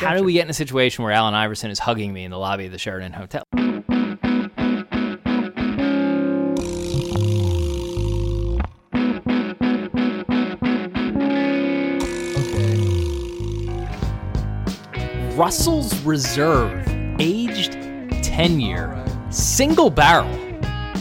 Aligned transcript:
How 0.00 0.06
gotcha. 0.06 0.20
do 0.20 0.24
we 0.24 0.32
get 0.32 0.46
in 0.46 0.50
a 0.50 0.54
situation 0.54 1.04
where 1.04 1.12
Allen 1.12 1.34
Iverson 1.34 1.70
is 1.70 1.78
hugging 1.78 2.14
me 2.14 2.24
in 2.24 2.30
the 2.30 2.38
lobby 2.38 2.64
of 2.64 2.72
the 2.72 2.78
Sheraton 2.78 3.12
Hotel? 3.12 3.42
Russell's 15.36 16.00
Reserve, 16.02 16.82
aged 17.20 17.72
10 18.24 18.58
year, 18.58 19.04
single 19.28 19.90
barrel, 19.90 20.34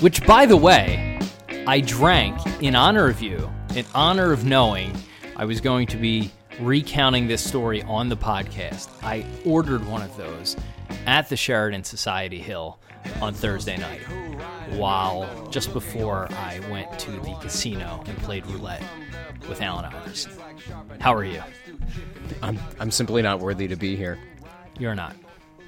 which, 0.01 0.27
by 0.27 0.45
the 0.45 0.57
way, 0.57 1.17
I 1.65 1.79
drank 1.79 2.37
in 2.61 2.75
honor 2.75 3.07
of 3.07 3.21
you, 3.21 3.49
in 3.77 3.85
honor 3.95 4.33
of 4.33 4.43
knowing 4.43 4.93
I 5.37 5.45
was 5.45 5.61
going 5.61 5.87
to 5.87 5.95
be 5.95 6.31
recounting 6.59 7.27
this 7.27 7.43
story 7.43 7.83
on 7.83 8.09
the 8.09 8.17
podcast. 8.17 8.89
I 9.03 9.25
ordered 9.45 9.85
one 9.87 10.01
of 10.01 10.15
those 10.17 10.55
at 11.05 11.29
the 11.29 11.37
Sheraton 11.37 11.83
Society 11.83 12.39
Hill 12.39 12.79
on 13.21 13.33
Thursday 13.33 13.77
night 13.77 14.01
while 14.71 15.47
just 15.49 15.73
before 15.73 16.27
I 16.31 16.59
went 16.69 16.99
to 16.99 17.11
the 17.11 17.35
casino 17.41 18.03
and 18.05 18.17
played 18.19 18.45
roulette 18.47 18.83
with 19.47 19.61
Allen 19.61 19.85
Iverson. 19.85 20.33
How 20.99 21.13
are 21.13 21.23
you? 21.23 21.41
I'm 22.43 22.59
I'm 22.79 22.91
simply 22.91 23.21
not 23.21 23.39
worthy 23.39 23.67
to 23.67 23.75
be 23.75 23.95
here. 23.95 24.19
You're 24.77 24.95
not. 24.95 25.15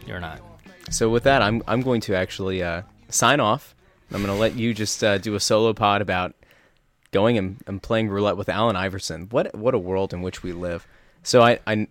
You're 0.06 0.20
not. 0.20 0.42
So 0.90 1.10
with 1.10 1.24
that, 1.24 1.42
I'm 1.42 1.64
I'm 1.68 1.82
going 1.82 2.02
to 2.02 2.16
actually 2.16 2.62
uh, 2.62 2.84
sign 3.10 3.40
off. 3.40 3.76
I'm 4.14 4.22
going 4.22 4.34
to 4.34 4.40
let 4.40 4.56
you 4.56 4.74
just 4.74 5.04
uh, 5.04 5.18
do 5.18 5.36
a 5.36 5.40
solo 5.40 5.74
pod 5.74 6.02
about 6.02 6.36
going 7.12 7.38
and, 7.38 7.62
and 7.68 7.82
playing 7.82 8.10
roulette 8.10 8.38
with 8.38 8.50
Allen 8.50 8.76
Iverson. 8.76 9.28
What 9.30 9.54
what 9.56 9.74
a 9.74 9.80
world 9.80 10.14
in 10.14 10.22
which 10.22 10.44
we 10.44 10.54
live. 10.54 10.88
So 11.24 11.42
I 11.42 11.60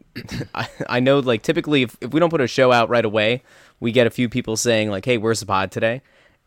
I, 0.54 0.68
I- 0.88 1.00
know 1.00 1.18
like 1.20 1.42
typically 1.42 1.82
if, 1.82 1.96
if 2.00 2.12
we 2.12 2.20
don't 2.20 2.30
put 2.30 2.40
a 2.40 2.46
show 2.46 2.72
out 2.72 2.88
right 2.88 3.04
away, 3.04 3.42
we 3.78 3.92
get 3.92 4.06
a 4.06 4.10
few 4.10 4.28
people 4.28 4.56
saying 4.56 4.90
like, 4.90 5.04
"Hey, 5.04 5.18
where's 5.18 5.40
the 5.40 5.46
pod 5.46 5.70
today?" 5.70 6.02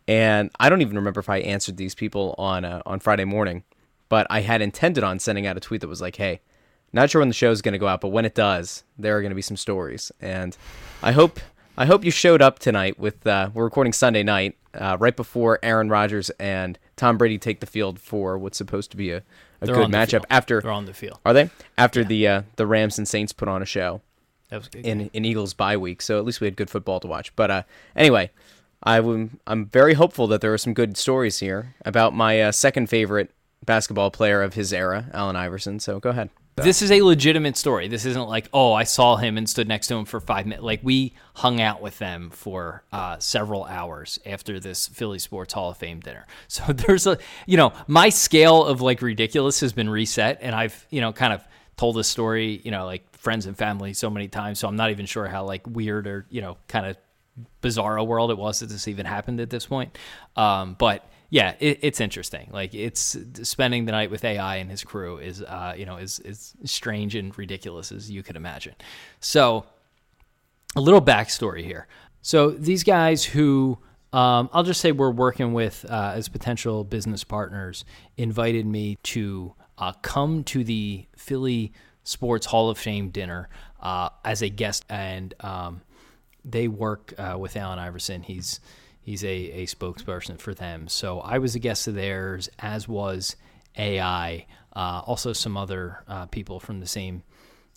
And 0.08 0.52
I 0.60 0.70
don't 0.70 0.82
even 0.82 0.98
remember 0.98 1.22
if 1.22 1.30
I 1.30 1.38
answered 1.38 1.78
these 1.78 1.96
people 1.96 2.36
on 2.38 2.66
uh, 2.66 2.82
on 2.86 3.00
Friday 3.00 3.26
morning, 3.26 3.64
but 4.10 4.28
I 4.30 4.42
had 4.42 4.62
intended 4.62 5.04
on 5.04 5.20
sending 5.20 5.48
out 5.48 5.56
a 5.56 5.62
tweet 5.62 5.82
that 5.82 5.88
was 5.88 6.02
like, 6.02 6.18
"Hey, 6.18 6.42
not 6.92 7.10
sure 7.10 7.22
when 7.22 7.30
the 7.30 7.34
show 7.34 7.52
is 7.52 7.62
going 7.62 7.74
to 7.74 7.80
go 7.80 7.88
out, 7.88 8.02
but 8.02 8.10
when 8.10 8.26
it 8.26 8.36
does, 8.36 8.84
there 8.98 9.16
are 9.18 9.22
going 9.22 9.32
to 9.32 9.36
be 9.36 9.42
some 9.42 9.58
stories." 9.58 10.12
And 10.20 10.58
I 11.02 11.14
hope 11.14 11.40
I 11.78 11.86
hope 11.86 12.04
you 12.04 12.12
showed 12.12 12.42
up 12.42 12.60
tonight. 12.60 13.00
With 13.00 13.26
uh, 13.26 13.50
we're 13.54 13.64
recording 13.64 13.94
Sunday 13.94 14.24
night, 14.24 14.58
uh, 14.74 14.98
right 15.00 15.16
before 15.16 15.58
Aaron 15.64 15.88
Rodgers 15.90 16.30
and 16.32 16.78
Tom 16.96 17.18
Brady 17.18 17.38
take 17.38 17.60
the 17.60 17.66
field 17.66 18.00
for 18.00 18.38
what's 18.38 18.58
supposed 18.58 18.92
to 18.92 18.98
be 18.98 19.12
a, 19.12 19.24
a 19.62 19.66
They're 19.66 19.76
good 19.76 19.90
matchup. 19.90 20.12
field. 20.12 20.26
After 20.30 20.62
They're 20.62 20.72
on 20.72 20.86
the 20.86 20.94
field. 20.94 21.20
are 21.26 21.34
they 21.34 21.50
after 21.78 22.04
the 22.04 22.28
uh, 22.28 22.42
the 22.56 22.68
Rams 22.68 22.98
and 22.98 23.08
Saints 23.08 23.34
put 23.34 23.48
on 23.48 23.62
a 23.62 23.66
show 23.66 24.02
That 24.50 24.58
was 24.58 24.68
good. 24.68 24.86
in 24.86 25.10
in 25.14 25.26
Eagles 25.26 25.54
bye 25.54 25.78
week, 25.78 26.02
so 26.02 26.18
at 26.20 26.26
least 26.26 26.42
we 26.42 26.46
had 26.48 26.56
good 26.56 26.70
football 26.70 27.00
to 27.00 27.08
watch. 27.08 27.36
But 27.36 27.50
uh, 27.52 27.64
anyway, 27.96 28.30
I 28.84 28.98
w- 28.98 29.30
I'm 29.48 29.66
very 29.68 29.94
hopeful 29.96 30.28
that 30.28 30.42
there 30.42 30.54
are 30.54 30.58
some 30.58 30.74
good 30.74 30.98
stories 30.98 31.40
here 31.40 31.74
about 31.86 32.14
my 32.14 32.42
uh, 32.42 32.52
second 32.52 32.88
favorite 32.90 33.32
basketball 33.66 34.12
player 34.12 34.42
of 34.44 34.54
his 34.56 34.74
era, 34.74 35.06
Allen 35.14 35.36
Iverson. 35.36 35.80
So 35.80 36.00
go 36.00 36.10
ahead. 36.10 36.30
This 36.56 36.82
is 36.82 36.92
a 36.92 37.02
legitimate 37.02 37.58
story. 37.58 37.88
This 37.88 38.06
isn't 38.06 38.28
like, 38.28 38.48
oh, 38.54 38.74
I 38.74 38.84
saw 38.84 39.16
him 39.16 39.38
and 39.38 39.50
stood 39.50 39.68
next 39.68 39.88
to 39.88 39.96
him 39.96 40.06
for 40.06 40.20
five 40.20 40.46
minutes. 40.46 40.64
Like 40.64 40.82
we 40.84 41.14
hung 41.36 41.60
out 41.60 41.82
with 41.82 41.98
them 41.98 42.30
for 42.30 42.84
uh, 42.92 43.18
several 43.18 43.66
hours 43.66 44.20
after 44.26 44.60
this 44.60 44.88
Philly 44.88 45.20
Sports 45.20 45.54
Hall 45.54 45.72
of 45.72 45.78
Fame 45.78 46.00
dinner. 46.00 46.26
So 46.48 46.72
there's 46.72 47.08
a, 47.08 47.18
you 47.48 47.58
know, 47.58 47.74
my 47.88 48.10
scale 48.10 48.64
of 48.64 48.82
like 48.82 49.02
ridiculous 49.02 49.62
has 49.62 49.74
been 49.74 49.90
reset, 49.90 50.38
and 50.42 50.54
I've, 50.54 50.86
you 50.92 51.02
know, 51.02 51.12
kind 51.12 51.34
of 51.34 51.44
told 51.78 51.96
this 51.96 52.08
story, 52.08 52.62
you 52.64 52.70
know, 52.70 52.86
like 52.86 53.04
friends 53.18 53.48
and 53.48 53.58
family 53.58 53.94
so 53.94 54.10
many 54.12 54.28
times. 54.28 54.60
So 54.60 54.68
I'm 54.68 54.76
not 54.76 54.92
even 54.92 55.08
sure 55.08 55.28
how 55.28 55.46
like 55.46 55.66
weird 55.66 56.06
or 56.06 56.28
you 56.30 56.42
know, 56.42 56.58
kind 56.68 56.86
of 56.86 56.98
bizarro 57.64 58.06
world 58.06 58.30
it 58.30 58.38
was 58.38 58.60
that 58.60 58.68
this 58.68 58.88
even 58.88 59.08
happened 59.08 59.40
at 59.40 59.50
this 59.50 59.66
point. 59.66 59.98
Um, 60.36 60.76
but 60.78 61.08
yeah, 61.34 61.56
it, 61.60 61.80
it's 61.82 62.00
interesting. 62.00 62.48
Like 62.54 62.76
it's 62.76 63.18
spending 63.42 63.86
the 63.86 63.92
night 63.92 64.12
with 64.12 64.24
AI 64.24 64.58
and 64.58 64.70
his 64.70 64.84
crew 64.84 65.18
is, 65.18 65.42
uh, 65.42 65.74
you 65.76 65.84
know, 65.84 65.98
is 65.98 66.20
is 66.20 66.54
strange 66.64 67.16
and 67.16 67.36
ridiculous 67.36 67.92
as 67.92 68.12
you 68.12 68.22
could 68.22 68.36
imagine. 68.36 68.76
So 69.20 69.66
a 70.76 70.80
little 70.80 71.02
backstory 71.02 71.64
here. 71.64 71.88
So 72.22 72.52
these 72.52 72.84
guys 72.84 73.26
who 73.26 73.80
um, 74.14 74.48
I'll 74.54 74.62
just 74.62 74.80
say 74.80 74.92
we're 74.92 75.10
working 75.10 75.54
with 75.54 75.84
uh, 75.90 76.12
as 76.14 76.30
potential 76.30 76.84
business 76.84 77.24
partners 77.24 77.84
invited 78.16 78.68
me 78.68 79.00
to 79.02 79.56
uh, 79.80 79.94
come 80.04 80.44
to 80.44 80.64
the 80.64 81.08
Philly 81.18 81.74
Sports 82.04 82.46
Hall 82.46 82.70
of 82.70 82.78
Fame 82.78 83.10
dinner 83.10 83.50
uh, 83.82 84.10
as 84.24 84.44
a 84.44 84.50
guest, 84.50 84.86
and 84.88 85.34
um, 85.40 85.82
they 86.46 86.68
work 86.68 87.12
uh, 87.18 87.38
with 87.40 87.58
Allen 87.58 87.80
Iverson. 87.80 88.22
He's 88.22 88.60
he's 89.04 89.24
a, 89.24 89.28
a 89.28 89.66
spokesperson 89.66 90.40
for 90.40 90.54
them. 90.54 90.88
So 90.88 91.20
I 91.20 91.38
was 91.38 91.56
a 91.56 91.60
guest 91.60 91.88
of 91.88 91.96
theirs, 91.96 92.50
as 92.58 92.88
was 92.88 93.36
AI, 93.78 94.46
uh, 94.76 95.02
also 95.06 95.34
some 95.34 95.58
other 95.58 96.04
uh, 96.08 96.26
people 96.28 96.60
from 96.60 96.80
the 96.80 96.88
same 96.88 97.24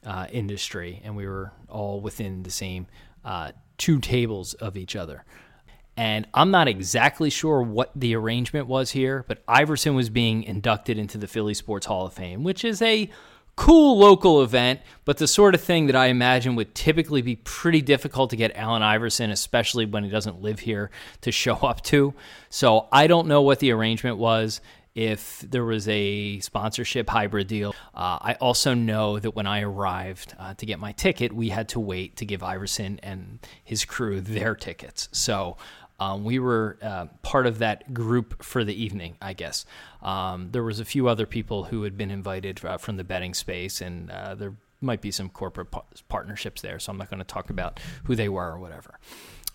uh, 0.06 0.26
industry, 0.30 1.02
and 1.04 1.16
we 1.16 1.26
were 1.26 1.52
all 1.68 2.00
within 2.00 2.44
the 2.44 2.50
same 2.50 2.86
uh, 3.24 3.52
two 3.76 3.98
tables 3.98 4.54
of 4.54 4.76
each 4.76 4.94
other. 4.94 5.24
And 5.96 6.26
I'm 6.34 6.50
not 6.50 6.68
exactly 6.68 7.30
sure 7.30 7.62
what 7.62 7.90
the 7.96 8.14
arrangement 8.14 8.66
was 8.66 8.90
here, 8.90 9.24
but 9.26 9.42
Iverson 9.48 9.94
was 9.94 10.10
being 10.10 10.42
inducted 10.42 10.98
into 10.98 11.16
the 11.16 11.26
Philly 11.26 11.54
Sports 11.54 11.86
Hall 11.86 12.06
of 12.06 12.12
Fame, 12.12 12.44
which 12.44 12.64
is 12.64 12.82
a 12.82 13.10
cool 13.56 13.98
local 13.98 14.42
event, 14.42 14.80
but 15.04 15.16
the 15.16 15.26
sort 15.26 15.54
of 15.54 15.60
thing 15.60 15.86
that 15.86 15.96
I 15.96 16.06
imagine 16.06 16.56
would 16.56 16.74
typically 16.74 17.22
be 17.22 17.36
pretty 17.36 17.80
difficult 17.80 18.30
to 18.30 18.36
get 18.36 18.54
Allen 18.54 18.82
Iverson, 18.82 19.30
especially 19.30 19.86
when 19.86 20.04
he 20.04 20.10
doesn't 20.10 20.42
live 20.42 20.60
here, 20.60 20.90
to 21.22 21.32
show 21.32 21.54
up 21.54 21.82
to. 21.84 22.14
So 22.50 22.88
I 22.92 23.06
don't 23.06 23.26
know 23.26 23.42
what 23.42 23.60
the 23.60 23.72
arrangement 23.72 24.18
was 24.18 24.60
if 24.94 25.40
there 25.40 25.64
was 25.64 25.86
a 25.88 26.40
sponsorship 26.40 27.08
hybrid 27.08 27.46
deal. 27.46 27.74
Uh, 27.94 28.18
I 28.20 28.36
also 28.40 28.72
know 28.72 29.18
that 29.18 29.32
when 29.32 29.46
I 29.46 29.60
arrived 29.60 30.34
uh, 30.38 30.54
to 30.54 30.66
get 30.66 30.78
my 30.78 30.92
ticket, 30.92 31.32
we 31.34 31.50
had 31.50 31.68
to 31.70 31.80
wait 31.80 32.16
to 32.16 32.24
give 32.24 32.42
Iverson 32.42 32.98
and 33.02 33.38
his 33.62 33.84
crew 33.84 34.20
their 34.22 34.54
tickets. 34.54 35.10
So 35.12 35.58
um, 35.98 36.24
we 36.24 36.38
were 36.38 36.78
uh, 36.82 37.06
part 37.22 37.46
of 37.46 37.58
that 37.58 37.94
group 37.94 38.42
for 38.42 38.64
the 38.64 38.74
evening, 38.74 39.16
I 39.20 39.32
guess. 39.32 39.64
Um, 40.02 40.50
there 40.52 40.62
was 40.62 40.80
a 40.80 40.84
few 40.84 41.08
other 41.08 41.26
people 41.26 41.64
who 41.64 41.82
had 41.84 41.96
been 41.96 42.10
invited 42.10 42.64
uh, 42.64 42.76
from 42.78 42.96
the 42.96 43.04
betting 43.04 43.34
space, 43.34 43.80
and 43.80 44.10
uh, 44.10 44.34
there 44.34 44.54
might 44.80 45.00
be 45.00 45.10
some 45.10 45.28
corporate 45.28 45.70
pa- 45.70 45.84
partnerships 46.08 46.60
there. 46.60 46.78
So 46.78 46.90
I'm 46.90 46.98
not 46.98 47.10
going 47.10 47.18
to 47.18 47.24
talk 47.24 47.50
about 47.50 47.80
who 48.04 48.14
they 48.14 48.28
were 48.28 48.52
or 48.52 48.58
whatever. 48.58 48.98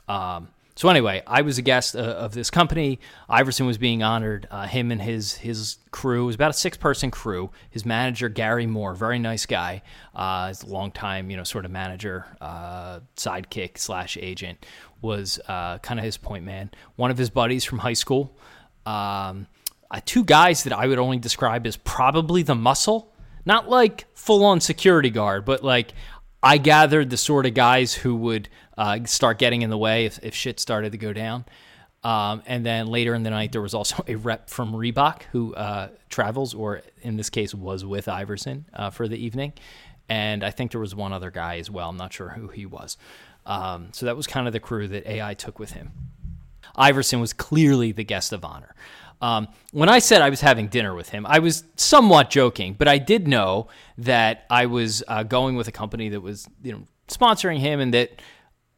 Um, 0.08 0.50
so 0.76 0.90
anyway, 0.90 1.22
I 1.28 1.42
was 1.42 1.58
a 1.58 1.62
guest 1.62 1.96
uh, 1.96 2.00
of 2.00 2.34
this 2.34 2.50
company. 2.50 3.00
Iverson 3.30 3.68
was 3.68 3.78
being 3.78 4.04
honored. 4.04 4.48
Uh, 4.50 4.68
him 4.68 4.92
and 4.92 5.02
his 5.02 5.36
his 5.36 5.78
crew 5.92 6.24
it 6.24 6.26
was 6.28 6.36
about 6.36 6.52
a 6.52 6.54
six 6.54 6.78
person 6.78 7.12
crew. 7.12 7.52
His 7.70 7.86
manager 7.86 8.30
Gary 8.30 8.66
Moore, 8.66 8.96
very 8.96 9.20
nice 9.20 9.46
guy. 9.46 9.82
Uh, 10.16 10.48
he's 10.48 10.64
a 10.64 10.68
long 10.68 10.92
time, 10.92 11.30
you 11.30 11.38
know, 11.38 11.44
sort 11.44 11.66
of 11.66 11.72
manager, 11.72 12.26
uh, 12.40 13.02
sidekick 13.18 13.78
slash 13.78 14.18
agent, 14.20 14.66
was 15.02 15.40
uh, 15.48 15.78
kind 15.80 16.00
of 16.00 16.06
his 16.06 16.18
point 16.18 16.46
man. 16.46 16.72
One 16.96 17.12
of 17.12 17.18
his 17.18 17.30
buddies 17.30 17.64
from 17.64 17.80
high 17.80 17.94
school. 17.94 18.38
Um, 18.86 19.48
uh, 19.90 20.00
two 20.06 20.24
guys 20.24 20.64
that 20.64 20.74
I 20.74 20.88
would 20.88 21.00
only 21.00 21.18
describe 21.18 21.68
as 21.68 21.76
probably 21.78 22.44
the 22.44 22.56
muscle, 22.56 23.14
not 23.46 23.70
like 23.70 24.06
full 24.16 24.46
on 24.46 24.62
security 24.62 25.10
guard, 25.10 25.44
but 25.44 25.64
like 25.64 25.94
I 26.42 26.58
gathered 26.58 27.10
the 27.10 27.18
sort 27.18 27.46
of 27.46 27.54
guys 27.54 27.94
who 27.94 28.16
would 28.16 28.50
uh, 28.78 29.00
start 29.06 29.38
getting 29.38 29.62
in 29.62 29.70
the 29.70 29.78
way 29.78 30.06
if, 30.06 30.20
if 30.24 30.34
shit 30.34 30.60
started 30.60 30.94
to 30.94 30.98
go 30.98 31.14
down. 31.14 31.46
Um, 32.04 32.42
and 32.48 32.66
then 32.66 32.88
later 32.88 33.14
in 33.14 33.24
the 33.24 33.30
night, 33.30 33.52
there 33.52 33.62
was 33.62 33.74
also 33.74 34.04
a 34.08 34.16
rep 34.16 34.50
from 34.50 34.74
Reebok 34.74 35.24
who 35.32 35.54
uh, 35.54 35.90
travels, 36.10 36.54
or 36.54 36.82
in 37.02 37.16
this 37.16 37.30
case, 37.30 37.54
was 37.54 37.86
with 37.86 38.08
Iverson 38.08 38.66
uh, 38.74 38.90
for 38.90 39.08
the 39.08 39.18
evening. 39.18 39.54
And 40.10 40.44
I 40.44 40.50
think 40.50 40.72
there 40.72 40.82
was 40.82 40.96
one 40.96 41.14
other 41.14 41.32
guy 41.32 41.58
as 41.58 41.70
well. 41.70 41.90
I'm 41.90 41.98
not 41.98 42.12
sure 42.12 42.30
who 42.30 42.48
he 42.48 42.66
was. 42.66 42.98
Um, 43.46 43.90
so 43.92 44.06
that 44.06 44.16
was 44.16 44.28
kind 44.28 44.48
of 44.48 44.54
the 44.54 44.60
crew 44.60 44.88
that 44.88 45.08
AI 45.08 45.34
took 45.34 45.60
with 45.60 45.72
him. 45.72 45.92
Iverson 46.76 47.20
was 47.20 47.34
clearly 47.34 47.92
the 47.92 48.04
guest 48.04 48.34
of 48.34 48.46
honor. 48.46 48.74
Um, 49.22 49.50
when 49.72 49.88
I 49.88 50.00
said 50.00 50.22
I 50.22 50.30
was 50.30 50.42
having 50.42 50.68
dinner 50.68 50.96
with 50.96 51.10
him, 51.10 51.26
I 51.28 51.40
was 51.40 51.64
somewhat 51.76 52.30
joking, 52.30 52.74
but 52.74 52.88
I 52.88 52.98
did 52.98 53.28
know 53.28 53.68
that 54.00 54.46
I 54.50 54.66
was 54.66 55.04
uh, 55.08 55.24
going 55.24 55.56
with 55.56 55.68
a 55.68 55.72
company 55.72 56.10
that 56.10 56.22
was, 56.22 56.48
you 56.64 56.72
know, 56.72 56.84
sponsoring 57.08 57.60
him, 57.60 57.80
and 57.80 57.94
that 57.94 58.20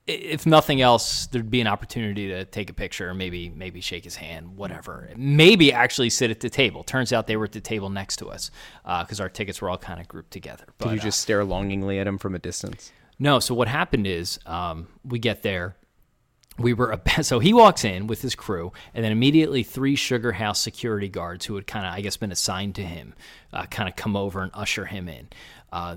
if 0.06 0.46
nothing 0.46 0.82
else, 0.82 1.28
there'd 1.28 1.50
be 1.50 1.62
an 1.62 1.68
opportunity 1.68 2.28
to 2.28 2.44
take 2.44 2.70
a 2.70 2.74
picture, 2.74 3.14
maybe 3.14 3.50
maybe 3.50 3.80
shake 3.80 4.04
his 4.04 4.16
hand, 4.18 4.58
whatever. 4.58 5.10
Maybe 5.16 5.72
actually 5.72 6.10
sit 6.10 6.30
at 6.30 6.42
the 6.42 6.50
table. 6.50 6.84
Turns 6.84 7.14
out 7.14 7.28
they 7.28 7.38
were 7.38 7.46
at 7.46 7.54
the 7.54 7.62
table 7.62 7.90
next 7.90 8.18
to 8.18 8.30
us 8.30 8.52
because 8.84 9.22
our 9.22 9.30
tickets 9.30 9.62
were 9.62 9.70
all 9.70 9.78
kind 9.78 10.02
of 10.02 10.10
grouped 10.10 10.32
together. 10.32 10.66
But, 10.78 10.86
Did 10.90 10.96
you 10.96 11.00
uh, 11.00 11.04
just 11.04 11.22
stare 11.22 11.46
longingly 11.46 12.00
at 12.00 12.08
him 12.08 12.18
from 12.18 12.36
a 12.36 12.40
distance? 12.40 12.92
No. 13.19 13.39
So 13.39 13.54
what 13.54 13.68
happened 13.68 14.07
is 14.07 14.39
um, 14.45 14.88
we 15.04 15.19
get 15.19 15.44
there. 15.44 15.75
we 16.57 16.74
were 16.74 17.00
so 17.21 17.39
he 17.39 17.54
walks 17.54 17.83
in 17.83 18.07
with 18.07 18.21
his 18.21 18.36
crew 18.36 18.71
and 18.94 19.04
then 19.04 19.12
immediately 19.12 19.63
three 19.63 19.95
sugar 19.95 20.31
house 20.33 20.62
security 20.62 21.10
guards 21.10 21.45
who 21.45 21.56
had 21.56 21.65
kind 21.65 21.86
of 21.86 21.94
i 21.94 22.00
guess 22.01 22.15
been 22.18 22.31
assigned 22.31 22.75
to 22.75 22.83
him 22.83 23.15
uh, 23.54 23.65
kind 23.65 23.89
of 23.89 23.95
come 23.95 24.15
over 24.15 24.42
and 24.44 24.51
usher 24.54 24.86
him 24.86 25.07
in 25.10 25.27
uh, 25.74 25.96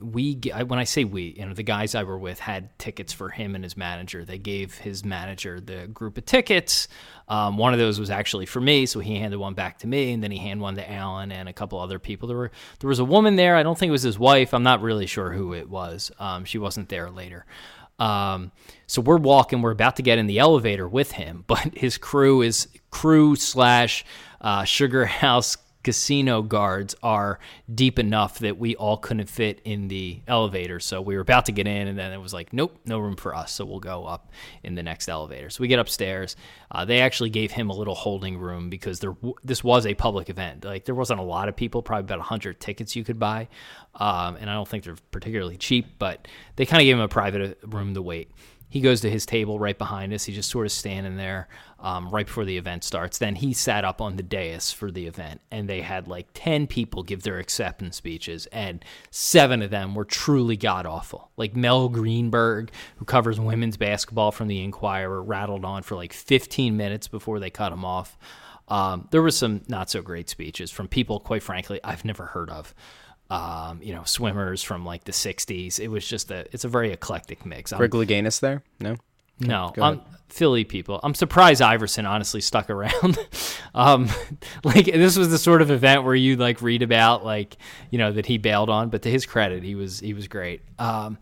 we 0.00 0.34
when 0.66 0.78
i 0.78 0.84
say 0.84 1.02
we 1.02 1.34
you 1.36 1.44
know 1.44 1.52
the 1.52 1.64
guys 1.64 1.96
i 1.96 2.04
were 2.04 2.16
with 2.16 2.38
had 2.38 2.78
tickets 2.78 3.12
for 3.12 3.28
him 3.28 3.54
and 3.54 3.64
his 3.64 3.76
manager. 3.76 4.24
They 4.24 4.38
gave 4.38 4.78
his 4.78 5.04
manager 5.04 5.60
the 5.60 5.88
group 5.88 6.16
of 6.16 6.24
tickets. 6.26 6.86
Um, 7.28 7.56
one 7.56 7.72
of 7.72 7.78
those 7.78 7.98
was 7.98 8.08
actually 8.10 8.46
for 8.46 8.60
me 8.60 8.86
so 8.86 9.00
he 9.00 9.16
handed 9.16 9.38
one 9.38 9.54
back 9.54 9.78
to 9.80 9.88
me 9.88 10.12
and 10.12 10.22
then 10.22 10.30
he 10.30 10.38
handed 10.38 10.62
one 10.62 10.76
to 10.76 10.90
Allen 10.90 11.32
and 11.32 11.48
a 11.48 11.52
couple 11.52 11.80
other 11.80 11.98
people. 11.98 12.28
There 12.28 12.36
were 12.36 12.50
there 12.78 12.88
was 12.88 13.00
a 13.00 13.04
woman 13.04 13.34
there. 13.34 13.56
I 13.56 13.62
don't 13.62 13.76
think 13.76 13.88
it 13.88 13.92
was 13.92 14.02
his 14.02 14.18
wife. 14.18 14.54
I'm 14.54 14.62
not 14.62 14.80
really 14.80 15.06
sure 15.06 15.32
who 15.32 15.54
it 15.54 15.68
was. 15.68 16.12
Um, 16.18 16.44
she 16.44 16.58
wasn't 16.58 16.88
there 16.88 17.10
later. 17.10 17.46
Um, 17.98 18.52
so 18.86 19.02
we're 19.02 19.18
walking, 19.18 19.60
we're 19.60 19.72
about 19.72 19.96
to 19.96 20.02
get 20.02 20.18
in 20.18 20.26
the 20.26 20.38
elevator 20.38 20.88
with 20.88 21.12
him, 21.12 21.44
but 21.48 21.76
his 21.76 21.98
crew 21.98 22.42
is 22.42 22.68
crew 22.90 23.36
slash 23.36 24.04
uh, 24.40 24.64
Sugar 24.64 25.04
House 25.04 25.56
casino 25.82 26.42
guards 26.42 26.94
are 27.02 27.38
deep 27.72 27.98
enough 27.98 28.38
that 28.40 28.58
we 28.58 28.76
all 28.76 28.96
couldn't 28.96 29.28
fit 29.28 29.60
in 29.64 29.88
the 29.88 30.20
elevator. 30.28 30.78
So 30.80 31.00
we 31.00 31.14
were 31.14 31.22
about 31.22 31.46
to 31.46 31.52
get 31.52 31.66
in, 31.66 31.88
and 31.88 31.98
then 31.98 32.12
it 32.12 32.18
was 32.18 32.34
like, 32.34 32.52
nope, 32.52 32.78
no 32.84 32.98
room 32.98 33.16
for 33.16 33.34
us. 33.34 33.52
So 33.52 33.64
we'll 33.64 33.80
go 33.80 34.04
up 34.04 34.30
in 34.62 34.74
the 34.74 34.82
next 34.82 35.08
elevator. 35.08 35.50
So 35.50 35.62
we 35.62 35.68
get 35.68 35.78
upstairs. 35.78 36.36
Uh, 36.70 36.84
they 36.84 37.00
actually 37.00 37.30
gave 37.30 37.50
him 37.50 37.70
a 37.70 37.74
little 37.74 37.94
holding 37.94 38.38
room 38.38 38.70
because 38.70 39.00
there 39.00 39.16
this 39.42 39.64
was 39.64 39.86
a 39.86 39.94
public 39.94 40.28
event. 40.28 40.64
Like 40.64 40.84
there 40.84 40.94
wasn't 40.94 41.20
a 41.20 41.24
lot 41.24 41.48
of 41.48 41.56
people, 41.56 41.82
probably 41.82 42.12
about 42.12 42.20
hundred 42.20 42.60
tickets 42.60 42.94
you 42.94 43.04
could 43.04 43.18
buy, 43.18 43.48
um, 43.94 44.36
and 44.36 44.50
I 44.50 44.54
don't 44.54 44.68
think 44.68 44.84
they're 44.84 44.96
particularly 45.10 45.56
cheap. 45.56 45.98
But 45.98 46.28
they 46.56 46.66
kind 46.66 46.80
of 46.80 46.84
gave 46.84 46.96
him 46.96 47.02
a 47.02 47.08
private 47.08 47.58
uh, 47.62 47.68
room 47.68 47.94
to 47.94 48.02
wait. 48.02 48.30
He 48.70 48.80
goes 48.80 49.00
to 49.00 49.10
his 49.10 49.26
table 49.26 49.58
right 49.58 49.76
behind 49.76 50.14
us. 50.14 50.24
He's 50.24 50.36
just 50.36 50.48
sort 50.48 50.64
of 50.64 50.72
standing 50.72 51.16
there 51.16 51.48
um, 51.80 52.08
right 52.08 52.24
before 52.24 52.44
the 52.44 52.56
event 52.56 52.84
starts. 52.84 53.18
Then 53.18 53.34
he 53.34 53.52
sat 53.52 53.84
up 53.84 54.00
on 54.00 54.16
the 54.16 54.22
dais 54.22 54.70
for 54.70 54.92
the 54.92 55.06
event, 55.06 55.40
and 55.50 55.68
they 55.68 55.80
had 55.80 56.06
like 56.06 56.28
10 56.34 56.68
people 56.68 57.02
give 57.02 57.24
their 57.24 57.38
acceptance 57.38 57.96
speeches, 57.96 58.46
and 58.46 58.84
seven 59.10 59.60
of 59.60 59.70
them 59.70 59.94
were 59.96 60.04
truly 60.04 60.56
god 60.56 60.86
awful. 60.86 61.30
Like 61.36 61.56
Mel 61.56 61.88
Greenberg, 61.88 62.70
who 62.96 63.04
covers 63.04 63.40
women's 63.40 63.76
basketball 63.76 64.30
from 64.30 64.46
the 64.46 64.62
Inquirer, 64.62 65.20
rattled 65.20 65.64
on 65.64 65.82
for 65.82 65.96
like 65.96 66.12
15 66.12 66.76
minutes 66.76 67.08
before 67.08 67.40
they 67.40 67.50
cut 67.50 67.72
him 67.72 67.84
off. 67.84 68.16
Um, 68.68 69.08
there 69.10 69.20
were 69.20 69.32
some 69.32 69.62
not 69.66 69.90
so 69.90 70.00
great 70.00 70.30
speeches 70.30 70.70
from 70.70 70.86
people, 70.86 71.18
quite 71.18 71.42
frankly, 71.42 71.80
I've 71.82 72.04
never 72.04 72.26
heard 72.26 72.50
of 72.50 72.72
um, 73.30 73.80
you 73.82 73.94
know, 73.94 74.02
swimmers 74.04 74.62
from 74.62 74.84
like 74.84 75.04
the 75.04 75.12
'60s. 75.12 75.78
It 75.78 75.88
was 75.88 76.06
just 76.06 76.30
a, 76.30 76.46
it's 76.52 76.64
a 76.64 76.68
very 76.68 76.92
eclectic 76.92 77.46
mix. 77.46 77.72
Greg 77.72 77.92
Louganis 77.92 78.40
there? 78.40 78.62
No, 78.80 78.96
no, 79.38 79.72
I'm 79.80 80.02
Philly 80.28 80.64
people. 80.64 81.00
I'm 81.02 81.14
surprised 81.14 81.62
Iverson 81.62 82.06
honestly 82.06 82.40
stuck 82.40 82.70
around. 82.70 83.18
um, 83.74 84.08
like 84.64 84.86
this 84.86 85.16
was 85.16 85.30
the 85.30 85.38
sort 85.38 85.62
of 85.62 85.70
event 85.70 86.04
where 86.04 86.14
you 86.14 86.36
like 86.36 86.60
read 86.60 86.82
about 86.82 87.24
like 87.24 87.56
you 87.90 87.98
know 87.98 88.12
that 88.12 88.26
he 88.26 88.38
bailed 88.38 88.68
on, 88.68 88.90
but 88.90 89.02
to 89.02 89.10
his 89.10 89.26
credit, 89.26 89.62
he 89.62 89.74
was 89.74 90.00
he 90.00 90.12
was 90.12 90.28
great. 90.28 90.62
Um, 90.78 91.18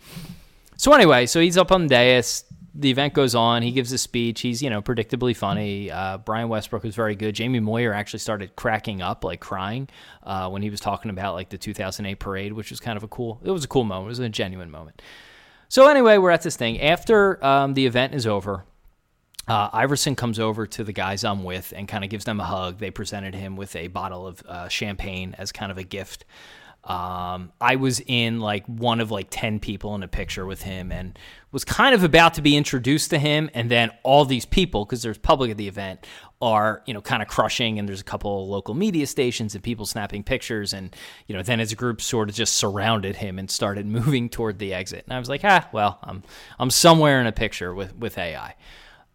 so 0.77 0.93
anyway, 0.93 1.27
so 1.27 1.41
he's 1.41 1.59
up 1.59 1.73
on 1.73 1.83
the 1.83 1.89
dais 1.89 2.45
the 2.75 2.91
event 2.91 3.15
goes 3.15 3.35
on. 3.35 3.63
He 3.63 3.73
gives 3.73 3.93
a 3.93 3.99
speech. 3.99 4.41
He's 4.41 4.63
you 4.63 4.71
know 4.71 4.83
predictably 4.83 5.37
funny. 5.37 5.91
Uh, 5.91 6.19
Brian 6.19 6.49
Westbrook 6.49 6.83
was 6.83 6.95
very 6.95 7.15
good. 7.15 7.35
Jamie 7.35 7.61
Moyer 7.61 7.93
actually 7.93 8.21
started 8.21 8.57
cracking 8.57 9.03
up, 9.03 9.25
like 9.25 9.41
crying, 9.41 9.89
uh, 10.23 10.49
when 10.49 10.63
he 10.63 10.71
was 10.71 10.81
talking 10.81 11.11
about 11.11 11.35
like 11.35 11.49
the 11.49 11.59
2008 11.59 12.15
parade, 12.17 12.53
which 12.53 12.71
was 12.71 12.81
kind 12.81 12.97
of 12.97 13.03
a 13.03 13.09
cool. 13.09 13.41
It 13.45 13.51
was 13.51 13.65
a 13.65 13.69
cool 13.69 13.85
moment. 13.85 14.07
It 14.07 14.11
was 14.11 14.19
a 14.21 14.29
genuine 14.29 14.71
moment. 14.71 15.03
So 15.69 15.87
anyway, 15.89 16.19
we're 16.19 16.31
at 16.31 16.43
this 16.43 16.57
thing 16.57 16.81
after 16.81 17.45
um, 17.45 17.75
the 17.75 17.87
event 17.87 18.15
is 18.15 18.27
over. 18.27 18.65
Uh, 19.47 19.71
Iverson 19.73 20.15
comes 20.15 20.39
over 20.39 20.67
to 20.67 20.85
the 20.85 20.93
guys 20.93 21.25
I'm 21.25 21.43
with 21.43 21.73
and 21.75 21.89
kind 21.89 22.05
of 22.05 22.11
gives 22.11 22.27
them 22.27 22.39
a 22.39 22.45
hug. 22.45 22.79
They 22.79 22.91
presented 22.91 23.35
him 23.35 23.57
with 23.57 23.75
a 23.77 23.89
bottle 23.89 24.27
of 24.27 24.43
uh, 24.47 24.69
champagne 24.69 25.35
as 25.39 25.53
kind 25.53 25.73
of 25.73 25.79
a 25.79 25.85
gift. 25.85 26.27
Um, 26.85 27.53
I 27.61 27.77
was 27.77 28.01
in 28.07 28.41
like 28.41 28.65
one 28.67 29.01
of 29.01 29.11
like 29.11 29.27
10 29.31 29.61
people 29.61 29.95
in 29.95 30.03
a 30.03 30.09
picture 30.09 30.47
with 30.47 30.63
him 30.63 30.91
and 30.91 31.19
was 31.53 31.65
kind 31.65 31.95
of 31.95 32.03
about 32.03 32.35
to 32.35 32.43
be 32.43 32.57
introduced 32.57 33.11
to 33.11 33.19
him. 33.19 33.51
And 33.53 33.71
then 33.71 33.91
all 34.05 34.25
these 34.25 34.47
people, 34.47 34.85
because 34.85 35.03
there's 35.03 35.19
public 35.19 35.51
at 35.51 35.59
the 35.59 35.69
event, 35.69 36.07
are, 36.41 36.83
you 36.87 36.95
know, 36.95 37.03
kind 37.03 37.21
of 37.21 37.29
crushing. 37.29 37.79
And 37.79 37.87
there's 37.87 38.01
a 38.01 38.05
couple 38.05 38.43
of 38.43 38.49
local 38.49 38.75
media 38.75 39.07
stations 39.07 39.55
and 39.55 39.63
people 39.63 39.85
snapping 39.85 40.23
pictures. 40.23 40.73
And, 40.73 40.97
you 41.27 41.37
know, 41.37 41.43
then 41.43 41.59
his 41.59 41.75
group 41.75 42.01
sort 42.01 42.31
of 42.31 42.35
just 42.35 42.55
surrounded 42.55 43.17
him 43.17 43.39
and 43.39 43.51
started 43.51 43.85
moving 43.99 44.31
toward 44.31 44.59
the 44.59 44.73
exit. 44.73 45.05
And 45.05 45.13
I 45.13 45.19
was 45.19 45.29
like, 45.29 45.43
ah, 45.45 45.69
well, 45.73 45.99
I'm, 46.03 46.23
I'm 46.59 46.71
somewhere 46.71 47.21
in 47.21 47.27
a 47.27 47.33
picture 47.33 47.75
with, 47.75 47.95
with 47.97 48.17
AI. 48.17 48.55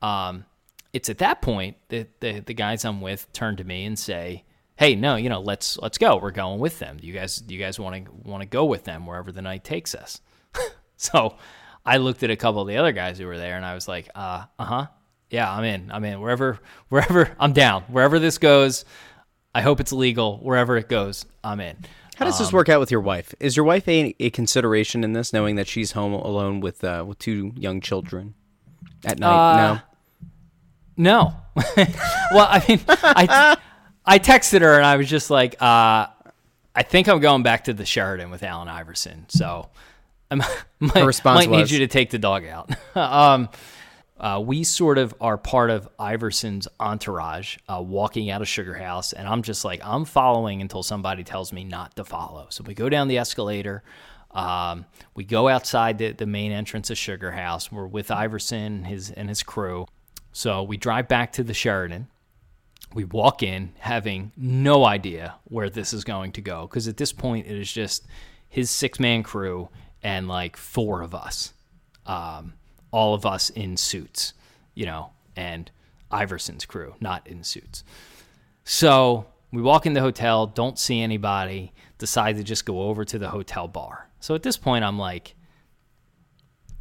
Um, 0.02 0.46
it's 0.92 1.10
at 1.10 1.18
that 1.20 1.42
point 1.42 1.78
that 1.90 2.20
the, 2.20 2.40
the 2.42 2.54
guys 2.54 2.86
I'm 2.86 3.02
with 3.02 3.32
turn 3.34 3.56
to 3.58 3.64
me 3.64 3.86
and 3.86 3.98
say, 3.98 4.44
hey, 4.76 4.96
no, 4.96 5.16
you 5.16 5.30
know, 5.30 5.42
let's 5.42 5.78
let's 5.78 5.98
go. 5.98 6.18
We're 6.18 6.32
going 6.32 6.60
with 6.60 6.80
them. 6.80 6.98
You 7.02 7.14
guys, 7.14 7.44
you 7.48 7.60
guys 7.60 7.80
want 7.80 8.06
to 8.06 8.12
want 8.24 8.42
to 8.42 8.48
go 8.48 8.66
with 8.66 8.84
them 8.84 9.06
wherever 9.06 9.32
the 9.32 9.42
night 9.42 9.64
takes 9.64 9.96
us. 9.96 10.22
so 10.98 11.38
I 11.86 11.98
looked 11.98 12.24
at 12.24 12.30
a 12.30 12.36
couple 12.36 12.62
of 12.62 12.68
the 12.68 12.78
other 12.78 12.92
guys 12.92 13.18
who 13.18 13.28
were 13.28 13.38
there, 13.38 13.56
and 13.56 13.66
I 13.66 13.74
was 13.74 13.88
like, 13.88 14.10
uh, 14.16 14.46
uh 14.58 14.66
huh, 14.66 14.88
yeah, 15.30 15.52
I'm 15.52 15.64
in. 15.64 15.92
I'm 15.92 16.04
in. 16.06 16.22
Wherever, 16.22 16.60
wherever, 16.90 17.36
I'm 17.40 17.54
down. 17.54 17.84
Wherever 17.84 18.20
this 18.20 18.38
goes, 18.38 18.86
I 19.54 19.62
hope 19.62 19.80
it's 19.80 19.92
legal. 19.92 20.38
Wherever 20.38 20.78
it 20.78 20.90
goes, 20.90 21.26
I'm 21.44 21.60
in. 21.60 21.78
How 22.16 22.26
does 22.26 22.40
um, 22.40 22.46
this 22.46 22.54
work 22.54 22.70
out 22.70 22.80
with 22.80 22.92
your 22.92 23.02
wife? 23.02 23.34
Is 23.40 23.58
your 23.58 23.66
wife 23.66 23.88
a, 23.88 24.16
a 24.20 24.30
consideration 24.30 25.04
in 25.04 25.14
this, 25.14 25.34
knowing 25.34 25.56
that 25.56 25.68
she's 25.68 25.94
home 25.94 26.14
alone 26.14 26.60
with 26.60 26.84
uh, 26.84 27.04
with 27.08 27.20
two 27.20 27.52
young 27.56 27.82
children 27.82 28.36
at 29.04 29.20
night? 29.20 29.54
Uh, 29.54 29.74
no. 29.76 29.82
No. 30.96 31.36
well, 32.32 32.48
I 32.50 32.64
mean, 32.68 32.80
I 32.88 33.58
I 34.06 34.20
texted 34.20 34.62
her 34.62 34.76
and 34.76 34.86
I 34.86 34.98
was 34.98 35.10
just 35.10 35.30
like, 35.30 35.62
uh, 35.62 36.08
I 36.76 36.84
think 36.84 37.08
I'm 37.08 37.20
going 37.20 37.44
back 37.44 37.66
to 37.66 37.74
the 37.74 37.86
Sheraton 37.86 38.32
with 38.32 38.44
Allen 38.44 38.68
Iverson. 38.68 39.26
So 39.30 39.70
I 40.32 40.36
might, 40.82 41.04
response 41.06 41.48
might 41.48 41.56
need 41.56 41.72
you 41.72 41.80
to 41.80 41.88
take 41.88 42.10
the 42.10 42.20
dog 42.20 42.46
out. 42.46 42.72
um, 42.96 43.50
uh, 44.20 44.40
we 44.44 44.64
sort 44.64 44.98
of 44.98 45.14
are 45.20 45.38
part 45.38 45.70
of 45.70 45.88
Iverson's 46.00 46.68
entourage 46.80 47.58
uh, 47.68 47.82
walking 47.82 48.30
out 48.30 48.42
of 48.42 48.48
Sugar 48.48 48.74
House, 48.74 49.12
and 49.12 49.28
I'm 49.28 49.42
just 49.42 49.66
like, 49.66 49.82
I'm 49.84 50.06
following 50.06 50.62
until 50.62 50.82
somebody 50.82 51.24
tells 51.24 51.52
me 51.52 51.64
not 51.64 51.96
to 51.98 52.04
follow. 52.06 52.48
So 52.50 52.64
we 52.64 52.74
go 52.74 52.90
down 52.90 53.10
the 53.10 53.18
escalator. 53.18 53.84
Um, 54.32 54.86
we 55.14 55.26
go 55.26 55.50
outside 55.50 55.98
the, 55.98 56.12
the 56.14 56.26
main 56.26 56.52
entrance 56.52 56.90
of 56.90 56.98
Sugar 56.98 57.32
House. 57.32 57.72
We're 57.72 57.86
with 57.86 58.12
Iverson 58.12 58.86
his, 58.86 59.12
and 59.12 59.30
his 59.30 59.44
crew. 59.44 59.88
So 60.32 60.64
we 60.64 60.78
drive 60.78 61.08
back 61.08 61.34
to 61.34 61.44
the 61.44 61.54
Sheraton 61.54 62.08
we 62.94 63.04
walk 63.04 63.44
in 63.44 63.74
having 63.80 64.32
no 64.38 64.86
idea 64.86 65.36
where 65.46 65.70
this 65.70 65.94
is 65.94 66.04
going 66.04 66.32
to 66.34 66.42
go 66.42 66.68
because 66.68 66.88
at 66.88 66.98
this 66.98 67.12
point 67.12 67.48
it 67.48 67.58
is 67.58 67.72
just 67.72 68.06
his 68.50 68.70
six 68.70 69.00
man 69.00 69.24
crew 69.24 69.70
and 70.04 70.28
like 70.28 70.58
four 70.58 71.02
of 71.02 71.16
us, 71.16 71.54
um, 72.06 72.54
all 72.92 73.14
of 73.14 73.26
us 73.26 73.50
in 73.50 73.78
suits, 73.78 74.34
you 74.76 74.86
know, 74.86 75.12
and 75.36 75.72
Iverson's 76.12 76.66
crew 76.66 76.96
not 77.00 77.26
in 77.28 77.44
suits. 77.44 77.84
So 78.64 79.26
we 79.52 79.62
walk 79.62 79.86
in 79.86 79.94
the 79.94 80.02
hotel, 80.02 80.48
don't 80.48 80.78
see 80.78 81.02
anybody, 81.02 81.74
decide 81.98 82.38
to 82.38 82.44
just 82.44 82.66
go 82.66 82.84
over 82.84 83.06
to 83.06 83.18
the 83.18 83.30
hotel 83.30 83.68
bar. 83.68 84.10
So 84.20 84.36
at 84.36 84.44
this 84.44 84.58
point, 84.58 84.84
I'm 84.84 84.98
like, 85.00 85.36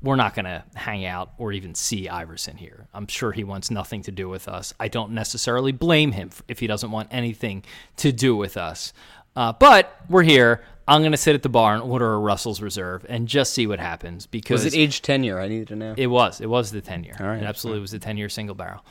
we're 0.03 0.17
not 0.17 0.35
going 0.35 0.45
to 0.47 0.65
hang 0.75 1.05
out 1.05 1.33
or 1.39 1.53
even 1.53 1.75
see 1.75 2.09
Iverson 2.09 2.57
here. 2.57 2.89
I'm 2.93 3.07
sure 3.07 3.33
he 3.33 3.45
wants 3.45 3.71
nothing 3.71 4.03
to 4.03 4.11
do 4.11 4.29
with 4.29 4.49
us. 4.49 4.75
I 4.81 4.89
don't 4.89 5.13
necessarily 5.13 5.73
blame 5.73 6.13
him 6.13 6.31
if 6.49 6.59
he 6.59 6.67
doesn't 6.67 6.91
want 6.91 7.09
anything 7.11 7.65
to 7.99 8.13
do 8.13 8.35
with 8.35 8.57
us. 8.57 8.93
Uh, 9.37 9.53
but 9.53 9.97
we're 10.09 10.25
here. 10.25 10.63
I'm 10.89 11.03
going 11.03 11.13
to 11.13 11.19
sit 11.19 11.35
at 11.35 11.43
the 11.43 11.49
bar 11.49 11.75
and 11.75 11.83
order 11.83 12.13
a 12.13 12.19
Russell's 12.19 12.61
Reserve 12.61 13.07
and 13.09 13.29
just 13.29 13.55
see 13.55 13.67
what 13.67 13.79
happens. 13.79 14.27
Because 14.27 14.65
was 14.65 14.75
it 14.75 14.77
age 14.77 15.03
10 15.03 15.23
year? 15.23 15.39
I 15.39 15.49
needed 15.49 15.69
to 15.69 15.77
know. 15.77 15.95
It 15.97 16.09
was. 16.09 16.41
It 16.41 16.49
was 16.49 16.73
the 16.73 16.81
10 16.81 17.05
year. 17.05 17.17
All 17.21 17.27
right. 17.27 17.43
It 17.43 17.47
absolutely 17.47 17.81
was 17.81 17.93
the 17.93 18.01
10 18.01 18.17
year 18.17 18.29
single 18.29 18.57
barrel. 18.57 18.85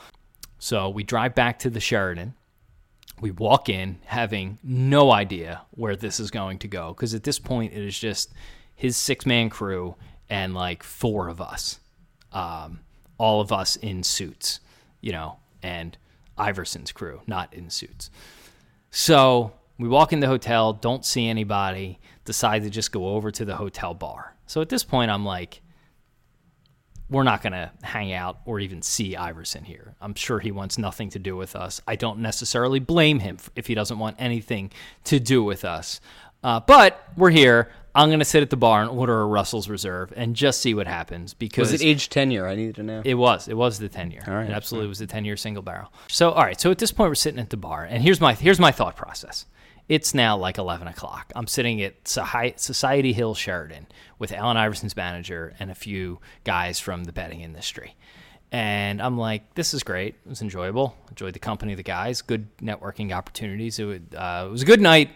So 0.58 0.88
we 0.88 1.04
drive 1.04 1.34
back 1.34 1.58
to 1.60 1.70
the 1.70 1.80
Sheraton. 1.80 2.34
We 3.20 3.30
walk 3.30 3.68
in 3.68 3.98
having 4.06 4.58
no 4.64 5.12
idea 5.12 5.62
where 5.72 5.94
this 5.94 6.18
is 6.18 6.30
going 6.30 6.58
to 6.60 6.68
go 6.68 6.88
because 6.88 7.14
at 7.14 7.22
this 7.22 7.38
point 7.38 7.72
it 7.72 7.82
is 7.82 7.98
just 7.98 8.32
his 8.74 8.96
six 8.96 9.26
man 9.26 9.50
crew 9.50 9.94
and 10.32 10.54
like 10.54 10.82
four 10.82 11.28
of 11.28 11.42
us, 11.42 11.78
um, 12.32 12.80
all 13.18 13.42
of 13.42 13.52
us 13.52 13.76
in 13.76 14.02
suits, 14.02 14.60
you 15.02 15.12
know, 15.12 15.36
and 15.62 15.98
Iverson's 16.38 16.90
crew 16.90 17.20
not 17.26 17.52
in 17.52 17.68
suits. 17.68 18.10
So 18.90 19.52
we 19.78 19.88
walk 19.88 20.14
in 20.14 20.20
the 20.20 20.26
hotel, 20.26 20.72
don't 20.72 21.04
see 21.04 21.28
anybody, 21.28 22.00
decide 22.24 22.62
to 22.62 22.70
just 22.70 22.92
go 22.92 23.08
over 23.08 23.30
to 23.30 23.44
the 23.44 23.56
hotel 23.56 23.92
bar. 23.92 24.34
So 24.46 24.62
at 24.62 24.70
this 24.70 24.84
point, 24.84 25.10
I'm 25.10 25.26
like, 25.26 25.60
we're 27.10 27.24
not 27.24 27.42
going 27.42 27.52
to 27.52 27.70
hang 27.82 28.14
out 28.14 28.38
or 28.46 28.58
even 28.58 28.80
see 28.80 29.14
Iverson 29.14 29.64
here. 29.64 29.96
I'm 30.00 30.14
sure 30.14 30.38
he 30.38 30.50
wants 30.50 30.78
nothing 30.78 31.10
to 31.10 31.18
do 31.18 31.36
with 31.36 31.54
us. 31.54 31.82
I 31.86 31.96
don't 31.96 32.20
necessarily 32.20 32.80
blame 32.80 33.18
him 33.18 33.36
if 33.54 33.66
he 33.66 33.74
doesn't 33.74 33.98
want 33.98 34.16
anything 34.18 34.72
to 35.04 35.20
do 35.20 35.44
with 35.44 35.66
us. 35.66 36.00
Uh, 36.42 36.60
but 36.60 37.06
we're 37.18 37.30
here. 37.30 37.70
I'm 37.94 38.10
gonna 38.10 38.24
sit 38.24 38.42
at 38.42 38.50
the 38.50 38.56
bar 38.56 38.80
and 38.82 38.90
order 38.90 39.20
a 39.20 39.26
Russell's 39.26 39.68
Reserve 39.68 40.12
and 40.16 40.34
just 40.34 40.60
see 40.60 40.72
what 40.74 40.86
happens 40.86 41.34
because 41.34 41.70
Was 41.72 41.80
it 41.82 41.84
age 41.84 42.08
tenure? 42.08 42.46
I 42.46 42.54
needed 42.54 42.76
to 42.76 42.82
know. 42.82 43.02
it 43.04 43.14
was. 43.14 43.48
It 43.48 43.56
was 43.56 43.78
the 43.78 43.88
ten 43.88 44.10
year. 44.10 44.22
All 44.26 44.34
right. 44.34 44.48
It 44.48 44.52
absolutely 44.52 44.88
was 44.88 44.98
the 44.98 45.06
ten 45.06 45.24
year 45.24 45.36
single 45.36 45.62
barrel. 45.62 45.92
So 46.08 46.30
all 46.30 46.42
right. 46.42 46.58
So 46.60 46.70
at 46.70 46.78
this 46.78 46.90
point, 46.92 47.10
we're 47.10 47.14
sitting 47.16 47.40
at 47.40 47.50
the 47.50 47.56
bar, 47.56 47.84
and 47.84 48.02
here's 48.02 48.20
my 48.20 48.34
here's 48.34 48.58
my 48.60 48.72
thought 48.72 48.96
process. 48.96 49.46
It's 49.88 50.14
now 50.14 50.36
like 50.38 50.56
eleven 50.58 50.88
o'clock. 50.88 51.32
I'm 51.36 51.46
sitting 51.46 51.82
at 51.82 52.08
Society 52.08 53.12
Hill 53.12 53.34
Sheraton 53.34 53.86
with 54.18 54.32
Allen 54.32 54.56
Iverson's 54.56 54.96
manager 54.96 55.54
and 55.58 55.70
a 55.70 55.74
few 55.74 56.20
guys 56.44 56.78
from 56.80 57.04
the 57.04 57.12
betting 57.12 57.40
industry. 57.40 57.94
And 58.52 59.00
I'm 59.02 59.16
like, 59.18 59.54
this 59.54 59.72
is 59.74 59.82
great. 59.82 60.14
It 60.24 60.28
was 60.28 60.42
enjoyable. 60.42 60.94
Enjoyed 61.08 61.32
the 61.32 61.38
company 61.38 61.72
of 61.72 61.78
the 61.78 61.82
guys. 61.82 62.20
Good 62.22 62.54
networking 62.58 63.10
opportunities. 63.12 63.78
It, 63.78 63.84
would, 63.84 64.14
uh, 64.14 64.44
it 64.46 64.50
was 64.50 64.60
a 64.62 64.66
good 64.66 64.80
night, 64.80 65.10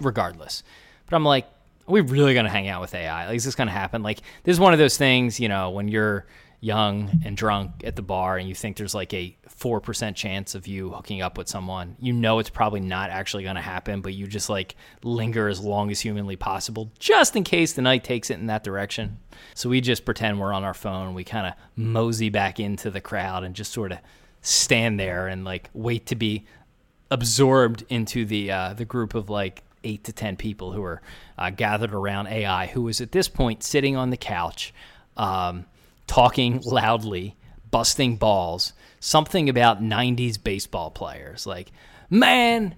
regardless. 0.00 0.64
But 1.08 1.14
I'm 1.16 1.24
like, 1.24 1.46
are 1.88 1.92
we 1.92 2.00
really 2.00 2.34
going 2.34 2.44
to 2.46 2.50
hang 2.50 2.68
out 2.68 2.80
with 2.80 2.94
AI? 2.94 3.26
Like, 3.26 3.36
is 3.36 3.44
this 3.44 3.54
going 3.54 3.68
to 3.68 3.72
happen? 3.72 4.02
Like, 4.02 4.20
this 4.44 4.54
is 4.54 4.60
one 4.60 4.72
of 4.72 4.78
those 4.78 4.96
things, 4.96 5.38
you 5.38 5.48
know, 5.48 5.70
when 5.70 5.88
you're 5.88 6.26
young 6.60 7.20
and 7.24 7.36
drunk 7.36 7.70
at 7.84 7.96
the 7.96 8.02
bar 8.02 8.38
and 8.38 8.48
you 8.48 8.54
think 8.54 8.76
there's 8.76 8.94
like 8.94 9.12
a 9.12 9.36
4% 9.48 10.14
chance 10.14 10.54
of 10.54 10.66
you 10.66 10.90
hooking 10.90 11.22
up 11.22 11.38
with 11.38 11.48
someone, 11.48 11.96
you 12.00 12.12
know 12.12 12.38
it's 12.38 12.50
probably 12.50 12.80
not 12.80 13.10
actually 13.10 13.44
going 13.44 13.56
to 13.56 13.62
happen, 13.62 14.00
but 14.00 14.14
you 14.14 14.26
just 14.26 14.48
like 14.48 14.74
linger 15.02 15.48
as 15.48 15.60
long 15.60 15.90
as 15.90 16.00
humanly 16.00 16.36
possible 16.36 16.90
just 16.98 17.36
in 17.36 17.44
case 17.44 17.74
the 17.74 17.82
night 17.82 18.04
takes 18.04 18.30
it 18.30 18.38
in 18.40 18.46
that 18.46 18.64
direction. 18.64 19.18
So 19.54 19.68
we 19.68 19.80
just 19.80 20.04
pretend 20.04 20.40
we're 20.40 20.52
on 20.52 20.64
our 20.64 20.74
phone. 20.74 21.14
We 21.14 21.24
kind 21.24 21.46
of 21.46 21.54
mosey 21.76 22.30
back 22.30 22.58
into 22.58 22.90
the 22.90 23.00
crowd 23.00 23.44
and 23.44 23.54
just 23.54 23.72
sort 23.72 23.92
of 23.92 23.98
stand 24.40 24.98
there 24.98 25.28
and 25.28 25.44
like 25.44 25.70
wait 25.72 26.06
to 26.06 26.16
be 26.16 26.46
absorbed 27.10 27.84
into 27.88 28.24
the 28.24 28.50
uh, 28.50 28.74
the 28.74 28.84
group 28.84 29.14
of 29.14 29.30
like 29.30 29.62
eight 29.84 30.04
to 30.04 30.12
ten 30.12 30.36
people 30.36 30.72
who 30.72 30.82
are 30.82 31.00
uh, 31.38 31.50
gathered 31.50 31.94
around 31.94 32.26
AI, 32.26 32.66
who 32.66 32.82
was 32.82 33.00
at 33.00 33.12
this 33.12 33.28
point 33.28 33.62
sitting 33.62 33.96
on 33.96 34.10
the 34.10 34.16
couch, 34.16 34.74
um, 35.16 35.64
talking 36.06 36.60
loudly, 36.64 37.36
busting 37.70 38.16
balls, 38.16 38.72
something 39.00 39.48
about 39.48 39.82
'90s 39.82 40.42
baseball 40.42 40.90
players, 40.90 41.46
like, 41.46 41.70
"Man, 42.10 42.74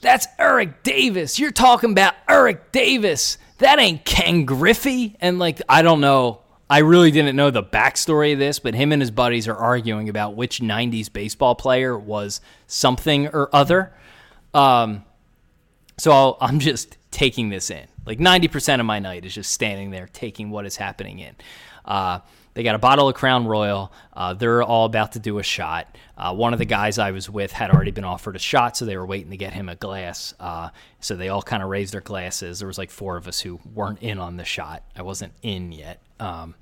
that's 0.00 0.26
Eric 0.38 0.82
Davis. 0.82 1.38
You're 1.38 1.50
talking 1.50 1.92
about 1.92 2.14
Eric 2.28 2.72
Davis. 2.72 3.38
That 3.58 3.78
ain't 3.78 4.04
Ken 4.04 4.44
Griffey." 4.44 5.16
And 5.20 5.38
like, 5.38 5.62
I 5.68 5.82
don't 5.82 6.00
know. 6.00 6.40
I 6.68 6.78
really 6.78 7.10
didn't 7.10 7.36
know 7.36 7.50
the 7.50 7.62
backstory 7.62 8.32
of 8.32 8.38
this, 8.38 8.58
but 8.58 8.74
him 8.74 8.90
and 8.90 9.02
his 9.02 9.10
buddies 9.10 9.48
are 9.48 9.56
arguing 9.56 10.08
about 10.08 10.34
which 10.34 10.60
'90s 10.60 11.12
baseball 11.12 11.54
player 11.54 11.98
was 11.98 12.40
something 12.66 13.28
or 13.28 13.48
other. 13.54 13.92
Um, 14.54 15.04
so 15.98 16.10
I'll, 16.10 16.38
I'm 16.40 16.58
just 16.58 16.96
taking 17.10 17.48
this 17.48 17.70
in. 17.70 17.86
Like 18.06 18.18
90% 18.18 18.80
of 18.80 18.86
my 18.86 18.98
night 18.98 19.24
is 19.24 19.34
just 19.34 19.50
standing 19.50 19.90
there 19.90 20.08
taking 20.12 20.50
what 20.50 20.66
is 20.66 20.76
happening 20.76 21.20
in. 21.20 21.34
Uh, 21.84 22.20
they 22.54 22.62
got 22.62 22.76
a 22.76 22.78
bottle 22.78 23.08
of 23.08 23.14
Crown 23.14 23.46
Royal. 23.46 23.92
Uh, 24.12 24.32
they're 24.34 24.62
all 24.62 24.86
about 24.86 25.12
to 25.12 25.18
do 25.18 25.38
a 25.38 25.42
shot. 25.42 25.96
Uh, 26.16 26.32
one 26.34 26.52
of 26.52 26.60
the 26.60 26.64
guys 26.64 26.98
I 26.98 27.10
was 27.10 27.28
with 27.28 27.50
had 27.50 27.70
already 27.70 27.90
been 27.90 28.04
offered 28.04 28.36
a 28.36 28.38
shot, 28.38 28.76
so 28.76 28.84
they 28.84 28.96
were 28.96 29.06
waiting 29.06 29.30
to 29.30 29.36
get 29.36 29.52
him 29.52 29.68
a 29.68 29.74
glass. 29.74 30.34
Uh, 30.38 30.70
so 31.00 31.16
they 31.16 31.28
all 31.28 31.42
kind 31.42 31.62
of 31.62 31.68
raised 31.68 31.92
their 31.92 32.00
glasses. 32.00 32.60
There 32.60 32.68
was 32.68 32.78
like 32.78 32.90
four 32.90 33.16
of 33.16 33.26
us 33.26 33.40
who 33.40 33.58
weren't 33.74 34.02
in 34.02 34.18
on 34.18 34.36
the 34.36 34.44
shot. 34.44 34.84
I 34.94 35.02
wasn't 35.02 35.32
in 35.42 35.72
yet. 35.72 36.00
Um, 36.20 36.54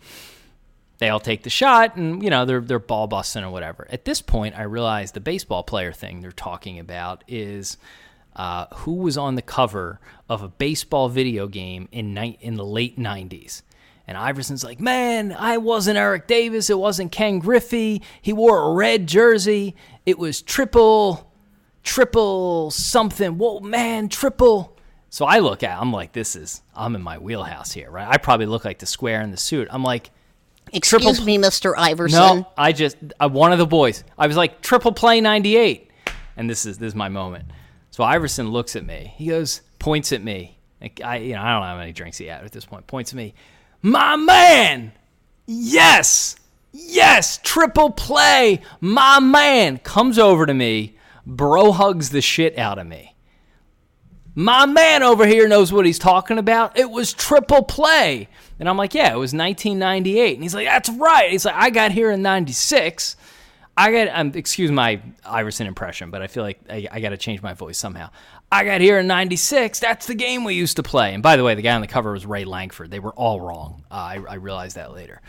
they 1.02 1.08
all 1.08 1.20
take 1.20 1.42
the 1.42 1.50
shot 1.50 1.96
and 1.96 2.22
you 2.22 2.30
know 2.30 2.44
they're 2.44 2.60
they're 2.60 2.78
ball 2.78 3.08
busting 3.08 3.42
or 3.42 3.50
whatever. 3.50 3.88
At 3.90 4.04
this 4.04 4.22
point, 4.22 4.56
I 4.56 4.62
realize 4.62 5.10
the 5.10 5.20
baseball 5.20 5.64
player 5.64 5.92
thing 5.92 6.20
they're 6.20 6.30
talking 6.30 6.78
about 6.78 7.24
is 7.26 7.76
uh, 8.36 8.66
who 8.76 8.94
was 8.94 9.16
on 9.18 9.34
the 9.34 9.42
cover 9.42 10.00
of 10.28 10.42
a 10.42 10.48
baseball 10.48 11.08
video 11.08 11.46
game 11.48 11.88
in 11.92 12.14
ni- 12.14 12.38
in 12.40 12.54
the 12.54 12.64
late 12.64 12.98
'90s. 12.98 13.62
And 14.06 14.16
Iverson's 14.18 14.64
like, 14.64 14.80
man, 14.80 15.32
I 15.32 15.58
wasn't 15.58 15.96
Eric 15.96 16.26
Davis. 16.26 16.68
It 16.68 16.78
wasn't 16.78 17.12
Ken 17.12 17.38
Griffey. 17.38 18.02
He 18.20 18.32
wore 18.32 18.70
a 18.70 18.74
red 18.74 19.06
jersey. 19.06 19.76
It 20.04 20.18
was 20.18 20.42
triple, 20.42 21.32
triple 21.84 22.70
something. 22.72 23.38
Whoa, 23.38 23.60
man, 23.60 24.08
triple. 24.08 24.76
So 25.08 25.24
I 25.24 25.38
look 25.38 25.62
at, 25.62 25.78
I'm 25.80 25.92
like, 25.92 26.12
this 26.12 26.34
is, 26.36 26.62
I'm 26.74 26.94
in 26.96 27.02
my 27.02 27.18
wheelhouse 27.18 27.70
here, 27.72 27.90
right? 27.90 28.08
I 28.08 28.16
probably 28.16 28.46
look 28.46 28.64
like 28.64 28.78
the 28.80 28.86
square 28.86 29.20
in 29.20 29.30
the 29.30 29.36
suit. 29.36 29.68
I'm 29.70 29.84
like, 29.84 30.10
Excuse 30.72 31.02
Triple- 31.02 31.24
me, 31.24 31.38
Mr. 31.38 31.74
Iverson. 31.76 32.18
no, 32.18 32.48
I 32.56 32.72
just 32.72 32.96
uh, 33.20 33.28
one 33.28 33.52
of 33.52 33.58
the 33.58 33.66
boys. 33.66 34.04
I 34.16 34.26
was 34.26 34.36
like 34.36 34.62
triple 34.62 34.92
play 34.92 35.20
ninety 35.20 35.56
eight, 35.56 35.90
and 36.36 36.48
this 36.48 36.64
is 36.64 36.78
this 36.78 36.88
is 36.88 36.94
my 36.94 37.08
moment. 37.10 37.44
So 37.92 38.02
Iverson 38.02 38.50
looks 38.50 38.74
at 38.74 38.86
me. 38.86 39.12
He 39.16 39.26
goes, 39.26 39.60
points 39.78 40.12
at 40.12 40.24
me. 40.24 40.58
I, 41.04 41.18
you 41.18 41.34
know, 41.34 41.42
I 41.42 41.52
don't 41.52 41.60
know 41.60 41.66
how 41.66 41.76
many 41.76 41.92
drinks 41.92 42.16
he 42.18 42.24
had 42.24 42.42
at 42.42 42.50
this 42.50 42.64
point. 42.64 42.86
Points 42.86 43.12
at 43.12 43.16
me, 43.16 43.34
my 43.82 44.16
man. 44.16 44.92
Yes, 45.46 46.36
yes, 46.72 47.38
triple 47.42 47.90
play, 47.90 48.62
my 48.80 49.20
man. 49.20 49.76
Comes 49.78 50.18
over 50.18 50.46
to 50.46 50.54
me, 50.54 50.96
bro 51.26 51.70
hugs 51.70 52.10
the 52.10 52.22
shit 52.22 52.58
out 52.58 52.78
of 52.78 52.86
me. 52.86 53.14
My 54.34 54.64
man 54.64 55.02
over 55.02 55.26
here 55.26 55.46
knows 55.46 55.70
what 55.70 55.84
he's 55.84 55.98
talking 55.98 56.38
about. 56.38 56.78
It 56.78 56.90
was 56.90 57.12
triple 57.12 57.62
play. 57.62 58.28
And 58.58 58.68
I'm 58.68 58.78
like, 58.78 58.94
yeah, 58.94 59.12
it 59.12 59.18
was 59.18 59.34
1998. 59.34 60.34
And 60.34 60.42
he's 60.42 60.54
like, 60.54 60.66
that's 60.66 60.88
right. 60.88 61.30
He's 61.30 61.44
like, 61.44 61.54
I 61.54 61.68
got 61.68 61.92
here 61.92 62.10
in 62.10 62.22
96. 62.22 63.16
I 63.76 63.90
got, 63.90 64.08
um, 64.12 64.32
excuse 64.34 64.70
my 64.70 65.00
Iverson 65.24 65.66
impression, 65.66 66.10
but 66.10 66.20
I 66.22 66.26
feel 66.26 66.42
like 66.42 66.60
I, 66.68 66.86
I 66.90 67.00
got 67.00 67.10
to 67.10 67.16
change 67.16 67.42
my 67.42 67.54
voice 67.54 67.78
somehow. 67.78 68.10
I 68.50 68.64
got 68.64 68.82
here 68.82 68.98
in 68.98 69.06
96. 69.06 69.80
That's 69.80 70.06
the 70.06 70.14
game 70.14 70.44
we 70.44 70.54
used 70.54 70.76
to 70.76 70.82
play. 70.82 71.14
And 71.14 71.22
by 71.22 71.36
the 71.36 71.44
way, 71.44 71.54
the 71.54 71.62
guy 71.62 71.74
on 71.74 71.80
the 71.80 71.86
cover 71.86 72.12
was 72.12 72.26
Ray 72.26 72.44
Lankford. 72.44 72.90
They 72.90 73.00
were 73.00 73.14
all 73.14 73.40
wrong. 73.40 73.84
Uh, 73.90 73.94
I, 73.94 74.24
I 74.28 74.34
realized 74.34 74.76
that 74.76 74.92
later. 74.92 75.22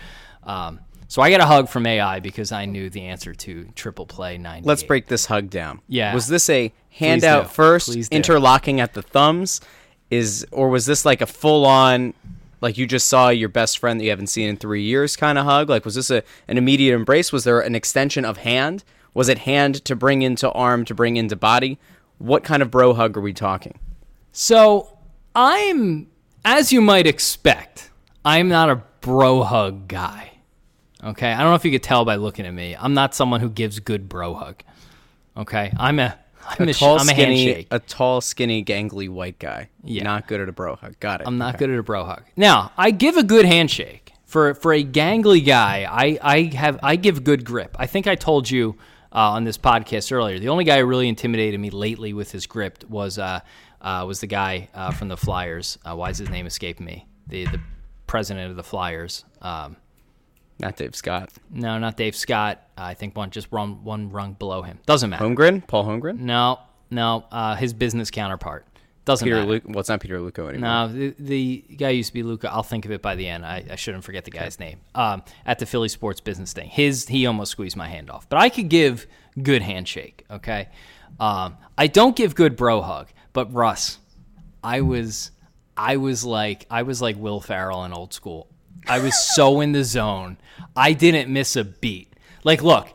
Um, 0.44 0.82
so 1.08 1.22
I 1.22 1.30
got 1.30 1.40
a 1.40 1.46
hug 1.46 1.70
from 1.70 1.86
AI 1.86 2.20
because 2.20 2.52
I 2.52 2.66
knew 2.66 2.90
the 2.90 3.04
answer 3.04 3.34
to 3.34 3.66
triple 3.76 4.06
play 4.06 4.38
98. 4.38 4.68
Let's 4.68 4.84
break 4.84 5.08
this 5.08 5.26
hug 5.26 5.50
down. 5.50 5.80
Yeah. 5.88 6.14
Was 6.14 6.28
this 6.28 6.50
a 6.50 6.74
handout 6.90 7.54
first, 7.54 7.96
interlocking 8.12 8.80
at 8.80 8.94
the 8.94 9.02
thumbs? 9.02 9.62
Is 10.10 10.46
or 10.52 10.70
was 10.70 10.86
this 10.86 11.06
like 11.06 11.22
a 11.22 11.26
full 11.26 11.66
on 11.66 12.14
like 12.64 12.78
you 12.78 12.88
just 12.88 13.08
saw 13.08 13.28
your 13.28 13.50
best 13.50 13.78
friend 13.78 14.00
that 14.00 14.06
you 14.06 14.10
haven't 14.10 14.28
seen 14.28 14.48
in 14.48 14.56
three 14.56 14.82
years 14.82 15.18
kind 15.18 15.38
of 15.38 15.44
hug? 15.44 15.70
Like 15.70 15.84
was 15.84 15.96
this 15.96 16.10
a 16.10 16.24
an 16.48 16.58
immediate 16.58 16.96
embrace? 16.96 17.32
Was 17.34 17.44
there 17.44 17.60
an 17.60 17.76
extension 17.76 18.24
of 18.24 18.38
hand? 18.38 18.86
Was 19.14 19.28
it 19.28 19.40
hand 19.40 19.84
to 19.86 19.96
bring 19.96 20.22
into 20.22 20.50
arm 20.52 20.86
to 20.86 20.96
bring 20.96 21.18
into 21.18 21.36
body? 21.36 21.78
What 22.18 22.46
kind 22.46 22.64
of 22.64 22.72
bro 22.72 22.94
hug 22.94 23.18
are 23.18 23.22
we 23.22 23.34
talking? 23.34 23.78
So 24.32 24.98
I'm, 25.36 26.08
as 26.46 26.72
you 26.72 26.80
might 26.80 27.06
expect, 27.06 27.92
I'm 28.24 28.48
not 28.48 28.70
a 28.70 28.82
bro 29.02 29.44
hug 29.44 29.90
guy. 29.90 30.32
Okay, 31.04 31.32
I 31.32 31.40
don't 31.40 31.50
know 31.50 31.56
if 31.56 31.66
you 31.66 31.72
could 31.72 31.84
tell 31.84 32.06
by 32.06 32.16
looking 32.16 32.46
at 32.46 32.54
me. 32.54 32.78
I'm 32.80 32.94
not 32.94 33.14
someone 33.14 33.42
who 33.42 33.50
gives 33.50 33.80
good 33.80 34.08
bro 34.08 34.36
hug. 34.36 34.64
Okay, 35.36 35.74
I'm 35.78 36.00
a 36.00 36.18
I'm 36.48 36.70
a, 36.70 36.74
sh- 36.74 36.80
Tall, 36.80 37.00
I'm 37.00 37.10
a 37.10 37.12
skinny, 37.12 37.46
handshake. 37.46 37.68
a 37.72 37.80
tall, 37.80 38.22
skinny, 38.22 38.64
gangly 38.64 39.10
white 39.10 39.40
guy. 39.40 39.70
Yeah. 39.84 40.04
Not 40.04 40.28
good 40.28 40.42
at 40.42 40.50
a 40.50 40.52
bro 40.52 40.76
hug. 40.76 41.00
Got 41.00 41.22
it. 41.22 41.28
I'm 41.28 41.38
not 41.38 41.58
good 41.58 41.70
at 41.70 41.78
a 41.78 41.84
bro 41.84 42.06
hug. 42.06 42.24
Now, 42.36 42.72
I 42.78 42.92
give 42.92 43.18
a 43.18 43.24
good 43.24 43.46
handshake 43.46 44.14
for 44.26 44.54
for 44.56 44.74
a 44.74 44.84
gangly 44.84 45.46
guy. 45.46 45.88
I 45.90 46.20
I 46.22 46.56
have 46.56 46.80
I 46.84 46.96
give 46.96 47.24
good 47.24 47.46
grip. 47.46 47.76
I 47.80 47.88
think 47.88 48.08
I 48.08 48.16
told 48.16 48.50
you 48.50 48.78
uh, 49.12 49.32
on 49.32 49.44
this 49.44 49.58
podcast 49.58 50.12
earlier. 50.12 50.40
The 50.40 50.50
only 50.50 50.64
guy 50.64 50.80
who 50.80 50.86
really 50.86 51.08
intimidated 51.08 51.60
me 51.60 51.70
lately 51.70 52.14
with 52.14 52.32
his 52.32 52.48
grip 52.48 52.84
was 52.90 53.20
uh, 53.20 53.42
uh 53.82 54.06
was 54.08 54.20
the 54.22 54.28
guy 54.28 54.70
uh, 54.74 54.92
from 54.92 55.08
the 55.08 55.18
Flyers. 55.18 55.78
Uh, 55.86 55.96
why 55.96 56.10
is 56.10 56.18
his 56.18 56.30
name 56.30 56.46
escaping 56.46 56.86
me? 56.86 57.08
The 57.28 57.46
the 57.46 57.60
president 58.08 58.50
of 58.50 58.56
the 58.56 58.64
Flyers. 58.64 59.24
Um, 59.42 59.78
Not 60.60 60.76
Dave 60.78 60.96
Scott. 60.96 61.30
no, 61.50 61.80
not 61.80 61.98
Dave 61.98 62.16
Scott. 62.16 62.62
I 62.78 62.94
think 62.94 63.16
one 63.16 63.32
just 63.32 63.52
one 63.52 63.84
one 63.84 64.10
rung 64.10 64.34
below 64.34 64.62
him. 64.62 64.80
Doesn't 64.86 65.10
matter. 65.10 65.24
Holmgren? 65.26 65.66
Paul 65.68 65.86
Holmgren? 65.86 66.20
No, 66.20 66.60
no. 66.92 67.26
Uh, 67.32 67.56
his 67.56 67.74
business 67.74 68.12
counterpart. 68.12 68.66
Doesn't 69.06 69.26
Peter 69.26 69.36
matter. 69.46 69.60
Luukko. 69.60 69.68
Well, 69.74 69.80
it's 69.80 69.90
not 69.90 70.00
Peter 70.00 70.18
Luukko 70.20 70.48
anymore. 70.50 70.70
No, 70.70 70.88
the, 70.88 71.16
the 71.20 71.66
guy 71.76 71.90
used 71.90 72.10
to 72.10 72.14
be 72.14 72.24
Luukko. 72.24 72.46
I'll 72.46 72.64
think 72.64 72.86
of 72.86 72.92
it 72.92 73.02
by 73.02 73.16
the 73.16 73.28
end. 73.28 73.46
I, 73.46 73.66
I 73.72 73.76
shouldn't 73.76 74.06
forget 74.06 74.24
the 74.24 74.32
guy's 74.32 74.60
name. 74.60 74.80
Um, 74.96 75.24
at 75.46 75.60
the 75.60 75.66
Philly 75.66 75.90
Sports 75.90 76.22
Business 76.22 76.54
thing, 76.54 76.70
his 76.70 77.08
he 77.08 77.26
almost 77.26 77.52
squeezed 77.52 77.76
my 77.76 77.88
hand 77.90 78.10
off, 78.10 78.30
but 78.30 78.38
I 78.38 78.48
could 78.48 78.70
give 78.70 79.06
good 79.42 79.62
handshake. 79.62 80.24
Okay, 80.32 80.70
um, 81.20 81.58
I 81.78 81.88
don't 81.88 82.16
give 82.16 82.34
good 82.36 82.56
bro 82.56 82.82
hug, 82.82 83.10
but 83.34 83.54
Russ, 83.54 83.98
I 84.64 84.80
was 84.82 85.32
I 85.76 85.98
was 85.98 86.24
like 86.24 86.66
I 86.70 86.84
was 86.84 87.02
like 87.02 87.18
Will 87.18 87.42
Ferrell 87.42 87.84
in 87.84 87.92
old 87.92 88.14
school. 88.14 88.48
I 88.88 89.00
was 89.00 89.18
so 89.36 89.62
in 89.62 89.72
the 89.72 89.84
zone. 89.84 90.38
I 90.76 90.94
didn't 90.94 91.32
miss 91.32 91.56
a 91.56 91.64
beat. 91.64 92.12
Like, 92.44 92.62
look, 92.62 92.88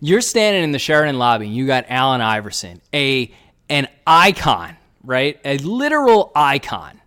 you're 0.00 0.20
standing 0.20 0.62
in 0.64 0.72
the 0.72 0.78
Sheraton 0.78 1.18
lobby. 1.18 1.46
And 1.46 1.54
you 1.54 1.66
got 1.66 1.86
Allen 1.88 2.20
Iverson, 2.20 2.80
a 2.92 3.32
an 3.68 3.88
icon, 4.06 4.76
right? 5.02 5.40
A 5.44 5.58
literal 5.58 6.30
icon 6.34 7.00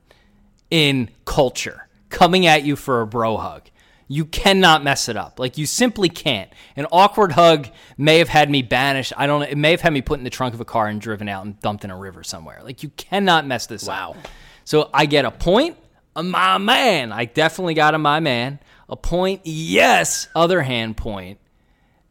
in 0.72 1.10
culture, 1.26 1.88
coming 2.10 2.46
at 2.46 2.64
you 2.64 2.76
for 2.76 3.02
a 3.02 3.08
bro 3.08 3.38
hug. 3.38 3.70
You 4.08 4.26
cannot 4.26 4.84
mess 4.84 5.10
it 5.10 5.18
up. 5.18 5.38
Like 5.38 5.58
you 5.58 5.66
simply 5.66 6.08
can't. 6.10 6.50
An 6.76 6.88
awkward 6.92 7.34
hug 7.34 7.68
may 7.98 8.20
have 8.20 8.30
had 8.30 8.50
me 8.50 8.62
banished. 8.62 9.14
I 9.18 9.28
don't 9.28 9.42
know. 9.42 9.48
It 9.48 9.58
may 9.58 9.72
have 9.72 9.82
had 9.82 9.92
me 9.92 10.02
put 10.02 10.18
in 10.18 10.24
the 10.24 10.30
trunk 10.30 10.54
of 10.54 10.62
a 10.62 10.66
car 10.66 10.88
and 10.88 11.02
driven 11.02 11.28
out 11.28 11.46
and 11.46 11.60
dumped 11.60 11.84
in 11.84 11.92
a 11.92 11.98
river 11.98 12.24
somewhere. 12.24 12.62
Like 12.64 12.84
you 12.84 12.90
cannot 12.96 13.46
mess 13.46 13.68
this 13.68 13.88
up. 13.88 14.16
Wow. 14.16 14.22
So 14.64 14.90
I 14.94 15.06
get 15.06 15.26
a 15.26 15.32
point. 15.32 15.78
A 16.18 16.24
my 16.24 16.58
man. 16.58 17.14
I 17.14 17.26
definitely 17.26 17.76
got 17.76 17.94
a 17.94 18.00
my 18.00 18.20
man. 18.20 18.60
A 18.90 18.98
point, 18.98 19.42
yes. 19.46 20.28
Other 20.36 20.64
hand 20.64 20.98
point. 20.98 21.40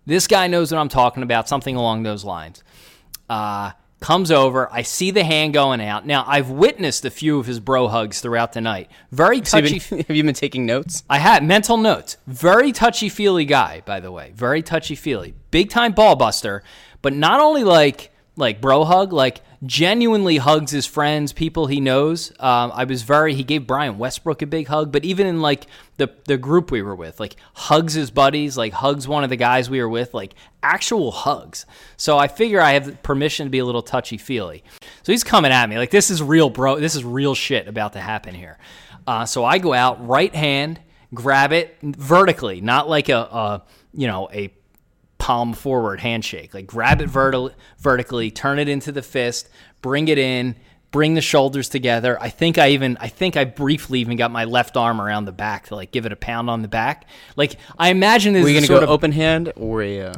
This 0.07 0.29
guy 0.29 0.47
knows 0.47 0.71
what 0.71 0.79
I'm 0.79 0.89
talking 0.89 1.25
about, 1.25 1.49
something 1.49 1.75
along 1.75 2.05
those 2.05 2.25
lines. 2.25 2.63
Uh, 3.29 3.73
comes 4.01 4.31
over. 4.31 4.73
I 4.73 4.83
see 4.83 5.11
the 5.11 5.25
hand 5.25 5.53
going 5.53 5.81
out. 5.81 6.07
Now, 6.07 6.25
I've 6.29 6.51
witnessed 6.51 7.05
a 7.05 7.11
few 7.11 7.41
of 7.41 7.47
his 7.47 7.59
bro 7.59 7.89
hugs 7.89 8.21
throughout 8.21 8.53
the 8.53 8.61
night. 8.61 8.89
Very 9.11 9.41
touchy. 9.41 9.81
have, 9.81 9.91
you 9.91 9.97
been, 9.97 10.07
have 10.07 10.17
you 10.17 10.23
been 10.23 10.35
taking 10.35 10.65
notes? 10.65 11.03
I 11.11 11.19
had 11.19 11.43
mental 11.43 11.77
notes. 11.77 12.17
Very 12.29 12.71
touchy 12.71 13.09
feely 13.09 13.45
guy, 13.45 13.83
by 13.85 13.99
the 13.99 14.13
way. 14.13 14.31
Very 14.37 14.63
touchy 14.63 14.95
feely. 14.95 15.35
Big 15.51 15.69
time 15.69 15.91
ball 15.93 16.15
buster, 16.15 16.63
but 17.03 17.13
not 17.13 17.41
only 17.41 17.65
like 17.65 18.13
like 18.37 18.61
bro 18.61 18.85
hug, 18.85 19.12
like 19.12 19.40
genuinely 19.64 20.37
hugs 20.37 20.71
his 20.71 20.87
friends, 20.87 21.33
people 21.33 21.66
he 21.66 21.81
knows. 21.81 22.31
Um, 22.38 22.71
I 22.75 22.85
was 22.85 23.02
very. 23.02 23.35
He 23.35 23.43
gave 23.43 23.66
Brian 23.66 23.99
Westbrook 23.99 24.43
a 24.43 24.47
big 24.47 24.69
hug, 24.69 24.93
but 24.93 25.05
even 25.05 25.26
in 25.26 25.40
like 25.40 25.66
the 25.97 26.11
the 26.26 26.37
group 26.37 26.71
we 26.71 26.83
were 26.83 26.95
with, 26.95 27.19
like 27.19 27.37
hugs 27.55 27.95
his 27.95 28.11
buddies, 28.11 28.57
like 28.57 28.75
hugs 28.75 29.09
one 29.09 29.25
of 29.25 29.31
the 29.31 29.37
guys 29.37 29.71
we 29.71 29.81
were 29.81 29.88
with, 29.88 30.12
like 30.12 30.35
actual 30.62 31.11
hugs. 31.11 31.64
So 31.97 32.19
I 32.19 32.28
figure 32.28 32.61
I 32.61 32.73
have 32.73 33.02
permission 33.02 33.47
to 33.47 33.50
be 33.50 33.59
a 33.59 33.64
little 33.64 33.83
touchy 33.83 34.19
feely. 34.19 34.62
So 35.02 35.12
he's 35.12 35.25
coming 35.25 35.52
at 35.52 35.69
me 35.69 35.78
like 35.78 35.90
this 35.90 36.11
is 36.11 36.23
real, 36.23 36.50
bro. 36.50 36.78
This 36.78 36.95
is 36.95 37.05
real 37.05 37.35
shit 37.35 37.69
about 37.69 37.95
to 37.95 38.00
happen 38.00 38.35
here. 38.35 38.59
Uh, 39.07 39.25
so 39.25 39.45
I 39.45 39.59
go 39.59 39.73
out, 39.73 40.07
right 40.07 40.35
hand, 40.35 40.81
grab 41.14 41.52
it 41.52 41.76
vertically, 41.83 42.61
not 42.61 42.88
like 42.88 43.09
a, 43.09 43.16
a 43.16 43.62
you 43.95 44.07
know 44.07 44.28
a 44.33 44.52
palm 45.26 45.52
forward 45.52 45.99
handshake. 45.99 46.54
Like 46.54 46.68
grab 46.68 47.00
it 47.00 47.11
verti- 47.11 47.52
vertically, 47.80 48.30
turn 48.30 48.61
it 48.61 48.68
into 48.68 48.92
the 48.92 49.02
fist, 49.02 49.49
bring 49.83 50.06
it 50.06 50.18
in, 50.18 50.54
bring 50.92 51.14
the 51.14 51.21
shoulders 51.21 51.68
together. 51.68 52.16
I 52.23 52.28
think 52.30 52.59
I 52.59 52.68
even 52.68 52.97
I 53.00 53.09
think 53.09 53.37
I 53.37 53.42
briefly 53.45 53.99
even 53.99 54.16
got 54.16 54.30
my 54.30 54.45
left 54.45 54.76
arm 54.76 55.00
around 55.00 55.25
the 55.25 55.33
back 55.33 55.66
to 55.66 55.75
like 55.75 55.90
give 55.90 56.06
it 56.06 56.12
a 56.12 56.16
pound 56.16 56.49
on 56.49 56.62
the 56.62 56.68
back. 56.68 57.06
Like 57.35 57.56
I 57.76 57.90
imagine 57.90 58.35
this 58.35 58.45
Were 58.45 58.50
you 58.50 58.54
going 58.54 58.62
to 58.62 58.68
sort 58.68 58.80
go 58.83 58.85
of 58.85 58.90
open 58.90 59.11
hand 59.11 59.52
or 59.56 59.83
a, 59.83 60.00
uh, 60.02 60.12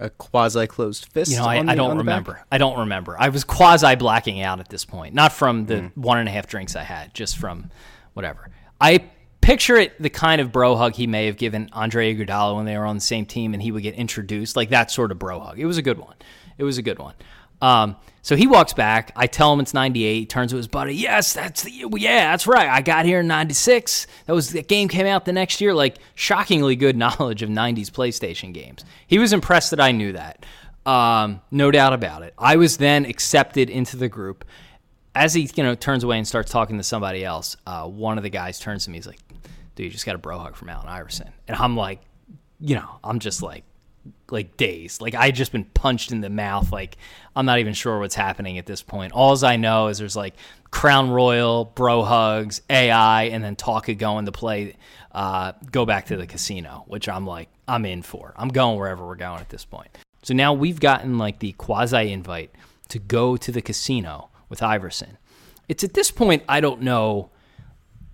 a, 0.00 0.06
a 0.06 0.10
quasi 0.10 0.66
closed 0.66 1.06
fist? 1.06 1.30
you 1.30 1.36
know, 1.38 1.44
I, 1.44 1.58
on 1.60 1.68
I 1.68 1.76
don't 1.76 1.90
the 1.90 1.98
remember. 1.98 2.44
I 2.50 2.58
don't 2.58 2.80
remember. 2.80 3.14
I 3.16 3.28
was 3.28 3.44
quasi 3.44 3.94
blacking 3.94 4.42
out 4.42 4.58
at 4.58 4.70
this 4.70 4.84
point, 4.84 5.14
not 5.14 5.32
from 5.32 5.66
the 5.66 5.82
Hmm. 5.82 6.00
one 6.00 6.18
and 6.18 6.28
a 6.28 6.32
half 6.32 6.48
drinks 6.48 6.74
I 6.74 6.82
had, 6.82 7.14
just 7.14 7.36
from 7.38 7.70
whatever. 8.14 8.50
I 8.80 9.04
picture 9.40 9.76
it 9.76 10.00
the 10.00 10.10
kind 10.10 10.40
of 10.40 10.52
bro 10.52 10.76
hug 10.76 10.94
he 10.94 11.06
may 11.06 11.26
have 11.26 11.36
given 11.36 11.68
Andre 11.72 12.14
Iguodala 12.14 12.56
when 12.56 12.64
they 12.66 12.76
were 12.76 12.86
on 12.86 12.96
the 12.96 13.00
same 13.00 13.26
team, 13.26 13.54
and 13.54 13.62
he 13.62 13.72
would 13.72 13.82
get 13.82 13.94
introduced, 13.94 14.56
like 14.56 14.70
that 14.70 14.90
sort 14.90 15.12
of 15.12 15.18
bro 15.18 15.40
hug. 15.40 15.58
It 15.58 15.66
was 15.66 15.78
a 15.78 15.82
good 15.82 15.98
one. 15.98 16.16
It 16.58 16.64
was 16.64 16.78
a 16.78 16.82
good 16.82 16.98
one. 16.98 17.14
Um, 17.60 17.96
so 18.22 18.36
he 18.36 18.46
walks 18.46 18.72
back. 18.72 19.12
I 19.16 19.26
tell 19.26 19.52
him 19.52 19.60
it's 19.60 19.74
98. 19.74 20.14
He 20.14 20.26
turns 20.26 20.50
to 20.50 20.56
his 20.56 20.68
buddy. 20.68 20.94
Yes, 20.94 21.32
that's 21.32 21.62
the 21.62 21.70
yeah, 21.70 22.30
that's 22.30 22.46
right. 22.46 22.68
I 22.68 22.82
got 22.82 23.06
here 23.06 23.20
in 23.20 23.26
96. 23.26 24.06
That 24.26 24.32
was 24.34 24.50
the 24.50 24.62
game 24.62 24.88
came 24.88 25.06
out 25.06 25.24
the 25.24 25.32
next 25.32 25.60
year. 25.60 25.74
Like 25.74 25.96
shockingly 26.14 26.76
good 26.76 26.96
knowledge 26.98 27.42
of 27.42 27.48
90s 27.48 27.90
PlayStation 27.90 28.52
games. 28.52 28.84
He 29.06 29.18
was 29.18 29.32
impressed 29.32 29.70
that 29.70 29.80
I 29.80 29.92
knew 29.92 30.12
that. 30.12 30.44
Um, 30.84 31.40
no 31.50 31.70
doubt 31.70 31.92
about 31.92 32.22
it. 32.22 32.34
I 32.38 32.56
was 32.56 32.76
then 32.76 33.04
accepted 33.04 33.70
into 33.70 33.96
the 33.96 34.08
group. 34.08 34.44
As 35.14 35.34
he, 35.34 35.50
you 35.54 35.64
know, 35.64 35.74
turns 35.74 36.04
away 36.04 36.18
and 36.18 36.28
starts 36.28 36.52
talking 36.52 36.76
to 36.76 36.84
somebody 36.84 37.24
else, 37.24 37.56
uh, 37.66 37.88
one 37.88 38.18
of 38.18 38.22
the 38.22 38.30
guys 38.30 38.60
turns 38.60 38.84
to 38.84 38.90
me. 38.90 38.98
He's 38.98 39.06
like, 39.06 39.18
"Dude, 39.78 39.84
you 39.84 39.90
just 39.92 40.04
got 40.04 40.16
a 40.16 40.18
bro 40.18 40.40
hug 40.40 40.56
from 40.56 40.68
Allen 40.68 40.88
Iverson," 40.88 41.30
and 41.46 41.56
I'm 41.56 41.76
like, 41.76 42.00
you 42.58 42.74
know, 42.74 42.98
I'm 43.04 43.20
just 43.20 43.42
like, 43.42 43.62
like 44.28 44.56
dazed. 44.56 45.00
Like 45.00 45.14
I 45.14 45.30
just 45.30 45.52
been 45.52 45.66
punched 45.66 46.10
in 46.10 46.20
the 46.20 46.28
mouth. 46.28 46.72
Like 46.72 46.96
I'm 47.36 47.46
not 47.46 47.60
even 47.60 47.74
sure 47.74 48.00
what's 48.00 48.16
happening 48.16 48.58
at 48.58 48.66
this 48.66 48.82
point. 48.82 49.12
All 49.12 49.44
I 49.44 49.54
know 49.54 49.86
is 49.86 49.98
there's 49.98 50.16
like 50.16 50.34
Crown 50.72 51.10
Royal, 51.10 51.64
bro 51.64 52.02
hugs, 52.02 52.60
AI, 52.68 53.24
and 53.24 53.44
then 53.44 53.54
talk 53.54 53.86
Talka 53.86 53.96
going 53.96 54.26
to 54.26 54.32
play. 54.32 54.74
Uh, 55.12 55.52
go 55.70 55.86
back 55.86 56.06
to 56.06 56.16
the 56.16 56.26
casino, 56.26 56.84
which 56.88 57.08
I'm 57.08 57.24
like, 57.24 57.48
I'm 57.68 57.86
in 57.86 58.02
for. 58.02 58.34
I'm 58.36 58.48
going 58.48 58.78
wherever 58.78 59.06
we're 59.06 59.14
going 59.14 59.40
at 59.40 59.48
this 59.48 59.64
point. 59.64 59.88
So 60.22 60.34
now 60.34 60.52
we've 60.54 60.80
gotten 60.80 61.18
like 61.18 61.38
the 61.38 61.52
quasi 61.52 62.12
invite 62.12 62.50
to 62.88 62.98
go 62.98 63.36
to 63.36 63.52
the 63.52 63.62
casino 63.62 64.30
with 64.48 64.60
Iverson. 64.60 65.18
It's 65.68 65.84
at 65.84 65.94
this 65.94 66.10
point 66.10 66.42
I 66.48 66.60
don't 66.60 66.82
know 66.82 67.30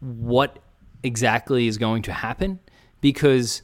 what 0.00 0.58
exactly 1.04 1.66
is 1.68 1.78
going 1.78 2.02
to 2.02 2.12
happen 2.12 2.60
because 3.00 3.62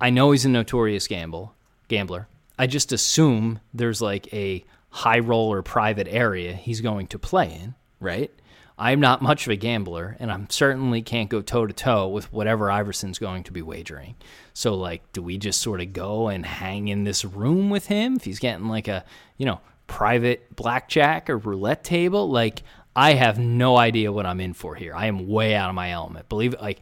I 0.00 0.10
know 0.10 0.32
he's 0.32 0.44
a 0.44 0.48
notorious 0.48 1.06
gamble 1.06 1.54
gambler. 1.88 2.28
I 2.58 2.66
just 2.66 2.92
assume 2.92 3.60
there's 3.72 4.02
like 4.02 4.32
a 4.32 4.64
high 4.90 5.18
roller 5.18 5.62
private 5.62 6.08
area 6.08 6.54
he's 6.54 6.80
going 6.80 7.06
to 7.08 7.18
play 7.18 7.52
in, 7.52 7.74
right? 8.00 8.30
I'm 8.78 9.00
not 9.00 9.22
much 9.22 9.46
of 9.46 9.52
a 9.52 9.56
gambler, 9.56 10.16
and 10.18 10.32
I'm 10.32 10.48
certainly 10.50 11.02
can't 11.02 11.28
go 11.28 11.42
toe 11.42 11.66
to 11.66 11.72
toe 11.72 12.08
with 12.08 12.32
whatever 12.32 12.70
Iverson's 12.70 13.18
going 13.18 13.44
to 13.44 13.52
be 13.52 13.62
wagering. 13.62 14.16
So, 14.54 14.74
like, 14.74 15.12
do 15.12 15.22
we 15.22 15.38
just 15.38 15.60
sort 15.60 15.80
of 15.80 15.92
go 15.92 16.28
and 16.28 16.44
hang 16.44 16.88
in 16.88 17.04
this 17.04 17.24
room 17.24 17.70
with 17.70 17.86
him 17.86 18.16
if 18.16 18.24
he's 18.24 18.38
getting 18.38 18.68
like 18.68 18.88
a, 18.88 19.04
you 19.36 19.46
know, 19.46 19.60
private 19.86 20.56
blackjack 20.56 21.30
or 21.30 21.36
roulette 21.38 21.84
table? 21.84 22.28
Like, 22.30 22.62
I 22.94 23.14
have 23.14 23.38
no 23.38 23.76
idea 23.76 24.12
what 24.12 24.26
I'm 24.26 24.40
in 24.40 24.52
for 24.52 24.74
here. 24.74 24.94
I 24.94 25.06
am 25.06 25.28
way 25.28 25.54
out 25.54 25.68
of 25.68 25.74
my 25.74 25.90
element. 25.90 26.28
Believe 26.28 26.54
it, 26.54 26.60
like, 26.60 26.80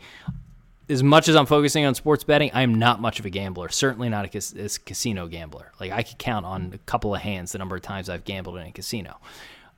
as 0.88 1.02
much 1.02 1.28
as 1.28 1.36
I'm 1.36 1.46
focusing 1.46 1.84
on 1.84 1.94
sports 1.94 2.24
betting, 2.24 2.50
I 2.52 2.62
am 2.62 2.74
not 2.74 3.00
much 3.00 3.20
of 3.20 3.26
a 3.26 3.30
gambler. 3.30 3.68
Certainly 3.68 4.08
not 4.08 4.34
a, 4.34 4.38
a 4.38 4.68
casino 4.84 5.28
gambler. 5.28 5.70
Like 5.78 5.92
I 5.92 6.02
could 6.02 6.18
count 6.18 6.44
on 6.44 6.72
a 6.74 6.78
couple 6.78 7.14
of 7.14 7.22
hands 7.22 7.52
the 7.52 7.58
number 7.58 7.76
of 7.76 7.82
times 7.82 8.10
I've 8.10 8.24
gambled 8.24 8.56
in 8.56 8.66
a 8.66 8.72
casino. 8.72 9.18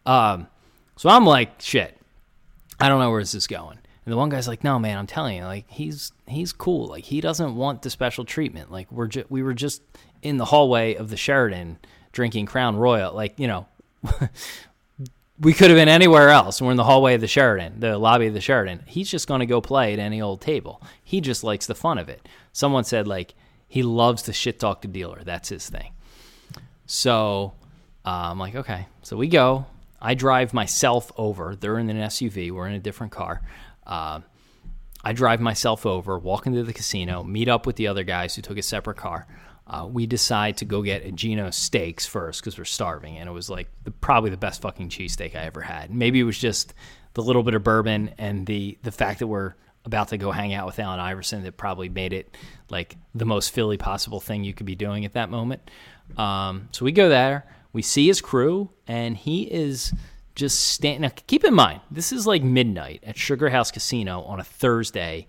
Um, 0.07 0.47
so 0.97 1.11
I'm 1.11 1.27
like, 1.27 1.61
shit. 1.61 1.99
I 2.81 2.89
don't 2.89 2.99
know 2.99 3.11
where 3.11 3.21
this 3.21 3.35
is 3.35 3.47
going. 3.47 3.79
And 4.05 4.13
the 4.13 4.17
one 4.17 4.31
guy's 4.31 4.49
like, 4.49 4.65
"No, 4.65 4.79
man, 4.81 4.99
I'm 4.99 5.07
telling 5.07 5.37
you, 5.37 5.45
like 5.45 5.71
he's 5.71 6.11
he's 6.27 6.53
cool. 6.53 6.89
Like 6.89 7.05
he 7.05 7.21
doesn't 7.21 7.55
want 7.55 7.83
the 7.83 7.91
special 7.91 8.25
treatment. 8.25 8.73
Like 8.73 8.91
we're 8.91 9.07
ju- 9.07 9.25
we 9.29 9.45
were 9.45 9.55
just 9.55 9.83
in 10.23 10.39
the 10.39 10.47
hallway 10.47 10.95
of 10.95 11.09
the 11.09 11.17
Sheraton 11.17 11.79
drinking 12.11 12.47
Crown 12.47 12.77
Royal. 12.77 13.15
Like 13.15 13.39
you 13.39 13.47
know, 13.47 13.69
we 15.43 15.53
could 15.53 15.71
have 15.71 15.77
been 15.77 15.89
anywhere 15.89 16.29
else. 16.29 16.63
We're 16.63 16.71
in 16.71 16.77
the 16.77 16.85
hallway 16.85 17.15
of 17.15 17.21
the 17.21 17.27
Sheraton, 17.27 17.81
the 17.81 17.99
lobby 17.99 18.29
of 18.29 18.35
the 18.35 18.41
Sheraton. 18.41 18.85
He's 18.87 19.11
just 19.11 19.27
going 19.27 19.41
to 19.41 19.47
go 19.47 19.61
play 19.61 19.93
at 19.93 19.99
any 19.99 20.23
old 20.23 20.41
table. 20.41 20.81
He 21.03 21.21
just 21.21 21.43
likes 21.43 21.67
the 21.67 21.75
fun 21.75 21.99
of 21.99 22.09
it. 22.09 22.27
Someone 22.53 22.85
said 22.85 23.09
like 23.09 23.35
he 23.67 23.83
loves 23.83 24.23
to 24.23 24.33
shit 24.33 24.61
talk 24.61 24.83
the 24.83 24.89
dealer. 24.89 25.23
That's 25.25 25.49
his 25.49 25.69
thing. 25.69 25.93
So 26.87 27.55
uh, 28.05 28.31
I'm 28.31 28.39
like, 28.39 28.55
okay. 28.55 28.87
So 29.03 29.17
we 29.17 29.27
go. 29.27 29.67
I 30.01 30.15
drive 30.15 30.55
myself 30.55 31.11
over. 31.17 31.57
They're 31.57 31.79
in 31.79 31.91
an 31.91 31.97
SUV. 31.97 32.53
We're 32.53 32.69
in 32.69 32.75
a 32.75 32.81
different 32.81 33.13
car. 33.13 33.43
Uh, 33.85 34.21
I 35.05 35.13
drive 35.13 35.41
myself 35.41 35.85
over, 35.85 36.17
walk 36.19 36.47
into 36.47 36.63
the 36.63 36.73
casino, 36.73 37.25
meet 37.25 37.49
up 37.49 37.67
with 37.67 37.75
the 37.75 37.89
other 37.89 38.05
guys 38.05 38.37
who 38.37 38.43
took 38.43 38.59
a 38.59 38.63
separate 38.63 38.97
car. 38.97 39.27
Uh, 39.73 39.87
we 39.87 40.07
decide 40.07 40.59
to 40.59 40.67
go 40.67 40.83
get 40.83 41.05
a 41.07 41.11
Geno 41.11 41.51
Steaks 41.51 42.05
first 42.05 42.41
because 42.41 42.59
we're 42.59 42.65
starving, 42.65 43.17
and 43.17 43.27
it 43.29 43.33
was 43.33 43.49
like 43.49 43.69
the, 43.85 43.91
probably 43.91 44.29
the 44.29 44.37
best 44.37 44.61
fucking 44.61 44.91
cheesesteak 44.91 45.35
I 45.35 45.45
ever 45.45 45.63
had. 45.63 45.91
Maybe 45.91 46.21
it 46.21 46.25
was 46.25 46.39
just 46.39 46.75
the 47.15 47.23
little 47.23 47.43
bit 47.43 47.55
of 47.55 47.65
bourbon 47.65 48.11
and 48.19 48.47
the 48.47 48.79
the 48.83 48.93
fact 48.93 49.21
that 49.21 49.27
we're 49.27 49.55
about 49.85 50.09
to 50.09 50.19
go 50.19 50.31
hang 50.31 50.53
out 50.53 50.67
with 50.67 50.79
Allen 50.79 51.01
Iverson 51.01 51.43
that 51.43 51.57
probably 51.57 51.89
made 51.89 52.13
it 52.13 52.37
like 52.71 52.97
the 53.15 53.25
most 53.25 53.51
Philly 53.51 53.79
possible 53.79 54.21
thing 54.21 54.45
you 54.45 54.55
could 54.55 54.67
be 54.67 54.75
doing 54.75 55.05
at 55.05 55.15
that 55.15 55.31
moment. 55.31 55.71
Um, 56.17 56.69
so 56.73 56.85
we 56.85 56.93
go 56.93 57.09
there, 57.09 57.47
we 57.73 57.83
see 57.83 58.07
his 58.07 58.21
crew, 58.21 58.71
and 58.87 59.17
he 59.17 59.43
is 59.43 59.93
just 60.35 60.61
standing. 60.61 61.03
Now, 61.03 61.13
keep 61.27 61.45
in 61.45 61.55
mind, 61.55 61.81
this 61.91 62.13
is 62.13 62.27
like 62.27 62.43
midnight 62.43 63.03
at 63.07 63.17
Sugar 63.17 63.49
House 63.49 63.71
Casino 63.71 64.23
on 64.23 64.39
a 64.39 64.45
Thursday 64.45 65.27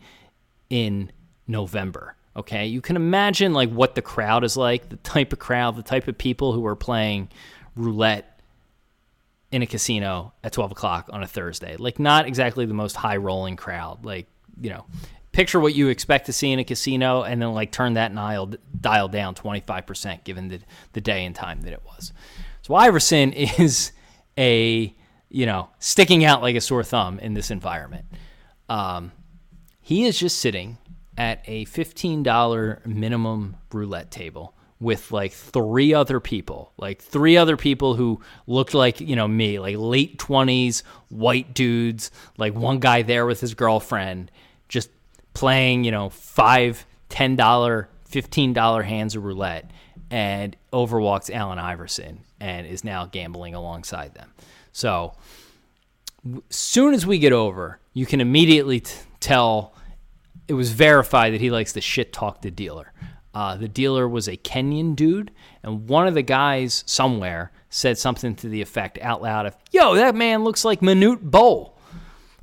in 0.70 1.12
November. 1.48 2.16
Okay, 2.36 2.66
you 2.66 2.82
can 2.82 2.96
imagine 2.96 3.54
like 3.54 3.70
what 3.70 3.94
the 3.96 4.02
crowd 4.02 4.44
is 4.44 4.58
like, 4.58 4.90
the 4.90 4.96
type 4.98 5.34
of 5.34 5.40
crowd, 5.40 5.76
the 5.76 5.84
type 5.84 6.08
of 6.08 6.18
people 6.18 6.52
who 6.52 6.66
are 6.66 6.76
playing 6.76 7.30
roulette 7.76 8.34
in 9.54 9.62
a 9.62 9.68
casino 9.68 10.34
at 10.44 10.52
12 10.52 10.72
o'clock 10.72 11.10
on 11.14 11.22
a 11.22 11.28
Thursday. 11.28 11.76
Like, 11.78 12.00
not 12.00 12.26
exactly 12.26 12.66
the 12.66 12.74
most 12.74 12.96
high 12.96 13.18
rolling 13.18 13.56
crowd. 13.56 14.04
Like, 14.04 14.26
you 14.60 14.72
know, 14.72 14.86
picture 15.32 15.60
what 15.60 15.76
you 15.76 15.90
expect 15.90 16.26
to 16.26 16.34
see 16.34 16.52
in 16.52 16.58
a 16.58 16.64
casino 16.64 17.22
and 17.22 17.40
then 17.40 17.54
like 17.54 17.72
turn 17.72 17.94
that 17.94 18.14
dial, 18.14 18.52
dial 18.82 19.08
down 19.08 19.36
25% 19.36 20.24
given 20.24 20.48
the, 20.48 20.60
the 20.94 21.02
day 21.02 21.24
and 21.24 21.36
time 21.36 21.62
that 21.62 21.74
it 21.74 21.84
was. 21.86 22.14
So, 22.64 22.74
Iverson 22.74 23.32
is 23.60 23.92
a, 24.40 24.94
you 25.30 25.46
know, 25.46 25.70
sticking 25.78 26.26
out 26.26 26.42
like 26.42 26.56
a 26.56 26.62
sore 26.62 26.84
thumb 26.84 27.20
in 27.20 27.36
this 27.36 27.52
environment. 27.52 28.06
Um, 28.70 29.12
he 29.82 30.06
is 30.06 30.18
just 30.18 30.40
sitting 30.40 30.80
at 31.18 31.44
a 31.46 31.66
$15 31.66 32.86
minimum 32.86 33.56
roulette 33.72 34.12
table 34.12 34.56
with 34.80 35.12
like 35.12 35.32
three 35.32 35.94
other 35.94 36.20
people, 36.20 36.74
like 36.78 37.02
three 37.02 37.38
other 37.38 37.56
people 37.56 37.96
who 37.96 38.20
looked 38.48 38.74
like, 38.74 39.00
you 39.00 39.16
know, 39.16 39.28
me, 39.28 39.60
like 39.60 39.78
late 39.78 40.18
20s, 40.18 40.84
white 41.10 41.54
dudes, 41.54 42.12
like 42.38 42.54
one 42.54 42.80
guy 42.80 43.02
there 43.02 43.26
with 43.26 43.40
his 43.40 43.54
girlfriend, 43.54 44.30
just 44.68 44.90
playing, 45.34 45.84
you 45.84 45.92
know, 45.92 46.10
five, 46.10 46.86
$10, 47.10 47.38
$15 48.12 48.84
hands 48.84 49.16
of 49.16 49.24
roulette. 49.24 49.72
And 50.12 50.56
over 50.72 51.00
walks 51.00 51.30
Allen 51.30 51.60
Iverson 51.60 52.20
and 52.40 52.68
is 52.68 52.84
now 52.84 53.06
gambling 53.06 53.56
alongside 53.56 54.14
them. 54.14 54.32
So, 54.74 55.14
soon 56.50 56.94
as 56.94 57.06
we 57.06 57.20
get 57.20 57.34
over 57.34 57.80
you 57.94 58.06
can 58.06 58.22
immediately 58.22 58.82
t- 58.82 58.94
tell 59.20 59.73
it 60.48 60.54
was 60.54 60.72
verified 60.72 61.34
that 61.34 61.42
he 61.42 61.52
likes 61.52 61.74
to 61.74 61.82
shit 61.82 62.14
talk 62.14 62.42
the 62.42 62.52
dealer. 62.52 62.92
Uh, 63.34 63.58
the 63.58 63.68
dealer 63.68 64.08
was 64.08 64.28
a 64.28 64.38
Kenyan 64.38 64.96
dude, 64.96 65.32
and 65.64 65.88
one 65.88 66.08
of 66.08 66.14
the 66.14 66.22
guys 66.22 66.84
somewhere 66.86 67.52
said 67.70 67.98
something 67.98 68.36
to 68.36 68.48
the 68.48 68.62
effect 68.62 69.00
out 69.02 69.22
loud 69.22 69.48
of, 69.48 69.58
Yo, 69.72 69.96
that 69.96 70.16
man 70.16 70.44
looks 70.44 70.64
like 70.64 70.82
Manute 70.82 71.22
Bol," 71.22 71.78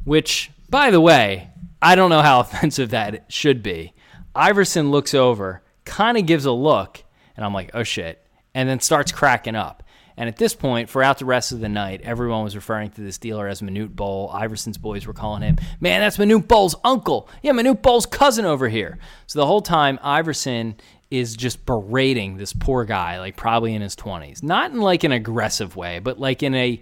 Which, 0.04 0.50
by 0.68 0.90
the 0.90 1.00
way, 1.00 1.50
I 1.80 1.94
don't 1.94 2.10
know 2.10 2.22
how 2.22 2.40
offensive 2.40 2.90
that 2.90 3.26
should 3.28 3.62
be. 3.62 3.94
Iverson 4.34 4.90
looks 4.90 5.14
over, 5.14 5.62
kind 5.84 6.16
of 6.16 6.26
gives 6.26 6.44
a 6.44 6.52
look, 6.52 7.04
and 7.36 7.44
I'm 7.44 7.54
like, 7.54 7.70
oh 7.74 7.82
shit, 7.82 8.24
and 8.54 8.68
then 8.68 8.80
starts 8.80 9.12
cracking 9.12 9.56
up. 9.56 9.82
And 10.16 10.28
at 10.28 10.36
this 10.36 10.54
point, 10.54 10.90
throughout 10.90 11.18
the 11.18 11.24
rest 11.24 11.52
of 11.52 11.60
the 11.60 11.68
night, 11.68 12.00
everyone 12.02 12.44
was 12.44 12.56
referring 12.56 12.90
to 12.90 13.00
this 13.00 13.18
dealer 13.18 13.48
as 13.48 13.62
Manute 13.62 13.94
Bol. 13.94 14.30
Iverson's 14.32 14.78
boys 14.78 15.06
were 15.06 15.12
calling 15.12 15.42
him, 15.42 15.58
man, 15.80 16.00
that's 16.00 16.18
Manute 16.18 16.46
Bol's 16.46 16.74
uncle. 16.84 17.28
Yeah, 17.42 17.52
Manute 17.52 17.82
Bol's 17.82 18.06
cousin 18.06 18.44
over 18.44 18.68
here. 18.68 18.98
So 19.26 19.38
the 19.38 19.46
whole 19.46 19.62
time, 19.62 19.98
Iverson 20.02 20.76
is 21.10 21.36
just 21.36 21.66
berating 21.66 22.36
this 22.36 22.52
poor 22.52 22.84
guy, 22.84 23.18
like 23.18 23.36
probably 23.36 23.74
in 23.74 23.82
his 23.82 23.96
20s. 23.96 24.42
Not 24.42 24.70
in 24.70 24.80
like 24.80 25.04
an 25.04 25.12
aggressive 25.12 25.74
way, 25.76 25.98
but 25.98 26.20
like 26.20 26.42
in 26.42 26.54
a 26.54 26.80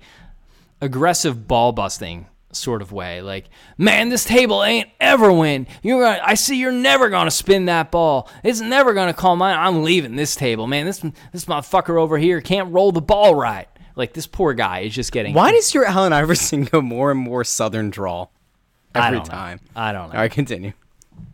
aggressive 0.81 1.49
ball 1.49 1.73
busting 1.73 2.27
sort 2.59 2.83
of 2.83 2.93
way. 2.93 3.23
Like, 3.23 3.49
man, 3.77 4.09
this 4.09 4.25
table 4.25 4.63
ain't 4.63 4.89
ever 5.01 5.33
win. 5.33 5.67
You're 5.83 6.01
gonna, 6.01 6.21
I 6.25 6.35
see 6.35 6.57
you're 6.59 6.73
never 6.73 7.09
gonna 7.09 7.31
spin 7.31 7.67
that 7.67 7.91
ball. 7.91 8.29
It's 8.43 8.61
never 8.61 8.95
gonna 8.95 9.15
call 9.15 9.37
mine. 9.37 9.57
I'm 9.59 9.83
leaving 9.83 10.17
this 10.17 10.35
table, 10.35 10.67
man. 10.67 10.87
This 10.87 10.99
this 11.33 11.45
motherfucker 11.45 12.01
over 12.01 12.19
here 12.19 12.41
can't 12.41 12.73
roll 12.73 12.93
the 12.93 13.01
ball 13.01 13.35
right. 13.35 13.69
Like 13.95 14.13
this 14.13 14.27
poor 14.27 14.55
guy 14.55 14.81
is 14.81 14.95
just 14.95 15.11
getting. 15.11 15.35
Why 15.35 15.51
does 15.51 15.75
your 15.75 15.85
Allen 15.85 16.13
Iverson 16.13 16.65
go 16.65 16.81
more 16.81 17.11
and 17.11 17.19
more 17.19 17.43
Southern 17.45 17.91
drawl 17.91 18.33
every 18.95 19.19
I 19.19 19.23
time? 19.23 19.61
Know. 19.75 19.83
I 19.83 19.93
don't 19.93 20.09
know. 20.09 20.15
All 20.15 20.21
right, 20.21 20.31
continue. 20.31 20.73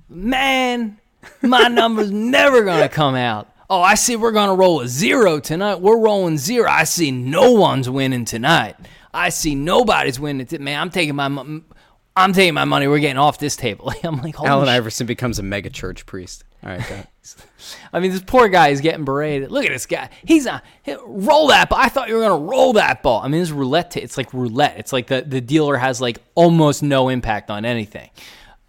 Man, 0.09 0.99
my 1.43 1.69
number's 1.69 2.11
never 2.13 2.65
gonna 2.65 2.89
come 2.89 3.15
out. 3.15 3.51
Oh, 3.69 3.81
I 3.81 3.95
see 3.95 4.17
we're 4.17 4.33
gonna 4.33 4.55
roll 4.55 4.81
a 4.81 4.89
zero 4.89 5.41
tonight. 5.41 5.81
We're 5.81 5.99
rolling 5.99 6.39
zero. 6.39 6.71
I 6.71 6.85
see 6.85 7.11
no 7.11 7.53
one's 7.53 7.89
winning 7.89 8.25
tonight. 8.25 8.77
I 9.15 9.29
see 9.31 9.55
nobody's 9.55 10.19
winning. 10.19 10.47
Man, 10.61 10.81
I'm 10.81 10.91
taking 10.91 11.15
my 11.15 11.29
I'm 12.17 12.33
taking 12.33 12.55
my 12.55 12.65
money. 12.65 12.87
We're 12.87 12.99
getting 13.01 13.19
off 13.19 13.39
this 13.39 13.57
table. 13.57 13.93
I'm 14.05 14.21
like, 14.21 14.39
Allen 14.41 14.69
Iverson 14.69 15.07
becomes 15.07 15.39
a 15.39 15.43
mega 15.43 15.71
church 15.71 16.07
priest. 16.07 16.45
All 16.63 16.71
right, 16.71 16.89
go 16.89 17.03
I 17.93 18.01
mean, 18.01 18.11
this 18.11 18.23
poor 18.23 18.49
guy 18.49 18.69
is 18.69 18.81
getting 18.81 19.05
berated. 19.05 19.51
Look 19.51 19.65
at 19.65 19.71
this 19.71 19.87
guy. 19.87 20.11
He's 20.25 20.47
a 20.47 20.63
roll 21.07 21.49
that 21.49 21.69
ball. 21.69 21.79
I 21.79 21.89
thought 21.89 22.09
you 22.09 22.15
were 22.15 22.23
gonna 22.23 22.45
roll 22.45 22.75
that 22.75 23.03
ball. 23.03 23.21
I 23.23 23.29
mean, 23.29 23.41
it's 23.43 23.51
roulette. 23.51 23.93
T- 23.93 24.01
it's 24.01 24.17
like 24.17 24.33
roulette. 24.33 24.79
It's 24.79 24.93
like 24.93 25.07
the 25.07 25.23
the 25.23 25.41
dealer 25.41 25.77
has 25.77 26.01
like 26.01 26.19
almost 26.35 26.83
no 26.83 27.09
impact 27.09 27.51
on 27.51 27.65
anything, 27.65 28.11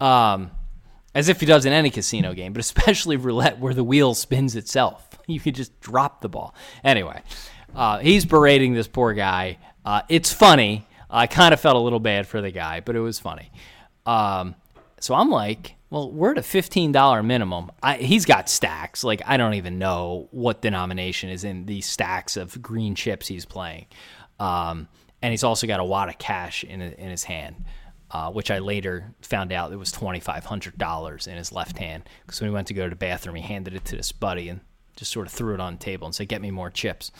um, 0.00 0.50
as 1.14 1.28
if 1.28 1.40
he 1.40 1.46
does 1.46 1.66
in 1.66 1.72
any 1.72 1.90
casino 1.90 2.34
game, 2.34 2.52
but 2.52 2.60
especially 2.60 3.16
roulette 3.18 3.58
where 3.58 3.74
the 3.74 3.84
wheel 3.84 4.14
spins 4.14 4.56
itself. 4.56 5.18
You 5.26 5.40
could 5.40 5.54
just 5.54 5.78
drop 5.80 6.20
the 6.20 6.28
ball. 6.28 6.54
Anyway, 6.84 7.20
uh, 7.74 7.98
he's 7.98 8.24
berating 8.24 8.74
this 8.74 8.88
poor 8.88 9.12
guy. 9.12 9.58
Uh, 9.86 10.02
it's 10.08 10.32
funny. 10.32 10.84
I 11.08 11.28
kind 11.28 11.54
of 11.54 11.60
felt 11.60 11.76
a 11.76 11.78
little 11.78 12.00
bad 12.00 12.26
for 12.26 12.42
the 12.42 12.50
guy, 12.50 12.80
but 12.80 12.96
it 12.96 13.00
was 13.00 13.20
funny. 13.20 13.52
Um, 14.04 14.56
so 14.98 15.14
I'm 15.14 15.30
like, 15.30 15.76
well, 15.90 16.10
we're 16.10 16.32
at 16.32 16.38
a 16.38 16.42
fifteen 16.42 16.90
dollar 16.90 17.22
minimum. 17.22 17.70
I, 17.80 17.96
he's 17.98 18.24
got 18.24 18.48
stacks. 18.50 19.04
Like 19.04 19.22
I 19.24 19.36
don't 19.36 19.54
even 19.54 19.78
know 19.78 20.26
what 20.32 20.60
denomination 20.60 21.30
is 21.30 21.44
in 21.44 21.66
these 21.66 21.86
stacks 21.86 22.36
of 22.36 22.60
green 22.60 22.96
chips 22.96 23.28
he's 23.28 23.44
playing, 23.44 23.86
um, 24.40 24.88
and 25.22 25.30
he's 25.30 25.44
also 25.44 25.68
got 25.68 25.78
a 25.78 25.84
wad 25.84 26.08
of 26.08 26.18
cash 26.18 26.64
in 26.64 26.82
in 26.82 27.08
his 27.08 27.22
hand, 27.22 27.64
uh, 28.10 28.32
which 28.32 28.50
I 28.50 28.58
later 28.58 29.14
found 29.22 29.52
out 29.52 29.72
it 29.72 29.76
was 29.76 29.92
twenty 29.92 30.18
five 30.18 30.44
hundred 30.44 30.76
dollars 30.76 31.28
in 31.28 31.36
his 31.36 31.52
left 31.52 31.78
hand. 31.78 32.08
Because 32.22 32.40
when 32.40 32.50
he 32.50 32.54
went 32.54 32.66
to 32.66 32.74
go 32.74 32.84
to 32.84 32.90
the 32.90 32.96
bathroom, 32.96 33.36
he 33.36 33.42
handed 33.42 33.74
it 33.74 33.84
to 33.84 33.96
this 33.96 34.10
buddy 34.10 34.48
and 34.48 34.60
just 34.96 35.12
sort 35.12 35.28
of 35.28 35.32
threw 35.32 35.54
it 35.54 35.60
on 35.60 35.74
the 35.74 35.78
table 35.78 36.06
and 36.06 36.14
said, 36.14 36.26
"Get 36.26 36.42
me 36.42 36.50
more 36.50 36.70
chips." 36.70 37.12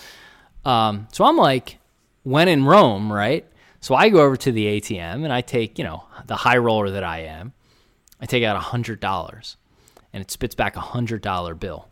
Um, 0.65 1.07
so 1.13 1.25
I'm 1.25 1.37
like, 1.37 1.79
when 2.27 2.49
in 2.49 2.65
Rome, 2.65 3.13
right? 3.13 3.47
So 3.79 3.95
I 3.95 4.09
go 4.09 4.21
over 4.21 4.37
to 4.37 4.51
the 4.51 4.67
ATM 4.67 5.23
and 5.23 5.33
I 5.33 5.43
take, 5.43 5.79
you 5.79 5.85
know, 5.85 6.03
the 6.27 6.35
high 6.35 6.57
roller 6.57 6.91
that 6.91 7.05
I 7.05 7.21
am. 7.21 7.53
I 8.21 8.27
take 8.27 8.43
out 8.43 8.61
$100 8.61 9.57
and 10.13 10.21
it 10.21 10.31
spits 10.33 10.57
back 10.57 10.77
a 10.77 10.81
$100 10.81 11.61
bill. 11.61 11.89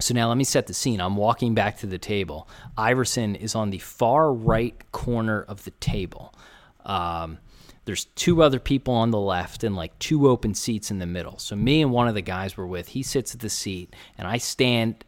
So 0.00 0.12
now 0.12 0.26
let 0.26 0.36
me 0.36 0.42
set 0.42 0.66
the 0.66 0.74
scene. 0.74 1.00
I'm 1.00 1.14
walking 1.14 1.54
back 1.54 1.78
to 1.78 1.86
the 1.86 1.98
table. 1.98 2.48
Iverson 2.76 3.36
is 3.36 3.54
on 3.54 3.70
the 3.70 3.78
far 3.78 4.32
right 4.32 4.74
corner 4.90 5.42
of 5.42 5.62
the 5.62 5.70
table. 5.70 6.34
Um, 6.84 7.38
there's 7.84 8.06
two 8.06 8.42
other 8.42 8.58
people 8.58 8.94
on 8.94 9.12
the 9.12 9.20
left 9.20 9.62
and 9.62 9.76
like 9.76 9.96
two 10.00 10.28
open 10.28 10.54
seats 10.54 10.90
in 10.90 10.98
the 10.98 11.06
middle. 11.06 11.38
So 11.38 11.54
me 11.54 11.80
and 11.80 11.92
one 11.92 12.08
of 12.08 12.14
the 12.14 12.22
guys 12.22 12.56
we're 12.56 12.66
with, 12.66 12.88
he 12.88 13.04
sits 13.04 13.34
at 13.34 13.40
the 13.40 13.48
seat 13.48 13.94
and 14.18 14.26
I 14.26 14.38
stand 14.38 15.04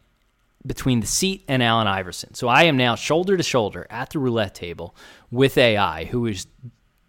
between 0.67 0.99
the 0.99 1.07
seat 1.07 1.43
and 1.47 1.63
Allen 1.63 1.87
Iverson. 1.87 2.33
So 2.33 2.47
I 2.47 2.63
am 2.63 2.77
now 2.77 2.95
shoulder 2.95 3.37
to 3.37 3.43
shoulder 3.43 3.87
at 3.89 4.11
the 4.11 4.19
roulette 4.19 4.53
table 4.53 4.95
with 5.31 5.57
AI, 5.57 6.05
who 6.05 6.25
is 6.27 6.47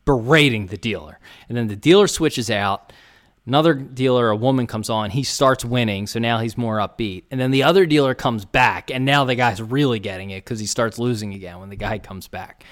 berating 0.05 0.67
the 0.67 0.79
dealer. 0.79 1.19
And 1.49 1.59
then 1.59 1.69
the 1.69 1.77
dealer 1.77 2.07
switches 2.07 2.51
out. 2.51 2.93
Another 3.47 3.75
dealer, 3.75 4.31
a 4.31 4.37
woman 4.37 4.67
comes 4.67 4.91
on. 4.91 5.11
He 5.11 5.23
starts 5.23 5.65
winning, 5.65 6.07
so 6.07 6.19
now 6.19 6.39
he's 6.39 6.57
more 6.57 6.77
upbeat. 6.79 7.25
And 7.31 7.41
then 7.41 7.51
the 7.51 7.63
other 7.63 7.87
dealer 7.87 8.15
comes 8.15 8.45
back, 8.45 8.91
and 8.91 9.05
now 9.05 9.25
the 9.25 9.35
guy's 9.35 9.61
really 9.61 9.99
getting 9.99 10.31
it 10.31 10.45
because 10.45 10.61
he 10.61 10.67
starts 10.67 10.99
losing 10.99 11.35
again 11.35 11.59
when 11.59 11.71
the 11.71 11.77
guy 11.77 11.99
comes 11.99 12.29
back. 12.29 12.65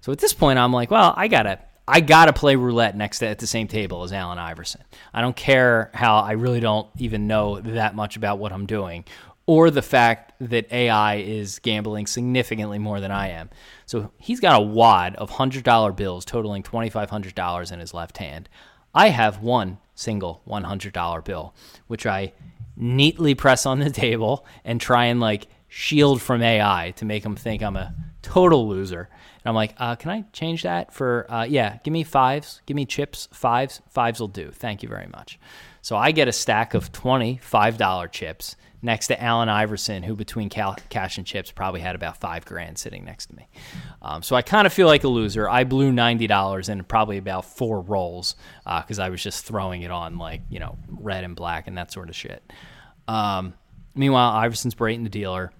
So 0.00 0.12
at 0.12 0.18
this 0.18 0.32
point, 0.32 0.58
I'm 0.58 0.72
like, 0.72 0.90
well, 0.90 1.14
I 1.16 1.28
gotta, 1.28 1.60
I 1.86 2.00
gotta 2.00 2.32
play 2.32 2.56
roulette 2.56 2.96
next 2.96 3.20
to, 3.20 3.26
at 3.28 3.38
the 3.38 3.46
same 3.46 3.68
table 3.68 4.02
as 4.02 4.12
Allen 4.12 4.38
Iverson. 4.38 4.82
I 5.14 5.20
don't 5.20 5.36
care 5.36 5.90
how 5.94 6.18
I 6.18 6.32
really 6.32 6.60
don't 6.60 6.88
even 6.98 7.28
know 7.28 7.60
that 7.60 7.94
much 7.94 8.16
about 8.16 8.38
what 8.38 8.52
I'm 8.52 8.66
doing 8.66 9.04
or 9.46 9.70
the 9.70 9.82
fact 9.82 10.32
that 10.40 10.70
AI 10.72 11.16
is 11.16 11.60
gambling 11.60 12.06
significantly 12.06 12.78
more 12.78 13.00
than 13.00 13.12
I 13.12 13.28
am. 13.28 13.48
So 13.86 14.10
he's 14.18 14.40
got 14.40 14.60
a 14.60 14.64
wad 14.64 15.14
of 15.16 15.30
$100 15.30 15.96
bills 15.96 16.24
totaling 16.24 16.64
$2,500 16.64 17.72
in 17.72 17.80
his 17.80 17.94
left 17.94 18.18
hand. 18.18 18.48
I 18.92 19.08
have 19.08 19.42
one 19.42 19.78
single 19.94 20.42
$100 20.48 21.24
bill, 21.24 21.54
which 21.86 22.06
I 22.06 22.32
neatly 22.76 23.34
press 23.34 23.66
on 23.66 23.78
the 23.78 23.90
table 23.90 24.44
and 24.64 24.80
try 24.80 25.06
and 25.06 25.20
like 25.20 25.46
shield 25.68 26.20
from 26.20 26.42
AI 26.42 26.92
to 26.96 27.04
make 27.04 27.24
him 27.24 27.36
think 27.36 27.62
I'm 27.62 27.76
a 27.76 27.94
total 28.22 28.68
loser. 28.68 29.08
And 29.44 29.50
I'm 29.50 29.54
like, 29.54 29.74
uh, 29.78 29.94
can 29.94 30.10
I 30.10 30.24
change 30.32 30.64
that 30.64 30.92
for, 30.92 31.30
uh, 31.30 31.44
yeah, 31.44 31.78
give 31.84 31.92
me 31.92 32.02
fives, 32.02 32.62
give 32.66 32.74
me 32.74 32.84
chips, 32.84 33.28
fives, 33.32 33.80
fives 33.90 34.18
will 34.18 34.28
do. 34.28 34.50
Thank 34.50 34.82
you 34.82 34.88
very 34.88 35.06
much. 35.06 35.38
So 35.82 35.96
I 35.96 36.10
get 36.10 36.26
a 36.26 36.32
stack 36.32 36.74
of 36.74 36.90
20 36.90 37.38
$5 37.38 38.10
chips 38.10 38.56
next 38.82 39.08
to 39.08 39.22
Allen 39.22 39.48
Iverson, 39.48 40.02
who 40.02 40.14
between 40.14 40.48
cal- 40.48 40.76
cash 40.88 41.18
and 41.18 41.26
chips 41.26 41.50
probably 41.50 41.80
had 41.80 41.94
about 41.94 42.18
five 42.18 42.44
grand 42.44 42.78
sitting 42.78 43.04
next 43.04 43.26
to 43.26 43.36
me. 43.36 43.48
Um, 44.02 44.22
so 44.22 44.36
I 44.36 44.42
kind 44.42 44.66
of 44.66 44.72
feel 44.72 44.86
like 44.86 45.04
a 45.04 45.08
loser. 45.08 45.48
I 45.48 45.64
blew 45.64 45.92
ninety 45.92 46.26
dollars 46.26 46.68
in 46.68 46.82
probably 46.84 47.18
about 47.18 47.44
four 47.44 47.80
rolls 47.80 48.36
because 48.64 48.98
uh, 48.98 49.04
I 49.04 49.08
was 49.08 49.22
just 49.22 49.44
throwing 49.44 49.82
it 49.82 49.90
on 49.90 50.18
like 50.18 50.42
you 50.48 50.60
know 50.60 50.76
red 50.88 51.24
and 51.24 51.34
black 51.34 51.66
and 51.66 51.76
that 51.78 51.92
sort 51.92 52.08
of 52.08 52.16
shit. 52.16 52.52
Um, 53.08 53.54
meanwhile, 53.94 54.32
Iverson's 54.32 54.74
berating 54.74 55.04
the 55.04 55.10
dealer. 55.10 55.52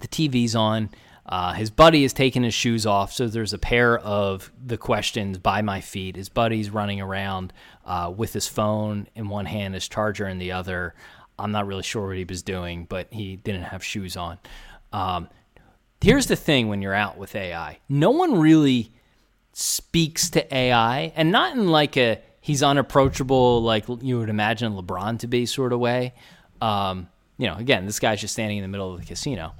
The 0.00 0.08
TV's 0.08 0.54
on. 0.54 0.90
Uh, 1.26 1.54
his 1.54 1.70
buddy 1.70 2.04
is 2.04 2.12
taking 2.12 2.42
his 2.42 2.52
shoes 2.52 2.84
off, 2.84 3.10
so 3.12 3.26
there's 3.26 3.54
a 3.54 3.58
pair 3.58 3.98
of 3.98 4.52
the 4.62 4.76
questions 4.76 5.38
by 5.38 5.62
my 5.62 5.80
feet. 5.80 6.16
His 6.16 6.28
buddy's 6.28 6.68
running 6.68 7.00
around 7.00 7.52
uh, 7.86 8.12
with 8.14 8.34
his 8.34 8.46
phone 8.46 9.08
in 9.14 9.28
one 9.28 9.46
hand, 9.46 9.72
his 9.72 9.88
charger 9.88 10.28
in 10.28 10.38
the 10.38 10.52
other. 10.52 10.94
I'm 11.38 11.52
not 11.52 11.66
really 11.66 11.82
sure 11.82 12.06
what 12.06 12.16
he 12.16 12.24
was 12.24 12.42
doing, 12.42 12.86
but 12.88 13.08
he 13.12 13.36
didn't 13.36 13.64
have 13.64 13.84
shoes 13.84 14.16
on. 14.16 14.38
Um, 14.92 15.28
here's 16.00 16.26
the 16.26 16.36
thing 16.36 16.68
when 16.68 16.82
you're 16.82 16.94
out 16.94 17.16
with 17.16 17.34
AI 17.34 17.78
no 17.88 18.10
one 18.10 18.38
really 18.38 18.92
speaks 19.52 20.30
to 20.30 20.54
AI, 20.54 21.12
and 21.16 21.30
not 21.32 21.56
in 21.56 21.68
like 21.68 21.96
a 21.96 22.20
he's 22.40 22.62
unapproachable, 22.62 23.62
like 23.62 23.84
you 24.02 24.18
would 24.18 24.28
imagine 24.28 24.74
LeBron 24.74 25.18
to 25.20 25.26
be 25.26 25.46
sort 25.46 25.72
of 25.72 25.80
way. 25.80 26.12
Um, 26.60 27.08
you 27.38 27.46
know, 27.48 27.56
again, 27.56 27.86
this 27.86 27.98
guy's 27.98 28.20
just 28.20 28.34
standing 28.34 28.58
in 28.58 28.62
the 28.62 28.68
middle 28.68 28.92
of 28.92 29.00
the 29.00 29.06
casino. 29.06 29.54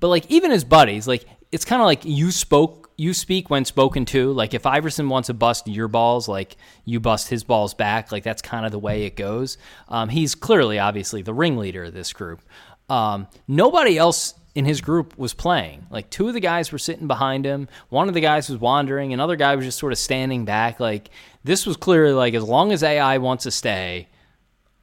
But 0.00 0.08
like 0.08 0.30
even 0.30 0.50
his 0.50 0.64
buddies, 0.64 1.08
like 1.08 1.24
it's 1.50 1.64
kind 1.64 1.82
of 1.82 1.86
like 1.86 2.04
you 2.04 2.30
spoke 2.30 2.87
you 2.98 3.14
speak 3.14 3.48
when 3.48 3.64
spoken 3.64 4.04
to. 4.06 4.32
Like 4.32 4.52
if 4.52 4.66
Iverson 4.66 5.08
wants 5.08 5.28
to 5.28 5.34
bust 5.34 5.68
your 5.68 5.88
balls, 5.88 6.28
like 6.28 6.56
you 6.84 7.00
bust 7.00 7.28
his 7.28 7.44
balls 7.44 7.72
back. 7.72 8.12
Like 8.12 8.24
that's 8.24 8.42
kind 8.42 8.66
of 8.66 8.72
the 8.72 8.78
way 8.78 9.04
it 9.04 9.16
goes. 9.16 9.56
Um, 9.88 10.10
he's 10.10 10.34
clearly, 10.34 10.78
obviously, 10.78 11.22
the 11.22 11.32
ringleader 11.32 11.84
of 11.84 11.94
this 11.94 12.12
group. 12.12 12.42
Um, 12.90 13.28
nobody 13.46 13.96
else 13.96 14.34
in 14.54 14.64
his 14.64 14.80
group 14.80 15.16
was 15.16 15.32
playing. 15.32 15.86
Like 15.90 16.10
two 16.10 16.26
of 16.26 16.34
the 16.34 16.40
guys 16.40 16.72
were 16.72 16.78
sitting 16.78 17.06
behind 17.06 17.44
him. 17.44 17.68
One 17.88 18.08
of 18.08 18.14
the 18.14 18.20
guys 18.20 18.50
was 18.50 18.58
wandering. 18.58 19.12
Another 19.12 19.36
guy 19.36 19.54
was 19.54 19.64
just 19.64 19.78
sort 19.78 19.92
of 19.92 19.98
standing 19.98 20.44
back. 20.44 20.80
Like 20.80 21.10
this 21.44 21.66
was 21.66 21.76
clearly 21.76 22.14
like 22.14 22.34
as 22.34 22.42
long 22.42 22.72
as 22.72 22.82
AI 22.82 23.18
wants 23.18 23.44
to 23.44 23.52
stay, 23.52 24.08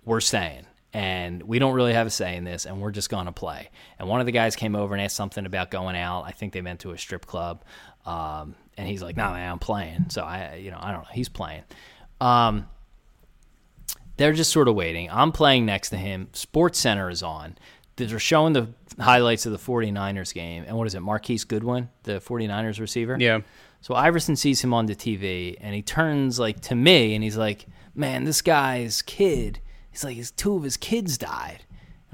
we're 0.06 0.21
staying 0.21 0.65
and 0.95 1.43
we 1.43 1.60
don't 1.60 1.73
really 1.73 1.91
have 1.91 2.08
a 2.08 2.10
say 2.10 2.38
in 2.38 2.45
this, 2.45 2.65
and 2.65 2.80
we're 2.80 2.89
just 2.89 3.10
going 3.10 3.25
to 3.25 3.34
play. 3.34 3.69
And 3.99 4.08
one 4.08 4.21
of 4.21 4.25
the 4.25 4.32
guys 4.32 4.56
came 4.56 4.78
over 4.78 4.93
and 4.93 5.04
asked 5.04 5.17
something 5.17 5.45
about 5.45 5.69
going 5.69 5.97
out. 5.97 6.21
I 6.21 6.32
think 6.32 6.54
they 6.54 6.62
meant 6.62 6.80
to 6.80 6.91
a 6.91 6.97
strip 6.97 7.25
club. 7.25 7.65
Um, 8.06 8.56
and 8.78 8.88
he's 8.88 9.02
like, 9.02 9.18
"No, 9.18 9.26
nah, 9.26 9.34
man, 9.34 9.52
I'm 9.52 9.60
playing." 9.60 10.10
So 10.10 10.24
I, 10.24 10.56
you 10.56 10.72
know, 10.72 10.80
I 10.80 10.91
don't 10.91 11.02
know. 11.02 11.10
He's 11.12 11.30
playing. 11.30 11.63
Um, 12.22 12.68
they're 14.18 14.34
just 14.34 14.52
sort 14.52 14.68
of 14.68 14.76
waiting. 14.76 15.10
I'm 15.12 15.32
playing 15.32 15.65
next 15.65 15.89
to 15.89 15.98
him. 15.98 16.30
Sports 16.34 16.80
Center 16.80 17.10
is 17.10 17.22
on. 17.24 17.58
They're 17.98 18.20
showing 18.20 18.54
the 18.54 18.70
highlights 19.00 19.46
of 19.46 19.52
the 19.52 19.58
49ers 19.58 20.34
game. 20.34 20.63
And 20.68 20.78
what 20.78 20.88
is 20.88 20.96
it? 20.96 21.02
Marquise 21.02 21.44
Goodwin, 21.44 21.89
the 22.04 22.20
49ers 22.20 22.80
receiver? 22.80 23.18
Yeah. 23.20 23.41
So 23.82 23.94
Iverson 23.94 24.36
sees 24.36 24.62
him 24.62 24.74
on 24.74 24.86
the 24.86 24.96
TV 24.96 25.58
and 25.62 25.76
he 25.76 25.82
turns 25.82 26.39
like 26.39 26.60
to 26.62 26.76
me 26.76 27.13
and 27.13 27.24
he's 27.24 27.38
like, 27.38 27.68
"Man, 27.94 28.24
this 28.24 28.41
guy's 28.41 29.02
kid. 29.02 29.60
He's 29.91 30.04
like 30.04 30.15
his 30.15 30.32
two 30.32 30.56
of 30.56 30.63
his 30.63 30.78
kids 30.78 31.18
died." 31.18 31.63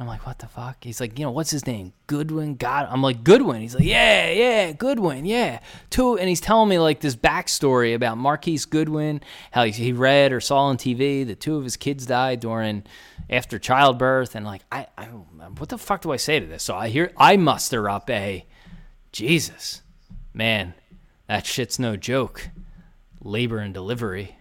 I'm 0.02 0.08
like, 0.08 0.26
"What 0.26 0.40
the 0.40 0.48
fuck?" 0.48 0.78
He's 0.82 1.00
like, 1.00 1.18
"You 1.18 1.26
know, 1.26 1.32
what's 1.32 1.52
his 1.52 1.66
name? 1.66 1.94
Goodwin." 2.08 2.56
God, 2.56 2.88
I'm 2.90 3.02
like, 3.02 3.24
"Goodwin." 3.24 3.62
He's 3.62 3.76
like, 3.76 3.84
"Yeah, 3.84 4.30
yeah, 4.32 4.72
Goodwin, 4.72 5.26
yeah." 5.26 5.60
Two, 5.90 6.18
and 6.18 6.28
he's 6.28 6.42
telling 6.42 6.70
me 6.70 6.80
like 6.80 7.00
this 7.00 7.16
backstory 7.16 7.94
about 7.94 8.18
Marquise 8.18 8.66
Goodwin, 8.66 9.22
how 9.52 9.64
he, 9.64 9.72
he 9.72 9.94
read 9.94 10.32
or 10.34 10.42
saw 10.42 10.66
on 10.66 10.78
TV 10.78 11.26
that 11.28 11.40
two 11.40 11.56
of 11.56 11.64
his 11.64 11.78
kids 11.78 12.06
died 12.06 12.40
during 12.40 12.84
after 13.30 13.60
childbirth, 13.60 14.36
and 14.36 14.46
like, 14.46 14.64
I, 14.72 14.88
I, 14.98 15.06
what 15.06 15.70
the 15.70 15.78
fuck 15.78 16.02
do 16.02 16.12
I 16.12 16.18
say 16.18 16.40
to 16.40 16.46
this? 16.46 16.64
So 16.64 16.76
I 16.76 16.90
hear, 16.90 17.12
I 17.16 17.38
muster 17.38 17.90
up 17.90 18.10
a, 18.10 18.46
Jesus, 19.12 19.82
man 20.34 20.74
that 21.32 21.46
shit's 21.46 21.80
no 21.80 21.96
joke. 21.96 22.50
Labor 23.22 23.60
and 23.60 23.74
delivery. 23.74 24.36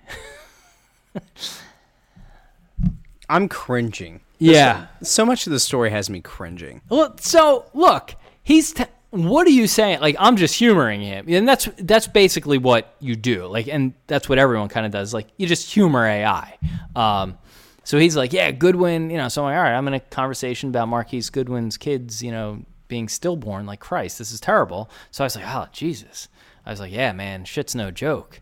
I'm 3.28 3.48
cringing. 3.48 4.22
Yeah. 4.40 4.86
So 5.02 5.24
much 5.24 5.46
of 5.46 5.52
the 5.52 5.60
story 5.60 5.90
has 5.90 6.10
me 6.10 6.20
cringing. 6.20 6.82
Well, 6.88 7.16
so 7.18 7.66
look, 7.74 8.14
he's. 8.42 8.72
T- 8.72 8.84
what 9.10 9.44
are 9.46 9.50
you 9.50 9.66
saying? 9.66 10.00
Like 10.00 10.16
I'm 10.18 10.36
just 10.36 10.54
humoring 10.54 11.00
him, 11.00 11.26
and 11.28 11.48
that's 11.48 11.68
that's 11.78 12.06
basically 12.06 12.58
what 12.58 12.94
you 13.00 13.16
do. 13.16 13.46
Like, 13.46 13.66
and 13.66 13.92
that's 14.06 14.28
what 14.28 14.38
everyone 14.38 14.68
kind 14.68 14.86
of 14.86 14.92
does. 14.92 15.12
Like 15.12 15.26
you 15.36 15.46
just 15.46 15.72
humor 15.72 16.06
AI. 16.06 16.56
Um, 16.94 17.36
so 17.82 17.98
he's 17.98 18.16
like, 18.16 18.32
yeah, 18.32 18.52
Goodwin. 18.52 19.10
You 19.10 19.16
know, 19.16 19.28
so 19.28 19.42
I'm 19.42 19.50
like, 19.50 19.56
all 19.56 19.62
right, 19.64 19.76
I'm 19.76 19.88
in 19.88 19.94
a 19.94 20.00
conversation 20.00 20.68
about 20.68 20.88
Marquise 20.88 21.28
Goodwin's 21.28 21.76
kids. 21.76 22.22
You 22.22 22.30
know, 22.30 22.64
being 22.86 23.08
stillborn. 23.08 23.66
Like 23.66 23.80
Christ, 23.80 24.18
this 24.18 24.30
is 24.30 24.40
terrible. 24.40 24.90
So 25.10 25.24
I 25.24 25.26
was 25.26 25.34
like, 25.34 25.46
oh 25.46 25.66
Jesus. 25.72 26.28
I 26.64 26.70
was 26.70 26.80
like, 26.80 26.92
yeah, 26.92 27.12
man, 27.12 27.44
shit's 27.44 27.74
no 27.74 27.90
joke. 27.90 28.40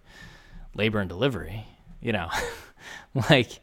Labor 0.75 0.99
and 1.01 1.09
delivery, 1.09 1.67
you 2.01 2.13
know, 2.13 2.29
like, 3.31 3.61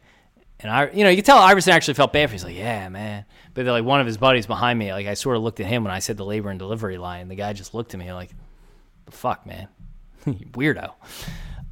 and 0.60 0.70
I, 0.70 0.90
you 0.90 1.04
know, 1.04 1.10
you 1.10 1.16
can 1.16 1.24
tell 1.24 1.38
Iverson 1.38 1.72
actually 1.72 1.94
felt 1.94 2.12
bad 2.12 2.28
for. 2.28 2.32
He's 2.32 2.44
like, 2.44 2.56
yeah, 2.56 2.88
man. 2.88 3.24
But 3.54 3.66
like 3.66 3.84
one 3.84 4.00
of 4.00 4.06
his 4.06 4.16
buddies 4.16 4.46
behind 4.46 4.78
me, 4.78 4.92
like 4.92 5.06
I 5.06 5.14
sort 5.14 5.36
of 5.36 5.42
looked 5.42 5.60
at 5.60 5.66
him 5.66 5.84
when 5.84 5.92
I 5.92 5.98
said 5.98 6.16
the 6.16 6.24
labor 6.24 6.50
and 6.50 6.58
delivery 6.58 6.98
line. 6.98 7.28
The 7.28 7.34
guy 7.34 7.52
just 7.52 7.74
looked 7.74 7.94
at 7.94 8.00
me 8.00 8.12
like, 8.12 8.30
the 9.06 9.12
fuck, 9.12 9.46
man, 9.46 9.68
weirdo. 10.26 10.92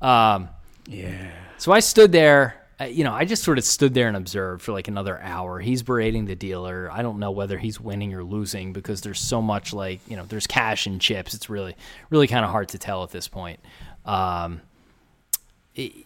Um, 0.00 0.48
Yeah. 0.86 1.30
so 1.58 1.72
I 1.72 1.80
stood 1.80 2.12
there. 2.12 2.60
You 2.88 3.04
know, 3.04 3.12
I 3.12 3.24
just 3.24 3.44
sort 3.44 3.56
of 3.58 3.64
stood 3.64 3.94
there 3.94 4.08
and 4.08 4.16
observed 4.16 4.60
for 4.60 4.72
like 4.72 4.88
another 4.88 5.18
hour. 5.20 5.60
He's 5.60 5.82
berating 5.84 6.24
the 6.26 6.34
dealer. 6.34 6.90
I 6.92 7.02
don't 7.02 7.18
know 7.20 7.30
whether 7.30 7.56
he's 7.56 7.80
winning 7.80 8.12
or 8.14 8.24
losing 8.24 8.72
because 8.72 9.00
there's 9.00 9.20
so 9.20 9.40
much 9.40 9.72
like 9.72 10.00
you 10.08 10.16
know, 10.16 10.24
there's 10.24 10.46
cash 10.48 10.86
and 10.86 11.00
chips. 11.00 11.34
It's 11.34 11.48
really, 11.48 11.76
really 12.10 12.26
kind 12.26 12.44
of 12.44 12.50
hard 12.50 12.70
to 12.70 12.78
tell 12.78 13.04
at 13.04 13.10
this 13.10 13.28
point. 13.28 13.60
Um, 14.04 14.60
it- 15.74 16.03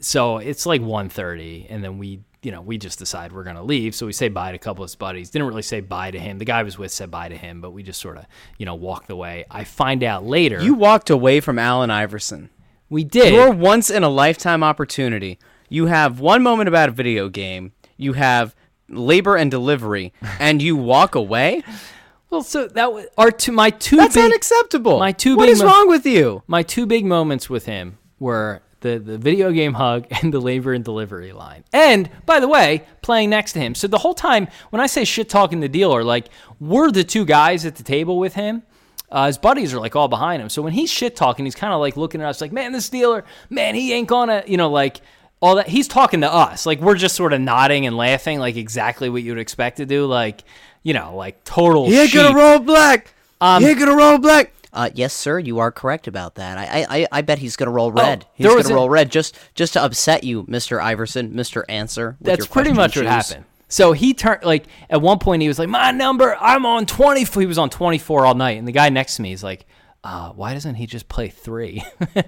so 0.00 0.38
it's 0.38 0.66
like 0.66 0.80
1.30 0.80 1.66
and 1.68 1.84
then 1.84 1.98
we 1.98 2.20
you 2.42 2.50
know 2.50 2.62
we 2.62 2.78
just 2.78 2.98
decide 2.98 3.32
we're 3.32 3.44
going 3.44 3.56
to 3.56 3.62
leave 3.62 3.94
so 3.94 4.06
we 4.06 4.12
say 4.12 4.28
bye 4.28 4.50
to 4.50 4.56
a 4.56 4.58
couple 4.58 4.82
of 4.82 4.88
his 4.90 4.96
buddies 4.96 5.28
didn't 5.30 5.46
really 5.46 5.60
say 5.62 5.80
bye 5.80 6.10
to 6.10 6.18
him 6.18 6.38
the 6.38 6.44
guy 6.46 6.60
I 6.60 6.62
was 6.62 6.78
with 6.78 6.90
said 6.90 7.10
bye 7.10 7.28
to 7.28 7.36
him 7.36 7.60
but 7.60 7.72
we 7.72 7.82
just 7.82 8.00
sort 8.00 8.16
of 8.16 8.24
you 8.58 8.64
know 8.66 8.74
walked 8.74 9.10
away 9.10 9.44
i 9.50 9.62
find 9.64 10.02
out 10.02 10.24
later 10.24 10.62
You 10.62 10.72
walked 10.74 11.10
away 11.10 11.40
from 11.40 11.58
Allen 11.58 11.90
Iverson. 11.90 12.48
we 12.88 13.04
did 13.04 13.34
Your 13.34 13.50
once 13.50 13.90
in 13.90 14.02
a 14.02 14.08
lifetime 14.08 14.62
opportunity. 14.62 15.38
You 15.68 15.86
have 15.86 16.18
one 16.18 16.42
moment 16.42 16.68
about 16.68 16.88
a 16.88 16.92
video 16.92 17.28
game. 17.28 17.72
You 17.96 18.14
have 18.14 18.56
labor 18.88 19.36
and 19.36 19.50
delivery, 19.52 20.12
and 20.40 20.60
you 20.60 20.74
walk 20.76 21.14
away. 21.14 21.62
well 22.30 22.42
so 22.42 22.66
that 22.68 22.92
was 22.92 23.06
our 23.18 23.30
two 23.30 23.52
my 23.52 23.68
two 23.70 23.96
That's 23.96 24.14
big, 24.14 24.24
unacceptable. 24.24 24.98
my 24.98 25.12
two 25.12 25.36
What 25.36 25.44
big 25.46 25.52
is 25.52 25.62
mo- 25.62 25.66
wrong 25.68 25.88
with 25.88 26.06
you? 26.06 26.42
my 26.46 26.62
two 26.62 26.86
big 26.86 27.04
moments 27.04 27.50
with 27.50 27.66
him 27.66 27.98
were 28.18 28.62
the, 28.80 28.98
the 28.98 29.18
video 29.18 29.52
game 29.52 29.74
hug 29.74 30.06
and 30.22 30.32
the 30.32 30.40
labor 30.40 30.72
and 30.72 30.84
delivery 30.84 31.32
line. 31.32 31.64
And 31.72 32.10
by 32.26 32.40
the 32.40 32.48
way, 32.48 32.84
playing 33.02 33.30
next 33.30 33.52
to 33.54 33.60
him. 33.60 33.74
So 33.74 33.86
the 33.86 33.98
whole 33.98 34.14
time 34.14 34.48
when 34.70 34.80
I 34.80 34.86
say 34.86 35.04
shit 35.04 35.28
talking 35.28 35.60
the 35.60 35.68
dealer, 35.68 36.02
like 36.04 36.28
we're 36.58 36.90
the 36.90 37.04
two 37.04 37.24
guys 37.24 37.64
at 37.66 37.76
the 37.76 37.82
table 37.82 38.18
with 38.18 38.34
him. 38.34 38.62
Uh, 39.10 39.26
his 39.26 39.38
buddies 39.38 39.74
are 39.74 39.80
like 39.80 39.96
all 39.96 40.06
behind 40.06 40.40
him. 40.40 40.48
So 40.48 40.62
when 40.62 40.72
he's 40.72 40.88
shit 40.90 41.16
talking, 41.16 41.44
he's 41.44 41.56
kind 41.56 41.72
of 41.72 41.80
like 41.80 41.96
looking 41.96 42.20
at 42.22 42.28
us 42.28 42.40
like, 42.40 42.52
man, 42.52 42.70
this 42.70 42.88
dealer, 42.88 43.24
man, 43.48 43.74
he 43.74 43.92
ain't 43.92 44.06
gonna, 44.06 44.44
you 44.46 44.56
know, 44.56 44.70
like 44.70 45.00
all 45.40 45.56
that. 45.56 45.66
He's 45.66 45.88
talking 45.88 46.20
to 46.20 46.32
us. 46.32 46.64
Like 46.64 46.80
we're 46.80 46.94
just 46.94 47.16
sort 47.16 47.32
of 47.32 47.40
nodding 47.40 47.86
and 47.86 47.96
laughing, 47.96 48.38
like 48.38 48.54
exactly 48.54 49.08
what 49.10 49.24
you'd 49.24 49.38
expect 49.38 49.78
to 49.78 49.86
do. 49.86 50.06
Like, 50.06 50.44
you 50.84 50.94
know, 50.94 51.16
like 51.16 51.42
total 51.42 51.86
He 51.88 51.98
ain't 51.98 52.10
sheep. 52.10 52.22
gonna 52.22 52.36
roll 52.36 52.60
black. 52.60 53.12
Um, 53.40 53.62
he 53.64 53.70
ain't 53.70 53.80
gonna 53.80 53.96
roll 53.96 54.18
black. 54.18 54.52
Uh, 54.72 54.90
yes, 54.94 55.12
sir, 55.12 55.38
you 55.38 55.58
are 55.58 55.72
correct 55.72 56.06
about 56.06 56.36
that. 56.36 56.56
I, 56.58 56.86
I, 56.88 57.06
I- 57.10 57.22
bet 57.22 57.38
he's 57.38 57.56
gonna 57.56 57.70
roll 57.70 57.90
red. 57.92 58.26
he's 58.34 58.46
gonna 58.46 58.68
a- 58.68 58.74
roll 58.74 58.88
red 58.88 59.10
just, 59.10 59.36
just 59.54 59.72
to 59.72 59.82
upset 59.82 60.22
you, 60.24 60.44
Mister 60.48 60.80
Iverson, 60.80 61.34
Mister 61.34 61.64
Answer. 61.68 62.16
with 62.20 62.26
That's 62.26 62.46
pretty 62.46 62.72
much 62.72 62.96
what 62.96 63.06
happened. 63.06 63.44
So 63.68 63.92
he 63.92 64.14
turned 64.14 64.42
like 64.44 64.66
at 64.88 65.00
one 65.00 65.18
point 65.18 65.42
he 65.42 65.48
was 65.48 65.58
like, 65.58 65.68
"My 65.68 65.90
number, 65.92 66.36
I'm 66.40 66.66
on 66.66 66.86
24." 66.86 67.40
He 67.40 67.46
was 67.46 67.58
on 67.58 67.70
24 67.70 68.26
all 68.26 68.34
night, 68.34 68.58
and 68.58 68.66
the 68.66 68.72
guy 68.72 68.88
next 68.88 69.16
to 69.16 69.22
me 69.22 69.32
is 69.32 69.44
like, 69.44 69.64
uh, 70.02 70.30
"Why 70.30 70.54
doesn't 70.54 70.76
he 70.76 70.86
just 70.86 71.08
play 71.08 71.28
three? 71.28 71.82
I, 72.16 72.24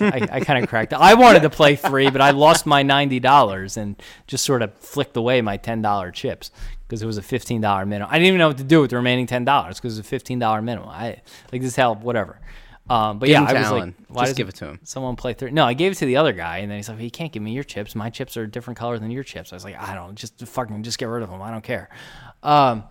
I, 0.00 0.28
I 0.32 0.40
kind 0.40 0.62
of 0.62 0.68
cracked. 0.68 0.92
up. 0.92 1.00
I 1.00 1.14
wanted 1.14 1.42
to 1.42 1.50
play 1.50 1.76
three, 1.76 2.10
but 2.10 2.20
I 2.20 2.30
lost 2.30 2.66
my 2.66 2.82
ninety 2.82 3.20
dollars 3.20 3.76
and 3.76 4.00
just 4.26 4.44
sort 4.44 4.62
of 4.62 4.74
flicked 4.78 5.16
away 5.16 5.40
my 5.42 5.56
ten 5.56 5.82
dollar 5.82 6.10
chips 6.10 6.50
because 6.86 7.02
it 7.02 7.06
was 7.06 7.18
a 7.18 7.22
fifteen 7.22 7.60
dollar 7.60 7.84
minimum. 7.86 8.10
I 8.12 8.18
didn't 8.18 8.28
even 8.28 8.38
know 8.38 8.48
what 8.48 8.58
to 8.58 8.64
do 8.64 8.80
with 8.80 8.90
the 8.90 8.96
remaining 8.96 9.26
ten 9.26 9.44
dollars 9.44 9.76
because 9.78 9.94
it 9.96 10.00
was 10.00 10.06
a 10.06 10.08
fifteen 10.08 10.38
dollar 10.38 10.62
minimum. 10.62 10.88
I 10.88 11.20
like 11.52 11.62
this 11.62 11.76
hell, 11.76 11.94
whatever. 11.96 12.40
Um, 12.88 13.20
but 13.20 13.26
Give 13.26 13.34
yeah, 13.34 13.42
I 13.42 13.52
was 13.52 13.66
Allen. 13.66 13.94
like, 13.98 14.16
why 14.16 14.24
Just 14.24 14.36
give 14.36 14.48
it 14.48 14.56
to 14.56 14.64
him. 14.66 14.80
Someone 14.82 15.14
play 15.14 15.32
three. 15.32 15.52
No, 15.52 15.64
I 15.64 15.74
gave 15.74 15.92
it 15.92 15.94
to 15.96 16.06
the 16.06 16.16
other 16.16 16.32
guy, 16.32 16.58
and 16.58 16.68
then 16.68 16.76
he's 16.78 16.88
like, 16.88 16.98
"He 16.98 17.08
can't 17.08 17.30
give 17.30 17.40
me 17.40 17.52
your 17.52 17.62
chips. 17.62 17.94
My 17.94 18.10
chips 18.10 18.36
are 18.36 18.42
a 18.42 18.50
different 18.50 18.78
color 18.78 18.98
than 18.98 19.12
your 19.12 19.22
chips." 19.22 19.52
I 19.52 19.56
was 19.56 19.64
like, 19.64 19.80
"I 19.80 19.94
don't 19.94 20.16
just 20.16 20.40
fucking 20.44 20.82
just 20.82 20.98
get 20.98 21.04
rid 21.06 21.22
of 21.22 21.30
them. 21.30 21.40
I 21.40 21.52
don't 21.52 21.62
care." 21.62 21.88
Um, 22.42 22.82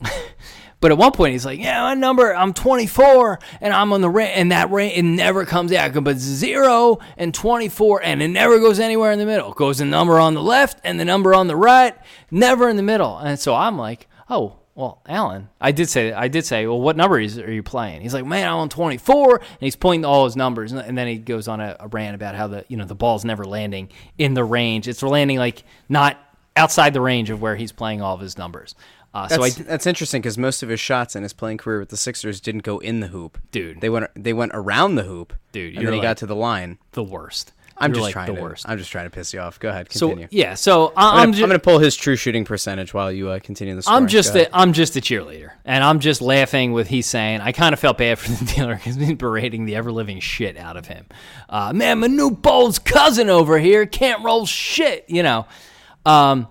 but 0.80 0.90
at 0.90 0.98
one 0.98 1.12
point 1.12 1.32
he's 1.32 1.44
like, 1.44 1.58
"Yeah, 1.58 1.82
my 1.82 1.94
number. 1.94 2.34
I'm 2.34 2.52
24, 2.52 3.38
and 3.60 3.72
I'm 3.72 3.92
on 3.92 4.00
the 4.00 4.10
rent, 4.10 4.32
and 4.36 4.52
that 4.52 4.70
rent 4.70 4.96
it 4.96 5.02
never 5.02 5.44
comes 5.44 5.72
out. 5.72 6.02
But 6.02 6.18
zero 6.18 6.98
and 7.16 7.34
24, 7.34 8.02
and 8.02 8.22
it 8.22 8.28
never 8.28 8.58
goes 8.58 8.78
anywhere 8.78 9.12
in 9.12 9.18
the 9.18 9.26
middle. 9.26 9.52
It 9.52 9.56
goes 9.56 9.78
the 9.78 9.84
number 9.84 10.18
on 10.18 10.34
the 10.34 10.42
left 10.42 10.80
and 10.84 10.98
the 10.98 11.04
number 11.04 11.34
on 11.34 11.46
the 11.46 11.56
right, 11.56 11.94
never 12.30 12.68
in 12.68 12.76
the 12.76 12.82
middle." 12.82 13.18
And 13.18 13.38
so 13.38 13.54
I'm 13.54 13.78
like, 13.78 14.08
"Oh." 14.28 14.56
Well, 14.78 15.02
Allen, 15.08 15.48
I 15.60 15.72
did 15.72 15.88
say, 15.88 16.12
I 16.12 16.28
did 16.28 16.46
say, 16.46 16.64
well, 16.68 16.80
what 16.80 16.96
number 16.96 17.18
is, 17.18 17.36
are 17.36 17.50
you 17.50 17.64
playing? 17.64 18.00
He's 18.00 18.14
like, 18.14 18.24
man, 18.24 18.46
I'm 18.46 18.58
on 18.58 18.68
24, 18.68 19.38
and 19.38 19.44
he's 19.58 19.74
pointing 19.74 20.02
to 20.02 20.08
all 20.08 20.24
his 20.24 20.36
numbers, 20.36 20.70
and 20.70 20.96
then 20.96 21.08
he 21.08 21.18
goes 21.18 21.48
on 21.48 21.60
a, 21.60 21.76
a 21.80 21.88
rant 21.88 22.14
about 22.14 22.36
how 22.36 22.46
the, 22.46 22.64
you 22.68 22.76
know, 22.76 22.84
the 22.84 22.94
ball's 22.94 23.24
never 23.24 23.44
landing 23.44 23.88
in 24.18 24.34
the 24.34 24.44
range. 24.44 24.86
It's 24.86 25.02
landing 25.02 25.36
like 25.36 25.64
not 25.88 26.16
outside 26.54 26.92
the 26.92 27.00
range 27.00 27.30
of 27.30 27.42
where 27.42 27.56
he's 27.56 27.72
playing 27.72 28.02
all 28.02 28.14
of 28.14 28.20
his 28.20 28.38
numbers. 28.38 28.76
Uh, 29.14 29.26
so 29.28 29.42
I, 29.42 29.50
That's, 29.50 29.56
that's 29.68 29.86
interesting 29.86 30.20
because 30.20 30.36
most 30.38 30.62
of 30.62 30.68
his 30.68 30.80
shots 30.80 31.16
in 31.16 31.22
his 31.22 31.32
playing 31.32 31.58
career 31.58 31.80
with 31.80 31.88
the 31.88 31.96
Sixers 31.96 32.40
didn't 32.40 32.62
go 32.62 32.78
in 32.78 33.00
the 33.00 33.08
hoop. 33.08 33.38
Dude. 33.50 33.80
they 33.80 33.88
went 33.88 34.10
they 34.14 34.32
went 34.32 34.52
around 34.54 34.96
the 34.96 35.04
hoop. 35.04 35.32
Dude, 35.52 35.76
and 35.76 35.86
then 35.86 35.92
he 35.94 35.98
like- 35.98 36.06
got 36.08 36.16
to 36.18 36.26
the 36.26 36.36
line. 36.36 36.78
the 36.92 37.02
worst. 37.02 37.52
I'm 37.80 37.90
You're 37.92 37.94
just 37.96 38.04
like 38.06 38.12
trying 38.12 38.26
the 38.26 38.34
to. 38.34 38.42
worst. 38.42 38.68
I'm 38.68 38.76
just 38.76 38.90
trying 38.90 39.04
to 39.06 39.10
piss 39.10 39.32
you 39.32 39.38
off. 39.38 39.60
Go 39.60 39.68
ahead, 39.68 39.92
so 39.92 40.08
continue. 40.08 40.26
yeah, 40.32 40.54
so 40.54 40.92
I, 40.96 41.10
I'm, 41.10 41.14
I'm, 41.14 41.16
gonna, 41.26 41.32
just, 41.32 41.42
I'm 41.44 41.48
gonna 41.50 41.58
pull 41.60 41.78
his 41.78 41.94
true 41.94 42.16
shooting 42.16 42.44
percentage 42.44 42.92
while 42.92 43.12
you 43.12 43.28
uh, 43.30 43.38
continue 43.38 43.76
the 43.76 43.82
story. 43.82 43.96
I'm 43.96 44.08
just 44.08 44.34
a, 44.34 44.54
I'm 44.56 44.72
just 44.72 44.96
a 44.96 45.00
cheerleader, 45.00 45.52
and 45.64 45.84
I'm 45.84 46.00
just 46.00 46.20
laughing 46.20 46.72
with 46.72 46.88
he's 46.88 47.06
saying. 47.06 47.40
I 47.40 47.52
kind 47.52 47.72
of 47.72 47.78
felt 47.78 47.96
bad 47.96 48.18
for 48.18 48.32
the 48.32 48.52
dealer 48.56 48.74
because 48.74 48.96
he's 48.96 49.14
berating 49.14 49.64
the 49.64 49.76
ever 49.76 49.92
living 49.92 50.18
shit 50.18 50.56
out 50.56 50.76
of 50.76 50.86
him. 50.88 51.06
Uh, 51.48 51.70
Manute 51.70 52.42
Bol's 52.42 52.80
cousin 52.80 53.30
over 53.30 53.60
here 53.60 53.86
can't 53.86 54.24
roll 54.24 54.44
shit, 54.44 55.04
you 55.06 55.22
know. 55.22 55.46
Um, 56.04 56.48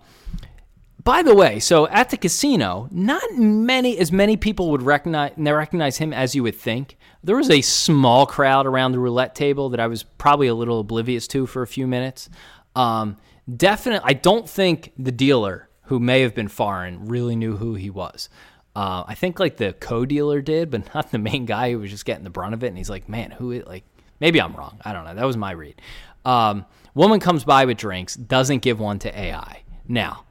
by 1.08 1.24
the 1.24 1.34
way, 1.34 1.58
so 1.58 1.88
at 1.88 2.10
the 2.10 2.18
casino, 2.18 2.90
not 2.92 3.24
many 3.32 3.98
as 3.98 4.12
many 4.12 4.36
people 4.36 4.72
would 4.72 4.82
recognize 4.82 5.32
recognize 5.38 5.96
him 5.96 6.12
as 6.12 6.36
you 6.36 6.44
would 6.44 6.58
think. 6.58 6.98
There 7.24 7.38
was 7.38 7.50
a 7.50 7.62
small 7.62 8.26
crowd 8.26 8.66
around 8.66 8.92
the 8.92 9.00
roulette 9.00 9.34
table 9.34 9.70
that 9.70 9.80
I 9.80 9.88
was 9.88 10.04
probably 10.04 10.48
a 10.48 10.54
little 10.54 10.82
oblivious 10.82 11.26
to 11.30 11.48
for 11.48 11.62
a 11.62 11.68
few 11.68 11.88
minutes. 11.88 12.30
Um, 12.76 13.16
definitely, 13.56 14.06
I 14.06 14.16
don't 14.16 14.50
think 14.50 14.92
the 15.00 15.14
dealer 15.14 15.70
who 15.84 15.98
may 16.02 16.24
have 16.24 16.36
been 16.36 16.50
foreign 16.50 17.08
really 17.08 17.38
knew 17.38 17.56
who 17.56 17.76
he 17.76 17.90
was. 17.90 18.28
Uh, 18.76 19.06
I 19.08 19.16
think 19.16 19.40
like 19.40 19.56
the 19.56 19.72
co-dealer 19.80 20.42
did, 20.42 20.70
but 20.70 20.94
not 20.94 21.12
the 21.12 21.20
main 21.20 21.46
guy 21.46 21.72
who 21.72 21.80
was 21.80 21.90
just 21.90 22.04
getting 22.04 22.26
the 22.26 22.30
brunt 22.30 22.54
of 22.54 22.66
it. 22.66 22.68
And 22.68 22.78
he's 22.78 22.90
like, 22.90 23.08
"Man, 23.08 23.32
who 23.32 23.52
is 23.52 23.66
like?" 23.66 23.86
Maybe 24.20 24.42
I'm 24.42 24.54
wrong. 24.54 24.82
I 24.84 24.92
don't 24.92 25.06
know. 25.06 25.16
That 25.16 25.26
was 25.26 25.38
my 25.38 25.52
read. 25.52 25.82
Um, 26.26 26.66
woman 26.94 27.22
comes 27.22 27.46
by 27.46 27.64
with 27.64 27.78
drinks, 27.78 28.18
doesn't 28.18 28.62
give 28.62 28.78
one 28.78 29.00
to 29.00 29.18
AI. 29.18 29.64
Now, 29.88 30.26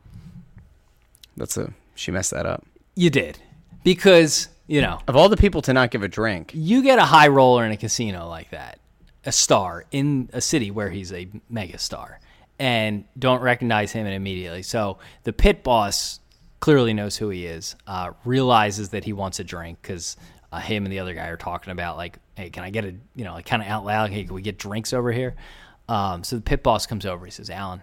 That's 1.37 1.57
a 1.57 1.73
she 1.95 2.11
messed 2.11 2.31
that 2.33 2.47
up. 2.47 2.65
you 2.95 3.11
did 3.11 3.39
because 3.85 4.49
you 4.67 4.81
know 4.81 5.01
Of 5.09 5.17
all 5.17 5.29
the 5.29 5.37
people 5.37 5.63
to 5.63 5.73
not 5.73 5.91
give 5.91 6.03
a 6.03 6.09
drink, 6.09 6.53
you 6.55 6.83
get 6.83 6.99
a 6.99 7.05
high 7.05 7.29
roller 7.29 7.65
in 7.65 7.73
a 7.73 7.77
casino 7.77 8.29
like 8.29 8.51
that. 8.51 8.79
a 9.25 9.33
star 9.33 9.85
in 9.91 10.29
a 10.33 10.41
city 10.41 10.71
where 10.71 10.91
he's 10.91 11.13
a 11.13 11.29
mega 11.49 11.79
star 11.79 12.21
and 12.59 13.05
don't 13.19 13.43
recognize 13.43 13.93
him 13.93 14.07
immediately. 14.07 14.63
So 14.63 14.99
the 15.25 15.33
pit 15.33 15.63
boss 15.63 16.21
clearly 16.61 16.95
knows 16.95 17.17
who 17.17 17.29
he 17.29 17.45
is, 17.47 17.77
uh, 17.87 18.13
realizes 18.25 18.89
that 18.91 19.05
he 19.05 19.13
wants 19.13 19.39
a 19.41 19.45
drink 19.45 19.79
because 19.83 20.17
uh, 20.53 20.59
him 20.61 20.85
and 20.85 20.93
the 20.93 20.99
other 21.01 21.13
guy 21.13 21.27
are 21.27 21.37
talking 21.37 21.71
about 21.71 21.97
like, 21.99 22.19
hey, 22.35 22.49
can 22.51 22.65
I 22.65 22.71
get 22.71 22.85
a 22.85 22.95
you 23.15 23.25
know 23.25 23.35
like 23.35 23.47
kind 23.47 23.63
of 23.63 23.69
out 23.69 23.85
loud? 23.85 24.11
Hey, 24.11 24.25
can 24.25 24.35
we 24.35 24.43
get 24.43 24.59
drinks 24.59 24.93
over 24.93 25.13
here? 25.13 25.35
Um, 25.89 26.25
so 26.25 26.37
the 26.37 26.43
pit 26.43 26.63
boss 26.63 26.87
comes 26.87 27.05
over. 27.07 27.25
He 27.25 27.31
says, 27.31 27.51
Allen, 27.51 27.83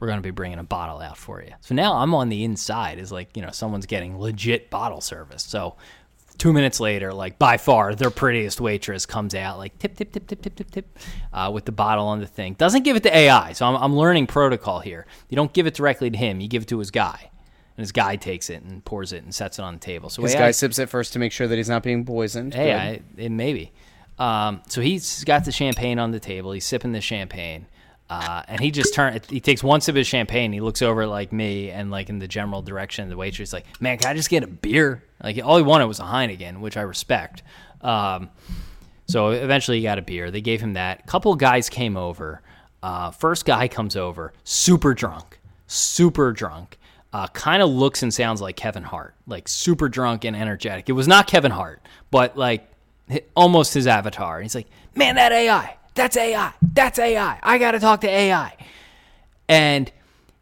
we're 0.00 0.06
going 0.08 0.18
to 0.18 0.22
be 0.22 0.30
bringing 0.30 0.58
a 0.58 0.64
bottle 0.64 1.00
out 1.00 1.16
for 1.16 1.42
you. 1.42 1.52
So 1.60 1.74
now 1.74 1.94
I'm 1.94 2.14
on 2.14 2.30
the 2.30 2.42
inside 2.42 2.98
is 2.98 3.12
like, 3.12 3.36
you 3.36 3.42
know, 3.42 3.50
someone's 3.50 3.86
getting 3.86 4.18
legit 4.18 4.70
bottle 4.70 5.00
service. 5.00 5.42
So 5.42 5.76
two 6.38 6.52
minutes 6.54 6.80
later, 6.80 7.12
like 7.12 7.38
by 7.38 7.58
far 7.58 7.94
their 7.94 8.10
prettiest 8.10 8.60
waitress 8.60 9.04
comes 9.04 9.34
out, 9.34 9.58
like 9.58 9.78
tip, 9.78 9.94
tip, 9.96 10.10
tip, 10.10 10.26
tip, 10.26 10.40
tip, 10.40 10.54
tip, 10.56 10.70
tip, 10.70 10.98
uh, 11.34 11.50
with 11.52 11.66
the 11.66 11.72
bottle 11.72 12.06
on 12.06 12.20
the 12.20 12.26
thing. 12.26 12.54
Doesn't 12.54 12.82
give 12.82 12.96
it 12.96 13.02
to 13.02 13.14
AI. 13.14 13.52
So 13.52 13.66
I'm, 13.66 13.76
I'm 13.76 13.94
learning 13.94 14.26
protocol 14.26 14.80
here. 14.80 15.06
You 15.28 15.36
don't 15.36 15.52
give 15.52 15.66
it 15.66 15.74
directly 15.74 16.10
to 16.10 16.16
him, 16.16 16.40
you 16.40 16.48
give 16.48 16.62
it 16.62 16.68
to 16.68 16.78
his 16.78 16.90
guy. 16.90 17.30
And 17.76 17.82
his 17.82 17.92
guy 17.92 18.16
takes 18.16 18.50
it 18.50 18.62
and 18.62 18.84
pours 18.84 19.12
it 19.12 19.22
and 19.22 19.34
sets 19.34 19.58
it 19.58 19.62
on 19.62 19.74
the 19.74 19.80
table. 19.80 20.10
So 20.10 20.22
This 20.22 20.34
AI 20.34 20.38
guy 20.38 20.50
sips 20.50 20.78
it 20.78 20.88
first 20.88 21.12
to 21.12 21.18
make 21.18 21.32
sure 21.32 21.46
that 21.46 21.56
he's 21.56 21.68
not 21.68 21.82
being 21.82 22.04
poisoned. 22.04 22.52
Hey, 22.54 23.02
it 23.16 23.30
maybe. 23.30 23.72
Um, 24.18 24.60
so 24.68 24.80
he's 24.82 25.24
got 25.24 25.44
the 25.44 25.52
champagne 25.52 25.98
on 25.98 26.10
the 26.10 26.20
table. 26.20 26.52
He's 26.52 26.66
sipping 26.66 26.92
the 26.92 27.00
champagne, 27.00 27.66
uh, 28.10 28.42
and 28.48 28.60
he 28.60 28.72
just 28.72 28.92
turn. 28.92 29.20
He 29.28 29.38
takes 29.38 29.62
one 29.62 29.80
sip 29.80 29.94
of 29.94 30.04
champagne. 30.04 30.52
He 30.52 30.60
looks 30.60 30.82
over 30.82 31.06
like 31.06 31.32
me 31.32 31.70
and 31.70 31.92
like 31.92 32.08
in 32.08 32.18
the 32.18 32.26
general 32.26 32.60
direction 32.60 33.04
of 33.04 33.10
the 33.10 33.16
waitress. 33.16 33.52
Like, 33.52 33.66
man, 33.80 33.98
can 33.98 34.10
I 34.10 34.14
just 34.14 34.28
get 34.28 34.42
a 34.42 34.48
beer? 34.48 35.04
Like, 35.22 35.40
all 35.44 35.56
he 35.56 35.62
wanted 35.62 35.86
was 35.86 36.00
a 36.00 36.04
Heineken, 36.04 36.58
which 36.58 36.76
I 36.76 36.80
respect. 36.80 37.44
Um, 37.82 38.30
so 39.06 39.28
eventually, 39.28 39.76
he 39.76 39.84
got 39.84 39.98
a 39.98 40.02
beer. 40.02 40.32
They 40.32 40.40
gave 40.40 40.60
him 40.60 40.72
that. 40.72 41.06
Couple 41.06 41.34
guys 41.36 41.68
came 41.68 41.96
over. 41.96 42.42
Uh, 42.82 43.12
first 43.12 43.44
guy 43.44 43.68
comes 43.68 43.94
over, 43.94 44.32
super 44.42 44.92
drunk, 44.92 45.38
super 45.68 46.32
drunk. 46.32 46.78
Uh, 47.12 47.28
kind 47.28 47.62
of 47.62 47.70
looks 47.70 48.02
and 48.02 48.12
sounds 48.12 48.40
like 48.40 48.56
Kevin 48.56 48.84
Hart, 48.84 49.14
like 49.26 49.46
super 49.46 49.88
drunk 49.88 50.24
and 50.24 50.34
energetic. 50.34 50.88
It 50.88 50.92
was 50.92 51.06
not 51.06 51.26
Kevin 51.26 51.50
Hart, 51.52 51.80
but 52.10 52.36
like 52.36 52.68
almost 53.36 53.74
his 53.74 53.86
avatar. 53.86 54.36
And 54.36 54.44
he's 54.44 54.54
like, 54.54 54.68
"Man, 54.94 55.16
that 55.16 55.32
AI, 55.32 55.76
that's 56.00 56.16
AI, 56.16 56.52
that's 56.72 56.98
AI. 56.98 57.38
I 57.42 57.58
got 57.58 57.72
to 57.72 57.80
talk 57.80 58.00
to 58.02 58.08
AI." 58.08 58.56
And 59.48 59.90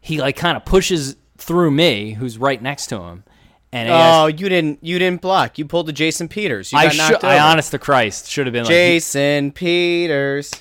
he 0.01 0.19
like 0.21 0.35
kind 0.35 0.55
of 0.55 0.65
pushes 0.65 1.15
through 1.37 1.71
me, 1.71 2.13
who's 2.13 2.37
right 2.37 2.61
next 2.61 2.87
to 2.87 3.01
him. 3.01 3.23
And 3.71 3.89
Oh, 3.91 4.27
you 4.27 4.49
didn't 4.49 4.79
you 4.81 4.97
didn't 4.97 5.21
block. 5.21 5.57
You 5.57 5.65
pulled 5.65 5.85
the 5.87 5.93
Jason 5.93 6.27
Peters. 6.27 6.71
You 6.71 6.79
I 6.79 6.93
knocked 6.93 7.23
I 7.23 7.39
honest 7.39 7.71
to 7.71 7.79
Christ, 7.79 8.29
should 8.29 8.47
have 8.47 8.53
been 8.53 8.63
like, 8.63 8.71
Jason 8.71 9.51
Peters. 9.51 10.51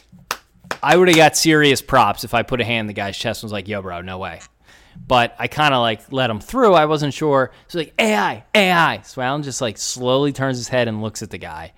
I 0.82 0.96
would 0.96 1.08
have 1.08 1.16
got 1.16 1.36
serious 1.36 1.80
props 1.80 2.24
if 2.24 2.34
I 2.34 2.42
put 2.42 2.60
a 2.60 2.64
hand 2.64 2.80
in 2.80 2.86
the 2.88 2.92
guy's 2.92 3.16
chest 3.16 3.42
and 3.42 3.46
was 3.46 3.52
like, 3.52 3.66
yo, 3.66 3.80
bro, 3.82 4.02
no 4.02 4.18
way. 4.18 4.40
But 5.06 5.34
I 5.38 5.46
kind 5.48 5.74
of 5.74 5.80
like 5.80 6.12
let 6.12 6.28
him 6.28 6.40
through. 6.40 6.74
I 6.74 6.84
wasn't 6.86 7.14
sure. 7.14 7.52
So 7.68 7.78
like, 7.78 7.94
AI, 7.98 8.44
AI. 8.54 9.00
So 9.02 9.22
Allen 9.22 9.42
just 9.42 9.60
like 9.60 9.78
slowly 9.78 10.32
turns 10.32 10.58
his 10.58 10.68
head 10.68 10.88
and 10.88 11.00
looks 11.02 11.22
at 11.22 11.30
the 11.30 11.38
guy. 11.38 11.72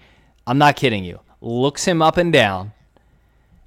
I'm 0.47 0.59
not 0.59 0.77
kidding 0.77 1.05
you. 1.05 1.21
Looks 1.41 1.85
him 1.85 2.03
up 2.03 2.17
and 2.17 2.33
down. 2.33 2.73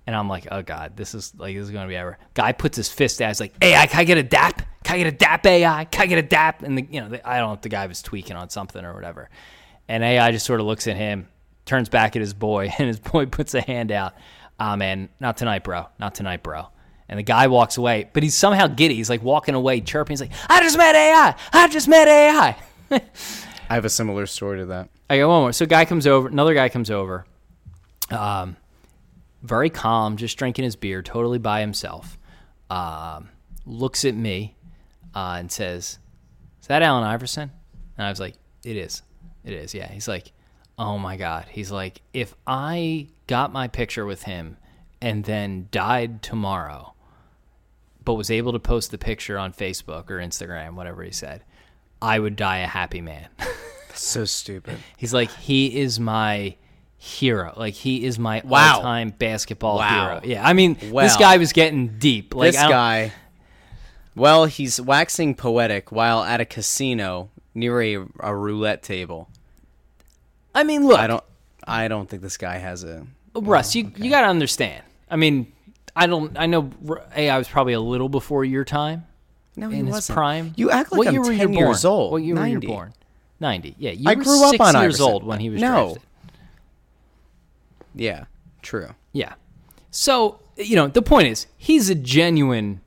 And 0.05 0.15
I'm 0.15 0.27
like, 0.27 0.47
oh 0.51 0.61
God, 0.61 0.97
this 0.97 1.15
is 1.15 1.33
like, 1.37 1.55
this 1.55 1.63
is 1.63 1.71
going 1.71 1.85
to 1.85 1.89
be 1.89 1.95
ever. 1.95 2.17
Guy 2.33 2.51
puts 2.51 2.75
his 2.75 2.89
fist 2.89 3.21
out. 3.21 3.29
He's 3.29 3.39
like, 3.39 3.53
AI, 3.61 3.87
can 3.87 4.01
I 4.01 4.03
get 4.03 4.17
a 4.17 4.23
dap? 4.23 4.61
Can 4.83 4.95
I 4.95 4.97
get 4.97 5.07
a 5.07 5.15
dap, 5.15 5.45
AI? 5.45 5.85
Can 5.85 6.01
I 6.01 6.05
get 6.07 6.17
a 6.17 6.27
dap? 6.27 6.61
And, 6.61 6.77
the, 6.77 6.87
you 6.89 6.99
know, 6.99 7.09
the, 7.09 7.27
I 7.27 7.39
don't 7.39 7.49
know 7.49 7.53
if 7.53 7.61
the 7.61 7.69
guy 7.69 7.87
was 7.87 8.01
tweaking 8.01 8.35
on 8.35 8.49
something 8.49 8.83
or 8.83 8.93
whatever. 8.93 9.29
And 9.87 10.03
AI 10.03 10.31
just 10.31 10.45
sort 10.45 10.59
of 10.59 10.65
looks 10.65 10.87
at 10.87 10.97
him, 10.97 11.29
turns 11.65 11.87
back 11.87 12.15
at 12.15 12.19
his 12.21 12.33
boy, 12.33 12.73
and 12.77 12.87
his 12.87 12.99
boy 12.99 13.27
puts 13.27 13.53
a 13.53 13.61
hand 13.61 13.91
out. 13.91 14.13
Ah, 14.59 14.75
man, 14.75 15.09
not 15.19 15.37
tonight, 15.37 15.63
bro. 15.63 15.87
Not 15.99 16.15
tonight, 16.15 16.43
bro. 16.43 16.67
And 17.07 17.19
the 17.19 17.23
guy 17.23 17.47
walks 17.47 17.77
away, 17.77 18.09
but 18.13 18.23
he's 18.23 18.35
somehow 18.35 18.67
giddy. 18.67 18.95
He's 18.95 19.09
like 19.09 19.23
walking 19.23 19.55
away, 19.55 19.81
chirping. 19.81 20.13
He's 20.13 20.21
like, 20.21 20.31
I 20.49 20.61
just 20.61 20.77
met 20.77 20.95
AI. 20.95 21.35
I 21.51 21.67
just 21.67 21.87
met 21.87 22.07
AI. 22.07 22.55
I 23.69 23.75
have 23.75 23.85
a 23.85 23.89
similar 23.89 24.25
story 24.25 24.59
to 24.59 24.65
that. 24.67 24.89
I 25.09 25.17
got 25.17 25.27
one 25.27 25.41
more. 25.41 25.53
So 25.53 25.65
guy 25.65 25.85
comes 25.85 26.07
over, 26.07 26.27
another 26.27 26.53
guy 26.53 26.69
comes 26.69 26.89
over, 26.89 27.25
um, 28.09 28.55
very 29.43 29.69
calm, 29.69 30.17
just 30.17 30.37
drinking 30.37 30.63
his 30.63 30.75
beer, 30.75 31.01
totally 31.01 31.37
by 31.37 31.59
himself. 31.59 32.17
Um, 32.69 33.29
looks 33.65 34.05
at 34.05 34.15
me 34.15 34.55
uh, 35.13 35.35
and 35.37 35.51
says, 35.51 35.99
"Is 36.61 36.67
that 36.67 36.81
Allen 36.81 37.03
Iverson?" 37.03 37.51
And 37.97 38.07
I 38.07 38.09
was 38.09 38.19
like, 38.19 38.35
"It 38.63 38.77
is, 38.77 39.03
it 39.43 39.53
is." 39.53 39.73
Yeah. 39.75 39.91
He's 39.91 40.07
like, 40.07 40.31
"Oh 40.79 40.97
my 40.97 41.17
god." 41.17 41.45
He's 41.49 41.71
like, 41.71 42.01
"If 42.13 42.33
I 42.47 43.09
got 43.27 43.53
my 43.53 43.67
picture 43.67 44.05
with 44.05 44.23
him 44.23 44.57
and 45.01 45.25
then 45.25 45.67
died 45.71 46.23
tomorrow, 46.23 46.93
but 48.03 48.13
was 48.13 48.31
able 48.31 48.53
to 48.53 48.59
post 48.59 48.91
the 48.91 48.97
picture 48.97 49.37
on 49.37 49.53
Facebook 49.53 50.09
or 50.09 50.17
Instagram, 50.17 50.75
whatever 50.75 51.03
he 51.03 51.11
said, 51.11 51.43
I 52.01 52.17
would 52.19 52.35
die 52.35 52.59
a 52.59 52.67
happy 52.67 53.01
man." 53.01 53.27
So 53.95 54.25
stupid. 54.25 54.79
He's 54.97 55.13
like, 55.13 55.31
he 55.31 55.79
is 55.79 55.99
my 55.99 56.55
hero. 57.03 57.53
Like 57.57 57.73
he 57.73 58.05
is 58.05 58.17
my 58.17 58.41
Wow. 58.45 58.75
all-time 58.77 59.09
basketball 59.09 59.77
Wow. 59.77 60.19
hero. 60.19 60.21
Yeah, 60.23 60.47
I 60.47 60.53
mean, 60.53 60.75
this 60.79 61.17
guy 61.17 61.37
was 61.37 61.51
getting 61.51 61.99
deep. 61.99 62.33
Like 62.33 62.53
this 62.53 62.61
guy. 62.61 63.11
Well, 64.15 64.45
he's 64.45 64.79
waxing 64.79 65.35
poetic 65.35 65.91
while 65.91 66.23
at 66.23 66.39
a 66.39 66.45
casino 66.45 67.29
near 67.53 67.81
a, 67.81 68.05
a 68.19 68.35
roulette 68.35 68.83
table. 68.83 69.27
I 70.55 70.63
mean, 70.63 70.85
look, 70.87 70.99
I 70.99 71.07
don't. 71.07 71.23
I 71.67 71.87
don't 71.87 72.09
think 72.09 72.21
this 72.21 72.37
guy 72.37 72.57
has 72.57 72.83
a. 72.83 73.05
Uh, 73.35 73.41
Russ, 73.41 73.75
you 73.75 73.91
you 73.97 74.09
got 74.09 74.21
to 74.21 74.27
understand. 74.27 74.83
I 75.09 75.15
mean, 75.15 75.51
I 75.95 76.07
don't. 76.07 76.37
I 76.37 76.45
know 76.45 76.69
AI 77.15 77.37
was 77.37 77.47
probably 77.47 77.73
a 77.73 77.79
little 77.81 78.07
before 78.09 78.45
your 78.45 78.63
time 78.63 79.05
No, 79.55 79.69
he 79.69 79.81
wasn't. 79.83 80.15
prime. 80.15 80.53
You 80.55 80.69
act 80.71 80.91
like 80.91 80.99
what 80.99 81.07
I'm 81.07 81.13
year 81.15 81.21
were 81.23 81.31
you 81.31 81.37
10 81.39 81.53
years 81.53 81.81
born? 81.83 81.93
old. 81.93 82.11
What 82.13 82.23
year 82.23 82.35
were 82.35 82.47
you 82.47 82.59
born? 82.59 82.93
Ninety. 83.39 83.75
Yeah, 83.79 83.91
you 83.91 84.09
I 84.09 84.13
were 84.15 84.23
grew 84.23 84.43
up 84.45 84.61
on 84.61 84.73
years 84.75 85.01
Iverson. 85.01 85.05
old 85.05 85.23
when 85.23 85.39
he 85.39 85.49
was 85.49 85.59
No. 85.59 85.69
drafted. 85.95 86.03
Yeah, 87.95 88.25
true. 88.61 88.95
Yeah. 89.11 89.33
So, 89.91 90.39
you 90.57 90.75
know, 90.75 90.87
the 90.87 91.01
point 91.01 91.27
is, 91.27 91.47
he's 91.57 91.89
a 91.89 91.95
genuine 91.95 92.81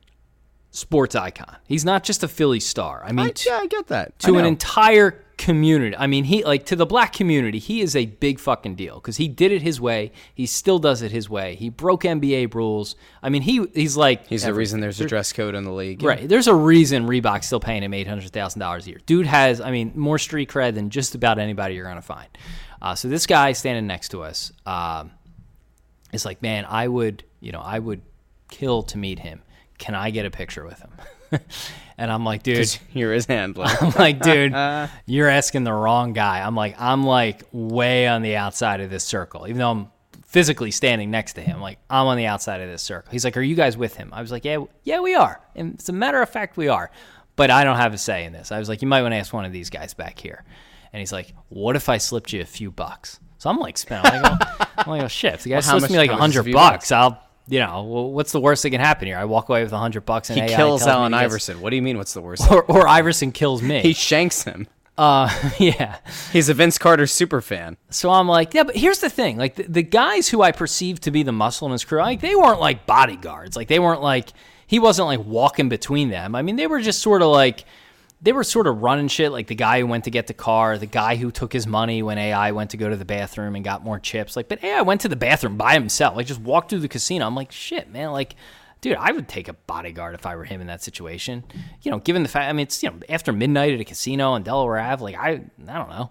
sports 0.71 1.15
icon. 1.15 1.57
He's 1.67 1.85
not 1.85 2.05
just 2.05 2.23
a 2.23 2.29
Philly 2.29 2.61
star. 2.61 3.03
I 3.05 3.13
mean, 3.13 3.27
I, 3.27 3.33
yeah, 3.47 3.59
I 3.63 3.67
get 3.67 3.87
that. 3.89 4.19
To 4.21 4.39
an 4.39 4.45
entire 4.45 5.23
community. 5.39 5.95
I 5.97 6.07
mean, 6.07 6.25
he 6.25 6.45
like 6.45 6.67
to 6.67 6.77
the 6.77 6.87
black 6.87 7.13
community, 7.13 7.59
he 7.59 7.81
is 7.81 7.95
a 7.95 8.07
big 8.07 8.39
fucking 8.39 8.75
deal 8.75 8.97
because 8.97 9.17
he 9.17 9.29
did 9.29 9.53
it 9.53 9.63
his 9.63 9.81
way. 9.81 10.13
He 10.35 10.47
still 10.47 10.79
does 10.79 11.03
it 11.03 11.13
his 11.13 11.29
way. 11.29 11.55
He 11.57 11.69
broke 11.69 12.03
NBA 12.03 12.55
rules. 12.55 12.97
I 13.23 13.29
mean, 13.29 13.43
he 13.43 13.67
he's 13.75 13.97
like 13.97 14.27
He's 14.27 14.45
the 14.45 14.55
reason 14.55 14.81
there's 14.81 15.01
a 15.01 15.07
dress 15.07 15.33
code 15.33 15.55
in 15.55 15.65
the 15.65 15.73
league. 15.73 16.03
Right. 16.03 16.29
There's 16.29 16.47
a 16.47 16.55
reason 16.55 17.07
Reebok's 17.07 17.47
still 17.47 17.61
paying 17.61 17.83
him 17.83 17.95
eight 17.95 18.07
hundred 18.07 18.31
thousand 18.33 18.61
dollars 18.61 18.87
a 18.87 18.91
year. 18.91 19.01
Dude 19.07 19.27
has, 19.27 19.61
I 19.61 19.71
mean, 19.71 19.93
more 19.95 20.19
street 20.19 20.49
cred 20.49 20.75
than 20.75 20.91
just 20.91 21.15
about 21.15 21.39
anybody 21.39 21.75
you're 21.75 21.85
gonna 21.85 22.03
find. 22.03 22.29
Uh, 22.81 22.95
so 22.95 23.09
this 23.09 23.27
guy 23.27 23.53
standing 23.53 23.87
next 23.87 24.11
to 24.11 24.23
us 24.23 24.53
um, 24.65 25.11
is 26.13 26.25
like, 26.25 26.43
man, 26.43 26.65
I 26.69 26.89
would, 26.89 27.25
you 27.41 27.53
know, 27.53 27.61
I 27.61 27.79
would 27.79 28.03
kill 28.51 28.83
to 28.85 28.99
meet 28.99 29.19
him. 29.19 29.43
Can 29.79 29.95
I 29.95 30.11
get 30.11 30.27
a 30.27 30.31
picture 30.31 30.65
with 30.65 30.81
him? 30.81 30.91
and 31.99 32.11
I'm 32.11 32.25
like, 32.25 32.43
dude, 32.43 32.77
You're 32.93 33.13
his 33.13 33.27
handler. 33.27 33.67
I'm 33.81 33.91
like, 33.91 34.21
dude, 34.21 34.53
you're 35.07 35.29
asking 35.29 35.65
the 35.65 35.73
wrong 35.73 36.13
guy. 36.13 36.41
I'm 36.41 36.55
like, 36.55 36.77
I'm 36.79 37.05
like 37.05 37.43
way 37.53 38.07
on 38.07 38.23
the 38.23 38.37
outside 38.37 38.81
of 38.81 38.91
this 38.91 39.05
circle, 39.05 39.47
even 39.47 39.59
though 39.59 39.71
I'm 39.71 39.91
physically 40.27 40.71
standing 40.71 41.11
next 41.11 41.35
to 41.35 41.41
him. 41.41 41.61
Like, 41.61 41.79
I'm 41.89 42.07
on 42.07 42.17
the 42.17 42.27
outside 42.27 42.61
of 42.61 42.69
this 42.69 42.83
circle. 42.83 43.11
He's 43.13 43.25
like, 43.25 43.37
Are 43.37 43.43
you 43.43 43.55
guys 43.55 43.77
with 43.77 43.97
him? 43.97 44.11
I 44.13 44.21
was 44.21 44.31
like, 44.31 44.45
Yeah, 44.45 44.65
yeah, 44.85 45.01
we 45.01 45.15
are. 45.15 45.41
And 45.55 45.77
as 45.79 45.89
a 45.89 45.93
matter 45.93 46.21
of 46.21 46.29
fact, 46.29 46.57
we 46.57 46.69
are. 46.69 46.91
But 47.37 47.51
I 47.51 47.65
don't 47.65 47.77
have 47.77 47.93
a 47.93 47.99
say 47.99 48.25
in 48.25 48.33
this. 48.33 48.53
I 48.53 48.59
was 48.59 48.69
like, 48.69 48.83
You 48.83 48.89
might 48.89 49.03
want 49.03 49.13
to 49.13 49.17
ask 49.17 49.33
one 49.33 49.45
of 49.45 49.53
these 49.53 49.71
guys 49.71 49.95
back 49.95 50.19
here. 50.19 50.45
And 50.97 51.01
he's 51.01 51.13
like, 51.13 51.35
What 51.51 51.77
if 51.77 51.91
I 51.91 51.99
slipped 51.99 52.33
you 52.33 52.41
a 52.41 52.47
few 52.47 52.71
bucks? 52.71 53.21
So 53.37 53.51
I'm 53.51 53.59
like, 53.59 53.77
spending. 53.77 54.11
I'm 54.15 54.23
like, 54.23 54.41
oh, 54.41 54.67
I'm 54.79 54.91
like, 54.91 55.03
oh 55.03 55.09
shit. 55.09 55.35
If 55.35 55.43
the 55.43 55.51
guy 55.51 55.57
Well, 55.57 55.63
slips 55.79 55.91
me 55.91 55.99
like 55.99 56.09
a 56.09 56.13
much 56.17 56.31
is 56.31 56.37
a 56.37 56.39
hundred 56.41 56.53
bucks, 56.55 56.91
I'll. 56.91 57.23
You 57.49 57.59
know, 57.61 57.85
well, 57.85 58.11
what's 58.13 58.33
the 58.33 58.41
worst 58.41 58.63
that 58.63 58.71
can 58.71 58.81
happen 58.81 59.07
here? 59.07 59.19
I 59.19 59.27
walk 59.27 59.51
away 59.51 59.63
with 59.63 59.75
a 59.75 59.79
hundred 59.79 60.07
bucks 60.07 60.31
and 60.31 60.39
He 60.39 60.47
AI 60.47 60.57
kills 60.57 60.87
Allen 60.87 61.13
he 61.13 61.19
gets- 61.19 61.25
Iverson. 61.33 61.61
What 61.61 61.69
do 61.69 61.77
you 61.77 61.83
mean? 61.83 61.99
What's 61.99 62.15
the 62.15 62.23
worst? 62.23 62.51
or, 62.51 62.63
or 62.65 62.89
Iverson 62.89 63.31
kills 63.31 63.61
me. 63.61 63.81
he 63.83 63.93
shanks 63.93 64.43
him. 64.45 64.69
Uh, 64.99 65.29
yeah. 65.59 65.99
He's 66.33 66.49
a 66.49 66.55
Vince 66.55 66.79
Carter 66.79 67.07
super 67.07 67.43
fan. 67.43 67.77
So 67.91 68.09
I'm 68.09 68.27
like, 68.27 68.55
yeah, 68.55 68.63
but 68.63 68.75
here's 68.75 69.01
the 69.01 69.11
thing: 69.11 69.37
like 69.37 69.57
the, 69.57 69.65
the 69.65 69.83
guys 69.83 70.27
who 70.27 70.41
I 70.41 70.53
perceived 70.53 71.03
to 71.03 71.11
be 71.11 71.23
the 71.23 71.33
muscle 71.33 71.67
in 71.67 71.73
his 71.73 71.85
crew, 71.85 71.99
like 72.01 72.23
they 72.23 72.35
weren't 72.35 72.61
like 72.61 72.87
bodyguards. 72.87 73.57
Like 73.57 73.69
they 73.69 73.79
weren't 73.79 74.01
like 74.01 74.31
he 74.67 74.79
wasn't 74.79 75.09
like 75.09 75.21
walking 75.23 75.69
between 75.69 76.09
them. 76.09 76.35
I 76.35 76.41
mean, 76.41 76.57
they 76.57 76.67
were 76.67 76.81
just 76.81 77.01
sort 77.03 77.21
of 77.21 77.29
like 77.29 77.67
they 78.27 78.33
were 78.33 78.43
sort 78.43 78.67
of 78.67 78.83
running 78.83 79.07
shit. 79.07 79.31
Like 79.31 79.47
the 79.47 79.55
guy 79.55 79.79
who 79.79 79.87
went 79.87 80.03
to 80.03 80.11
get 80.11 80.27
the 80.27 80.35
car, 80.35 80.77
the 80.79 80.85
guy 80.87 81.15
who 81.15 81.31
took 81.31 81.53
his 81.53 81.65
money 81.65 82.03
when 82.03 82.19
AI 82.19 82.51
went 82.51 82.71
to 82.71 82.77
go 82.77 82.89
to 82.89 82.97
the 82.97 83.05
bathroom 83.05 83.55
and 83.55 83.65
got 83.65 83.85
more 83.85 84.01
chips. 84.01 84.35
Like, 84.35 84.49
but 84.49 84.65
AI 84.65 84.83
went 84.83 85.01
to 85.03 85.09
the 85.09 85.15
bathroom 85.15 85.57
by 85.57 85.75
himself. 85.75 86.17
Like 86.17 86.27
just 86.27 86.41
walked 86.41 86.69
through 86.71 86.81
the 86.81 86.89
casino. 86.89 87.25
I'm 87.25 87.37
like, 87.37 87.53
shit, 87.53 87.91
man. 87.91 88.11
Like. 88.11 88.35
Dude, 88.83 88.99
I 88.99 89.11
would 89.11 89.27
take 89.27 89.49
a 89.49 89.55
bodyguard 89.55 90.15
if 90.15 90.27
I 90.27 90.37
were 90.37 90.45
him 90.45 90.61
in 90.61 90.67
that 90.67 90.83
situation. 90.83 91.45
You 91.83 91.91
know, 91.91 91.99
given 91.99 92.23
the 92.23 92.29
fact, 92.29 92.51
I 92.51 92.53
mean, 92.53 92.65
it's 92.65 92.83
you 92.83 92.91
know 92.91 92.97
after 93.09 93.33
midnight 93.33 93.73
at 93.73 93.81
a 93.81 93.85
casino 93.85 94.35
in 94.35 94.43
Delaware 94.43 94.79
Ave. 94.79 95.03
Like 95.03 95.17
I, 95.17 95.31
I 95.31 95.79
don't 95.79 95.89
know, 95.89 96.11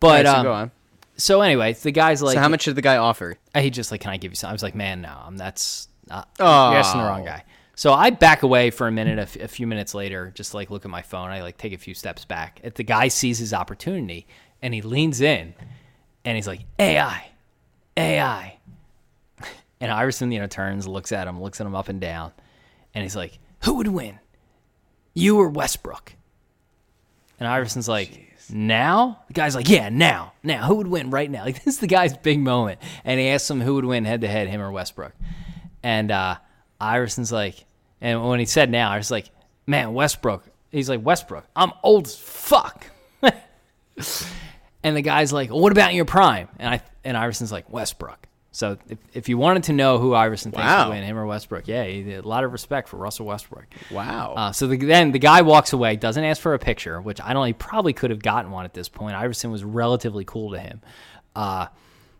but 0.00 0.24
right, 0.24 0.26
so 0.26 0.40
um, 0.40 0.46
on. 0.46 0.70
so 1.18 1.42
anyway, 1.42 1.74
the 1.74 1.92
guy's 1.92 2.22
like, 2.22 2.34
so 2.34 2.40
how 2.40 2.48
much 2.48 2.64
did 2.64 2.74
the 2.74 2.82
guy 2.82 2.96
offer? 2.96 3.36
he 3.54 3.68
just 3.68 3.92
like, 3.92 4.00
can 4.00 4.10
I 4.10 4.16
give 4.16 4.32
you 4.32 4.36
some? 4.36 4.48
I 4.48 4.52
was 4.52 4.62
like, 4.62 4.74
man, 4.74 5.02
no, 5.02 5.14
I'm 5.26 5.36
that's 5.36 5.88
not, 6.08 6.30
Oh. 6.40 6.70
you're 6.70 6.80
asking 6.80 7.02
the 7.02 7.06
wrong 7.06 7.24
guy. 7.24 7.44
So 7.76 7.92
I 7.92 8.10
back 8.10 8.42
away 8.42 8.70
for 8.70 8.86
a 8.86 8.92
minute. 8.92 9.18
A, 9.18 9.22
f- 9.22 9.36
a 9.36 9.48
few 9.48 9.66
minutes 9.66 9.94
later, 9.94 10.32
just 10.34 10.54
like 10.54 10.70
look 10.70 10.84
at 10.84 10.90
my 10.90 11.02
phone. 11.02 11.30
I 11.30 11.42
like 11.42 11.56
take 11.56 11.72
a 11.72 11.78
few 11.78 11.94
steps 11.94 12.24
back. 12.24 12.60
If 12.62 12.74
the 12.74 12.84
guy 12.84 13.08
sees 13.08 13.38
his 13.38 13.52
opportunity 13.52 14.26
and 14.62 14.72
he 14.72 14.82
leans 14.82 15.20
in, 15.20 15.54
and 16.24 16.36
he's 16.36 16.46
like, 16.46 16.60
AI, 16.78 17.30
AI, 17.96 18.58
and 19.80 19.90
Iverson, 19.90 20.32
you 20.32 20.40
know, 20.40 20.46
turns, 20.46 20.86
looks 20.86 21.12
at 21.12 21.26
him, 21.26 21.42
looks 21.42 21.60
at 21.60 21.66
him 21.66 21.74
up 21.74 21.88
and 21.88 22.00
down, 22.00 22.32
and 22.94 23.02
he's 23.02 23.16
like, 23.16 23.38
who 23.64 23.74
would 23.74 23.88
win, 23.88 24.18
you 25.12 25.38
or 25.38 25.48
Westbrook? 25.48 26.14
And 27.40 27.48
Iverson's 27.48 27.88
like, 27.88 28.34
now? 28.50 29.22
The 29.28 29.34
guy's 29.34 29.54
like, 29.54 29.68
yeah, 29.68 29.88
now. 29.88 30.32
Now. 30.42 30.66
Who 30.66 30.76
would 30.76 30.86
win 30.86 31.10
right 31.10 31.30
now? 31.30 31.44
Like, 31.44 31.62
this 31.64 31.74
is 31.74 31.80
the 31.80 31.86
guy's 31.86 32.16
big 32.16 32.40
moment. 32.40 32.80
And 33.04 33.20
he 33.20 33.28
asks 33.28 33.50
him 33.50 33.60
who 33.60 33.74
would 33.74 33.84
win 33.84 34.04
head 34.04 34.20
to 34.22 34.28
head, 34.28 34.48
him 34.48 34.60
or 34.60 34.70
Westbrook. 34.70 35.12
And 35.82 36.10
uh, 36.10 36.36
Iverson's 36.80 37.32
like, 37.32 37.64
and 38.00 38.26
when 38.26 38.38
he 38.40 38.46
said 38.46 38.70
now, 38.70 38.90
I 38.90 38.96
was 38.98 39.10
like, 39.10 39.30
man, 39.66 39.94
Westbrook. 39.94 40.44
He's 40.70 40.88
like, 40.88 41.04
Westbrook, 41.04 41.46
I'm 41.54 41.72
old 41.82 42.06
as 42.06 42.16
fuck. 42.16 42.86
and 44.82 44.96
the 44.96 45.02
guy's 45.02 45.32
like, 45.32 45.50
well, 45.50 45.60
what 45.60 45.72
about 45.72 45.94
your 45.94 46.04
prime? 46.04 46.48
And 46.58 46.68
I 46.74 46.82
and 47.04 47.16
Iverson's 47.16 47.52
like, 47.52 47.70
Westbrook. 47.70 48.26
So 48.50 48.78
if, 48.88 48.98
if 49.12 49.28
you 49.28 49.36
wanted 49.36 49.64
to 49.64 49.72
know 49.72 49.98
who 49.98 50.14
Iverson 50.14 50.52
thinks 50.52 50.64
Wow. 50.64 50.88
would 50.88 50.94
win, 50.94 51.02
him 51.02 51.18
or 51.18 51.26
Westbrook, 51.26 51.66
yeah, 51.66 51.84
he 51.84 52.04
did 52.04 52.24
a 52.24 52.28
lot 52.28 52.44
of 52.44 52.52
respect 52.52 52.88
for 52.88 52.96
Russell 52.98 53.26
Westbrook. 53.26 53.66
Wow. 53.90 54.34
Uh, 54.36 54.52
so 54.52 54.68
the, 54.68 54.76
then 54.76 55.10
the 55.10 55.18
guy 55.18 55.42
walks 55.42 55.72
away, 55.72 55.96
doesn't 55.96 56.22
ask 56.22 56.40
for 56.40 56.54
a 56.54 56.58
picture, 56.58 57.00
which 57.00 57.20
I 57.20 57.32
don't. 57.32 57.44
He 57.48 57.52
probably 57.52 57.92
could 57.92 58.10
have 58.10 58.22
gotten 58.22 58.52
one 58.52 58.64
at 58.64 58.72
this 58.72 58.88
point. 58.88 59.16
Iverson 59.16 59.50
was 59.50 59.64
relatively 59.64 60.24
cool 60.24 60.52
to 60.52 60.60
him. 60.60 60.82
Uh, 61.34 61.66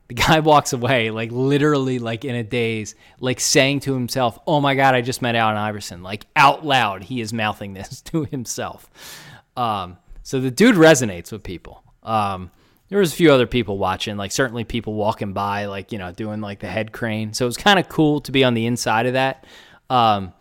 the 0.09 0.14
guy 0.14 0.40
walks 0.40 0.72
away, 0.72 1.11
like 1.11 1.32
literally, 1.32 1.98
like 1.98 2.24
in 2.24 2.34
a 2.34 2.42
daze, 2.42 2.94
like 3.20 3.40
saying 3.40 3.80
to 3.80 3.94
himself, 3.94 4.38
"Oh 4.46 4.61
my 4.61 4.74
God, 4.74 4.94
I 4.94 5.00
just 5.00 5.22
met 5.22 5.34
Allen 5.34 5.57
Iverson!" 5.57 6.02
Like 6.02 6.26
out 6.36 6.64
loud, 6.64 7.05
he 7.05 7.20
is 7.20 7.32
mouthing 7.32 7.74
this 7.74 8.00
to 8.12 8.24
himself. 8.24 8.90
Um, 9.57 9.96
so 10.22 10.40
the 10.40 10.50
dude 10.50 10.76
resonates 10.76 11.32
with 11.32 11.42
people. 11.42 11.82
Um, 12.02 12.50
there 12.88 12.98
was 12.98 13.12
a 13.14 13.16
few 13.16 13.32
other 13.32 13.46
people 13.46 13.78
watching, 13.78 14.16
like 14.18 14.30
certainly 14.30 14.64
people 14.64 14.94
walking 14.94 15.32
by, 15.32 15.66
like 15.66 15.90
you 15.90 15.98
know, 15.98 16.12
doing 16.12 16.40
like 16.42 16.61
the 16.61 16.68
head 16.68 16.92
crane. 16.92 17.32
So 17.32 17.46
it 17.46 17.48
was 17.48 17.57
kind 17.57 17.78
of 17.78 17.88
cool 17.88 18.20
to 18.22 18.32
be 18.32 18.44
on 18.44 18.52
the 18.52 18.66
inside 18.66 19.07
of 19.07 19.14
that. 19.14 19.46
Um, 19.88 20.34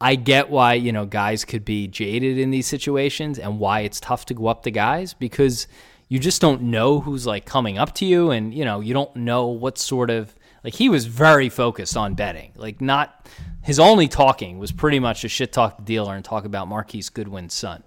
I 0.00 0.16
get 0.16 0.50
why 0.50 0.74
you 0.74 0.90
know 0.90 1.06
guys 1.06 1.44
could 1.44 1.64
be 1.64 1.86
jaded 1.86 2.38
in 2.38 2.50
these 2.50 2.66
situations 2.66 3.38
and 3.38 3.60
why 3.60 3.80
it's 3.80 4.00
tough 4.00 4.26
to 4.26 4.34
go 4.34 4.48
up 4.48 4.64
to 4.64 4.70
guys 4.72 5.14
because 5.14 5.68
you 6.08 6.18
just 6.18 6.40
don't 6.40 6.62
know 6.62 7.00
who's 7.00 7.26
like 7.26 7.44
coming 7.44 7.78
up 7.78 7.94
to 7.94 8.04
you 8.04 8.30
and 8.30 8.54
you 8.54 8.64
know 8.64 8.80
you 8.80 8.94
don't 8.94 9.14
know 9.16 9.46
what 9.46 9.78
sort 9.78 10.10
of 10.10 10.34
like 10.62 10.74
he 10.74 10.88
was 10.88 11.06
very 11.06 11.48
focused 11.48 11.96
on 11.96 12.14
betting 12.14 12.52
like 12.56 12.80
not 12.80 13.28
his 13.66 13.80
only 13.80 14.06
talking 14.06 14.58
was 14.60 14.70
pretty 14.70 15.00
much 15.00 15.22
to 15.22 15.28
shit 15.28 15.52
talk 15.52 15.76
the 15.76 15.82
dealer 15.82 16.14
and 16.14 16.24
talk 16.24 16.44
about 16.44 16.68
Marquise 16.68 17.08
Goodwin's 17.08 17.52
son, 17.52 17.82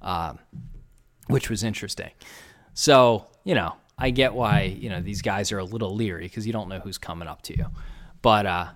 um, 0.00 0.38
which 1.26 1.50
was 1.50 1.64
interesting. 1.64 2.12
So 2.74 3.26
you 3.42 3.56
know 3.56 3.74
I 3.98 4.10
get 4.10 4.34
why 4.34 4.62
you 4.62 4.88
know 4.88 5.00
these 5.00 5.22
guys 5.22 5.50
are 5.50 5.58
a 5.58 5.64
little 5.64 5.96
leery 5.96 6.26
because 6.26 6.46
you 6.46 6.52
don't 6.52 6.68
know 6.68 6.78
who's 6.78 6.96
coming 6.96 7.26
up 7.26 7.42
to 7.42 7.58
you, 7.58 7.66
but 8.22 8.46
uh, 8.46 8.66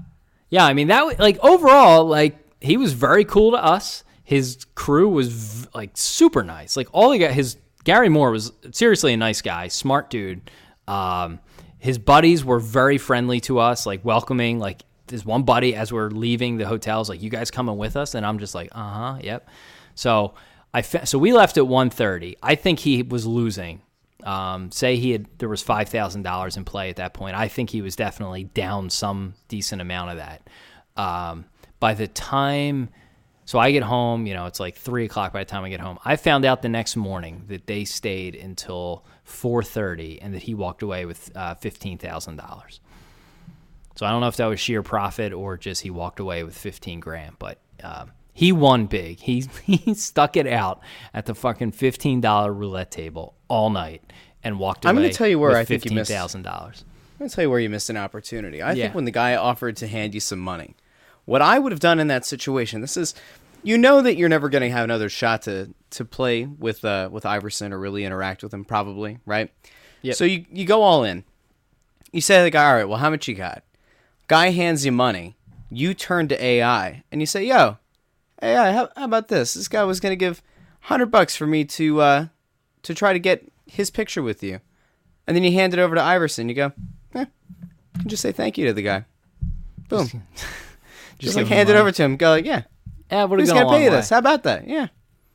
yeah, 0.49 0.67
I 0.67 0.75
mean 0.75 0.89
that 0.89 1.21
like 1.21 1.39
overall, 1.39 2.05
like 2.05 2.37
he 2.61 2.77
was 2.77 2.95
very 2.95 3.25
cool 3.25 3.53
to 3.53 3.65
us. 3.65 4.03
His 4.25 4.67
crew 4.75 5.09
was 5.09 5.29
v- 5.29 5.69
like 5.73 5.91
super 5.95 6.43
nice. 6.43 6.77
Like 6.77 6.89
all 6.91 7.13
he 7.13 7.21
got, 7.21 7.31
his 7.31 7.57
Gary 7.91 8.09
Moore 8.09 8.31
was 8.31 8.53
seriously 8.71 9.15
a 9.15 9.17
nice 9.17 9.43
guy, 9.43 9.67
smart 9.67 10.11
dude. 10.11 10.49
Um, 10.87 11.41
his 11.81 11.99
buddies 11.99 12.45
were 12.45 12.61
very 12.61 12.99
friendly 12.99 13.41
to 13.41 13.59
us, 13.59 13.85
like 13.85 14.05
welcoming. 14.05 14.61
Like 14.61 14.83
this 15.09 15.25
one 15.25 15.43
buddy, 15.43 15.75
as 15.75 15.93
we're 15.93 16.11
leaving 16.11 16.57
the 16.57 16.69
hotels, 16.69 17.09
like, 17.09 17.21
"You 17.21 17.31
guys 17.31 17.51
coming 17.51 17.77
with 17.77 17.97
us?" 17.97 18.15
And 18.15 18.25
I'm 18.25 18.39
just 18.39 18.55
like, 18.55 18.69
"Uh 18.71 18.91
huh, 18.91 19.19
yep." 19.21 19.49
So 19.97 20.35
I 20.73 20.83
fe- 20.83 21.05
so 21.05 21.19
we 21.19 21.33
left 21.33 21.59
at 21.59 21.65
1:30. 21.65 22.37
I 22.41 22.55
think 22.55 22.79
he 22.79 23.03
was 23.03 23.27
losing. 23.27 23.83
Um, 24.23 24.71
say 24.71 24.95
he 24.95 25.11
had 25.11 25.27
there 25.39 25.49
was 25.49 25.61
five 25.61 25.89
thousand 25.89 26.23
dollars 26.23 26.57
in 26.57 26.65
play 26.65 26.91
at 26.91 26.97
that 26.97 27.13
point. 27.13 27.35
I 27.35 27.49
think 27.49 27.71
he 27.71 27.83
was 27.83 27.97
definitely 27.97 28.45
down 28.45 28.91
some 28.91 29.35
decent 29.49 29.83
amount 29.83 30.13
of 30.13 30.17
that. 30.19 30.49
Um, 30.97 31.47
by 31.81 31.95
the 31.95 32.07
time, 32.07 32.91
so 33.45 33.59
I 33.59 33.73
get 33.73 33.83
home, 33.83 34.27
you 34.27 34.35
know, 34.35 34.47
it's 34.47 34.61
like 34.61 34.77
three 34.77 35.05
o'clock 35.07 35.33
by 35.33 35.41
the 35.41 35.45
time 35.51 35.65
I 35.65 35.71
get 35.71 35.81
home. 35.81 35.99
I 36.05 36.17
found 36.17 36.45
out 36.45 36.63
the 36.63 36.69
next 36.69 36.95
morning 36.97 37.45
that 37.49 37.67
they 37.67 37.85
stayed 37.85 38.35
until 38.37 39.05
four 39.25 39.63
thirty 39.63 40.21
and 40.23 40.35
that 40.35 40.43
he 40.43 40.55
walked 40.55 40.83
away 40.83 41.05
with 41.07 41.31
uh, 41.37 41.55
fifteen 41.57 41.99
thousand 41.99 42.37
dollars. 42.37 42.81
So 43.97 44.07
I 44.07 44.11
don't 44.11 44.21
know 44.21 44.29
if 44.29 44.37
that 44.37 44.47
was 44.47 44.61
sheer 44.61 44.83
profit 44.83 45.33
or 45.33 45.57
just 45.57 45.83
he 45.83 45.91
walked 45.91 46.21
away 46.21 46.45
with 46.45 46.57
fifteen 46.57 47.01
grand, 47.01 47.37
but 47.39 47.59
um, 47.83 48.13
he 48.33 48.53
won 48.53 48.87
big. 48.87 49.19
He 49.19 49.41
he 49.65 49.95
stuck 49.95 50.37
it 50.37 50.47
out 50.47 50.81
at 51.13 51.27
the 51.27 51.35
fucking 51.35 51.73
fifteen 51.73 52.21
dollar 52.21 52.53
roulette 52.53 52.91
table 52.91 53.35
all 53.49 53.71
night 53.71 54.03
and 54.45 54.59
walked 54.59 54.85
away. 54.85 54.91
I'm 54.91 54.97
gonna 54.97 55.13
tell 55.13 55.27
you 55.29 55.39
where 55.39 55.57
I 55.57 55.65
think 55.65 55.85
you 55.85 55.91
missed- 55.93 56.11
thousand 56.11 56.43
dollars. 56.43 56.85
I'm 57.19 57.25
gonna 57.27 57.31
tell 57.31 57.45
you 57.45 57.51
where 57.51 57.61
you 57.61 57.69
missed 57.69 57.91
an 57.91 57.97
opportunity. 57.99 58.63
I 58.63 58.73
Yeah. 58.73 58.85
think 58.85 58.95
when 58.95 59.05
the 59.05 59.11
guy 59.11 59.35
offered 59.37 59.77
to 59.79 59.87
hand 59.87 60.15
you 60.15 60.21
some 60.21 60.39
money, 60.39 60.75
what 61.31 61.43
I 61.43 61.61
would 61.61 61.71
have 61.71 61.79
done 61.79 62.01
in 62.01 62.09
that 62.09 62.25
situation, 62.25 62.81
this 62.81 62.97
is, 62.97 63.15
you 63.63 63.79
know 63.79 64.03
that 64.03 64.17
you're 64.17 64.29
never 64.29 64.49
gonna 64.49 64.69
have 64.69 64.83
another 64.83 65.09
shot 65.09 65.43
to 65.43 65.73
to 65.91 66.05
play 66.05 66.45
with 66.45 66.85
uh 66.85 67.09
with 67.13 67.25
Iverson 67.25 67.73
or 67.73 67.79
really 67.79 68.05
interact 68.05 68.43
with 68.43 68.53
him, 68.53 68.65
probably, 68.65 69.19
right? 69.25 69.49
Yep. 70.03 70.17
So 70.17 70.25
you 70.25 70.45
you 70.51 70.65
go 70.65 70.83
all 70.83 71.05
in. 71.05 71.23
You 72.11 72.21
say 72.21 72.39
to 72.39 72.43
the 72.43 72.51
guy, 72.51 72.69
all 72.69 72.75
right, 72.75 72.89
well, 72.89 72.99
how 72.99 73.11
much 73.11 73.29
you 73.29 73.37
got? 73.37 73.63
Guy 74.27 74.51
hands 74.51 74.85
you 74.85 74.91
money. 74.91 75.37
You 75.71 75.95
turn 75.95 76.27
to 76.29 76.45
AI 76.45 77.05
and 77.13 77.21
you 77.23 77.27
say, 77.27 77.45
yo, 77.45 77.79
AI, 78.43 78.73
how, 78.73 78.89
how 78.97 79.05
about 79.05 79.29
this? 79.29 79.55
This 79.55 79.69
guy 79.69 79.85
was 79.85 80.01
gonna 80.01 80.17
give 80.17 80.43
hundred 80.81 81.13
bucks 81.13 81.37
for 81.37 81.47
me 81.47 81.65
to 81.65 82.01
uh 82.01 82.27
to 82.83 82.93
try 82.93 83.13
to 83.13 83.21
get 83.21 83.47
his 83.67 83.89
picture 83.93 84.23
with 84.23 84.43
you. 84.43 84.59
And 85.29 85.37
then 85.37 85.45
you 85.45 85.53
hand 85.53 85.75
it 85.75 85.79
over 85.79 85.95
to 85.95 86.03
Iverson. 86.03 86.49
You 86.49 86.57
go, 86.57 86.73
eh, 87.15 87.27
you 88.01 88.07
just 88.07 88.23
say 88.23 88.33
thank 88.33 88.59
you 88.59 88.67
to 88.67 88.73
the 88.73 88.83
guy. 88.83 89.05
Boom. 89.89 90.09
Just, 91.21 91.37
like 91.37 91.47
hand 91.47 91.69
it 91.69 91.77
over 91.77 91.93
to 91.93 92.03
him. 92.03 92.17
Go 92.17 92.31
like, 92.31 92.45
yeah. 92.45 92.63
Yeah, 93.11 93.25
would 93.25 93.39
have 93.41 93.49
Who's 93.49 93.53
gone 93.53 93.63
a 93.63 93.65
gonna 93.65 93.77
pay 93.77 93.85
you 93.85 93.91
way. 93.91 93.97
this? 93.97 94.11
How 94.11 94.19
about 94.19 94.43
that? 94.45 94.67
Yeah. 94.69 94.89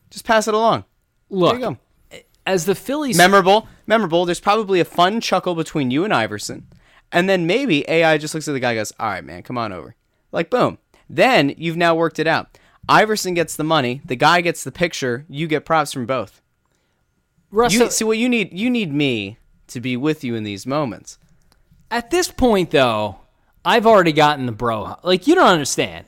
Just 0.10 0.26
pass 0.26 0.48
it 0.48 0.54
along. 0.54 0.86
Look, 1.30 1.60
There 1.60 1.70
you 1.72 1.78
go. 2.12 2.24
as 2.46 2.66
the 2.66 2.76
Phillies, 2.76 3.18
Memorable. 3.18 3.68
Memorable. 3.88 4.26
There's 4.26 4.40
probably 4.40 4.80
a 4.80 4.86
fun 4.86 5.20
chuckle 5.22 5.56
between 5.56 5.92
you 5.92 6.04
and 6.06 6.14
Iverson. 6.14 6.68
And 7.12 7.30
then 7.30 7.46
maybe 7.48 7.88
AI 7.90 8.18
just 8.18 8.34
looks 8.34 8.48
at 8.48 8.54
the 8.54 8.60
guy 8.60 8.72
and 8.72 8.80
goes, 8.80 8.94
All 9.00 9.08
right, 9.10 9.24
man, 9.24 9.44
come 9.44 9.58
on 9.58 9.72
over. 9.74 9.96
Like 10.32 10.50
boom. 10.50 10.78
Then 11.10 11.54
you've 11.58 11.78
now 11.78 11.96
worked 11.96 12.18
it 12.20 12.28
out. 12.28 12.58
Iverson 12.88 13.34
gets 13.34 13.56
the 13.56 13.64
money, 13.64 14.02
the 14.06 14.16
guy 14.16 14.42
gets 14.42 14.64
the 14.64 14.72
picture, 14.72 15.26
you 15.28 15.48
get 15.48 15.66
props 15.66 15.92
from 15.92 16.06
both. 16.06 16.42
Russell, 17.52 17.86
You 17.86 17.92
see 17.92 18.04
what 18.04 18.18
you 18.18 18.30
need 18.30 18.54
you 18.58 18.70
need 18.70 18.94
me 18.94 19.38
to 19.68 19.80
be 19.82 19.98
with 19.98 20.24
you 20.24 20.36
in 20.36 20.44
these 20.44 20.66
moments. 20.68 21.18
at 21.92 22.10
this 22.12 22.30
point 22.32 22.72
though, 22.72 23.20
I've 23.66 23.86
already 23.88 24.12
gotten 24.14 24.46
the 24.46 24.52
bro. 24.52 24.86
hug. 24.86 25.00
Like 25.04 25.28
you 25.28 25.36
don't 25.36 25.48
understand. 25.48 26.06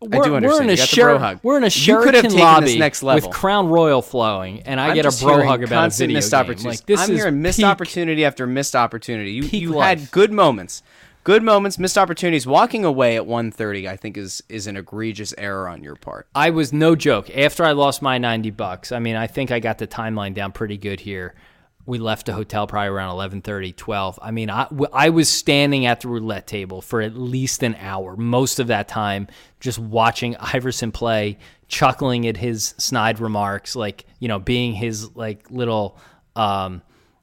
We're, 0.00 0.22
do 0.22 0.30
We're 0.30 0.36
understand. 0.36 0.62
in 0.62 0.68
a 0.68 0.72
You 0.72 0.76
got 0.78 0.88
Sher- 0.88 1.02
bro 1.06 1.18
hug. 1.18 1.40
We're 1.42 1.56
in 1.56 1.64
a 1.64 1.66
You 1.66 1.96
could 2.00 2.14
have 2.14 2.22
Sheraton 2.22 2.38
lobby 2.38 2.78
next 2.78 3.02
level. 3.02 3.28
with 3.28 3.36
Crown 3.36 3.66
Royal 3.68 4.00
flowing, 4.00 4.62
and 4.62 4.78
I 4.80 4.88
I'm 4.90 4.94
get 4.94 5.06
a 5.06 5.24
bro 5.24 5.44
hug 5.44 5.64
about 5.64 5.88
a 5.92 5.96
video 5.96 6.14
missed 6.14 6.30
game. 6.30 6.40
opportunities. 6.40 6.80
Like 6.80 6.86
this 6.86 7.00
I'm 7.00 7.10
is 7.10 7.18
hearing 7.18 7.42
missed 7.42 7.58
peak- 7.58 7.66
opportunity 7.66 8.24
after 8.24 8.46
missed 8.46 8.76
opportunity. 8.76 9.32
You 9.32 9.42
you 9.42 9.70
life. 9.74 9.98
had 9.98 10.10
good 10.12 10.30
moments, 10.30 10.84
good 11.24 11.42
moments, 11.42 11.80
missed 11.80 11.98
opportunities. 11.98 12.46
Walking 12.46 12.84
away 12.84 13.16
at 13.16 13.26
1:30, 13.26 13.88
I 13.88 13.96
think 13.96 14.16
is 14.16 14.40
is 14.48 14.68
an 14.68 14.76
egregious 14.76 15.34
error 15.36 15.68
on 15.68 15.82
your 15.82 15.96
part. 15.96 16.28
I 16.32 16.50
was 16.50 16.72
no 16.72 16.94
joke. 16.94 17.28
After 17.36 17.64
I 17.64 17.72
lost 17.72 18.00
my 18.00 18.18
90 18.18 18.50
bucks, 18.50 18.92
I 18.92 19.00
mean, 19.00 19.16
I 19.16 19.26
think 19.26 19.50
I 19.50 19.58
got 19.58 19.78
the 19.78 19.88
timeline 19.88 20.32
down 20.32 20.52
pretty 20.52 20.76
good 20.76 21.00
here. 21.00 21.34
We 21.88 21.98
left 21.98 22.26
the 22.26 22.34
hotel 22.34 22.66
probably 22.66 22.88
around 22.88 23.16
11:30, 23.16 23.74
12. 23.74 24.18
I 24.20 24.30
mean, 24.30 24.50
I, 24.50 24.68
I 24.92 25.08
was 25.08 25.26
standing 25.30 25.86
at 25.86 26.02
the 26.02 26.08
roulette 26.08 26.46
table 26.46 26.82
for 26.82 27.00
at 27.00 27.16
least 27.16 27.62
an 27.62 27.76
hour, 27.76 28.14
most 28.14 28.60
of 28.60 28.66
that 28.66 28.88
time 28.88 29.26
just 29.58 29.78
watching 29.78 30.36
Iverson 30.36 30.92
play, 30.92 31.38
chuckling 31.66 32.26
at 32.26 32.36
his 32.36 32.74
snide 32.76 33.20
remarks, 33.20 33.74
like, 33.74 34.04
you 34.18 34.28
know, 34.28 34.38
being 34.38 34.74
his 34.74 35.16
like 35.16 35.50
little 35.50 35.98
um, 36.36 36.82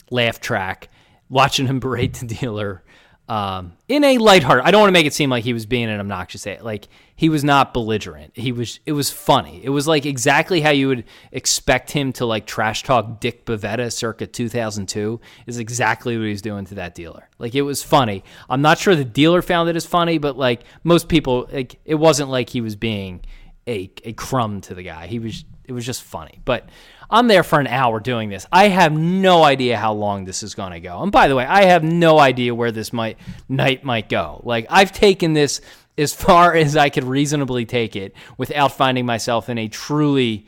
laugh 0.09 0.39
track, 0.39 0.89
watching 1.29 1.67
him 1.67 1.79
berate 1.79 2.15
the 2.15 2.25
dealer 2.25 2.83
um, 3.27 3.73
in 3.87 4.03
a 4.03 4.17
lighthearted. 4.19 4.65
I 4.65 4.71
don't 4.71 4.81
want 4.81 4.89
to 4.89 4.93
make 4.93 5.07
it 5.07 5.13
seem 5.13 5.29
like 5.29 5.43
he 5.43 5.53
was 5.53 5.65
being 5.65 5.89
an 5.89 5.99
obnoxious. 5.99 6.45
Like 6.61 6.87
he 7.15 7.29
was 7.29 7.43
not 7.43 7.73
belligerent. 7.73 8.31
He 8.35 8.51
was. 8.51 8.79
It 8.85 8.91
was 8.91 9.09
funny. 9.09 9.61
It 9.63 9.69
was 9.69 9.87
like 9.87 10.05
exactly 10.05 10.61
how 10.61 10.69
you 10.69 10.87
would 10.89 11.05
expect 11.31 11.91
him 11.91 12.13
to 12.13 12.25
like 12.25 12.45
trash 12.45 12.83
talk 12.83 13.19
Dick 13.19 13.45
Bavetta 13.45 13.91
circa 13.91 14.27
2002. 14.27 15.19
Is 15.47 15.57
exactly 15.57 16.17
what 16.17 16.25
he 16.25 16.31
was 16.31 16.41
doing 16.41 16.65
to 16.65 16.75
that 16.75 16.93
dealer. 16.93 17.27
Like 17.39 17.55
it 17.55 17.63
was 17.63 17.81
funny. 17.81 18.23
I'm 18.49 18.61
not 18.61 18.77
sure 18.77 18.95
the 18.95 19.03
dealer 19.03 19.41
found 19.41 19.69
it 19.69 19.75
as 19.75 19.85
funny, 19.85 20.19
but 20.19 20.37
like 20.37 20.63
most 20.83 21.09
people, 21.09 21.49
like 21.51 21.79
it 21.83 21.95
wasn't 21.95 22.29
like 22.29 22.49
he 22.49 22.61
was 22.61 22.75
being 22.75 23.21
a 23.67 23.91
a 24.03 24.13
crumb 24.13 24.61
to 24.61 24.75
the 24.75 24.83
guy. 24.83 25.07
He 25.07 25.17
was 25.17 25.45
it 25.67 25.73
was 25.73 25.85
just 25.85 26.03
funny. 26.03 26.39
But 26.45 26.69
I'm 27.09 27.27
there 27.27 27.43
for 27.43 27.59
an 27.59 27.67
hour 27.67 27.99
doing 27.99 28.29
this. 28.29 28.45
I 28.51 28.67
have 28.69 28.93
no 28.93 29.43
idea 29.43 29.77
how 29.77 29.93
long 29.93 30.25
this 30.25 30.43
is 30.43 30.55
going 30.55 30.71
to 30.71 30.79
go. 30.79 31.01
And 31.01 31.11
by 31.11 31.27
the 31.27 31.35
way, 31.35 31.45
I 31.45 31.65
have 31.65 31.83
no 31.83 32.19
idea 32.19 32.55
where 32.55 32.71
this 32.71 32.91
might 32.91 33.17
night 33.47 33.83
might 33.83 34.09
go. 34.09 34.41
Like 34.43 34.65
I've 34.69 34.91
taken 34.91 35.33
this 35.33 35.61
as 35.97 36.13
far 36.25 36.55
as 36.55 36.75
I 36.75 36.89
could 36.89 37.03
reasonably 37.03 37.65
take 37.65 37.95
it 37.95 38.13
without 38.37 38.73
finding 38.73 39.05
myself 39.05 39.49
in 39.49 39.57
a 39.57 39.67
truly 39.67 40.45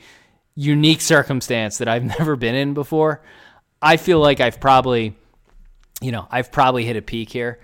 unique 0.55 1.01
circumstance 1.01 1.77
that 1.77 1.87
I've 1.87 2.03
never 2.19 2.35
been 2.35 2.55
in 2.55 2.73
before. 2.73 3.21
I 3.81 3.97
feel 3.97 4.19
like 4.19 4.39
I've 4.39 4.59
probably, 4.59 5.15
you 6.01 6.11
know, 6.11 6.27
I've 6.31 6.51
probably 6.51 6.83
hit 6.83 6.97
a 6.97 7.01
peak 7.01 7.29
here. 7.29 7.59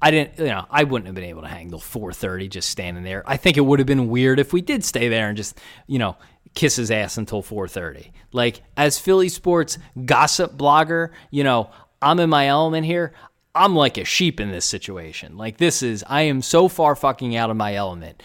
I 0.00 0.10
didn't, 0.10 0.38
you 0.38 0.46
know, 0.46 0.66
I 0.70 0.84
wouldn't 0.84 1.06
have 1.06 1.14
been 1.14 1.24
able 1.24 1.42
to 1.42 1.48
hang 1.48 1.70
till 1.70 1.80
4:30 1.80 2.50
just 2.50 2.70
standing 2.70 3.02
there. 3.02 3.24
I 3.26 3.36
think 3.36 3.56
it 3.56 3.62
would 3.62 3.80
have 3.80 3.86
been 3.86 4.08
weird 4.08 4.38
if 4.38 4.52
we 4.52 4.60
did 4.60 4.84
stay 4.84 5.08
there 5.08 5.28
and 5.28 5.36
just, 5.36 5.58
you 5.86 5.98
know, 5.98 6.16
kiss 6.56 6.74
his 6.74 6.90
ass 6.90 7.16
until 7.16 7.42
4:30. 7.42 8.10
Like 8.32 8.62
as 8.76 8.98
Philly 8.98 9.28
sports 9.28 9.78
gossip 10.04 10.56
blogger, 10.56 11.10
you 11.30 11.44
know, 11.44 11.70
I'm 12.02 12.18
in 12.18 12.28
my 12.30 12.48
element 12.48 12.86
here. 12.86 13.12
I'm 13.54 13.76
like 13.76 13.96
a 13.96 14.04
sheep 14.04 14.40
in 14.40 14.50
this 14.50 14.64
situation. 14.64 15.36
Like 15.36 15.58
this 15.58 15.82
is 15.82 16.04
I 16.08 16.22
am 16.22 16.42
so 16.42 16.66
far 16.66 16.96
fucking 16.96 17.36
out 17.36 17.50
of 17.50 17.56
my 17.56 17.74
element 17.74 18.22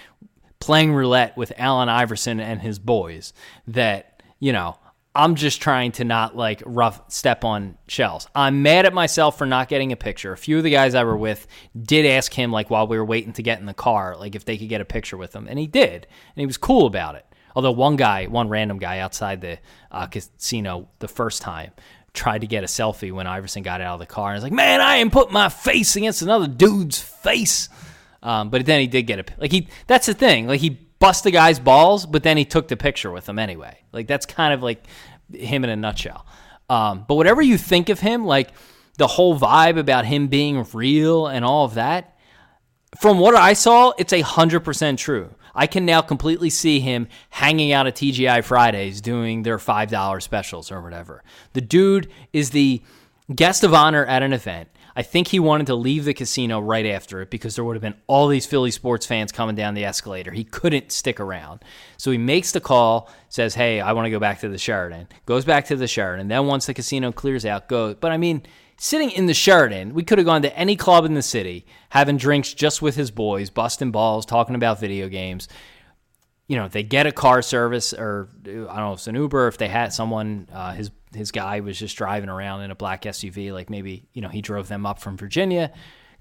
playing 0.60 0.94
roulette 0.94 1.36
with 1.36 1.52
Allen 1.58 1.90
Iverson 1.90 2.40
and 2.40 2.62
his 2.62 2.80
boys 2.80 3.34
that, 3.68 4.24
you 4.40 4.54
know, 4.54 4.78
I'm 5.14 5.36
just 5.36 5.62
trying 5.62 5.92
to 5.94 6.06
not 6.06 6.38
like 6.38 6.64
rough 6.66 7.12
step 7.12 7.44
on 7.44 7.78
shells. 7.88 8.28
I'm 8.34 8.62
mad 8.62 8.86
at 8.86 8.94
myself 8.94 9.38
for 9.38 9.46
not 9.46 9.68
getting 9.68 9.92
a 9.92 9.98
picture. 9.98 10.32
A 10.32 10.38
few 10.38 10.58
of 10.58 10.64
the 10.64 10.70
guys 10.70 10.96
I 10.96 11.04
were 11.04 11.18
with 11.18 11.48
did 11.82 12.06
ask 12.06 12.34
him 12.34 12.52
like 12.52 12.70
while 12.70 12.88
we 12.88 12.98
were 12.98 13.04
waiting 13.04 13.34
to 13.34 13.44
get 13.44 13.60
in 13.60 13.66
the 13.66 13.74
car, 13.74 14.16
like 14.16 14.36
if 14.36 14.46
they 14.46 14.58
could 14.58 14.70
get 14.70 14.80
a 14.80 14.86
picture 14.86 15.18
with 15.18 15.36
him, 15.36 15.48
and 15.50 15.60
he 15.60 15.68
did, 15.68 16.08
and 16.36 16.42
he 16.42 16.46
was 16.46 16.58
cool 16.58 16.86
about 16.86 17.16
it. 17.16 17.26
Although 17.56 17.72
one 17.72 17.96
guy, 17.96 18.26
one 18.26 18.50
random 18.50 18.78
guy 18.80 19.00
outside 19.00 19.42
the 19.42 19.60
uh, 19.92 20.08
casino 20.08 20.90
the 21.00 21.08
first 21.08 21.42
time 21.42 21.72
tried 22.14 22.42
to 22.42 22.48
get 22.48 22.64
a 22.64 22.68
selfie 22.68 23.12
when 23.12 23.26
Iverson 23.28 23.64
got 23.64 23.82
out 23.82 23.94
of 23.96 24.00
the 24.00 24.06
car 24.06 24.30
and 24.30 24.36
was 24.36 24.44
like, 24.44 24.54
"Man, 24.54 24.82
I 24.82 24.98
ain't 24.98 25.12
put 25.12 25.32
my 25.32 25.50
face 25.50 25.96
against 25.96 26.22
another 26.22 26.48
dude's 26.48 27.00
face." 27.00 27.70
Um, 28.24 28.50
but 28.50 28.66
then 28.66 28.80
he 28.80 28.88
did 28.88 29.04
get 29.04 29.20
a 29.20 29.26
like 29.40 29.52
he. 29.52 29.68
That's 29.88 30.06
the 30.06 30.14
thing. 30.14 30.48
Like 30.48 30.60
he 30.60 30.70
bust 31.00 31.24
the 31.24 31.32
guy's 31.32 31.60
balls, 31.60 32.06
but 32.06 32.24
then 32.24 32.38
he 32.38 32.46
took 32.46 32.68
the 32.68 32.78
picture 32.78 33.12
with 33.12 33.28
him 33.28 33.40
anyway. 33.40 33.80
Like 33.92 34.08
that's 34.08 34.26
kind 34.26 34.54
of 34.54 34.62
like 34.62 34.86
him 35.34 35.64
in 35.64 35.70
a 35.70 35.76
nutshell. 35.76 36.26
Um, 36.70 37.06
but 37.08 37.16
whatever 37.16 37.42
you 37.42 37.58
think 37.58 37.90
of 37.90 38.00
him, 38.00 38.26
like 38.26 38.52
the 38.98 39.08
whole 39.08 39.38
vibe 39.38 39.78
about 39.78 40.06
him 40.06 40.28
being 40.28 40.66
real 40.74 41.28
and 41.28 41.44
all 41.44 41.66
of 41.66 41.74
that, 41.74 42.18
from 43.00 43.20
what 43.20 43.36
I 43.36 43.54
saw, 43.54 43.94
it's 43.98 44.14
a 44.14 44.22
hundred 44.22 44.62
percent 44.62 45.00
true. 45.00 45.34
I 45.54 45.68
can 45.68 45.86
now 45.86 46.02
completely 46.02 46.50
see 46.50 46.80
him 46.80 47.08
hanging 47.30 47.72
out 47.72 47.88
at 47.88 47.96
TGI 47.96 48.44
Fridays 48.44 49.02
doing 49.02 49.44
their 49.44 49.60
five 49.60 49.90
dollar 49.90 50.20
specials 50.20 50.72
or 50.72 50.82
whatever. 50.82 51.24
The 51.54 51.62
dude 51.62 52.10
is 52.34 52.52
the 52.52 52.82
guest 53.34 53.64
of 53.64 53.74
honor 53.74 54.06
at 54.06 54.24
an 54.24 54.34
event. 54.34 54.70
I 54.96 55.04
think 55.04 55.30
he 55.30 55.40
wanted 55.40 55.68
to 55.68 55.76
leave 55.76 56.06
the 56.06 56.14
casino 56.14 56.60
right 56.60 56.86
after 56.86 57.22
it 57.22 57.30
because 57.30 57.56
there 57.56 57.64
would 57.64 57.76
have 57.76 57.82
been 57.82 57.96
all 58.08 58.28
these 58.28 58.46
Philly 58.46 58.72
sports 58.72 59.06
fans 59.06 59.32
coming 59.32 59.56
down 59.56 59.74
the 59.74 59.86
escalator. 59.86 60.32
He 60.32 60.44
couldn't 60.44 60.92
stick 60.92 61.20
around. 61.20 61.64
So 61.98 62.12
he 62.12 62.18
makes 62.18 62.52
the 62.52 62.60
call, 62.60 63.10
says, 63.30 63.56
Hey, 63.56 63.80
I 63.80 63.94
want 63.94 64.06
to 64.06 64.10
go 64.10 64.20
back 64.20 64.42
to 64.42 64.50
the 64.50 64.58
Sheraton. 64.58 65.08
Goes 65.26 65.46
back 65.46 65.66
to 65.66 65.76
the 65.76 65.88
Sheraton. 65.88 66.28
Then 66.28 66.46
once 66.46 66.66
the 66.66 66.74
casino 66.74 67.12
clears 67.12 67.46
out, 67.46 67.70
goes. 67.70 67.96
But 67.96 68.12
I 68.12 68.18
mean, 68.18 68.44
sitting 68.84 69.12
in 69.12 69.28
the 69.28 69.34
Sheraton, 69.36 69.94
we 69.94 70.02
could 70.02 70.18
have 70.18 70.26
gone 70.26 70.42
to 70.42 70.58
any 70.58 70.76
club 70.76 71.06
in 71.06 71.14
the 71.14 71.22
city, 71.22 71.68
having 71.90 72.18
drinks 72.18 72.52
just 72.52 72.82
with 72.82 72.96
his 72.96 73.12
boys, 73.12 73.52
busting 73.52 73.92
balls, 73.92 74.26
talking 74.26 74.56
about 74.56 74.80
video 74.80 75.08
games. 75.08 75.48
You 76.48 76.56
know, 76.58 76.68
they 76.68 76.82
get 76.82 77.06
a 77.06 77.12
car 77.12 77.44
service, 77.44 77.94
or 77.94 78.28
I 78.44 78.50
don't 78.50 78.66
know 78.66 78.94
if 78.94 78.98
it's 78.98 79.08
an 79.08 79.14
Uber, 79.14 79.48
if 79.48 79.60
they 79.60 79.68
had 79.68 79.94
someone, 79.94 80.50
uh, 80.52 80.74
his 80.74 80.90
his 81.14 81.30
guy 81.30 81.60
was 81.60 81.78
just 81.78 81.96
driving 81.96 82.30
around 82.30 82.62
in 82.62 82.72
a 82.72 82.76
black 82.76 83.04
SUV, 83.04 83.54
like 83.54 83.70
maybe 83.70 84.08
you 84.14 84.22
know 84.22 84.30
he 84.30 84.42
drove 84.42 84.68
them 84.68 84.88
up 84.88 85.00
from 85.00 85.16
Virginia. 85.16 85.72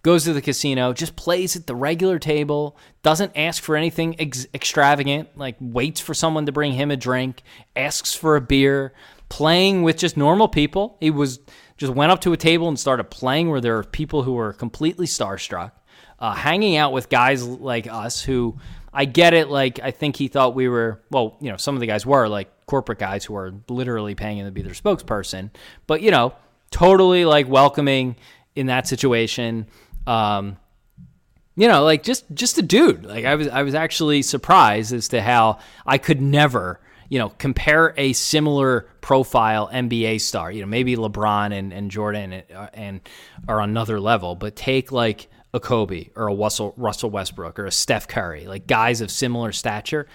Goes 0.02 0.24
to 0.24 0.34
the 0.34 0.42
casino, 0.42 0.92
just 0.92 1.16
plays 1.16 1.56
at 1.56 1.66
the 1.66 1.74
regular 1.74 2.18
table, 2.18 2.76
doesn't 3.02 3.32
ask 3.36 3.62
for 3.62 3.76
anything 3.76 4.18
ex- 4.18 4.46
extravagant, 4.54 5.36
like 5.36 5.56
waits 5.60 6.00
for 6.00 6.14
someone 6.14 6.46
to 6.46 6.52
bring 6.52 6.72
him 6.72 6.90
a 6.90 6.96
drink, 6.96 7.42
asks 7.76 8.14
for 8.14 8.36
a 8.36 8.40
beer, 8.40 8.94
playing 9.28 9.82
with 9.82 9.98
just 9.98 10.16
normal 10.16 10.48
people. 10.48 10.96
He 11.00 11.10
was 11.10 11.40
just 11.80 11.94
went 11.94 12.12
up 12.12 12.20
to 12.20 12.34
a 12.34 12.36
table 12.36 12.68
and 12.68 12.78
started 12.78 13.04
playing 13.04 13.48
where 13.48 13.62
there 13.62 13.78
are 13.78 13.84
people 13.84 14.22
who 14.22 14.34
were 14.34 14.52
completely 14.52 15.06
starstruck, 15.06 15.72
uh, 16.18 16.34
hanging 16.34 16.76
out 16.76 16.92
with 16.92 17.08
guys 17.08 17.42
like 17.42 17.86
us 17.86 18.20
who 18.20 18.58
I 18.92 19.06
get 19.06 19.32
it. 19.32 19.48
Like, 19.48 19.80
I 19.80 19.90
think 19.90 20.16
he 20.16 20.28
thought 20.28 20.54
we 20.54 20.68
were, 20.68 21.00
well, 21.10 21.38
you 21.40 21.50
know, 21.50 21.56
some 21.56 21.74
of 21.74 21.80
the 21.80 21.86
guys 21.86 22.04
were 22.04 22.28
like 22.28 22.50
corporate 22.66 22.98
guys 22.98 23.24
who 23.24 23.34
are 23.34 23.54
literally 23.70 24.14
paying 24.14 24.36
him 24.36 24.44
to 24.44 24.52
be 24.52 24.60
their 24.60 24.74
spokesperson, 24.74 25.48
but, 25.86 26.02
you 26.02 26.10
know, 26.10 26.34
totally 26.70 27.24
like 27.24 27.48
welcoming 27.48 28.14
in 28.54 28.66
that 28.66 28.86
situation. 28.86 29.66
Um, 30.06 30.58
you 31.56 31.66
know, 31.66 31.82
like 31.82 32.02
just 32.02 32.24
just 32.34 32.58
a 32.58 32.62
dude. 32.62 33.06
Like 33.06 33.24
I 33.24 33.36
was 33.36 33.48
I 33.48 33.62
was 33.62 33.74
actually 33.74 34.20
surprised 34.20 34.92
as 34.92 35.08
to 35.08 35.22
how 35.22 35.58
I 35.86 35.96
could 35.96 36.20
never, 36.20 36.78
you 37.10 37.18
know, 37.18 37.28
compare 37.28 37.92
a 37.98 38.14
similar 38.14 38.86
profile 39.02 39.68
NBA 39.70 40.20
star. 40.22 40.50
You 40.50 40.62
know, 40.62 40.68
maybe 40.68 40.96
LeBron 40.96 41.52
and, 41.52 41.72
and 41.72 41.90
Jordan 41.90 42.32
and, 42.32 42.44
uh, 42.54 42.68
and 42.72 43.00
are 43.48 43.60
on 43.60 43.68
another 43.68 44.00
level, 44.00 44.36
but 44.36 44.56
take 44.56 44.92
like 44.92 45.28
a 45.52 45.60
Kobe 45.60 46.10
or 46.14 46.28
a 46.28 46.34
Russell 46.34 46.72
Russell 46.76 47.10
Westbrook 47.10 47.58
or 47.58 47.66
a 47.66 47.72
Steph 47.72 48.06
Curry, 48.06 48.46
like 48.46 48.68
guys 48.68 49.00
of 49.00 49.10
similar 49.10 49.50
stature, 49.50 50.06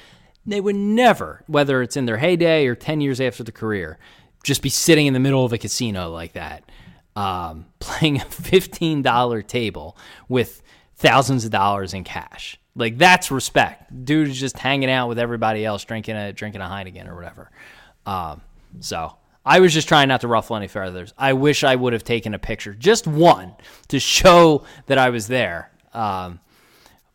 they 0.45 0.61
would 0.61 0.75
never, 0.75 1.43
whether 1.47 1.81
it's 1.81 1.97
in 1.97 2.05
their 2.05 2.17
heyday 2.17 2.65
or 2.65 2.75
ten 2.75 3.01
years 3.01 3.19
after 3.19 3.43
the 3.43 3.51
career, 3.51 3.99
just 4.43 4.61
be 4.61 4.69
sitting 4.69 5.05
in 5.05 5.13
the 5.13 5.19
middle 5.19 5.43
of 5.43 5.51
a 5.51 5.57
casino 5.57 6.09
like 6.11 6.33
that, 6.33 6.71
um, 7.17 7.65
playing 7.79 8.21
a 8.21 8.25
fifteen 8.25 9.01
dollar 9.01 9.41
table 9.41 9.97
with 10.29 10.63
thousands 10.95 11.43
of 11.43 11.51
dollars 11.51 11.93
in 11.93 12.05
cash. 12.05 12.57
Like 12.75 12.97
that's 12.97 13.31
respect. 13.31 14.05
Dude's 14.05 14.39
just 14.39 14.57
hanging 14.57 14.89
out 14.89 15.07
with 15.07 15.19
everybody 15.19 15.63
else, 15.63 15.83
drinking 15.85 16.15
a 16.15 16.33
drinking 16.33 16.61
a 16.61 16.65
Heineken 16.65 17.07
or 17.07 17.15
whatever. 17.15 17.49
Um, 18.05 18.41
so 18.81 19.15
I 19.45 19.59
was 19.59 19.73
just 19.73 19.87
trying 19.87 20.07
not 20.07 20.21
to 20.21 20.27
ruffle 20.27 20.55
any 20.55 20.67
feathers. 20.67 21.13
I 21.17 21.33
wish 21.33 21.63
I 21.63 21.75
would 21.75 21.93
have 21.93 22.03
taken 22.03 22.33
a 22.33 22.39
picture, 22.39 22.73
just 22.73 23.07
one, 23.07 23.53
to 23.89 23.99
show 23.99 24.63
that 24.87 24.97
I 24.97 25.09
was 25.09 25.27
there. 25.27 25.71
Um, 25.93 26.39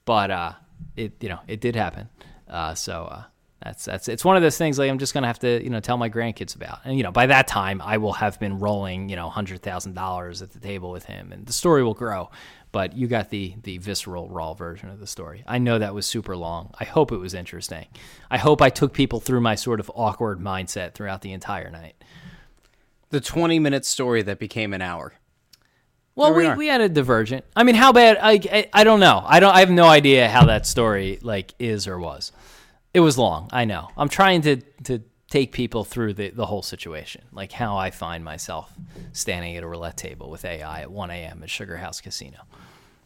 but 0.04 0.30
uh, 0.30 0.52
it, 0.96 1.12
you 1.20 1.28
know, 1.28 1.40
it 1.46 1.60
did 1.60 1.76
happen. 1.76 2.08
Uh, 2.48 2.74
so 2.74 3.04
uh, 3.04 3.24
that's 3.62 3.84
that's 3.84 4.08
it's 4.08 4.24
one 4.24 4.36
of 4.36 4.42
those 4.42 4.56
things 4.56 4.78
like 4.78 4.90
I'm 4.90 4.98
just 4.98 5.12
gonna 5.12 5.26
have 5.26 5.40
to 5.40 5.62
you 5.62 5.70
know 5.70 5.80
tell 5.80 5.98
my 5.98 6.08
grandkids 6.08 6.56
about. 6.56 6.78
And 6.84 6.96
you 6.96 7.02
know, 7.02 7.12
by 7.12 7.26
that 7.26 7.46
time 7.46 7.82
I 7.82 7.98
will 7.98 8.14
have 8.14 8.40
been 8.40 8.58
rolling 8.58 9.08
you 9.08 9.16
know 9.16 9.28
hundred 9.28 9.62
thousand 9.62 9.94
dollars 9.94 10.40
at 10.40 10.52
the 10.52 10.60
table 10.60 10.90
with 10.90 11.04
him, 11.04 11.32
and 11.32 11.46
the 11.46 11.52
story 11.52 11.82
will 11.82 11.94
grow. 11.94 12.30
But 12.72 12.96
you 12.96 13.08
got 13.08 13.30
the 13.30 13.54
the 13.62 13.78
visceral 13.78 14.28
raw 14.28 14.54
version 14.54 14.90
of 14.90 15.00
the 15.00 15.06
story. 15.06 15.42
I 15.46 15.58
know 15.58 15.78
that 15.78 15.94
was 15.94 16.06
super 16.06 16.36
long. 16.36 16.72
I 16.78 16.84
hope 16.84 17.10
it 17.10 17.16
was 17.16 17.34
interesting. 17.34 17.86
I 18.30 18.38
hope 18.38 18.62
I 18.62 18.70
took 18.70 18.92
people 18.92 19.18
through 19.18 19.40
my 19.40 19.56
sort 19.56 19.80
of 19.80 19.90
awkward 19.94 20.38
mindset 20.38 20.94
throughout 20.94 21.22
the 21.22 21.32
entire 21.32 21.70
night. 21.70 21.96
The 23.10 23.20
20 23.20 23.58
minute 23.58 23.84
story 23.84 24.22
that 24.22 24.38
became 24.38 24.72
an 24.72 24.82
hour. 24.82 25.14
Well, 26.14 26.34
we 26.34 26.48
we, 26.48 26.54
we 26.54 26.66
had 26.68 26.80
a 26.80 26.88
divergent. 26.88 27.44
I 27.56 27.62
mean, 27.62 27.74
how 27.74 27.92
bad? 27.92 28.18
I, 28.20 28.32
I 28.32 28.68
I 28.72 28.84
don't 28.84 29.00
know. 29.00 29.22
I 29.26 29.40
don't. 29.40 29.54
I 29.54 29.60
have 29.60 29.70
no 29.70 29.86
idea 29.86 30.28
how 30.28 30.44
that 30.46 30.66
story 30.66 31.18
like 31.22 31.54
is 31.58 31.88
or 31.88 31.98
was. 31.98 32.30
It 32.92 33.00
was 33.00 33.16
long. 33.16 33.48
I 33.52 33.64
know. 33.64 33.88
I'm 33.96 34.08
trying 34.08 34.42
to 34.42 34.56
to 34.84 35.02
take 35.30 35.52
people 35.52 35.84
through 35.84 36.12
the 36.14 36.30
the 36.30 36.46
whole 36.46 36.62
situation, 36.62 37.22
like 37.32 37.52
how 37.52 37.76
I 37.76 37.90
find 37.90 38.24
myself 38.24 38.72
standing 39.12 39.56
at 39.56 39.62
a 39.62 39.66
roulette 39.66 39.96
table 39.96 40.28
with 40.28 40.44
AI 40.44 40.82
at 40.82 40.90
1 40.90 41.10
a.m. 41.10 41.42
at 41.42 41.50
Sugar 41.50 41.76
House 41.78 42.00
Casino. 42.00 42.40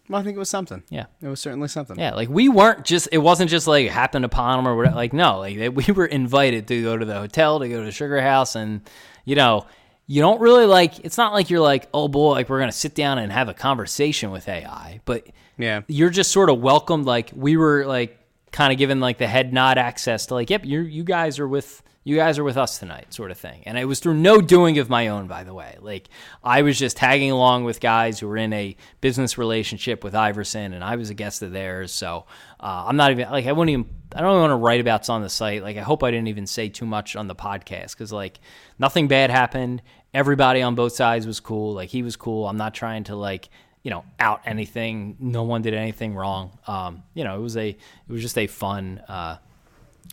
Well, 0.09 0.20
I 0.20 0.24
think 0.24 0.36
it 0.36 0.38
was 0.38 0.50
something. 0.50 0.82
Yeah. 0.90 1.07
It 1.22 1.28
was 1.28 1.40
certainly 1.40 1.68
something. 1.68 1.98
Yeah, 1.98 2.14
like 2.14 2.28
we 2.28 2.48
weren't 2.48 2.84
just. 2.84 3.09
It 3.11 3.18
wasn't 3.18 3.50
just 3.50 3.66
like 3.66 3.88
happened 3.88 4.24
upon 4.24 4.59
them 4.59 4.68
or 4.68 4.76
whatever. 4.76 4.96
Like 4.96 5.12
no, 5.12 5.38
like 5.38 5.57
they- 5.57 5.68
we 5.80 5.84
were 5.94 6.07
invited 6.07 6.68
to 6.68 6.82
go 6.82 6.96
to 6.96 7.05
the 7.05 7.14
hotel, 7.14 7.59
to 7.61 7.68
go 7.68 7.78
to 7.80 7.84
the 7.86 7.92
Sugar 7.92 8.20
House, 8.20 8.55
and 8.55 8.82
you 9.24 9.34
know, 9.34 9.66
you 10.07 10.20
don't 10.20 10.40
really 10.40 10.66
like. 10.66 11.05
It's 11.05 11.16
not 11.16 11.32
like 11.32 11.48
you're 11.48 11.61
like, 11.61 11.88
oh 11.94 12.09
boy, 12.09 12.32
like 12.32 12.48
we're 12.50 12.61
gonna 12.61 12.72
sit 12.72 12.94
down 12.94 13.18
and 13.18 13.32
have 13.32 13.48
a 13.48 13.55
conversation 13.55 14.30
with 14.30 14.46
AI, 14.48 15.00
but 15.07 15.26
Yeah. 15.57 15.80
you're 15.88 16.11
just 16.11 16.30
sort 16.32 16.50
of 16.50 16.61
welcomed. 16.61 17.07
Like 17.07 17.30
we 17.34 17.57
were 17.57 17.86
like 17.86 18.18
kind 18.52 18.72
of 18.72 18.78
given 18.78 19.00
like 19.00 19.16
the 19.18 19.26
head 19.26 19.52
nod 19.55 19.78
access 19.78 20.26
to 20.26 20.34
like, 20.34 20.50
yep, 20.50 20.64
you 20.66 20.80
you 20.80 21.05
guys 21.05 21.38
are 21.38 21.48
with 21.48 21.82
you 22.07 22.16
guys 22.16 22.38
are 22.38 22.44
with 22.44 22.59
us 22.59 22.78
tonight, 22.78 23.14
sort 23.14 23.30
of 23.30 23.38
thing. 23.38 23.62
And 23.64 23.78
it 23.78 23.86
was 23.86 23.98
through 23.98 24.14
no 24.14 24.42
doing 24.42 24.78
of 24.78 24.90
my 24.90 25.09
own, 25.09 25.26
by 25.26 25.42
the 25.42 25.55
way. 25.55 25.78
Like 25.80 26.11
I 26.42 26.61
was 26.61 26.78
just 26.78 26.98
tagging 26.98 27.30
along 27.30 27.64
with 27.64 27.80
guys 27.80 28.18
who 28.18 28.28
were 28.28 28.36
in 28.36 28.52
a 28.52 28.76
business 29.00 29.38
relationship 29.38 30.05
with 30.05 30.14
Iverson, 30.14 30.74
and 30.74 30.84
I 30.84 30.96
was 30.96 31.09
a 31.09 31.14
guest 31.14 31.42
of 31.42 31.52
theirs. 31.52 31.92
So 31.92 32.26
uh, 32.61 32.84
I'm 32.86 32.96
not 32.96 33.11
even 33.11 33.30
like 33.30 33.46
I 33.46 33.52
wouldn't 33.52 33.72
even. 33.72 33.94
I 34.14 34.20
don't 34.20 34.38
want 34.38 34.50
to 34.50 34.57
write 34.57 34.80
about 34.80 35.09
on 35.09 35.22
the 35.22 35.28
site. 35.30 35.62
Like 35.62 35.78
I 35.78 35.80
hope 35.82 36.05
I 36.05 36.11
didn't 36.11 36.28
even 36.28 36.46
say 36.46 36.68
too 36.68 36.86
much 36.86 37.16
on 37.16 37.26
the 37.26 37.34
podcast 37.34 37.92
because 37.92 38.12
like 38.12 38.38
nothing 38.78 39.09
bad 39.09 39.30
happened. 39.30 39.82
Everybody 40.12 40.62
on 40.62 40.74
both 40.74 40.92
sides 40.92 41.26
was 41.26 41.40
cool. 41.40 41.72
Like 41.72 41.88
he 41.88 42.02
was 42.02 42.16
cool. 42.16 42.46
I'm 42.46 42.59
not 42.59 42.74
trying 42.74 43.05
to 43.05 43.16
like 43.16 43.48
you 43.82 43.90
know 43.90 44.05
out 44.20 44.42
anything. 44.44 45.16
No 45.18 45.42
one 45.44 45.62
did 45.62 45.72
anything 45.72 46.14
wrong. 46.14 46.59
Um, 46.66 47.02
you 47.14 47.24
know 47.24 47.38
it 47.38 47.40
was 47.40 47.57
a 47.57 47.70
it 47.70 47.78
was 48.09 48.20
just 48.20 48.36
a 48.36 48.46
fun. 48.46 49.00
Uh, 49.09 49.38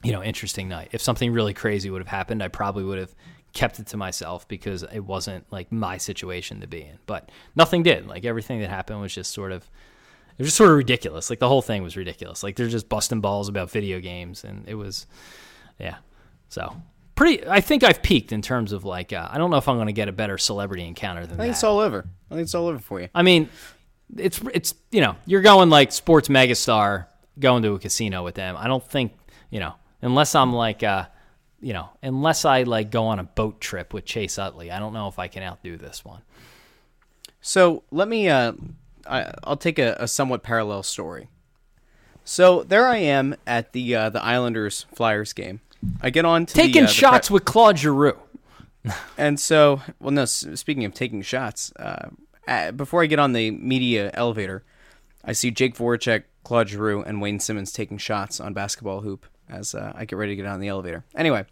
you 0.04 0.12
know, 0.12 0.24
interesting 0.24 0.68
night. 0.68 0.90
If 0.92 1.02
something 1.02 1.32
really 1.32 1.54
crazy 1.54 1.90
would 1.90 2.02
have 2.02 2.08
happened, 2.08 2.42
I 2.42 2.48
probably 2.48 2.84
would 2.84 2.98
have 2.98 3.14
kept 3.54 3.80
it 3.80 3.88
to 3.88 3.98
myself 3.98 4.48
because 4.48 4.84
it 4.84 5.02
wasn't 5.02 5.46
like 5.52 5.72
my 5.72 5.98
situation 5.98 6.62
to 6.62 6.68
be 6.68 6.82
in. 6.82 6.98
But 7.06 7.30
nothing 7.56 7.84
did. 7.84 8.08
Like 8.08 8.26
everything 8.26 8.62
that 8.62 8.70
happened 8.70 9.02
was 9.02 9.14
just 9.14 9.32
sort 9.32 9.52
of 9.52 9.70
it 10.38 10.40
was 10.40 10.48
just 10.48 10.58
sort 10.58 10.72
of 10.72 10.78
ridiculous. 10.78 11.30
Like 11.30 11.40
the 11.40 11.48
whole 11.48 11.62
thing 11.62 11.84
was 11.84 11.98
ridiculous. 11.98 12.44
Like 12.44 12.56
they're 12.56 12.68
just 12.68 12.90
busting 12.90 13.22
balls 13.22 13.50
about 13.50 13.70
video 13.70 14.00
games 14.00 14.44
and 14.44 14.68
it 14.68 14.76
was 14.76 15.06
yeah. 15.80 15.98
So 16.50 16.76
pretty 17.16 17.48
I 17.48 17.62
think 17.62 17.84
I've 17.84 18.02
peaked 18.02 18.32
in 18.32 18.42
terms 18.42 18.72
of 18.72 18.86
like 18.86 19.14
uh, 19.14 19.28
I 19.30 19.38
don't 19.38 19.52
know 19.52 19.58
if 19.58 19.68
I'm 19.68 19.76
going 19.76 19.88
to 19.88 19.94
get 19.94 20.08
a 20.08 20.14
better 20.14 20.38
celebrity 20.38 20.86
encounter 20.88 21.26
than 21.26 21.38
that. 21.38 21.44
I 21.44 21.46
think 21.46 21.54
that. 21.54 21.58
it's 21.58 21.64
all 21.64 21.80
over. 21.80 22.08
I 22.30 22.36
think 22.36 22.46
it's 22.46 22.56
all 22.56 22.68
over 22.68 22.80
for 22.80 23.02
you. 23.02 23.10
I 23.14 23.22
mean, 23.22 23.50
it's 24.18 24.40
it's 24.54 24.74
you 24.92 25.02
know 25.02 25.16
you're 25.26 25.42
going 25.42 25.70
like 25.70 25.92
sports 25.92 26.30
megastar 26.30 27.08
going 27.40 27.64
to 27.64 27.74
a 27.74 27.80
casino 27.80 28.24
with 28.24 28.36
them. 28.36 28.56
I 28.58 28.68
don't 28.68 28.84
think 28.84 29.14
you 29.50 29.60
know 29.60 29.76
unless 30.02 30.36
I'm 30.36 30.54
like 30.54 30.84
uh 30.84 31.06
you 31.60 31.74
know 31.74 31.90
unless 32.02 32.46
I 32.46 32.64
like 32.64 32.92
go 32.92 33.06
on 33.06 33.20
a 33.20 33.24
boat 33.24 33.62
trip 33.62 33.94
with 33.94 34.06
Chase 34.06 34.38
Utley. 34.38 34.72
I 34.72 34.80
don't 34.80 34.94
know 34.94 35.08
if 35.08 35.20
I 35.20 35.28
can 35.28 35.44
outdo 35.44 35.78
this 35.78 36.04
one. 36.04 36.22
So 37.42 37.84
let 37.92 38.08
me. 38.08 38.30
Uh, 38.30 38.54
I, 39.08 39.34
I'll 39.44 39.58
take 39.58 39.80
a, 39.80 39.96
a 40.00 40.08
somewhat 40.08 40.44
parallel 40.44 40.84
story. 40.84 41.28
So 42.24 42.64
there 42.64 42.86
I 42.86 42.98
am 42.98 43.36
at 43.48 43.74
the 43.74 43.96
uh, 43.96 44.10
the 44.10 44.24
Islanders 44.24 44.86
Flyers 44.94 45.34
game. 45.34 45.62
I 46.02 46.12
get 46.12 46.24
on 46.24 46.46
to 46.46 46.54
the, 46.54 46.62
Taking 46.62 46.84
uh, 46.84 46.88
the 46.88 46.94
pre- 46.94 46.94
shots 46.94 47.32
with 47.32 47.44
Claude 47.44 47.80
Giroux. 47.80 48.18
and 49.18 49.40
so 49.40 49.82
well, 50.00 50.12
no. 50.12 50.26
Speaking 50.26 50.86
of 50.86 50.94
taking 50.94 51.24
shots, 51.24 51.74
uh, 51.78 52.10
uh, 52.48 52.72
before 52.72 53.02
I 53.02 53.08
get 53.08 53.20
on 53.20 53.34
the 53.34 53.50
media 53.52 54.12
elevator, 54.14 54.64
I 55.26 55.34
see 55.34 55.50
Jake 55.50 55.76
Voracek, 55.76 56.24
Claude 56.44 56.70
Giroux, 56.70 57.02
and 57.02 57.22
Wayne 57.22 57.40
Simmonds 57.40 57.72
taking 57.72 57.98
shots 57.98 58.40
on 58.40 58.54
basketball 58.54 59.02
hoop 59.02 59.26
as 59.52 59.76
uh, 59.76 59.92
I 59.96 60.06
get 60.06 60.18
ready 60.18 60.32
to 60.32 60.42
get 60.42 60.46
on 60.46 60.60
the 60.60 60.70
elevator. 60.70 61.04
Anyway, 61.16 61.46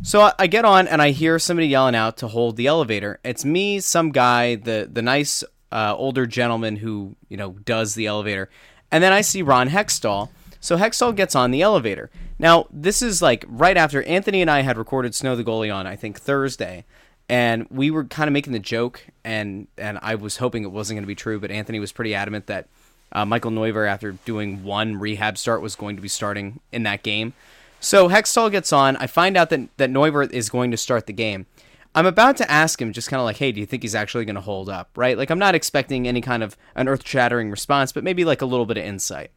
so 0.00 0.22
I, 0.22 0.32
I 0.38 0.46
get 0.46 0.64
on 0.64 0.88
and 0.88 1.02
I 1.02 1.10
hear 1.10 1.38
somebody 1.38 1.66
yelling 1.66 1.94
out 1.94 2.16
to 2.18 2.28
hold 2.28 2.56
the 2.56 2.66
elevator. 2.66 3.18
It's 3.24 3.44
me, 3.44 3.80
some 3.80 4.10
guy, 4.10 4.54
the 4.54 4.88
the 4.90 5.02
nice 5.02 5.44
uh, 5.70 5.94
older 5.96 6.26
gentleman 6.26 6.76
who 6.76 7.16
you 7.28 7.36
know 7.36 7.52
does 7.64 7.94
the 7.94 8.06
elevator, 8.06 8.48
and 8.90 9.02
then 9.02 9.12
I 9.12 9.20
see 9.20 9.42
Ron 9.42 9.68
Hextall. 9.68 10.30
So 10.60 10.76
Hextall 10.76 11.16
gets 11.16 11.34
on 11.34 11.50
the 11.50 11.62
elevator. 11.62 12.10
Now 12.38 12.66
this 12.70 13.02
is 13.02 13.20
like 13.20 13.44
right 13.48 13.76
after 13.76 14.02
Anthony 14.04 14.40
and 14.40 14.50
I 14.50 14.62
had 14.62 14.78
recorded 14.78 15.14
Snow 15.14 15.36
the 15.36 15.44
Goalie 15.44 15.74
on 15.74 15.86
I 15.86 15.96
think 15.96 16.18
Thursday, 16.20 16.84
and 17.28 17.66
we 17.70 17.90
were 17.90 18.04
kind 18.04 18.28
of 18.28 18.32
making 18.32 18.52
the 18.52 18.58
joke, 18.58 19.04
and 19.24 19.66
and 19.76 19.98
I 20.02 20.14
was 20.14 20.38
hoping 20.38 20.62
it 20.62 20.72
wasn't 20.72 20.96
going 20.96 21.04
to 21.04 21.08
be 21.08 21.14
true, 21.14 21.40
but 21.40 21.50
Anthony 21.50 21.80
was 21.80 21.92
pretty 21.92 22.14
adamant 22.14 22.46
that 22.46 22.68
uh, 23.12 23.24
Michael 23.24 23.50
Neuvirth, 23.50 23.88
after 23.88 24.12
doing 24.24 24.64
one 24.64 24.96
rehab 24.96 25.38
start, 25.38 25.62
was 25.62 25.76
going 25.76 25.96
to 25.96 26.02
be 26.02 26.08
starting 26.08 26.60
in 26.72 26.82
that 26.82 27.02
game. 27.02 27.34
So 27.80 28.08
Hextall 28.08 28.50
gets 28.50 28.72
on. 28.72 28.96
I 28.96 29.06
find 29.06 29.36
out 29.36 29.50
that 29.50 29.76
that 29.76 29.90
Neuvirth 29.90 30.32
is 30.32 30.48
going 30.48 30.70
to 30.70 30.76
start 30.76 31.06
the 31.06 31.12
game. 31.12 31.46
I'm 31.94 32.06
about 32.06 32.36
to 32.38 32.50
ask 32.50 32.80
him, 32.80 32.92
just 32.92 33.10
kind 33.10 33.20
of 33.20 33.24
like, 33.24 33.36
hey, 33.36 33.52
do 33.52 33.60
you 33.60 33.66
think 33.66 33.82
he's 33.82 33.94
actually 33.94 34.24
going 34.24 34.36
to 34.36 34.40
hold 34.40 34.70
up? 34.70 34.90
Right? 34.96 35.18
Like 35.18 35.30
I'm 35.30 35.38
not 35.38 35.54
expecting 35.54 36.08
any 36.08 36.20
kind 36.20 36.42
of 36.42 36.56
an 36.74 36.88
earth-shattering 36.88 37.50
response, 37.50 37.92
but 37.92 38.04
maybe 38.04 38.24
like 38.24 38.40
a 38.40 38.46
little 38.46 38.66
bit 38.66 38.78
of 38.78 38.84
insight. 38.84 39.30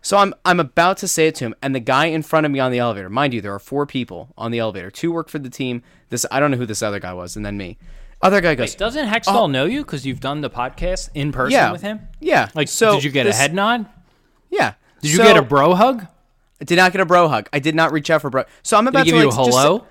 So 0.00 0.16
I'm 0.16 0.32
I'm 0.44 0.60
about 0.60 0.96
to 0.98 1.08
say 1.08 1.26
it 1.26 1.34
to 1.36 1.46
him, 1.46 1.54
and 1.60 1.74
the 1.74 1.80
guy 1.80 2.06
in 2.06 2.22
front 2.22 2.46
of 2.46 2.52
me 2.52 2.60
on 2.60 2.70
the 2.70 2.78
elevator, 2.78 3.10
mind 3.10 3.34
you, 3.34 3.40
there 3.40 3.52
are 3.52 3.58
four 3.58 3.84
people 3.84 4.28
on 4.38 4.52
the 4.52 4.60
elevator. 4.60 4.90
Two 4.90 5.10
work 5.10 5.28
for 5.28 5.40
the 5.40 5.50
team. 5.50 5.82
This 6.08 6.24
I 6.30 6.38
don't 6.38 6.52
know 6.52 6.56
who 6.56 6.66
this 6.66 6.82
other 6.82 7.00
guy 7.00 7.12
was, 7.12 7.36
and 7.36 7.44
then 7.44 7.56
me. 7.56 7.76
Other 8.20 8.40
guy 8.40 8.54
goes, 8.56 8.70
Wait, 8.72 8.78
doesn't 8.78 9.06
Hextall 9.08 9.42
oh. 9.42 9.46
know 9.46 9.64
you 9.64 9.84
because 9.84 10.04
you've 10.04 10.20
done 10.20 10.40
the 10.40 10.50
podcast 10.50 11.10
in 11.14 11.30
person 11.30 11.52
yeah, 11.52 11.70
with 11.70 11.82
him? 11.82 12.00
Yeah. 12.20 12.48
Like, 12.54 12.68
so 12.68 12.94
did 12.94 13.04
you 13.04 13.10
get 13.10 13.24
this- 13.24 13.36
a 13.36 13.38
head 13.38 13.54
nod? 13.54 13.86
Yeah. 14.50 14.74
Did 15.00 15.12
you 15.12 15.18
So- 15.18 15.22
get 15.24 15.36
a 15.36 15.42
bro 15.42 15.74
hug? 15.74 16.06
I 16.60 16.64
did 16.64 16.76
not 16.76 16.90
get 16.90 17.00
a 17.00 17.06
bro 17.06 17.28
hug. 17.28 17.48
I 17.52 17.60
did 17.60 17.76
not 17.76 17.92
reach 17.92 18.10
out 18.10 18.20
for 18.22 18.30
bro. 18.30 18.42
So 18.64 18.76
I'm 18.76 18.88
about 18.88 19.04
he 19.06 19.12
give 19.12 19.20
to 19.20 19.24
you 19.24 19.30
like 19.30 19.38
a 19.38 19.44
just- 19.44 19.56
hello? 19.58 19.86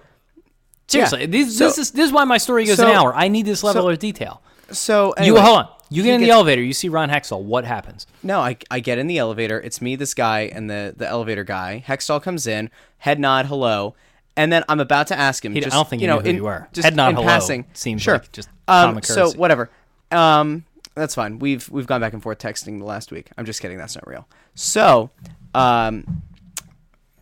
Seriously, 0.88 1.26
this, 1.26 1.58
So- 1.58 1.66
this 1.66 1.78
is 1.78 1.92
this 1.92 2.06
is 2.08 2.12
why 2.12 2.24
my 2.26 2.38
story 2.38 2.66
goes 2.66 2.78
so- 2.78 2.88
an 2.88 2.94
hour. 2.96 3.14
I 3.16 3.28
need 3.30 3.46
this 3.46 3.64
level 3.64 3.84
so- 3.84 3.90
of 3.90 4.00
detail. 4.00 4.42
so 4.72 5.14
You 5.22 5.38
hold 5.38 5.58
on. 5.60 5.68
You 5.90 6.04
get 6.04 6.16
in 6.16 6.20
the 6.20 6.26
gets- 6.28 6.36
elevator. 6.36 6.62
You 6.62 6.74
see 6.74 6.90
Ron 6.90 7.10
Hextall. 7.10 7.42
What 7.44 7.64
happens? 7.64 8.06
No, 8.22 8.42
I, 8.42 8.58
I 8.70 8.82
get 8.82 8.98
in 8.98 9.08
the 9.08 9.18
elevator. 9.20 9.58
It's 9.62 9.82
me, 9.82 9.96
this 9.96 10.14
guy, 10.14 10.42
and 10.54 10.70
the 10.70 10.94
the 10.98 11.08
elevator 11.08 11.46
guy. 11.46 11.82
Hextall 11.88 12.22
comes 12.22 12.46
in, 12.46 12.70
head 12.98 13.20
nod, 13.22 13.46
hello, 13.46 13.96
and 14.38 14.54
then 14.54 14.64
I'm 14.70 14.80
about 14.80 15.08
to 15.08 15.18
ask 15.20 15.44
him. 15.44 15.54
He- 15.54 15.66
I 15.66 15.70
don't 15.70 15.88
think 15.90 16.02
you 16.02 16.08
know, 16.08 16.18
knew 16.18 16.24
who 16.24 16.30
in, 16.30 16.36
you 16.38 16.44
were. 16.44 16.68
Just 16.72 16.86
Head 16.86 16.96
nod, 16.96 17.10
in 17.10 17.16
hello 17.16 17.28
passing. 17.28 17.66
seems 17.74 18.02
sure. 18.02 18.14
like 18.16 18.32
just 18.32 18.48
um, 18.68 19.02
so 19.02 19.32
whatever. 19.32 19.70
Um, 20.12 20.64
that's 20.96 21.16
fine. 21.16 21.40
We've 21.40 21.68
we've 21.70 21.88
gone 21.88 22.00
back 22.00 22.14
and 22.14 22.24
forth 22.24 22.40
texting 22.40 22.80
the 22.80 22.86
last 22.86 23.12
week. 23.12 23.30
I'm 23.38 23.46
just 23.46 23.62
kidding. 23.62 23.78
That's 23.78 23.96
not 23.96 24.08
real. 24.08 24.28
So, 24.56 25.10
um, 25.54 26.24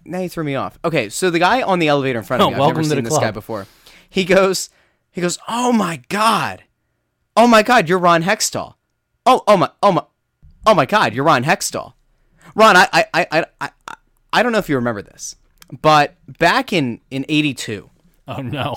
now 0.06 0.20
you 0.20 0.30
threw 0.30 0.44
me 0.44 0.56
off. 0.56 0.78
Okay, 0.86 1.10
so 1.10 1.30
the 1.30 1.40
guy 1.40 1.62
on 1.62 1.80
the 1.80 1.88
elevator 1.88 2.20
in 2.20 2.26
front 2.26 2.44
of 2.44 2.50
me. 2.50 2.54
Oh, 2.54 2.56
I've 2.56 2.60
welcome 2.60 2.76
never 2.78 2.84
to 2.84 2.96
seen 2.96 3.04
the 3.04 3.10
this 3.10 3.20
guy 3.20 3.32
before. 3.32 3.68
He 4.10 4.24
goes, 4.24 4.70
he 5.12 5.22
goes, 5.22 5.38
oh 5.48 5.72
my 5.72 6.02
god, 6.10 6.64
oh 7.36 7.48
my 7.48 7.64
god, 7.64 7.90
you're 7.90 8.00
Ron 8.00 8.24
Hextall. 8.24 8.76
Oh, 9.26 9.44
oh 9.48 9.58
my, 9.58 9.70
oh 9.82 9.92
my, 9.92 10.04
oh 10.66 10.74
my 10.74 10.86
god, 10.86 11.14
you're 11.14 11.26
Ron 11.26 11.44
Hextall. 11.44 11.94
Ron, 12.54 12.78
I, 12.78 12.88
I, 12.94 13.06
I, 13.14 13.28
I, 13.32 13.46
I, 13.88 13.96
I 14.32 14.44
don't 14.44 14.52
know 14.52 14.60
if 14.60 14.70
you 14.70 14.76
remember 14.76 15.02
this, 15.02 15.36
but 15.82 16.16
back 16.28 16.72
in 16.74 17.00
in 17.12 17.26
'82, 17.28 17.90
Oh 18.28 18.42
no. 18.42 18.76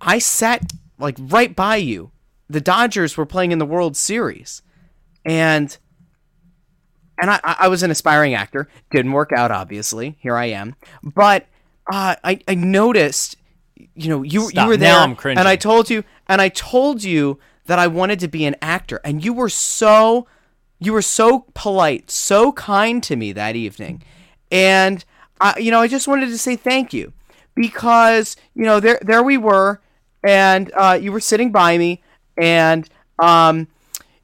I 0.00 0.18
sat 0.18 0.72
like 0.98 1.16
right 1.18 1.54
by 1.54 1.76
you. 1.76 2.10
The 2.48 2.60
Dodgers 2.60 3.16
were 3.16 3.26
playing 3.26 3.52
in 3.52 3.58
the 3.58 3.66
World 3.66 3.96
Series, 3.96 4.62
and 5.24 5.76
and 7.20 7.30
I, 7.30 7.40
I 7.42 7.68
was 7.68 7.82
an 7.82 7.90
aspiring 7.90 8.34
actor. 8.34 8.68
Didn't 8.90 9.12
work 9.12 9.32
out, 9.32 9.50
obviously. 9.50 10.16
Here 10.20 10.36
I 10.36 10.46
am, 10.46 10.76
but 11.02 11.46
uh, 11.92 12.16
I 12.24 12.40
I 12.48 12.54
noticed, 12.54 13.36
you 13.94 14.08
know, 14.08 14.22
you 14.22 14.48
Stop. 14.48 14.64
you 14.64 14.68
were 14.68 14.76
there. 14.76 14.92
Now 14.94 15.02
I'm 15.02 15.16
cringing. 15.16 15.38
and 15.38 15.48
I 15.48 15.56
told 15.56 15.90
you, 15.90 16.04
and 16.26 16.40
I 16.40 16.48
told 16.48 17.02
you 17.02 17.38
that 17.66 17.78
I 17.78 17.86
wanted 17.86 18.20
to 18.20 18.28
be 18.28 18.46
an 18.46 18.56
actor, 18.62 19.00
and 19.04 19.22
you 19.22 19.32
were 19.32 19.50
so 19.50 20.26
you 20.78 20.92
were 20.92 21.02
so 21.02 21.44
polite, 21.54 22.10
so 22.10 22.52
kind 22.52 23.02
to 23.02 23.16
me 23.16 23.32
that 23.32 23.56
evening, 23.56 24.02
and 24.50 25.04
I, 25.40 25.58
you 25.58 25.70
know, 25.70 25.80
I 25.80 25.88
just 25.88 26.08
wanted 26.08 26.26
to 26.26 26.38
say 26.38 26.56
thank 26.56 26.92
you 26.92 27.12
because 27.54 28.36
you 28.54 28.64
know 28.64 28.80
there 28.80 28.98
there 29.02 29.22
we 29.22 29.36
were, 29.36 29.80
and 30.24 30.70
uh, 30.74 30.98
you 31.00 31.12
were 31.12 31.20
sitting 31.20 31.52
by 31.52 31.78
me, 31.78 32.02
and 32.36 32.88
um, 33.18 33.68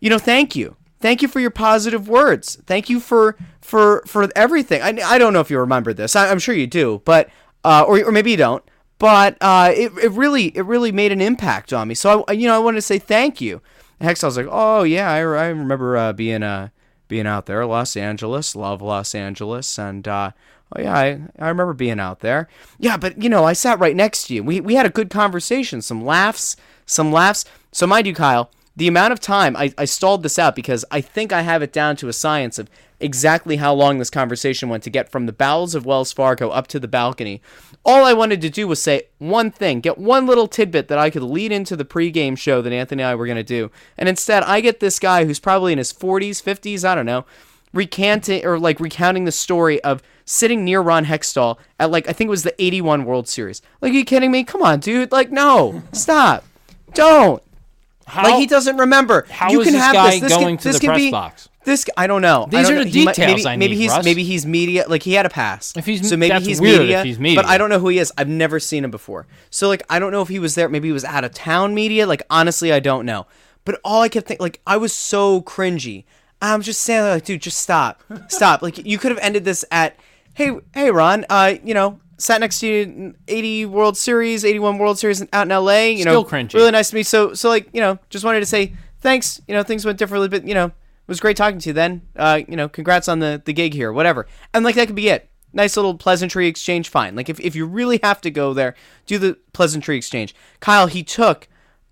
you 0.00 0.10
know, 0.10 0.18
thank 0.18 0.54
you, 0.56 0.76
thank 1.00 1.22
you 1.22 1.28
for 1.28 1.40
your 1.40 1.50
positive 1.50 2.08
words, 2.08 2.56
thank 2.66 2.88
you 2.88 3.00
for 3.00 3.36
for 3.60 4.02
for 4.06 4.28
everything. 4.36 4.82
I 4.82 4.98
I 5.04 5.18
don't 5.18 5.32
know 5.32 5.40
if 5.40 5.50
you 5.50 5.58
remember 5.58 5.92
this, 5.92 6.16
I, 6.16 6.30
I'm 6.30 6.38
sure 6.38 6.54
you 6.54 6.66
do, 6.66 7.02
but 7.04 7.28
uh, 7.64 7.84
or 7.86 8.02
or 8.04 8.12
maybe 8.12 8.30
you 8.30 8.36
don't, 8.36 8.62
but 8.98 9.36
uh, 9.40 9.72
it 9.74 9.92
it 10.02 10.10
really 10.12 10.46
it 10.56 10.64
really 10.64 10.92
made 10.92 11.12
an 11.12 11.20
impact 11.20 11.72
on 11.72 11.88
me. 11.88 11.94
So 11.94 12.24
I 12.28 12.32
you 12.32 12.46
know 12.46 12.54
I 12.54 12.58
wanted 12.58 12.76
to 12.76 12.82
say 12.82 12.98
thank 12.98 13.40
you. 13.40 13.60
Hex, 14.00 14.22
I 14.22 14.26
was 14.26 14.36
like, 14.36 14.48
oh 14.50 14.82
yeah, 14.82 15.10
I, 15.10 15.18
I 15.18 15.46
remember 15.48 15.96
uh, 15.96 16.12
being 16.12 16.42
uh 16.42 16.68
being 17.08 17.26
out 17.26 17.46
there, 17.46 17.64
Los 17.66 17.96
Angeles, 17.96 18.56
love 18.56 18.82
Los 18.82 19.14
Angeles, 19.14 19.78
and 19.78 20.06
uh, 20.08 20.30
oh 20.74 20.80
yeah, 20.80 20.96
I, 20.96 21.20
I 21.38 21.48
remember 21.48 21.72
being 21.72 22.00
out 22.00 22.20
there. 22.20 22.48
Yeah, 22.78 22.96
but 22.96 23.22
you 23.22 23.28
know, 23.28 23.44
I 23.44 23.52
sat 23.52 23.78
right 23.78 23.96
next 23.96 24.26
to 24.26 24.34
you. 24.34 24.42
We 24.42 24.60
we 24.60 24.74
had 24.74 24.86
a 24.86 24.90
good 24.90 25.10
conversation, 25.10 25.82
some 25.82 26.04
laughs, 26.04 26.56
some 26.86 27.12
laughs. 27.12 27.44
So 27.72 27.86
mind 27.86 28.06
you, 28.06 28.14
Kyle, 28.14 28.50
the 28.76 28.88
amount 28.88 29.12
of 29.12 29.20
time 29.20 29.56
I, 29.56 29.72
I 29.78 29.84
stalled 29.84 30.22
this 30.22 30.38
out 30.38 30.56
because 30.56 30.84
I 30.90 31.00
think 31.00 31.32
I 31.32 31.42
have 31.42 31.62
it 31.62 31.72
down 31.72 31.96
to 31.96 32.08
a 32.08 32.12
science 32.12 32.58
of 32.58 32.68
exactly 33.00 33.56
how 33.56 33.74
long 33.74 33.98
this 33.98 34.10
conversation 34.10 34.68
went 34.68 34.82
to 34.84 34.90
get 34.90 35.10
from 35.10 35.26
the 35.26 35.32
bowels 35.32 35.74
of 35.74 35.86
Wells 35.86 36.12
Fargo 36.12 36.50
up 36.50 36.66
to 36.68 36.80
the 36.80 36.88
balcony. 36.88 37.42
All 37.86 38.04
I 38.04 38.14
wanted 38.14 38.40
to 38.40 38.50
do 38.50 38.66
was 38.66 38.82
say 38.82 39.02
one 39.18 39.50
thing, 39.50 39.80
get 39.80 39.98
one 39.98 40.26
little 40.26 40.48
tidbit 40.48 40.88
that 40.88 40.98
I 40.98 41.10
could 41.10 41.22
lead 41.22 41.52
into 41.52 41.76
the 41.76 41.84
pregame 41.84 42.36
show 42.38 42.62
that 42.62 42.72
Anthony 42.72 43.02
and 43.02 43.10
I 43.10 43.14
were 43.14 43.26
going 43.26 43.36
to 43.36 43.42
do. 43.42 43.70
And 43.98 44.08
instead, 44.08 44.42
I 44.44 44.60
get 44.60 44.80
this 44.80 44.98
guy 44.98 45.26
who's 45.26 45.38
probably 45.38 45.72
in 45.72 45.78
his 45.78 45.92
40s, 45.92 46.42
50s, 46.42 46.84
I 46.84 46.94
don't 46.94 47.04
know, 47.04 47.26
recanting 47.74 48.44
or 48.44 48.58
like 48.58 48.80
recounting 48.80 49.24
the 49.24 49.32
story 49.32 49.82
of 49.84 50.02
sitting 50.24 50.64
near 50.64 50.80
Ron 50.80 51.04
Hextall 51.04 51.58
at 51.78 51.90
like, 51.90 52.08
I 52.08 52.12
think 52.12 52.28
it 52.28 52.30
was 52.30 52.42
the 52.42 52.62
81 52.62 53.04
World 53.04 53.28
Series. 53.28 53.60
Like, 53.82 53.92
are 53.92 53.96
you 53.96 54.04
kidding 54.04 54.30
me? 54.30 54.44
Come 54.44 54.62
on, 54.62 54.80
dude. 54.80 55.12
Like, 55.12 55.30
no, 55.30 55.82
stop. 55.92 56.44
Don't. 56.94 57.42
like, 58.14 58.36
he 58.36 58.46
doesn't 58.46 58.78
remember. 58.78 59.26
how 59.28 59.50
you 59.50 59.60
is 59.60 59.66
can 59.66 59.74
this 59.74 59.82
have 59.82 59.94
guy 59.94 60.10
this. 60.12 60.20
This 60.20 60.32
going 60.32 60.56
can, 60.56 60.62
to 60.62 60.68
this 60.68 60.76
the 60.76 60.80
can 60.80 60.88
press 60.88 60.98
be, 60.98 61.10
box? 61.10 61.48
This 61.64 61.86
I 61.96 62.06
don't 62.06 62.22
know. 62.22 62.46
These 62.50 62.62
don't 62.68 62.72
are 62.72 62.78
know. 62.78 62.84
the 62.84 62.90
He 62.90 63.04
might- 63.04 63.14
details 63.16 63.36
maybe, 63.44 63.46
I 63.48 63.56
maybe 63.56 63.74
need, 63.74 63.80
he's 63.82 63.90
Russ. 63.90 64.04
maybe 64.04 64.22
he's 64.24 64.46
media. 64.46 64.84
Like 64.88 65.02
he 65.02 65.14
had 65.14 65.26
a 65.26 65.30
pass. 65.30 65.72
If 65.76 65.86
he's- 65.86 66.08
so 66.08 66.16
maybe 66.16 66.30
that's 66.32 66.46
he's 66.46 66.60
weird 66.60 66.88
if 66.88 67.18
media. 67.18 67.42
But. 67.42 67.46
I 67.50 67.58
don't 67.58 67.70
know 67.70 67.78
who 67.78 67.88
he 67.88 67.98
is. 67.98 68.12
I've 68.18 68.28
never 68.28 68.60
seen 68.60 68.84
him 68.84 68.90
before. 68.90 69.26
So 69.50 69.68
like 69.68 69.82
I 69.88 69.98
don't 69.98 70.12
know 70.12 70.22
if 70.22 70.28
he 70.28 70.38
was 70.38 70.54
there. 70.54 70.68
Maybe 70.68 70.88
he 70.88 70.92
was 70.92 71.04
out 71.04 71.24
of 71.24 71.32
town 71.32 71.74
media. 71.74 72.06
Like 72.06 72.22
honestly, 72.30 72.72
I 72.72 72.80
don't 72.80 73.06
know. 73.06 73.26
But 73.64 73.80
all 73.84 74.02
I 74.02 74.08
kept 74.10 74.26
thinking, 74.28 74.44
like 74.44 74.60
I 74.66 74.76
was 74.76 74.92
so 74.92 75.40
cringy. 75.42 76.04
I'm 76.42 76.60
just 76.60 76.82
saying, 76.82 77.02
like, 77.04 77.24
dude, 77.24 77.40
just 77.40 77.56
stop, 77.58 78.02
stop. 78.28 78.60
Like 78.60 78.84
you 78.84 78.98
could 78.98 79.10
have 79.10 79.20
ended 79.22 79.46
this 79.46 79.64
at, 79.70 79.96
hey, 80.34 80.50
hey, 80.74 80.90
Ron, 80.90 81.24
uh, 81.30 81.54
you 81.64 81.72
know, 81.72 81.98
sat 82.18 82.40
next 82.40 82.58
to 82.60 82.66
you 82.66 82.82
in 82.82 83.16
80 83.28 83.64
World 83.66 83.96
Series, 83.96 84.44
81 84.44 84.76
World 84.76 84.98
Series 84.98 85.22
out 85.32 85.46
in 85.46 85.48
LA. 85.48 85.84
You 85.84 86.04
know, 86.04 86.22
cringy. 86.24 86.52
really 86.52 86.70
nice 86.72 86.90
to 86.90 86.96
meet. 86.96 87.06
So, 87.06 87.32
so 87.32 87.48
like, 87.48 87.70
you 87.72 87.80
know, 87.80 87.98
just 88.10 88.26
wanted 88.26 88.40
to 88.40 88.46
say 88.46 88.74
thanks. 89.00 89.40
You 89.48 89.54
know, 89.54 89.62
things 89.62 89.86
went 89.86 89.98
differently, 89.98 90.28
but 90.28 90.46
you 90.46 90.52
know, 90.52 90.72
it 91.06 91.08
was 91.08 91.20
great 91.20 91.36
talking 91.36 91.58
to 91.58 91.68
you. 91.68 91.72
Then, 91.74 92.02
uh, 92.16 92.40
you 92.48 92.56
know, 92.56 92.68
congrats 92.68 93.08
on 93.08 93.18
the 93.18 93.42
the 93.44 93.52
gig 93.52 93.74
here, 93.74 93.92
whatever. 93.92 94.26
And 94.54 94.64
like 94.64 94.74
that 94.76 94.86
could 94.86 94.96
be 94.96 95.10
it. 95.10 95.28
nice 95.52 95.76
little 95.76 95.96
pleasantry 95.96 96.46
exchange, 96.46 96.88
fine. 96.88 97.14
Like 97.14 97.28
if, 97.28 97.38
if 97.40 97.54
you 97.54 97.66
really 97.66 98.00
have 98.02 98.20
to 98.22 98.30
go 98.30 98.54
there, 98.54 98.74
do 99.06 99.18
the 99.18 99.38
pleasantry 99.52 99.96
exchange. 99.96 100.34
Kyle, 100.60 100.86
he 100.86 101.02
took 101.02 101.46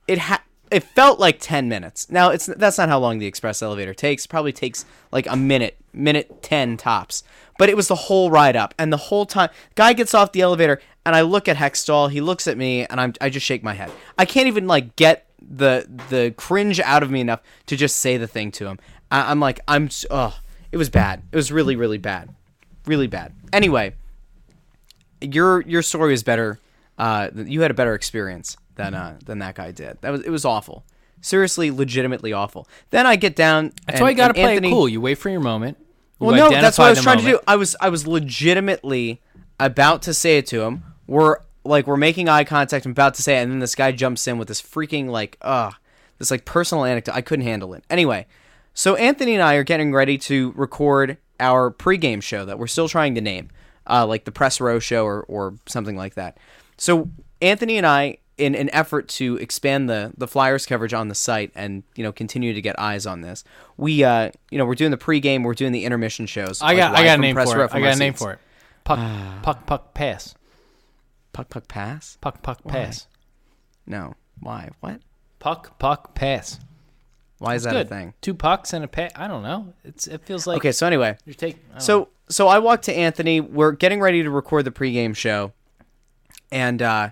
it 0.08 0.18
ha- 0.18 0.42
it 0.70 0.82
felt 0.82 1.20
like 1.20 1.38
10 1.38 1.68
minutes. 1.68 2.10
Now 2.10 2.30
it's 2.30 2.46
that's 2.46 2.78
not 2.78 2.88
how 2.88 2.98
long 2.98 3.18
the 3.18 3.26
express 3.26 3.60
elevator 3.60 3.92
takes. 3.92 4.26
Probably 4.26 4.52
takes 4.52 4.86
like 5.10 5.26
a 5.26 5.36
minute, 5.36 5.76
minute 5.92 6.42
10 6.42 6.78
tops. 6.78 7.22
But 7.58 7.68
it 7.68 7.76
was 7.76 7.88
the 7.88 7.94
whole 7.94 8.30
ride 8.30 8.56
up 8.56 8.74
and 8.78 8.90
the 8.90 8.96
whole 8.96 9.26
time 9.26 9.50
guy 9.74 9.92
gets 9.92 10.14
off 10.14 10.32
the 10.32 10.40
elevator 10.40 10.80
and 11.04 11.14
I 11.14 11.20
look 11.20 11.48
at 11.48 11.56
Hextall, 11.56 12.10
he 12.10 12.20
looks 12.20 12.46
at 12.46 12.56
me 12.56 12.86
and 12.86 12.98
I'm 12.98 13.12
I 13.20 13.28
just 13.28 13.44
shake 13.44 13.62
my 13.62 13.74
head. 13.74 13.92
I 14.18 14.24
can't 14.24 14.46
even 14.46 14.66
like 14.66 14.96
get 14.96 15.26
the 15.40 15.86
the 16.08 16.34
cringe 16.36 16.80
out 16.80 17.02
of 17.02 17.10
me 17.10 17.20
enough 17.20 17.40
to 17.66 17.76
just 17.76 17.96
say 17.96 18.16
the 18.16 18.26
thing 18.26 18.50
to 18.52 18.66
him. 18.66 18.78
I, 19.12 19.30
I'm 19.30 19.38
like 19.38 19.60
I'm 19.68 19.88
oh, 20.10 20.36
it 20.72 20.76
was 20.78 20.90
bad. 20.90 21.22
It 21.30 21.36
was 21.36 21.52
really 21.52 21.76
really 21.76 21.98
bad. 21.98 22.34
Really 22.86 23.06
bad. 23.06 23.32
Anyway, 23.52 23.94
your 25.20 25.60
your 25.62 25.82
story 25.82 26.10
was 26.10 26.24
better. 26.24 26.58
Uh, 26.98 27.28
you 27.34 27.60
had 27.60 27.70
a 27.70 27.74
better 27.74 27.94
experience 27.94 28.56
than 28.74 28.94
uh, 28.94 29.18
than 29.24 29.38
that 29.38 29.54
guy 29.54 29.70
did. 29.70 29.98
That 30.00 30.10
was 30.10 30.22
it 30.22 30.30
was 30.30 30.44
awful. 30.44 30.84
Seriously, 31.20 31.70
legitimately 31.70 32.32
awful. 32.32 32.66
Then 32.90 33.06
I 33.06 33.14
get 33.14 33.36
down. 33.36 33.72
That's 33.86 34.00
why 34.00 34.10
you 34.10 34.16
got 34.16 34.28
to 34.28 34.34
play 34.34 34.56
it 34.56 34.62
cool. 34.64 34.88
You 34.88 35.00
wait 35.00 35.14
for 35.18 35.28
your 35.30 35.40
moment. 35.40 35.78
You 36.20 36.26
Well, 36.26 36.36
no, 36.36 36.50
that's 36.50 36.78
what 36.78 36.86
I 36.86 36.90
was 36.90 37.02
trying 37.02 37.18
to 37.18 37.24
do. 37.24 37.40
I 37.46 37.54
was 37.54 37.76
I 37.80 37.90
was 37.90 38.06
legitimately 38.06 39.20
about 39.60 40.02
to 40.02 40.14
say 40.14 40.38
it 40.38 40.46
to 40.48 40.62
him. 40.62 40.82
We're 41.06 41.36
like 41.64 41.86
we're 41.86 41.96
making 41.96 42.28
eye 42.28 42.44
contact. 42.44 42.86
I'm 42.86 42.92
about 42.92 43.14
to 43.14 43.22
say 43.22 43.38
it, 43.38 43.42
and 43.42 43.52
then 43.52 43.58
this 43.60 43.74
guy 43.74 43.92
jumps 43.92 44.26
in 44.26 44.38
with 44.38 44.48
this 44.48 44.60
freaking 44.60 45.10
like 45.10 45.36
uh 45.42 45.70
this 46.18 46.30
like 46.30 46.44
personal 46.44 46.84
anecdote. 46.84 47.14
I 47.14 47.20
couldn't 47.20 47.44
handle 47.44 47.74
it. 47.74 47.84
Anyway, 47.88 48.26
so 48.74 48.96
Anthony 48.96 49.34
and 49.34 49.42
I 49.42 49.54
are 49.54 49.64
getting 49.64 49.92
ready 49.92 50.18
to 50.18 50.52
record 50.56 51.18
our 51.40 51.70
pregame 51.70 52.22
show 52.22 52.44
that 52.44 52.58
we're 52.58 52.66
still 52.66 52.88
trying 52.88 53.14
to 53.16 53.20
name, 53.20 53.48
uh, 53.86 54.06
like 54.06 54.24
the 54.24 54.32
press 54.32 54.60
row 54.60 54.78
show 54.78 55.04
or 55.04 55.22
or 55.24 55.54
something 55.66 55.96
like 55.96 56.14
that. 56.14 56.38
So 56.76 57.10
Anthony 57.40 57.76
and 57.76 57.86
I, 57.86 58.18
in 58.38 58.54
an 58.54 58.70
effort 58.72 59.08
to 59.08 59.36
expand 59.36 59.88
the 59.90 60.12
the 60.16 60.26
Flyers 60.26 60.66
coverage 60.66 60.94
on 60.94 61.08
the 61.08 61.14
site 61.14 61.52
and 61.54 61.82
you 61.96 62.02
know 62.02 62.12
continue 62.12 62.54
to 62.54 62.60
get 62.62 62.78
eyes 62.78 63.06
on 63.06 63.20
this, 63.20 63.44
we 63.76 64.04
uh 64.04 64.30
you 64.50 64.58
know 64.58 64.64
we're 64.64 64.74
doing 64.74 64.90
the 64.90 64.96
pregame, 64.96 65.44
we're 65.44 65.54
doing 65.54 65.72
the 65.72 65.84
intermission 65.84 66.26
shows. 66.26 66.62
I 66.62 66.68
like, 66.68 66.76
got 66.78 66.92
I 66.92 66.98
live 66.98 67.04
got 67.04 67.18
a 67.18 67.22
name 67.22 67.34
press 67.34 67.52
for 67.52 67.64
it. 67.64 67.74
I 67.74 67.80
got 67.80 67.96
a 67.96 67.98
name 67.98 68.12
seats. 68.14 68.22
for 68.22 68.32
it. 68.32 68.38
Puck 68.84 69.42
puck 69.42 69.66
puck 69.66 69.94
pass. 69.94 70.34
Puck 71.32 71.48
puck 71.50 71.68
pass? 71.68 72.18
Puck 72.20 72.42
puck 72.42 72.62
pass. 72.66 73.06
No. 73.86 74.14
Why? 74.40 74.70
What? 74.80 75.00
Puck 75.38 75.78
puck 75.78 76.14
pass. 76.14 76.58
Why 77.42 77.56
is 77.56 77.64
that 77.64 77.72
Good. 77.72 77.86
a 77.86 77.88
thing? 77.88 78.14
Two 78.20 78.34
pucks 78.34 78.72
and 78.72 78.84
a 78.84 78.88
pass. 78.88 79.10
I 79.16 79.26
don't 79.26 79.42
know. 79.42 79.72
It's 79.84 80.06
it 80.06 80.24
feels 80.24 80.46
like 80.46 80.58
Okay, 80.58 80.72
so 80.72 80.86
anyway, 80.86 81.16
you 81.26 81.34
take 81.34 81.56
I 81.56 81.72
don't 81.72 81.80
so 81.82 82.08
so 82.28 82.46
I 82.48 82.58
walked 82.60 82.84
to 82.84 82.92
Anthony. 82.94 83.40
We're 83.40 83.72
getting 83.72 84.00
ready 84.00 84.22
to 84.22 84.30
record 84.30 84.64
the 84.64 84.70
pregame 84.70 85.14
show, 85.16 85.52
and 86.50 86.80
uh, 86.80 87.10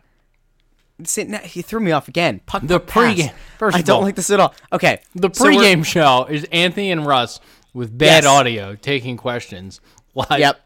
see, 1.04 1.24
he 1.44 1.62
threw 1.62 1.80
me 1.80 1.92
off 1.92 2.08
again. 2.08 2.40
Puck, 2.46 2.62
The 2.64 2.80
pregame- 2.80 3.32
first 3.58 3.76
I 3.76 3.82
don't 3.82 3.96
all- 3.96 4.02
like 4.02 4.14
this 4.16 4.30
at 4.30 4.40
all. 4.40 4.54
Okay, 4.72 5.00
The 5.14 5.30
so 5.32 5.44
pregame 5.46 5.84
show 5.84 6.26
is 6.30 6.44
Anthony 6.52 6.90
and 6.90 7.04
Russ 7.06 7.40
with 7.74 7.96
bad 7.96 8.24
Yes. 8.24 8.26
audio 8.26 8.74
taking 8.76 9.16
questions 9.16 9.80
live. 10.14 10.38
Yep. 10.38 10.60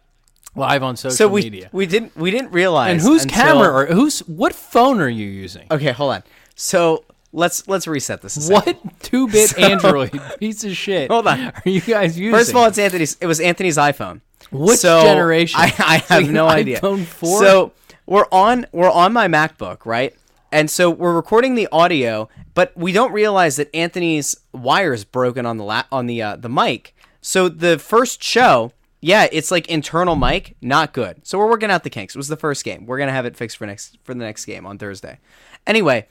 Live 0.57 0.83
on 0.85 0.97
social 0.97 1.17
So 1.17 1.27
we 1.29 1.43
media. 1.43 1.69
we 1.73 1.85
didn't 1.87 2.17
we 2.17 2.31
didn't 2.31 2.53
realize. 2.53 2.93
and 2.93 3.01
whose 3.01 3.25
until- 3.25 3.43
camera 3.43 3.73
or 3.73 3.87
whose 3.87 4.21
what 4.21 4.55
phone 4.55 5.01
are 5.01 5.09
you 5.09 5.27
using? 5.27 5.67
Okay, 5.71 5.91
hold 5.91 6.13
on. 6.15 6.23
So 6.55 7.05
let's 7.35 7.69
let's 7.69 7.87
reset 7.87 8.23
this. 8.23 8.49
What 8.49 8.79
two 9.03 9.29
bit 9.29 9.59
Android 9.59 10.19
piece 10.39 10.65
of 10.65 10.75
shit? 10.77 11.11
Hold 11.11 11.27
on. 11.27 11.41
Are 11.41 11.63
you 11.65 11.81
guys 11.81 12.19
using? 12.19 12.33
First 12.39 12.51
of 12.51 12.57
all, 12.57 12.67
it's 12.67 12.79
Anthony's. 12.79 13.17
It 13.21 13.27
was 13.27 13.41
Anthony's 13.41 13.77
iPhone. 13.77 14.21
Which 14.51 14.79
So, 14.79 15.03
generation? 15.03 15.59
I, 15.61 15.73
I 15.79 15.97
have 16.15 16.31
no 16.31 16.47
idea. 16.47 16.81
iPhone 16.81 17.05
4? 17.05 17.39
So 17.41 17.73
we're 18.07 18.27
on 18.31 18.67
we're 18.73 18.91
on 18.91 19.13
my 19.13 19.27
MacBook, 19.29 19.85
right? 19.85 20.15
And 20.53 20.71
so 20.71 20.89
we're 20.89 21.15
recording 21.15 21.57
the 21.57 21.67
audio, 21.73 22.29
but 22.55 22.73
we 22.77 22.93
don't 22.93 23.13
realize 23.13 23.57
that 23.57 23.75
Anthony's 23.75 24.37
wire 24.53 24.93
is 24.93 25.05
broken 25.05 25.45
on 25.47 25.57
the 25.57 25.65
la- 25.65 25.85
on 25.91 26.07
the 26.07 26.23
uh, 26.23 26.37
the 26.37 26.49
mic. 26.49 26.95
So 27.21 27.49
the 27.49 27.79
first 27.79 28.23
show, 28.23 28.71
yeah, 29.01 29.27
it's 29.33 29.51
like 29.51 29.67
internal 29.69 30.15
mic, 30.15 30.55
not 30.63 30.93
good. 30.93 31.27
So 31.27 31.39
we're 31.39 31.49
working 31.49 31.71
out 31.71 31.83
the 31.83 31.91
kinks. 31.91 32.15
It 32.15 32.19
was 32.19 32.29
the 32.29 32.37
first 32.37 32.65
game. 32.65 32.87
We're 32.87 32.99
gonna 32.99 33.11
have 33.13 33.27
it 33.27 33.37
fixed 33.37 33.57
for 33.57 33.67
next 33.67 33.99
for 34.05 34.15
the 34.15 34.21
next 34.21 34.45
game 34.45 34.65
on 34.67 34.79
Thursday. 34.79 35.19
Anyway, 35.67 36.07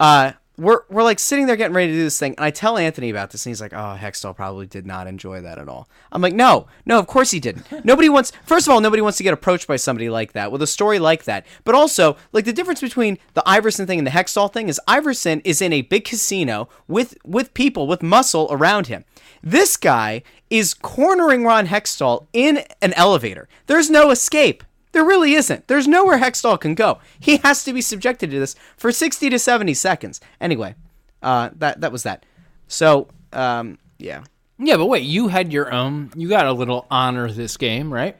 uh, 0.00 0.32
we're 0.58 0.80
we're 0.88 1.02
like 1.02 1.18
sitting 1.18 1.46
there 1.46 1.56
getting 1.56 1.74
ready 1.74 1.92
to 1.92 1.98
do 1.98 2.04
this 2.04 2.18
thing, 2.18 2.34
and 2.36 2.44
I 2.44 2.50
tell 2.50 2.78
Anthony 2.78 3.10
about 3.10 3.30
this, 3.30 3.44
and 3.44 3.50
he's 3.50 3.60
like, 3.60 3.72
"Oh, 3.72 3.96
Hextall 3.98 4.34
probably 4.34 4.66
did 4.66 4.86
not 4.86 5.06
enjoy 5.06 5.40
that 5.42 5.58
at 5.58 5.68
all." 5.68 5.88
I'm 6.10 6.22
like, 6.22 6.34
"No, 6.34 6.66
no, 6.84 6.98
of 6.98 7.06
course 7.06 7.30
he 7.30 7.40
didn't. 7.40 7.66
Nobody 7.84 8.08
wants. 8.08 8.32
First 8.44 8.66
of 8.66 8.72
all, 8.72 8.80
nobody 8.80 9.02
wants 9.02 9.18
to 9.18 9.24
get 9.24 9.34
approached 9.34 9.66
by 9.66 9.76
somebody 9.76 10.08
like 10.08 10.32
that 10.32 10.50
with 10.50 10.62
a 10.62 10.66
story 10.66 10.98
like 10.98 11.24
that. 11.24 11.46
But 11.64 11.74
also, 11.74 12.16
like 12.32 12.44
the 12.44 12.52
difference 12.52 12.80
between 12.80 13.18
the 13.34 13.42
Iverson 13.46 13.86
thing 13.86 13.98
and 13.98 14.06
the 14.06 14.12
Hextall 14.12 14.52
thing 14.52 14.68
is 14.68 14.80
Iverson 14.86 15.40
is 15.40 15.60
in 15.60 15.72
a 15.72 15.82
big 15.82 16.04
casino 16.04 16.68
with 16.88 17.16
with 17.24 17.54
people 17.54 17.86
with 17.86 18.02
muscle 18.02 18.48
around 18.50 18.86
him. 18.86 19.04
This 19.42 19.76
guy 19.76 20.22
is 20.50 20.74
cornering 20.74 21.44
Ron 21.44 21.66
Hextall 21.66 22.26
in 22.32 22.64
an 22.80 22.92
elevator. 22.94 23.48
There's 23.66 23.90
no 23.90 24.10
escape. 24.10 24.64
There 24.96 25.04
really 25.04 25.34
isn't. 25.34 25.68
There's 25.68 25.86
nowhere 25.86 26.16
Hextall 26.16 26.58
can 26.58 26.74
go. 26.74 27.00
He 27.20 27.36
has 27.44 27.64
to 27.64 27.74
be 27.74 27.82
subjected 27.82 28.30
to 28.30 28.38
this 28.38 28.56
for 28.78 28.90
60 28.90 29.28
to 29.28 29.38
70 29.38 29.74
seconds. 29.74 30.22
Anyway, 30.40 30.74
uh, 31.22 31.50
that 31.56 31.82
that 31.82 31.92
was 31.92 32.04
that. 32.04 32.24
So, 32.66 33.08
um, 33.30 33.76
yeah, 33.98 34.24
yeah, 34.58 34.78
but 34.78 34.86
wait, 34.86 35.02
you 35.02 35.28
had 35.28 35.52
your 35.52 35.70
own. 35.70 36.12
You 36.16 36.30
got 36.30 36.46
a 36.46 36.52
little 36.54 36.86
honor 36.90 37.30
this 37.30 37.58
game, 37.58 37.92
right? 37.92 38.16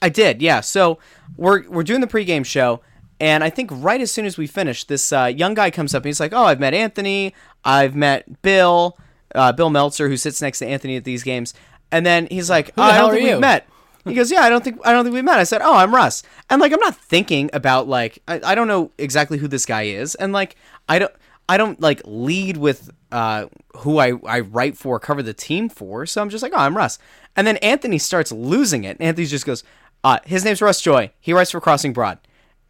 I 0.00 0.08
did. 0.08 0.40
Yeah. 0.40 0.60
So 0.60 1.00
we're 1.36 1.68
we're 1.68 1.82
doing 1.82 2.00
the 2.00 2.06
pregame 2.06 2.46
show, 2.46 2.80
and 3.20 3.44
I 3.44 3.50
think 3.50 3.68
right 3.70 4.00
as 4.00 4.10
soon 4.10 4.24
as 4.24 4.38
we 4.38 4.46
finish, 4.46 4.84
this 4.84 5.12
uh, 5.12 5.26
young 5.26 5.52
guy 5.52 5.70
comes 5.70 5.94
up 5.94 6.00
and 6.02 6.06
he's 6.06 6.18
like, 6.18 6.32
"Oh, 6.32 6.44
I've 6.44 6.60
met 6.60 6.72
Anthony. 6.72 7.34
I've 7.62 7.94
met 7.94 8.40
Bill, 8.40 8.96
uh, 9.34 9.52
Bill 9.52 9.68
Meltzer, 9.68 10.08
who 10.08 10.16
sits 10.16 10.40
next 10.40 10.60
to 10.60 10.66
Anthony 10.66 10.96
at 10.96 11.04
these 11.04 11.22
games." 11.22 11.52
And 11.92 12.06
then 12.06 12.26
he's 12.30 12.48
like, 12.48 12.74
the 12.74 12.80
oh, 12.80 12.84
"I 12.84 12.96
don't 12.96 13.10
think 13.10 13.26
you?" 13.26 13.32
we've 13.32 13.40
met." 13.40 13.68
He 14.06 14.14
goes, 14.14 14.30
"Yeah, 14.30 14.42
I 14.42 14.48
don't 14.48 14.62
think 14.62 14.78
I 14.84 14.92
don't 14.92 15.04
think 15.04 15.14
we've 15.14 15.24
met." 15.24 15.38
I 15.38 15.44
said, 15.44 15.62
"Oh, 15.62 15.74
I'm 15.74 15.94
Russ," 15.94 16.22
and 16.48 16.60
like 16.60 16.72
I'm 16.72 16.80
not 16.80 16.96
thinking 16.96 17.50
about 17.52 17.88
like 17.88 18.22
I, 18.28 18.40
I 18.44 18.54
don't 18.54 18.68
know 18.68 18.92
exactly 18.98 19.38
who 19.38 19.48
this 19.48 19.66
guy 19.66 19.82
is, 19.82 20.14
and 20.14 20.32
like 20.32 20.56
I 20.88 20.98
don't 20.98 21.12
I 21.48 21.56
don't 21.56 21.80
like 21.80 22.02
lead 22.04 22.56
with 22.56 22.90
uh, 23.10 23.46
who 23.78 23.98
I 23.98 24.12
I 24.24 24.40
write 24.40 24.76
for, 24.76 25.00
cover 25.00 25.22
the 25.22 25.34
team 25.34 25.68
for, 25.68 26.06
so 26.06 26.22
I'm 26.22 26.30
just 26.30 26.42
like, 26.42 26.52
"Oh, 26.54 26.60
I'm 26.60 26.76
Russ," 26.76 26.98
and 27.34 27.46
then 27.46 27.56
Anthony 27.58 27.98
starts 27.98 28.30
losing 28.30 28.84
it, 28.84 28.96
and 28.98 29.08
Anthony 29.08 29.26
just 29.26 29.46
goes, 29.46 29.64
uh, 30.04 30.20
"His 30.24 30.44
name's 30.44 30.62
Russ 30.62 30.80
Joy. 30.80 31.10
He 31.20 31.32
writes 31.32 31.50
for 31.50 31.60
Crossing 31.60 31.92
Broad," 31.92 32.18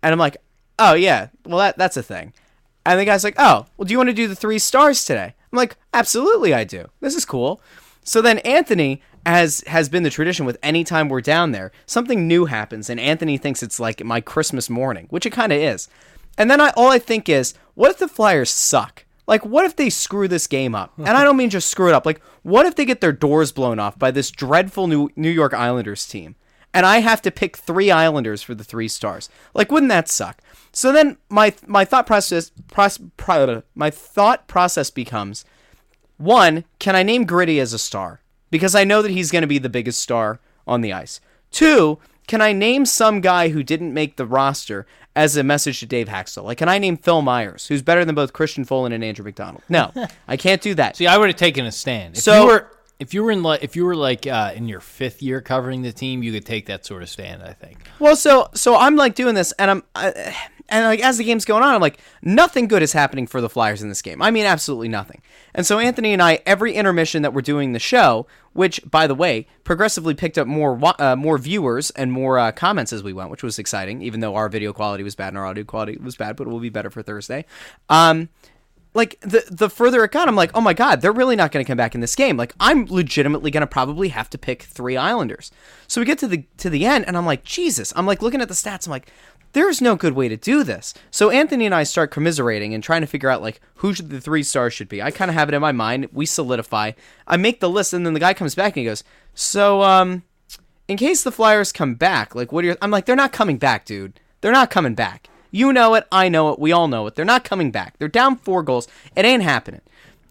and 0.02 0.12
I'm 0.12 0.18
like, 0.18 0.38
"Oh 0.78 0.94
yeah, 0.94 1.28
well 1.44 1.58
that 1.58 1.76
that's 1.76 1.98
a 1.98 2.02
thing," 2.02 2.32
and 2.86 2.98
the 2.98 3.04
guy's 3.04 3.24
like, 3.24 3.36
"Oh, 3.38 3.66
well, 3.76 3.84
do 3.84 3.92
you 3.92 3.98
want 3.98 4.08
to 4.08 4.14
do 4.14 4.26
the 4.28 4.34
three 4.34 4.58
stars 4.58 5.04
today?" 5.04 5.34
I'm 5.52 5.56
like, 5.56 5.76
"Absolutely, 5.92 6.54
I 6.54 6.64
do. 6.64 6.86
This 7.00 7.14
is 7.14 7.26
cool." 7.26 7.60
So 8.04 8.22
then 8.22 8.38
Anthony 8.38 9.02
as 9.26 9.64
has 9.66 9.88
been 9.88 10.04
the 10.04 10.10
tradition 10.10 10.46
with 10.46 10.56
any 10.62 10.84
time 10.84 11.08
we're 11.08 11.20
down 11.20 11.50
there, 11.50 11.72
something 11.84 12.28
new 12.28 12.44
happens 12.44 12.88
and 12.88 13.00
Anthony 13.00 13.36
thinks 13.36 13.62
it's 13.62 13.80
like 13.80 14.02
my 14.04 14.20
Christmas 14.20 14.70
morning, 14.70 15.08
which 15.10 15.26
it 15.26 15.30
kind 15.30 15.52
of 15.52 15.58
is. 15.58 15.88
And 16.38 16.48
then 16.48 16.60
I 16.60 16.70
all 16.76 16.90
I 16.90 17.00
think 17.00 17.28
is, 17.28 17.52
what 17.74 17.90
if 17.90 17.98
the 17.98 18.08
Flyers 18.08 18.50
suck? 18.50 19.04
Like 19.26 19.44
what 19.44 19.64
if 19.64 19.74
they 19.74 19.90
screw 19.90 20.28
this 20.28 20.46
game 20.46 20.76
up? 20.76 20.92
And 20.96 21.08
I 21.08 21.24
don't 21.24 21.36
mean 21.36 21.50
just 21.50 21.68
screw 21.68 21.88
it 21.88 21.94
up. 21.94 22.06
Like 22.06 22.22
what 22.44 22.66
if 22.66 22.76
they 22.76 22.84
get 22.84 23.00
their 23.00 23.12
doors 23.12 23.50
blown 23.50 23.80
off 23.80 23.98
by 23.98 24.12
this 24.12 24.30
dreadful 24.30 24.86
New 24.86 25.10
New 25.16 25.30
York 25.30 25.52
Islanders 25.52 26.06
team? 26.06 26.36
And 26.72 26.86
I 26.86 26.98
have 26.98 27.20
to 27.22 27.30
pick 27.32 27.56
3 27.56 27.90
Islanders 27.90 28.42
for 28.42 28.54
the 28.54 28.62
3 28.62 28.86
stars. 28.86 29.28
Like 29.54 29.72
wouldn't 29.72 29.90
that 29.90 30.08
suck? 30.08 30.40
So 30.70 30.92
then 30.92 31.16
my 31.28 31.52
my 31.66 31.84
thought 31.84 32.06
process 32.06 32.52
my 33.74 33.90
thought 33.90 34.46
process 34.46 34.90
becomes 34.90 35.44
one, 36.16 36.64
can 36.78 36.94
I 36.94 37.02
name 37.02 37.24
Gritty 37.24 37.58
as 37.58 37.72
a 37.72 37.78
star? 37.78 38.20
Because 38.50 38.74
I 38.74 38.84
know 38.84 39.02
that 39.02 39.10
he's 39.10 39.30
going 39.30 39.42
to 39.42 39.48
be 39.48 39.58
the 39.58 39.68
biggest 39.68 40.00
star 40.00 40.38
on 40.66 40.80
the 40.80 40.92
ice. 40.92 41.20
Two, 41.50 41.98
can 42.26 42.40
I 42.40 42.52
name 42.52 42.86
some 42.86 43.20
guy 43.20 43.48
who 43.50 43.62
didn't 43.62 43.94
make 43.94 44.16
the 44.16 44.26
roster 44.26 44.86
as 45.14 45.36
a 45.36 45.42
message 45.44 45.80
to 45.80 45.86
Dave 45.86 46.08
Hakstol? 46.08 46.44
Like, 46.44 46.58
can 46.58 46.68
I 46.68 46.78
name 46.78 46.96
Phil 46.96 47.22
Myers, 47.22 47.66
who's 47.68 47.82
better 47.82 48.04
than 48.04 48.14
both 48.14 48.32
Christian 48.32 48.64
Folin 48.64 48.92
and 48.92 49.02
Andrew 49.04 49.24
MacDonald? 49.24 49.62
No, 49.68 49.92
I 50.28 50.36
can't 50.36 50.60
do 50.60 50.74
that. 50.74 50.96
See, 50.96 51.06
I 51.06 51.16
would 51.18 51.28
have 51.28 51.36
taken 51.36 51.66
a 51.66 51.72
stand. 51.72 52.16
If 52.16 52.22
So- 52.22 52.40
you 52.42 52.46
were 52.48 52.70
if 52.98 53.12
you 53.12 53.22
were 53.22 53.30
in 53.30 53.42
like 53.42 53.62
if 53.62 53.76
you 53.76 53.84
were 53.84 53.94
like 53.94 54.26
uh, 54.26 54.52
in 54.56 54.68
your 54.68 54.80
fifth 54.80 55.20
year 55.22 55.42
covering 55.42 55.82
the 55.82 55.92
team, 55.92 56.22
you 56.22 56.32
could 56.32 56.46
take 56.46 56.64
that 56.66 56.86
sort 56.86 57.02
of 57.02 57.10
stand. 57.10 57.42
I 57.42 57.52
think. 57.52 57.78
Well, 57.98 58.16
so 58.16 58.48
so 58.54 58.74
I'm 58.74 58.96
like 58.96 59.14
doing 59.14 59.34
this, 59.34 59.52
and 59.58 59.70
I'm 59.70 59.82
I, 59.94 60.34
and 60.68 60.84
like 60.84 61.00
as 61.00 61.18
the 61.18 61.24
game's 61.24 61.44
going 61.44 61.62
on, 61.62 61.74
I'm 61.74 61.80
like 61.80 61.98
nothing 62.22 62.68
good 62.68 62.82
is 62.82 62.92
happening 62.92 63.26
for 63.26 63.40
the 63.40 63.48
Flyers 63.48 63.82
in 63.82 63.88
this 63.88 64.02
game. 64.02 64.20
I 64.20 64.30
mean, 64.30 64.44
absolutely 64.44 64.88
nothing. 64.88 65.22
And 65.54 65.66
so 65.66 65.78
Anthony 65.78 66.12
and 66.12 66.22
I, 66.22 66.40
every 66.46 66.74
intermission 66.74 67.22
that 67.22 67.32
we're 67.32 67.42
doing 67.42 67.72
the 67.72 67.78
show, 67.78 68.26
which 68.52 68.80
by 68.88 69.06
the 69.06 69.14
way, 69.14 69.46
progressively 69.64 70.14
picked 70.14 70.38
up 70.38 70.46
more 70.46 70.78
uh, 71.00 71.16
more 71.16 71.38
viewers 71.38 71.90
and 71.90 72.12
more 72.12 72.38
uh, 72.38 72.52
comments 72.52 72.92
as 72.92 73.02
we 73.02 73.12
went, 73.12 73.30
which 73.30 73.42
was 73.42 73.58
exciting. 73.58 74.02
Even 74.02 74.20
though 74.20 74.34
our 74.34 74.48
video 74.48 74.72
quality 74.72 75.02
was 75.02 75.14
bad 75.14 75.28
and 75.28 75.38
our 75.38 75.46
audio 75.46 75.64
quality 75.64 75.96
was 75.98 76.16
bad, 76.16 76.36
but 76.36 76.46
it 76.46 76.50
will 76.50 76.60
be 76.60 76.70
better 76.70 76.90
for 76.90 77.02
Thursday. 77.02 77.44
Um, 77.88 78.28
like 78.96 79.20
the 79.20 79.44
the 79.50 79.68
further 79.68 80.02
it 80.04 80.10
got, 80.10 80.26
I'm 80.26 80.34
like, 80.34 80.50
oh 80.54 80.60
my 80.60 80.72
god, 80.72 81.02
they're 81.02 81.12
really 81.12 81.36
not 81.36 81.52
going 81.52 81.62
to 81.62 81.68
come 81.68 81.76
back 81.76 81.94
in 81.94 82.00
this 82.00 82.16
game. 82.16 82.38
Like 82.38 82.54
I'm 82.58 82.86
legitimately 82.86 83.50
going 83.50 83.60
to 83.60 83.66
probably 83.66 84.08
have 84.08 84.30
to 84.30 84.38
pick 84.38 84.62
three 84.62 84.96
Islanders. 84.96 85.52
So 85.86 86.00
we 86.00 86.06
get 86.06 86.18
to 86.20 86.26
the 86.26 86.44
to 86.56 86.70
the 86.70 86.86
end, 86.86 87.06
and 87.06 87.16
I'm 87.16 87.26
like, 87.26 87.44
Jesus. 87.44 87.92
I'm 87.94 88.06
like 88.06 88.22
looking 88.22 88.40
at 88.40 88.48
the 88.48 88.54
stats. 88.54 88.86
I'm 88.86 88.90
like, 88.90 89.12
there's 89.56 89.80
no 89.80 89.96
good 89.96 90.12
way 90.12 90.28
to 90.28 90.36
do 90.36 90.62
this. 90.62 90.92
So 91.10 91.30
Anthony 91.30 91.64
and 91.64 91.74
I 91.74 91.82
start 91.82 92.10
commiserating 92.10 92.74
and 92.74 92.84
trying 92.84 93.00
to 93.00 93.06
figure 93.06 93.30
out 93.30 93.40
like 93.40 93.58
who 93.76 93.94
should 93.94 94.10
the 94.10 94.20
three 94.20 94.42
stars 94.42 94.74
should 94.74 94.86
be. 94.86 95.00
I 95.00 95.10
kind 95.10 95.30
of 95.30 95.34
have 95.34 95.48
it 95.48 95.54
in 95.54 95.62
my 95.62 95.72
mind. 95.72 96.10
We 96.12 96.26
solidify. 96.26 96.92
I 97.26 97.38
make 97.38 97.60
the 97.60 97.70
list, 97.70 97.94
and 97.94 98.04
then 98.04 98.12
the 98.12 98.20
guy 98.20 98.34
comes 98.34 98.54
back 98.54 98.76
and 98.76 98.82
he 98.82 98.84
goes, 98.84 99.02
so 99.34 99.80
um, 99.80 100.24
in 100.88 100.98
case 100.98 101.22
the 101.22 101.32
Flyers 101.32 101.72
come 101.72 101.94
back, 101.94 102.34
like 102.34 102.52
what 102.52 102.64
are 102.64 102.66
your? 102.66 102.76
I'm 102.82 102.90
like, 102.90 103.06
they're 103.06 103.16
not 103.16 103.32
coming 103.32 103.56
back, 103.56 103.86
dude. 103.86 104.20
They're 104.42 104.52
not 104.52 104.70
coming 104.70 104.94
back. 104.94 105.30
You 105.50 105.72
know 105.72 105.94
it. 105.94 106.06
I 106.12 106.28
know 106.28 106.52
it. 106.52 106.58
We 106.58 106.72
all 106.72 106.86
know 106.86 107.06
it. 107.06 107.14
They're 107.14 107.24
not 107.24 107.42
coming 107.42 107.70
back. 107.70 107.96
They're 107.96 108.08
down 108.08 108.36
four 108.36 108.62
goals. 108.62 108.86
It 109.16 109.24
ain't 109.24 109.42
happening. 109.42 109.80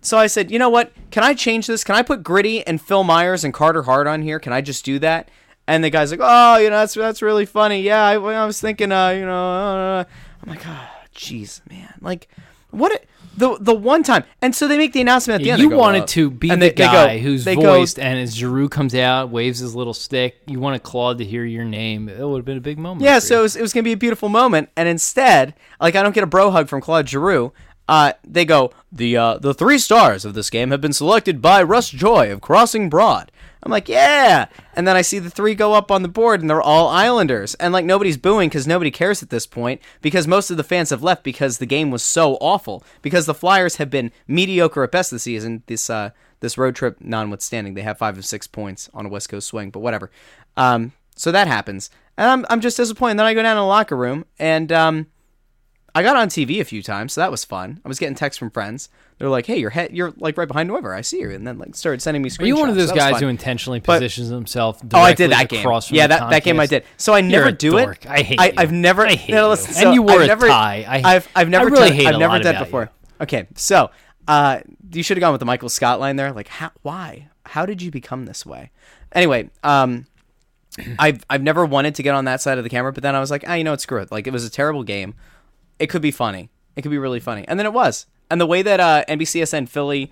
So 0.02 0.20
I 0.20 0.28
said, 0.28 0.52
you 0.52 0.60
know 0.60 0.70
what? 0.70 0.92
Can 1.10 1.24
I 1.24 1.34
change 1.34 1.66
this? 1.66 1.84
Can 1.84 1.96
I 1.96 2.04
put 2.04 2.22
Gritty 2.22 2.62
and 2.68 2.80
Phil 2.80 3.04
Myers 3.04 3.44
and 3.44 3.56
Carter 3.56 3.82
Hart 3.82 4.06
on 4.06 4.22
here? 4.22 4.40
Can 4.40 4.54
I 4.54 4.62
just 4.62 4.86
do 4.86 5.00
that? 5.00 5.32
And 5.68 5.84
the 5.84 5.90
guy's 5.90 6.12
like, 6.12 6.20
oh, 6.22 6.58
you 6.58 6.70
know, 6.70 6.78
that's 6.80 6.94
that's 6.94 7.22
really 7.22 7.46
funny. 7.46 7.82
Yeah, 7.82 8.04
I, 8.04 8.14
I 8.14 8.46
was 8.46 8.62
thinking, 8.62 8.92
uh, 8.92 9.10
you 9.10 9.26
know, 9.26 9.52
uh, 9.52 10.04
I'm 10.44 10.50
like, 10.50 10.62
oh, 10.68 10.88
jeez, 11.16 11.62
man, 11.70 11.94
like, 12.02 12.28
what? 12.72 12.92
A, 12.94 13.00
the 13.38 13.58
the 13.60 13.74
one 13.74 14.02
time, 14.04 14.24
and 14.42 14.56
so 14.56 14.66
they 14.68 14.78
make 14.78 14.94
the 14.94 15.02
announcement 15.02 15.42
at 15.42 15.44
the 15.44 15.52
end. 15.52 15.62
you 15.62 15.70
wanted 15.70 16.04
uh, 16.04 16.08
to 16.08 16.30
be 16.32 16.50
and 16.50 16.62
the 16.62 16.68
they- 16.70 16.76
they 16.76 16.86
go- 16.86 16.92
guy 16.92 17.18
who's 17.20 17.44
they 17.44 17.56
go- 17.56 17.64
voiced, 17.64 18.00
and 18.00 18.18
as 18.18 18.34
Giroux 18.34 18.70
comes 18.70 18.96
out, 18.96 19.30
waves 19.30 19.60
his 19.60 19.76
little 19.76 19.94
stick. 19.94 20.38
You 20.46 20.62
wanted 20.62 20.84
Claude 20.84 21.18
to 21.18 21.26
hear 21.26 21.44
your 21.44 21.66
name. 21.66 22.08
It 22.08 22.26
would 22.26 22.38
have 22.38 22.46
been 22.46 22.58
a 22.58 22.62
big 22.62 22.78
moment. 22.78 23.02
Yeah, 23.04 23.20
so 23.20 23.40
it 23.40 23.42
was, 23.42 23.56
it 23.58 23.62
was 23.62 23.74
gonna 23.74 23.84
be 23.84 23.92
a 23.92 23.98
beautiful 23.98 24.30
moment, 24.30 24.70
and 24.78 24.88
instead, 24.88 25.54
like 25.82 25.96
I 25.98 26.04
don't 26.04 26.16
get 26.16 26.24
a 26.24 26.28
bro 26.28 26.50
hug 26.52 26.70
from 26.70 26.80
Claude 26.80 27.10
Giroux. 27.10 27.52
Uh, 27.90 28.14
they 28.26 28.46
go 28.46 28.72
the 28.92 29.18
uh, 29.18 29.38
the 29.38 29.54
three 29.54 29.80
stars 29.80 30.24
of 30.24 30.34
this 30.34 30.50
game 30.50 30.72
have 30.72 30.80
been 30.82 30.94
selected 30.94 31.42
by 31.42 31.62
Russ 31.62 31.90
Joy 31.90 32.32
of 32.32 32.40
Crossing 32.40 32.90
Broad. 32.90 33.32
I'm 33.66 33.72
like, 33.72 33.90
yeah, 33.90 34.46
and 34.76 34.88
then 34.88 34.96
I 34.96 35.02
see 35.02 35.18
the 35.18 35.32
three 35.32 35.56
go 35.56 35.74
up 35.74 35.90
on 35.90 36.04
the 36.04 36.08
board, 36.08 36.40
and 36.40 36.48
they're 36.48 36.62
all 36.62 36.88
Islanders, 36.88 37.56
and 37.56 37.74
like 37.74 37.84
nobody's 37.84 38.16
booing 38.16 38.48
because 38.48 38.68
nobody 38.68 38.92
cares 38.92 39.24
at 39.24 39.32
this 39.32 39.48
point 39.48 39.82
because 40.04 40.28
most 40.28 40.52
of 40.52 40.58
the 40.58 40.64
fans 40.64 40.92
have 40.92 41.02
left 41.02 41.24
because 41.24 41.58
the 41.58 41.66
game 41.66 41.90
was 41.90 42.04
so 42.04 42.36
awful 42.36 42.84
because 43.02 43.26
the 43.26 43.34
Flyers 43.34 43.78
have 43.78 43.90
been 43.90 44.12
mediocre 44.28 44.84
at 44.84 44.92
best 44.92 45.10
this 45.10 45.24
season. 45.24 45.64
This 45.66 45.90
uh 45.90 46.12
this 46.42 46.60
road 46.60 46.76
trip 46.76 46.98
notwithstanding, 47.02 47.74
they 47.74 47.82
have 47.82 47.98
five 47.98 48.20
of 48.20 48.26
six 48.26 48.46
points 48.46 48.88
on 48.94 49.08
a 49.08 49.10
West 49.10 49.30
Coast 49.30 49.48
swing, 49.48 49.72
but 49.72 49.80
whatever. 49.80 50.12
Um, 50.56 50.92
so 51.16 51.32
that 51.32 51.48
happens, 51.48 51.90
and 52.18 52.30
I'm 52.30 52.46
I'm 52.52 52.62
just 52.62 52.78
disappointed. 52.78 53.18
Then 53.18 53.26
I 53.26 53.34
go 53.34 53.42
down 53.42 53.56
to 53.56 53.62
the 53.62 53.66
locker 53.66 53.98
room, 53.98 54.26
and 54.38 54.72
um, 54.72 55.08
I 55.96 56.04
got 56.04 56.18
on 56.18 56.28
TV 56.28 56.62
a 56.62 56.66
few 56.66 56.84
times, 56.84 57.14
so 57.14 57.22
that 57.22 57.32
was 57.32 57.44
fun. 57.44 57.82
I 57.84 57.88
was 57.88 57.98
getting 57.98 58.16
texts 58.16 58.38
from 58.38 58.52
friends. 58.52 58.90
They're 59.18 59.30
like, 59.30 59.46
"Hey, 59.46 59.58
you're 59.60 59.72
you're 59.92 60.14
like 60.18 60.38
right 60.38 60.48
behind 60.48 60.70
whoever. 60.70 60.94
I 60.94 61.00
see 61.02 61.22
you," 61.22 61.32
and 61.32 61.48
then 61.48 61.58
like 61.58 61.74
started 61.76 62.02
sending 62.02 62.22
me 62.22 62.30
screenshots. 62.30 62.42
Are 62.44 62.46
you 62.48 62.56
one 62.58 62.70
of 62.70 62.76
those 62.76 62.92
guys 62.92 63.14
fun. 63.14 63.24
who 63.24 63.28
intentionally 63.30 63.80
But- 63.80 63.96
positions 64.00 64.28
himself? 64.30 64.82
Oh, 64.94 65.00
I 65.00 65.14
did 65.14 65.32
that 65.32 65.48
game. 65.48 65.66
Yeah, 65.90 66.08
that, 66.08 66.30
that 66.30 66.44
game 66.44 66.60
I 66.60 66.66
did. 66.66 66.84
So 66.98 67.14
I 67.14 67.22
never 67.22 67.52
do 67.52 67.72
dork. 67.72 68.04
it. 68.04 68.12
I 68.12 68.22
hate 68.24 68.40
I, 68.40 68.48
you. 68.48 68.54
I've 68.58 68.72
never. 68.74 69.06
I 69.08 69.16
hate 69.16 69.32
no, 69.32 69.44
you. 69.46 69.50
listen, 69.52 69.86
And 69.86 69.96
you 69.96 70.02
wore 70.02 70.16
I've 70.18 70.22
a 70.24 70.28
never, 70.28 70.48
tie. 70.48 70.86
I- 70.88 71.14
have 71.14 71.28
I've 71.34 71.50
never. 71.50 71.68
I 71.68 71.70
really 71.70 71.88
done, 71.90 71.98
hate 71.98 72.08
I've 72.08 72.16
a 72.16 72.18
never 72.18 72.34
lot 72.34 72.44
done 72.44 72.64
before. 72.64 72.82
you. 72.82 72.90
Okay, 73.22 73.48
so 73.56 73.90
uh, 74.28 74.60
you 74.92 75.02
should 75.02 75.16
have 75.16 75.22
gone 75.22 75.32
with 75.32 75.40
the 75.40 75.46
Michael 75.46 75.70
Scott 75.70 76.02
line 76.02 76.18
there. 76.18 76.34
Like, 76.34 76.50
how, 76.50 76.72
why? 76.82 77.30
How 77.46 77.66
did 77.66 77.82
you 77.82 77.92
become 77.92 78.26
this 78.26 78.46
way? 78.46 78.72
Anyway, 79.14 79.50
um, 79.64 80.08
I've 81.00 81.24
I've 81.30 81.42
never 81.42 81.66
wanted 81.66 81.96
to 81.96 82.04
get 82.04 82.16
on 82.16 82.26
that 82.26 82.42
side 82.42 82.58
of 82.58 82.66
the 82.66 82.70
camera, 82.70 82.92
but 82.92 83.02
then 83.02 83.16
I 83.16 83.22
was 83.22 83.32
like, 83.32 83.46
ah, 83.48 83.54
you 83.54 83.64
know, 83.64 83.72
what, 83.72 83.80
screw 83.80 84.02
it. 84.02 84.12
Like, 84.12 84.28
it 84.28 84.34
was 84.34 84.44
a 84.44 84.50
terrible 84.50 84.84
game. 84.84 85.14
It 85.80 85.88
could 85.88 86.02
be 86.02 86.12
funny. 86.12 86.50
It 86.76 86.82
could 86.82 86.92
be 86.92 86.98
really 86.98 87.22
funny, 87.22 87.46
and 87.48 87.58
then 87.58 87.66
it 87.66 87.72
was. 87.72 88.08
And 88.30 88.40
the 88.42 88.46
way 88.46 88.62
that 88.62 88.80
uh, 88.80 89.04
NBCSN 89.08 89.70
Philly 89.70 90.12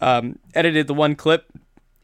um, 0.00 0.38
edited 0.54 0.86
the 0.86 0.94
one 0.94 1.14
clip, 1.14 1.46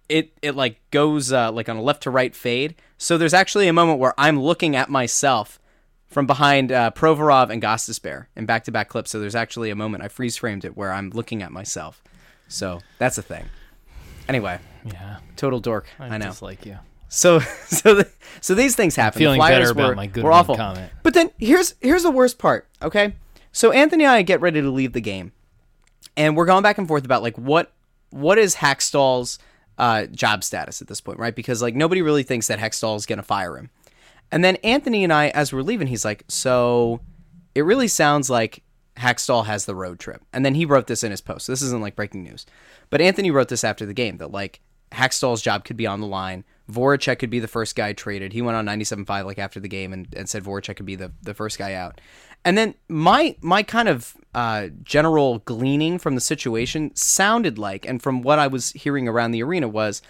it 0.09 0.33
it 0.43 0.55
like 0.55 0.79
goes 0.91 1.33
uh, 1.33 1.51
like 1.53 1.69
on 1.69 1.77
a 1.77 1.83
left 1.83 2.03
to 2.05 2.11
right 2.11 2.35
fade. 2.35 2.75
So 2.99 3.17
there's 3.19 3.35
actually 3.35 3.69
a 3.69 3.73
moment 3.73 3.99
where 3.99 4.15
I'm 4.19 4.41
looking 4.41 4.75
at 4.77 4.89
myself 4.91 5.59
from 6.07 6.27
behind 6.27 6.73
uh, 6.73 6.91
Provorov 6.95 7.51
and 7.51 7.63
Gostisbehere 7.63 8.27
in 8.35 8.47
back 8.47 8.65
to 8.65 8.73
back 8.73 8.89
clips. 8.89 9.11
So 9.11 9.21
there's 9.21 9.35
actually 9.35 9.71
a 9.71 9.77
moment 9.77 10.03
I 10.03 10.09
freeze 10.09 10.37
framed 10.37 10.65
it 10.65 10.77
where 10.77 10.93
I'm 10.93 11.11
looking 11.11 11.43
at 11.43 11.53
myself. 11.53 12.03
So 12.49 12.81
that's 12.99 13.19
a 13.19 13.23
thing. 13.23 13.45
Anyway, 14.29 14.59
Yeah, 14.85 15.19
total 15.37 15.61
dork. 15.61 15.87
I, 15.99 16.07
I 16.09 16.19
know. 16.19 16.27
dislike 16.27 16.65
you. 16.67 16.79
So 17.09 17.39
so 17.67 17.95
the, 17.95 18.09
so 18.41 18.55
these 18.55 18.75
things 18.77 18.97
happen. 18.97 19.19
feeling 19.19 19.39
the 19.39 19.47
Flyers 19.47 19.59
better 19.61 19.71
about 19.73 19.89
were, 19.91 19.95
my 19.97 20.07
good 20.07 20.25
were 20.25 20.33
awful. 20.33 20.57
comment. 20.57 20.91
But 21.03 21.15
then 21.15 21.31
here's 21.39 21.75
here's 21.81 22.03
the 22.03 22.11
worst 22.11 22.39
part. 22.39 22.67
Okay, 22.83 23.15
so 23.53 23.71
Anthony 23.73 24.05
and 24.05 24.13
I 24.13 24.23
get 24.23 24.41
ready 24.41 24.61
to 24.63 24.71
leave 24.71 24.93
the 24.95 25.01
game, 25.01 25.33
and 26.19 26.37
we're 26.37 26.47
going 26.47 26.65
back 26.65 26.77
and 26.77 26.87
forth 26.87 27.07
about 27.07 27.23
like 27.23 27.39
what 27.39 27.73
what 28.11 28.37
is 28.37 28.57
Hakstol's 28.57 29.39
uh, 29.79 30.07
job 30.07 30.43
status 30.43 30.83
at 30.83 30.89
this 30.89 31.01
point, 31.01 31.19
right? 31.19 31.35
Because 31.35 31.63
like 31.63 31.75
nobody 31.75 32.03
really 32.03 32.25
thinks 32.25 32.49
that 32.49 32.59
Hextall 32.59 32.97
is 32.97 33.07
gonna 33.07 33.23
fire 33.23 33.57
him. 33.57 33.71
And 34.31 34.45
then 34.45 34.57
Anthony 34.57 35.05
and 35.05 35.13
I, 35.13 35.29
as 35.29 35.53
we're 35.53 35.63
leaving, 35.63 35.87
he's 35.87 36.05
like, 36.05 36.25
"So 36.29 37.01
it 37.55 37.63
really 37.63 37.89
sounds 37.89 38.29
like 38.29 38.63
Hakstol 38.97 39.47
has 39.47 39.65
the 39.65 39.77
road 39.77 40.01
trip." 40.01 40.23
And 40.33 40.45
then 40.45 40.55
he 40.55 40.67
wrote 40.67 40.89
this 40.89 41.05
in 41.05 41.13
his 41.13 41.21
post. 41.21 41.47
This 41.47 41.63
isn't 41.63 41.81
like 41.81 41.97
breaking 41.97 42.25
news, 42.25 42.45
but 42.91 43.01
Anthony 43.01 43.31
wrote 43.31 43.49
this 43.49 43.65
after 43.65 43.87
the 43.87 43.95
game 43.95 44.19
that 44.19 44.33
like 44.33 44.61
Hakstol's 44.93 45.41
job 45.41 45.65
could 45.65 45.77
be 45.77 45.87
on 45.87 46.01
the 46.01 46.07
line. 46.07 46.45
Voracek 46.71 47.19
could 47.19 47.31
be 47.31 47.41
the 47.41 47.49
first 47.49 47.77
guy 47.77 47.93
traded. 47.93 48.33
He 48.33 48.43
went 48.43 48.57
on 48.57 48.67
97.5 48.67 49.25
like 49.25 49.39
after 49.39 49.61
the 49.61 49.69
game 49.69 49.93
and, 49.93 50.07
and 50.15 50.29
said 50.29 50.45
Voracek 50.45 50.77
could 50.77 50.87
be 50.87 50.97
the, 50.97 51.13
the 51.23 51.33
first 51.33 51.59
guy 51.59 51.75
out. 51.75 52.01
And 52.45 52.57
then 52.57 52.75
my 52.89 53.37
my 53.41 53.63
kind 53.63 53.89
of 53.89 54.17
uh, 54.35 54.69
general 54.83 55.41
gleaning 55.41 55.99
from 55.99 56.15
the 56.15 56.21
situation 56.21 56.95
sounded 56.95 57.59
like, 57.59 57.87
and 57.87 58.03
from 58.03 58.23
what 58.23 58.39
I 58.39 58.47
was 58.47 58.71
hearing 58.73 59.09
around 59.09 59.33
the 59.33 59.43
arena 59.43 59.69
was, 59.69 60.01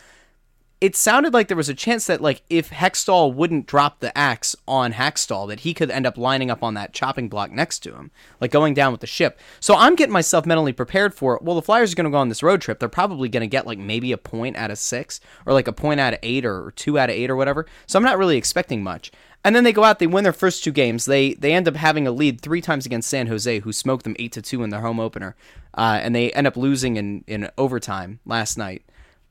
it 0.81 0.95
sounded 0.95 1.35
like 1.35 1.49
there 1.49 1.57
was 1.57 1.69
a 1.69 1.75
chance 1.75 2.07
that 2.07 2.21
like 2.21 2.43
if 2.49 2.71
Hextall 2.71 3.35
wouldn't 3.35 3.67
drop 3.67 3.99
the 3.99 4.17
axe 4.17 4.55
on 4.69 4.93
Hakstol, 4.93 5.49
that 5.49 5.61
he 5.61 5.75
could 5.75 5.91
end 5.91 6.07
up 6.07 6.17
lining 6.17 6.51
up 6.51 6.63
on 6.63 6.75
that 6.75 6.93
chopping 6.93 7.29
block 7.29 7.51
next 7.51 7.81
to 7.81 7.95
him, 7.95 8.13
like 8.41 8.53
going 8.53 8.75
down 8.75 8.93
with 8.93 9.01
the 9.01 9.07
ship. 9.07 9.41
So 9.59 9.75
I'm 9.75 9.97
getting 9.97 10.13
myself 10.13 10.47
mentally 10.47 10.73
prepared 10.73 11.15
for. 11.15 11.41
Well, 11.43 11.57
the 11.57 11.63
Flyers 11.63 11.93
are 11.93 11.97
going 11.97 12.05
to 12.05 12.11
go 12.11 12.19
on 12.19 12.29
this 12.29 12.45
road 12.45 12.61
trip. 12.61 12.79
They're 12.79 12.89
probably 12.89 13.29
going 13.29 13.41
to 13.41 13.49
get 13.49 13.67
like 13.67 13.79
maybe 13.79 14.13
a 14.13 14.19
point 14.19 14.57
out 14.57 14.71
of 14.71 14.79
six, 14.79 15.21
or 15.47 15.53
like 15.53 15.67
a 15.67 15.73
point 15.73 15.99
out 15.99 16.13
of 16.13 16.21
eight, 16.23 16.45
or 16.45 16.73
two 16.77 16.99
out 16.99 17.11
of 17.11 17.17
eight, 17.17 17.31
or 17.31 17.37
whatever. 17.37 17.67
So 17.87 17.99
I'm 17.99 18.05
not 18.05 18.19
really 18.19 18.37
expecting 18.37 18.83
much. 18.83 19.11
And 19.45 19.55
then 19.55 19.65
they 19.65 19.73
go 19.73 19.85
out, 19.85 19.99
they 19.99 20.07
win 20.07 20.25
their 20.25 20.33
first 20.33 20.65
two 20.65 20.73
games. 20.73 21.05
They 21.05 21.35
they 21.35 21.53
end 21.53 21.69
up 21.69 21.77
having 21.77 22.07
a 22.07 22.11
lead 22.11 22.41
three 22.41 22.61
times 22.61 22.87
against 22.87 23.09
San 23.09 23.29
Jose, 23.29 23.61
who 23.61 23.73
smoked 23.73 24.05
them 24.05 24.17
eight 24.19 24.33
to 24.33 24.43
two 24.43 24.63
in 24.63 24.71
their 24.71 24.81
home 24.81 25.01
opener, 25.01 25.37
uh, 25.75 26.01
and 26.03 26.15
they 26.15 26.33
end 26.33 26.47
up 26.47 26.57
losing 26.57 26.97
in 26.97 27.25
in 27.27 27.49
overtime 27.57 28.21
last 28.27 28.59
night. 28.59 28.83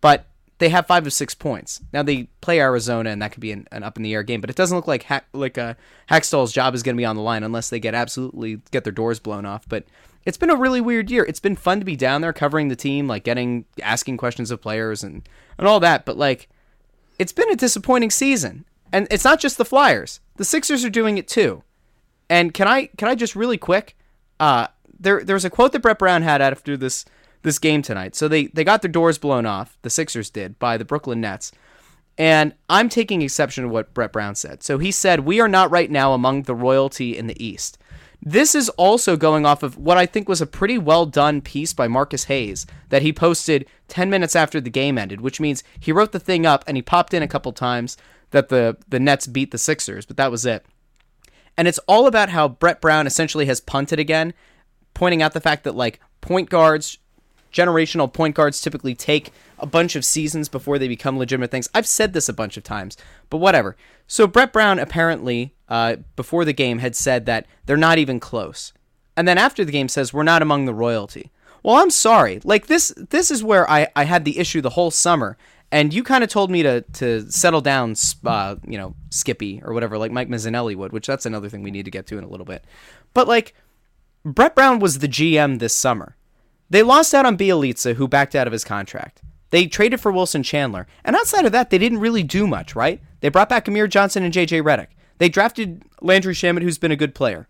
But 0.01 0.27
they 0.59 0.69
have 0.69 0.87
five 0.87 1.05
of 1.05 1.13
six 1.13 1.35
points. 1.35 1.81
Now 1.93 2.03
they 2.03 2.29
play 2.41 2.59
Arizona, 2.59 3.11
and 3.11 3.21
that 3.21 3.31
could 3.31 3.41
be 3.41 3.51
an, 3.51 3.67
an 3.71 3.83
up 3.83 3.97
in 3.97 4.03
the 4.03 4.13
air 4.13 4.23
game. 4.23 4.41
But 4.41 4.49
it 4.49 4.55
doesn't 4.55 4.75
look 4.75 4.87
like 4.87 5.03
ha- 5.03 5.21
like 5.33 5.57
uh, 5.57 5.75
Hakstol's 6.09 6.51
job 6.51 6.73
is 6.73 6.83
going 6.83 6.95
to 6.95 7.01
be 7.01 7.05
on 7.05 7.15
the 7.15 7.21
line 7.21 7.43
unless 7.43 7.69
they 7.69 7.79
get 7.79 7.93
absolutely 7.93 8.61
get 8.71 8.83
their 8.83 8.93
doors 8.93 9.19
blown 9.19 9.45
off. 9.45 9.67
But 9.67 9.85
it's 10.25 10.37
been 10.37 10.49
a 10.49 10.55
really 10.55 10.81
weird 10.81 11.11
year. 11.11 11.23
It's 11.25 11.39
been 11.39 11.55
fun 11.55 11.79
to 11.79 11.85
be 11.85 11.95
down 11.95 12.21
there 12.21 12.33
covering 12.33 12.69
the 12.69 12.75
team, 12.75 13.07
like 13.07 13.23
getting 13.23 13.65
asking 13.83 14.17
questions 14.17 14.49
of 14.49 14.61
players 14.61 15.03
and 15.03 15.27
and 15.57 15.67
all 15.67 15.79
that. 15.81 16.05
But 16.05 16.17
like, 16.17 16.49
it's 17.19 17.33
been 17.33 17.51
a 17.51 17.55
disappointing 17.55 18.09
season, 18.09 18.65
and 18.91 19.07
it's 19.11 19.23
not 19.23 19.39
just 19.39 19.57
the 19.57 19.65
Flyers. 19.65 20.19
The 20.37 20.45
Sixers 20.45 20.85
are 20.85 20.89
doing 20.89 21.17
it 21.17 21.27
too. 21.27 21.63
And 22.29 22.53
can 22.53 22.67
I 22.67 22.87
can 22.97 23.07
I 23.07 23.15
just 23.15 23.35
really 23.35 23.57
quick? 23.57 23.95
Uh, 24.39 24.67
there 24.99 25.23
there 25.23 25.35
was 25.35 25.45
a 25.45 25.49
quote 25.49 25.71
that 25.71 25.81
Brett 25.81 25.99
Brown 25.99 26.21
had 26.21 26.41
after 26.41 26.77
this 26.77 27.05
this 27.43 27.59
game 27.59 27.81
tonight. 27.81 28.15
So 28.15 28.27
they 28.27 28.47
they 28.47 28.63
got 28.63 28.81
their 28.81 28.91
doors 28.91 29.17
blown 29.17 29.45
off. 29.45 29.77
The 29.81 29.89
Sixers 29.89 30.29
did 30.29 30.59
by 30.59 30.77
the 30.77 30.85
Brooklyn 30.85 31.21
Nets. 31.21 31.51
And 32.17 32.53
I'm 32.67 32.89
taking 32.89 33.21
exception 33.21 33.63
to 33.63 33.69
what 33.69 33.93
Brett 33.93 34.11
Brown 34.11 34.33
said. 34.33 34.63
So 34.63 34.79
he 34.79 34.91
said, 34.91 35.21
We 35.21 35.39
are 35.39 35.47
not 35.47 35.69
right 35.69 35.89
now 35.89 36.13
among 36.13 36.43
the 36.43 36.55
royalty 36.55 37.15
in 37.15 37.27
the 37.27 37.43
East. 37.43 37.77
This 38.21 38.55
is 38.55 38.69
also 38.69 39.15
going 39.15 39.45
off 39.45 39.61
of 39.61 39.77
what 39.77 39.97
I 39.97 40.07
think 40.07 40.27
was 40.27 40.41
a 40.41 40.47
pretty 40.47 40.79
well 40.79 41.05
done 41.05 41.41
piece 41.41 41.73
by 41.73 41.87
Marcus 41.87 42.23
Hayes 42.25 42.65
that 42.89 43.03
he 43.03 43.13
posted 43.13 43.67
10 43.89 44.09
minutes 44.09 44.35
after 44.35 44.59
the 44.59 44.71
game 44.71 44.97
ended, 44.97 45.21
which 45.21 45.39
means 45.39 45.63
he 45.79 45.91
wrote 45.91 46.11
the 46.11 46.19
thing 46.19 46.45
up 46.45 46.63
and 46.67 46.75
he 46.75 46.81
popped 46.81 47.13
in 47.13 47.21
a 47.21 47.27
couple 47.27 47.51
times 47.53 47.95
that 48.31 48.49
the, 48.49 48.77
the 48.87 48.99
Nets 48.99 49.27
beat 49.27 49.51
the 49.51 49.57
Sixers, 49.57 50.05
but 50.05 50.17
that 50.17 50.31
was 50.31 50.45
it. 50.45 50.65
And 51.57 51.67
it's 51.67 51.79
all 51.87 52.07
about 52.07 52.29
how 52.29 52.47
Brett 52.47 52.81
Brown 52.81 53.07
essentially 53.07 53.45
has 53.47 53.59
punted 53.59 53.99
again, 53.99 54.33
pointing 54.93 55.21
out 55.21 55.33
the 55.33 55.41
fact 55.41 55.63
that 55.63 55.75
like 55.75 55.99
point 56.21 56.49
guards, 56.49 56.99
generational 57.51 58.11
point 58.11 58.35
guards 58.35 58.61
typically 58.61 58.93
take 58.93 59.31
a 59.59 59.65
bunch 59.65 59.95
of 59.95 60.05
seasons 60.05 60.49
before 60.49 60.77
they 60.77 60.87
become 60.87 61.17
legitimate 61.17 61.49
things. 61.49 61.69
I've 61.73 61.87
said 61.87 62.13
this 62.13 62.29
a 62.29 62.33
bunch 62.33 62.57
of 62.57 62.63
times, 62.63 62.97
but 63.29 63.37
whatever. 63.37 63.75
So 64.05 64.27
Brett 64.27 64.53
Brown 64.53 64.77
apparently 64.79 65.55
uh, 65.67 65.97
before 66.15 66.45
the 66.45 66.53
game 66.53 66.79
had 66.79 66.95
said 66.95 67.25
that 67.25 67.47
they're 67.65 67.77
not 67.77 67.97
even 67.97 68.19
close, 68.19 68.73
and 69.15 69.27
then 69.27 69.37
after 69.37 69.65
the 69.65 69.71
game 69.71 69.89
says 69.89 70.13
we're 70.13 70.23
not 70.23 70.41
among 70.41 70.65
the 70.65 70.73
royalty. 70.73 71.31
Well, 71.63 71.75
I'm 71.75 71.89
sorry. 71.89 72.39
Like 72.43 72.67
this, 72.67 72.93
this 73.09 73.31
is 73.31 73.43
where 73.43 73.69
I, 73.69 73.87
I 73.95 74.03
had 74.05 74.23
the 74.23 74.37
issue 74.39 74.61
the 74.61 74.69
whole 74.69 74.91
summer, 74.91 75.37
and 75.71 75.93
you 75.93 76.03
kind 76.03 76.23
of 76.23 76.29
told 76.29 76.49
me 76.49 76.63
to 76.63 76.81
to 76.81 77.29
settle 77.31 77.61
down, 77.61 77.95
uh, 78.25 78.55
you 78.67 78.77
know, 78.77 78.95
Skippy 79.09 79.61
or 79.63 79.73
whatever, 79.73 79.97
like 79.97 80.11
Mike 80.11 80.29
Missanelli 80.29 80.75
would, 80.75 80.91
which 80.91 81.07
that's 81.07 81.25
another 81.25 81.49
thing 81.49 81.63
we 81.63 81.71
need 81.71 81.85
to 81.85 81.91
get 81.91 82.07
to 82.07 82.17
in 82.17 82.23
a 82.23 82.29
little 82.29 82.45
bit. 82.45 82.65
But 83.13 83.27
like, 83.27 83.53
Brett 84.23 84.55
Brown 84.55 84.79
was 84.79 84.99
the 84.99 85.07
GM 85.07 85.59
this 85.59 85.75
summer. 85.75 86.15
They 86.69 86.83
lost 86.83 87.13
out 87.13 87.25
on 87.25 87.37
Bjelica, 87.37 87.95
who 87.95 88.07
backed 88.07 88.35
out 88.35 88.47
of 88.47 88.53
his 88.53 88.63
contract. 88.63 89.21
They 89.49 89.67
traded 89.67 90.01
for 90.01 90.11
Wilson 90.11 90.43
Chandler. 90.43 90.87
And 91.05 91.15
outside 91.15 91.45
of 91.45 91.53
that, 91.53 91.69
they 91.69 91.77
didn't 91.77 91.99
really 91.99 92.23
do 92.23 92.45
much, 92.45 92.75
right? 92.75 93.01
They 93.21 93.29
brought 93.29 93.49
back 93.49 93.67
Amir 93.67 93.87
Johnson 93.87 94.23
and 94.23 94.33
JJ 94.33 94.61
Redick. 94.61 94.87
They 95.17 95.29
drafted 95.29 95.83
Landry 96.01 96.33
Shamet, 96.33 96.61
who's 96.61 96.77
been 96.77 96.91
a 96.91 96.97
good 96.97 97.15
player. 97.15 97.47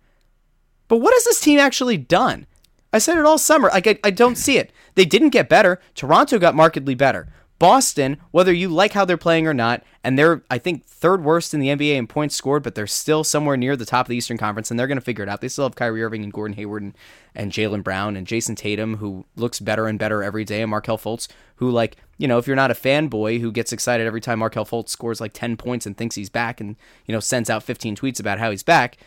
But 0.88 0.98
what 0.98 1.14
has 1.14 1.26
this 1.26 1.42
team 1.42 1.60
actually 1.60 1.98
done? 1.98 2.46
I 2.94 3.00
said 3.00 3.18
it 3.18 3.26
all 3.26 3.38
summer. 3.38 3.70
Like 3.70 3.88
I, 3.88 4.00
I 4.04 4.12
don't 4.12 4.38
see 4.38 4.58
it. 4.58 4.72
They 4.96 5.06
didn't 5.06 5.30
get 5.30 5.50
better. 5.50 5.82
Toronto 5.96 6.40
got 6.40 6.56
markedly 6.56 6.96
better. 6.96 7.28
Boston, 7.60 8.18
whether 8.32 8.54
you 8.54 8.70
like 8.70 8.94
how 8.94 9.04
they're 9.04 9.18
playing 9.18 9.48
or 9.48 9.54
not, 9.54 9.84
and 10.04 10.18
they're 10.18 10.44
I 10.50 10.58
think 10.58 10.86
third 10.86 11.24
worst 11.24 11.54
in 11.54 11.60
the 11.60 11.70
NBA 11.70 11.96
in 11.96 12.08
points 12.08 12.36
scored, 12.36 12.64
but 12.64 12.76
they're 12.76 12.88
still 12.88 13.24
somewhere 13.24 13.58
near 13.58 13.76
the 13.76 13.86
top 13.86 14.06
of 14.06 14.10
the 14.10 14.16
Eastern 14.16 14.38
Conference, 14.38 14.70
and 14.70 14.80
they're 14.80 14.88
going 14.88 14.98
to 14.98 15.04
figure 15.04 15.24
it 15.24 15.30
out. 15.30 15.42
They 15.42 15.48
still 15.48 15.66
have 15.66 15.76
Kyrie 15.76 16.04
Irving 16.04 16.24
and 16.24 16.32
Gordon 16.32 16.56
Hayward 16.56 16.84
and, 16.84 16.98
and 17.34 17.52
Jaylen 17.52 17.84
Brown 17.84 18.16
and 18.16 18.28
Jayson 18.28 18.56
Tatum, 18.56 18.98
who 18.98 19.26
looks 19.36 19.60
better 19.60 19.88
and 19.88 19.98
better 19.98 20.24
every 20.24 20.46
day, 20.46 20.62
and 20.62 20.70
Markelle 20.70 20.98
Fultz, 20.98 21.28
who 21.56 21.70
like 21.72 21.98
you 22.18 22.28
know 22.28 22.38
if 22.38 22.46
you're 22.46 22.56
not 22.56 22.72
a 22.72 22.76
fanboy 22.76 23.40
who 23.40 23.52
gets 23.52 23.74
excited 23.74 24.06
every 24.06 24.22
time 24.22 24.40
Markelle 24.40 24.66
Fultz 24.66 24.90
scores 24.90 25.20
like 25.20 25.34
ten 25.34 25.58
points 25.58 25.86
and 25.86 25.98
thinks 25.98 26.16
he's 26.16 26.30
back, 26.30 26.62
and 26.62 26.76
you 27.06 27.14
know 27.14 27.20
sends 27.20 27.50
out 27.50 27.64
15 27.64 27.96
tweets 27.96 28.20
about 28.20 28.40
how 28.40 28.52
he's 28.52 28.64
back, 28.64 28.98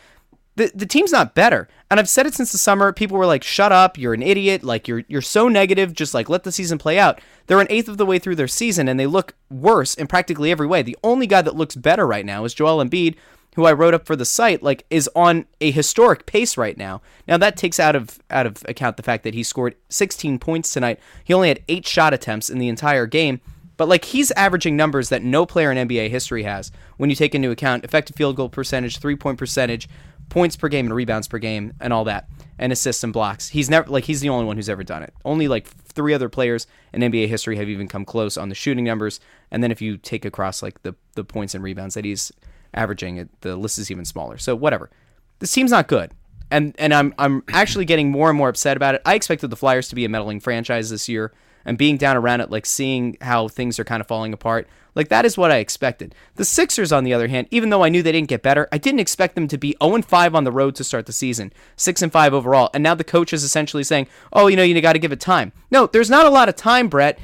the, 0.55 0.71
the 0.75 0.85
team's 0.85 1.11
not 1.11 1.33
better. 1.33 1.67
And 1.89 1.99
I've 1.99 2.09
said 2.09 2.25
it 2.25 2.33
since 2.33 2.51
the 2.51 2.57
summer. 2.57 2.91
People 2.93 3.17
were 3.17 3.25
like, 3.25 3.43
"Shut 3.43 3.71
up! 3.71 3.97
You're 3.97 4.13
an 4.13 4.23
idiot! 4.23 4.63
Like 4.63 4.87
you're 4.87 5.03
you're 5.07 5.21
so 5.21 5.47
negative. 5.47 5.93
Just 5.93 6.13
like 6.13 6.29
let 6.29 6.43
the 6.43 6.51
season 6.51 6.77
play 6.77 6.97
out." 6.99 7.19
They're 7.47 7.59
an 7.59 7.67
eighth 7.69 7.89
of 7.89 7.97
the 7.97 8.05
way 8.05 8.19
through 8.19 8.35
their 8.35 8.47
season, 8.47 8.87
and 8.87 8.99
they 8.99 9.07
look 9.07 9.33
worse 9.49 9.93
in 9.95 10.07
practically 10.07 10.51
every 10.51 10.67
way. 10.67 10.81
The 10.81 10.97
only 11.03 11.27
guy 11.27 11.41
that 11.41 11.55
looks 11.55 11.75
better 11.75 12.07
right 12.07 12.25
now 12.25 12.45
is 12.45 12.53
Joel 12.53 12.83
Embiid, 12.83 13.15
who 13.55 13.65
I 13.65 13.73
wrote 13.73 13.93
up 13.93 14.05
for 14.05 14.15
the 14.15 14.25
site. 14.25 14.63
Like 14.63 14.85
is 14.89 15.09
on 15.15 15.45
a 15.59 15.71
historic 15.71 16.25
pace 16.25 16.57
right 16.57 16.77
now. 16.77 17.01
Now 17.27 17.37
that 17.37 17.57
takes 17.57 17.79
out 17.79 17.95
of 17.95 18.19
out 18.29 18.45
of 18.45 18.63
account 18.67 18.97
the 18.97 19.03
fact 19.03 19.23
that 19.23 19.33
he 19.33 19.43
scored 19.43 19.75
16 19.89 20.39
points 20.39 20.73
tonight. 20.73 20.99
He 21.23 21.33
only 21.33 21.49
had 21.49 21.63
eight 21.67 21.87
shot 21.87 22.13
attempts 22.13 22.49
in 22.49 22.57
the 22.57 22.69
entire 22.69 23.05
game. 23.05 23.41
But 23.81 23.87
like 23.89 24.05
he's 24.05 24.31
averaging 24.31 24.77
numbers 24.77 25.09
that 25.09 25.23
no 25.23 25.45
player 25.45 25.71
in 25.71 25.87
NBA 25.87 26.09
history 26.09 26.43
has 26.43 26.71
when 26.97 27.09
you 27.09 27.15
take 27.15 27.33
into 27.33 27.49
account 27.49 27.83
effective 27.83 28.15
field 28.15 28.35
goal 28.35 28.47
percentage, 28.47 28.99
three 28.99 29.15
point 29.15 29.39
percentage, 29.39 29.89
points 30.31 30.55
per 30.55 30.69
game 30.69 30.85
and 30.87 30.95
rebounds 30.95 31.27
per 31.27 31.37
game 31.37 31.73
and 31.81 31.91
all 31.91 32.05
that 32.05 32.27
and 32.57 32.71
assists 32.71 33.03
and 33.03 33.11
blocks. 33.11 33.49
He's 33.49 33.69
never 33.69 33.87
like 33.89 34.05
he's 34.05 34.21
the 34.21 34.29
only 34.29 34.45
one 34.45 34.55
who's 34.55 34.69
ever 34.69 34.83
done 34.83 35.03
it. 35.03 35.13
Only 35.25 35.47
like 35.47 35.67
three 35.67 36.13
other 36.13 36.29
players 36.29 36.65
in 36.93 37.01
NBA 37.01 37.27
history 37.27 37.57
have 37.57 37.67
even 37.69 37.87
come 37.87 38.05
close 38.05 38.37
on 38.37 38.49
the 38.49 38.55
shooting 38.55 38.85
numbers. 38.85 39.19
And 39.51 39.61
then 39.61 39.71
if 39.71 39.81
you 39.81 39.97
take 39.97 40.23
across 40.25 40.63
like 40.63 40.81
the 40.83 40.95
the 41.13 41.25
points 41.25 41.53
and 41.53 41.63
rebounds 41.63 41.95
that 41.95 42.05
he's 42.05 42.31
averaging, 42.73 43.17
it, 43.17 43.41
the 43.41 43.57
list 43.57 43.77
is 43.77 43.91
even 43.91 44.05
smaller. 44.05 44.37
So 44.37 44.55
whatever. 44.55 44.89
This 45.39 45.51
team's 45.51 45.71
not 45.71 45.87
good. 45.87 46.11
And 46.49 46.73
and 46.79 46.93
I'm 46.93 47.13
I'm 47.17 47.43
actually 47.49 47.85
getting 47.85 48.09
more 48.09 48.29
and 48.29 48.37
more 48.37 48.49
upset 48.49 48.77
about 48.77 48.95
it. 48.95 49.01
I 49.05 49.15
expected 49.15 49.49
the 49.49 49.57
Flyers 49.57 49.89
to 49.89 49.95
be 49.95 50.05
a 50.05 50.09
meddling 50.09 50.39
franchise 50.39 50.89
this 50.89 51.09
year 51.09 51.33
and 51.65 51.77
being 51.77 51.97
down 51.97 52.15
around 52.15 52.39
it 52.39 52.49
like 52.49 52.65
seeing 52.65 53.17
how 53.19 53.49
things 53.49 53.79
are 53.79 53.83
kind 53.83 53.99
of 53.99 54.07
falling 54.07 54.31
apart. 54.31 54.67
Like 54.95 55.09
that 55.09 55.25
is 55.25 55.37
what 55.37 55.51
I 55.51 55.57
expected. 55.57 56.13
The 56.35 56.45
Sixers, 56.45 56.91
on 56.91 57.03
the 57.03 57.13
other 57.13 57.27
hand, 57.27 57.47
even 57.51 57.69
though 57.69 57.83
I 57.83 57.89
knew 57.89 58.03
they 58.03 58.11
didn't 58.11 58.29
get 58.29 58.43
better, 58.43 58.67
I 58.71 58.77
didn't 58.77 58.99
expect 58.99 59.35
them 59.35 59.47
to 59.47 59.57
be 59.57 59.75
0 59.81 60.01
5 60.01 60.35
on 60.35 60.43
the 60.43 60.51
road 60.51 60.75
to 60.75 60.83
start 60.83 61.05
the 61.05 61.13
season, 61.13 61.53
6 61.75 62.01
and 62.01 62.11
5 62.11 62.33
overall. 62.33 62.69
And 62.73 62.83
now 62.83 62.95
the 62.95 63.03
coach 63.03 63.33
is 63.33 63.43
essentially 63.43 63.83
saying, 63.83 64.07
"Oh, 64.33 64.47
you 64.47 64.55
know, 64.55 64.63
you 64.63 64.79
got 64.81 64.93
to 64.93 64.99
give 64.99 65.11
it 65.11 65.19
time." 65.19 65.53
No, 65.69 65.87
there's 65.87 66.09
not 66.09 66.25
a 66.25 66.29
lot 66.29 66.49
of 66.49 66.55
time, 66.55 66.87
Brett. 66.87 67.19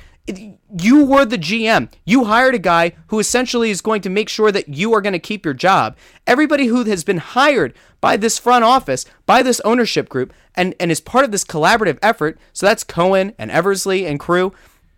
You 0.78 1.06
were 1.06 1.24
the 1.24 1.38
GM. 1.38 1.90
You 2.04 2.26
hired 2.26 2.54
a 2.54 2.60
guy 2.60 2.94
who 3.08 3.20
essentially 3.20 3.70
is 3.70 3.80
going 3.80 4.02
to 4.02 4.10
make 4.10 4.28
sure 4.28 4.52
that 4.52 4.68
you 4.68 4.94
are 4.94 5.00
going 5.00 5.14
to 5.14 5.20
keep 5.20 5.46
your 5.46 5.54
job. 5.54 5.96
Everybody 6.26 6.66
who 6.66 6.84
has 6.84 7.06
been 7.06 7.20
hired 7.20 7.74
by 8.02 8.18
this 8.18 8.38
front 8.38 8.66
office, 8.66 9.06
by 9.26 9.42
this 9.42 9.62
ownership 9.62 10.10
group, 10.10 10.34
and, 10.54 10.76
and 10.82 10.92
is 10.92 11.00
part 11.00 11.24
of 11.24 11.32
this 11.32 11.46
collaborative 11.46 11.98
effort, 12.02 12.38
so 12.52 12.66
that's 12.66 12.84
Cohen 12.84 13.34
and 13.38 13.50
Eversley 13.50 14.06
and 14.06 14.20
crew, 14.20 14.54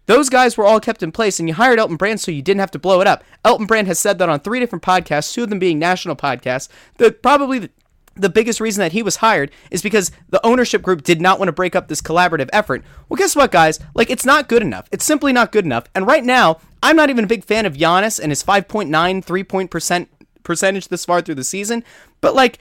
those 0.09 0.27
guys 0.27 0.57
were 0.57 0.65
all 0.65 0.79
kept 0.79 1.03
in 1.03 1.11
place, 1.11 1.39
and 1.39 1.47
you 1.47 1.53
hired 1.53 1.77
Elton 1.77 1.95
Brand 1.95 2.19
so 2.19 2.31
you 2.31 2.41
didn't 2.41 2.61
have 2.61 2.71
to 2.71 2.79
blow 2.79 2.99
it 2.99 3.05
up. 3.05 3.23
Elton 3.45 3.67
Brand 3.67 3.85
has 3.85 3.99
said 3.99 4.17
that 4.17 4.27
on 4.27 4.39
three 4.39 4.59
different 4.59 4.83
podcasts, 4.83 5.31
two 5.31 5.43
of 5.43 5.51
them 5.51 5.59
being 5.59 5.77
national 5.77 6.15
podcasts. 6.15 6.67
That 6.97 7.21
probably 7.21 7.59
the, 7.59 7.69
the 8.15 8.27
biggest 8.27 8.59
reason 8.59 8.81
that 8.81 8.93
he 8.93 9.03
was 9.03 9.17
hired 9.17 9.51
is 9.69 9.83
because 9.83 10.11
the 10.27 10.43
ownership 10.43 10.81
group 10.81 11.03
did 11.03 11.21
not 11.21 11.37
want 11.37 11.49
to 11.49 11.53
break 11.53 11.75
up 11.75 11.89
this 11.89 12.01
collaborative 12.01 12.49
effort. 12.51 12.83
Well, 13.07 13.19
guess 13.19 13.35
what, 13.35 13.51
guys? 13.51 13.79
Like, 13.93 14.09
it's 14.09 14.25
not 14.25 14.49
good 14.49 14.63
enough. 14.63 14.89
It's 14.91 15.05
simply 15.05 15.31
not 15.31 15.51
good 15.51 15.63
enough. 15.63 15.83
And 15.93 16.07
right 16.07 16.23
now, 16.23 16.59
I'm 16.81 16.95
not 16.95 17.11
even 17.11 17.25
a 17.25 17.27
big 17.27 17.45
fan 17.45 17.67
of 17.67 17.75
Giannis 17.75 18.19
and 18.19 18.31
his 18.31 18.43
5.9 18.43 19.23
three 19.23 19.43
point 19.43 19.69
percent 19.69 20.09
percentage 20.41 20.87
this 20.87 21.05
far 21.05 21.21
through 21.21 21.35
the 21.35 21.43
season. 21.43 21.83
But 22.19 22.33
like, 22.33 22.57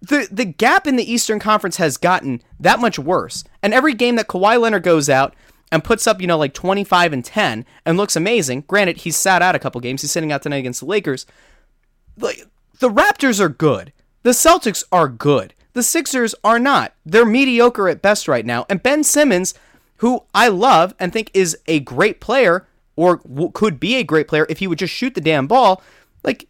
the 0.00 0.28
the 0.30 0.44
gap 0.44 0.86
in 0.86 0.94
the 0.94 1.12
Eastern 1.12 1.40
Conference 1.40 1.78
has 1.78 1.96
gotten 1.96 2.40
that 2.60 2.78
much 2.78 3.00
worse. 3.00 3.42
And 3.64 3.74
every 3.74 3.94
game 3.94 4.14
that 4.14 4.28
Kawhi 4.28 4.60
Leonard 4.60 4.84
goes 4.84 5.10
out, 5.10 5.34
and 5.74 5.82
puts 5.82 6.06
up, 6.06 6.20
you 6.20 6.28
know, 6.28 6.38
like 6.38 6.54
25 6.54 7.12
and 7.12 7.24
10 7.24 7.66
and 7.84 7.96
looks 7.96 8.14
amazing. 8.14 8.62
Granted, 8.68 8.98
he's 8.98 9.16
sat 9.16 9.42
out 9.42 9.56
a 9.56 9.58
couple 9.58 9.80
games. 9.80 10.02
He's 10.02 10.12
sitting 10.12 10.30
out 10.30 10.40
tonight 10.40 10.58
against 10.58 10.78
the 10.78 10.86
Lakers. 10.86 11.26
Like 12.16 12.46
the 12.78 12.88
Raptors 12.88 13.40
are 13.40 13.48
good. 13.48 13.92
The 14.22 14.30
Celtics 14.30 14.84
are 14.92 15.08
good. 15.08 15.52
The 15.72 15.82
Sixers 15.82 16.32
are 16.44 16.60
not. 16.60 16.94
They're 17.04 17.26
mediocre 17.26 17.88
at 17.88 18.02
best 18.02 18.28
right 18.28 18.46
now. 18.46 18.66
And 18.70 18.84
Ben 18.84 19.02
Simmons, 19.02 19.52
who 19.96 20.22
I 20.32 20.46
love 20.46 20.94
and 21.00 21.12
think 21.12 21.28
is 21.34 21.58
a 21.66 21.80
great 21.80 22.20
player 22.20 22.68
or 22.94 23.16
w- 23.16 23.50
could 23.50 23.80
be 23.80 23.96
a 23.96 24.04
great 24.04 24.28
player 24.28 24.46
if 24.48 24.60
he 24.60 24.68
would 24.68 24.78
just 24.78 24.94
shoot 24.94 25.16
the 25.16 25.20
damn 25.20 25.48
ball, 25.48 25.82
like 26.22 26.46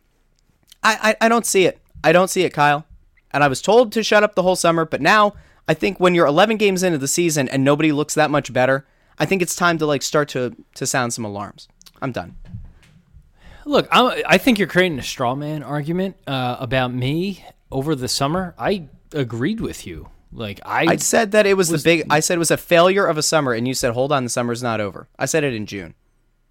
I, 0.82 1.16
I 1.20 1.26
I 1.26 1.28
don't 1.30 1.46
see 1.46 1.64
it. 1.64 1.80
I 2.04 2.12
don't 2.12 2.28
see 2.28 2.42
it, 2.42 2.52
Kyle. 2.52 2.84
And 3.30 3.42
I 3.42 3.48
was 3.48 3.62
told 3.62 3.90
to 3.92 4.02
shut 4.02 4.22
up 4.22 4.34
the 4.34 4.42
whole 4.42 4.54
summer, 4.54 4.84
but 4.84 5.00
now 5.00 5.32
I 5.66 5.72
think 5.72 5.98
when 5.98 6.14
you're 6.14 6.26
11 6.26 6.58
games 6.58 6.82
into 6.82 6.98
the 6.98 7.08
season 7.08 7.48
and 7.48 7.64
nobody 7.64 7.90
looks 7.90 8.12
that 8.12 8.30
much 8.30 8.52
better, 8.52 8.86
I 9.18 9.26
think 9.26 9.42
it's 9.42 9.54
time 9.54 9.78
to 9.78 9.86
like 9.86 10.02
start 10.02 10.28
to 10.30 10.56
to 10.74 10.86
sound 10.86 11.12
some 11.12 11.24
alarms. 11.24 11.68
I'm 12.02 12.12
done. 12.12 12.36
Look, 13.66 13.88
I'm, 13.90 14.22
I 14.26 14.38
think 14.38 14.58
you're 14.58 14.68
creating 14.68 14.98
a 14.98 15.02
straw 15.02 15.34
man 15.34 15.62
argument 15.62 16.16
uh, 16.26 16.56
about 16.60 16.92
me 16.92 17.44
over 17.70 17.94
the 17.94 18.08
summer. 18.08 18.54
I 18.58 18.88
agreed 19.12 19.60
with 19.60 19.86
you. 19.86 20.08
Like 20.32 20.60
I, 20.64 20.86
I 20.88 20.96
said 20.96 21.32
that 21.32 21.46
it 21.46 21.56
was, 21.56 21.70
was, 21.70 21.84
the 21.84 21.98
big. 21.98 22.06
I 22.10 22.20
said 22.20 22.34
it 22.34 22.38
was 22.40 22.50
a 22.50 22.56
failure 22.56 23.06
of 23.06 23.16
a 23.16 23.22
summer, 23.22 23.52
and 23.52 23.68
you 23.68 23.74
said, 23.74 23.92
"Hold 23.92 24.10
on, 24.10 24.24
the 24.24 24.30
summer's 24.30 24.62
not 24.62 24.80
over." 24.80 25.08
I 25.16 25.26
said 25.26 25.44
it 25.44 25.54
in 25.54 25.64
June, 25.64 25.94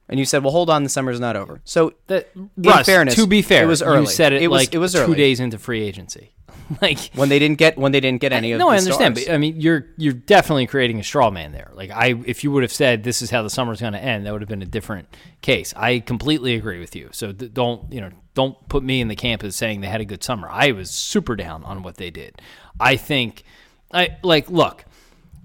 and 0.08 0.20
you 0.20 0.26
said, 0.26 0.42
"Well, 0.42 0.54
hold 0.54 0.70
on, 0.70 0.84
the 0.84 0.90
summer's 0.90 1.20
not 1.20 1.36
over." 1.36 1.60
So, 1.66 1.94
that, 2.08 2.30
in 2.34 2.50
Russ, 2.58 2.86
fairness, 2.86 3.16
to 3.16 3.28
be 3.28 3.42
fair, 3.42 3.64
it 3.64 3.68
was 3.68 3.82
early. 3.82 4.02
You 4.02 4.08
said 4.08 4.32
it, 4.32 4.42
it 4.42 4.48
was, 4.48 4.62
like 4.62 4.74
it 4.74 4.78
was 4.78 4.94
two 4.94 5.16
days 5.16 5.42
into 5.42 5.60
free 5.60 5.84
agency. 5.84 6.32
like 6.82 7.12
when 7.16 7.30
they 7.30 7.40
didn't 7.40 7.58
get 7.58 7.78
when 7.78 7.92
they 7.92 8.00
didn't 8.00 8.22
get 8.22 8.32
any 8.32 8.54
I, 8.54 8.56
of 8.56 8.60
no, 8.60 8.70
I 8.70 8.78
understand, 8.78 9.18
stars. 9.18 9.28
but 9.28 9.34
I 9.34 9.38
mean, 9.38 9.60
you're 9.60 9.88
you're 9.98 10.14
definitely 10.14 10.68
creating 10.68 11.00
a 11.00 11.04
straw 11.04 11.30
man 11.32 11.52
there. 11.52 11.72
Like 11.74 11.92
I, 11.92 12.16
if 12.26 12.44
you 12.44 12.52
would 12.52 12.64
have 12.64 12.72
said 12.74 13.04
this 13.04 13.22
is 13.22 13.30
how 13.30 13.42
the 13.42 13.50
summer's 13.50 13.82
going 13.82 13.94
to 13.94 14.00
end, 14.00 14.26
that 14.26 14.32
would 14.32 14.42
have 14.42 14.50
been 14.50 14.62
a 14.62 14.68
different 14.68 15.08
case. 15.42 15.74
I 15.76 16.00
completely 16.00 16.56
agree 16.56 16.80
with 16.80 16.96
you. 16.96 17.10
So 17.12 17.32
th- 17.32 17.54
don't 17.54 17.92
you 17.92 18.02
know? 18.02 18.12
Don't 18.34 18.68
put 18.68 18.84
me 18.84 19.00
in 19.00 19.10
the 19.10 19.16
camp 19.16 19.44
as 19.44 19.56
saying 19.56 19.82
they 19.82 19.88
had 19.88 20.02
a 20.02 20.06
good 20.06 20.24
summer. 20.24 20.48
I 20.50 20.72
was 20.72 20.90
super 20.90 21.36
down 21.36 21.64
on 21.64 21.84
what 21.84 21.98
they 21.98 22.10
did. 22.10 22.42
I 22.80 22.96
think, 22.96 23.44
I 23.92 24.18
like 24.24 24.50
look, 24.50 24.86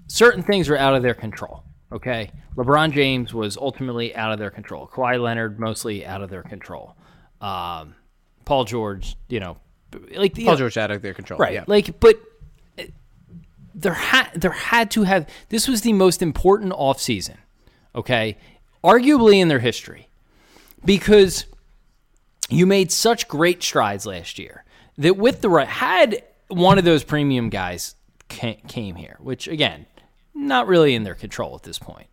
certain 0.07 0.43
things 0.43 0.69
are 0.69 0.77
out 0.77 0.95
of 0.95 1.03
their 1.03 1.13
control. 1.13 1.63
Okay, 1.91 2.31
LeBron 2.55 2.91
James 2.91 3.33
was 3.33 3.57
ultimately 3.57 4.15
out 4.15 4.31
of 4.31 4.39
their 4.39 4.51
control. 4.51 4.87
Kawhi 4.87 5.21
Leonard 5.21 5.59
mostly 5.59 6.05
out 6.05 6.21
of 6.21 6.29
their 6.29 6.43
control. 6.43 6.95
Um, 7.41 7.95
Paul 8.45 8.65
George, 8.65 9.15
you 9.27 9.39
know, 9.39 9.57
like 10.15 10.35
Paul 10.35 10.45
know, 10.45 10.55
George 10.55 10.77
out 10.77 10.91
of 10.91 11.01
their 11.01 11.13
control, 11.13 11.39
right? 11.39 11.53
Yeah. 11.53 11.63
Like, 11.67 11.99
but 11.99 12.19
uh, 12.77 12.83
there 13.75 13.93
had 13.93 14.31
there 14.35 14.51
had 14.51 14.91
to 14.91 15.03
have 15.03 15.27
this 15.49 15.67
was 15.67 15.81
the 15.81 15.93
most 15.93 16.21
important 16.21 16.73
offseason, 16.73 17.37
okay, 17.95 18.37
arguably 18.83 19.39
in 19.39 19.47
their 19.47 19.59
history, 19.59 20.07
because 20.85 21.45
you 22.49 22.65
made 22.65 22.91
such 22.91 23.27
great 23.27 23.61
strides 23.63 24.05
last 24.05 24.39
year 24.39 24.63
that 24.97 25.17
with 25.17 25.41
the 25.41 25.49
right 25.49 25.67
had 25.67 26.23
one 26.49 26.77
of 26.77 26.85
those 26.85 27.03
premium 27.03 27.49
guys 27.49 27.95
came 28.27 28.95
here, 28.95 29.17
which 29.19 29.47
again, 29.47 29.85
not 30.33 30.67
really 30.67 30.95
in 30.95 31.03
their 31.03 31.15
control 31.15 31.55
at 31.55 31.63
this 31.63 31.79
point. 31.79 32.07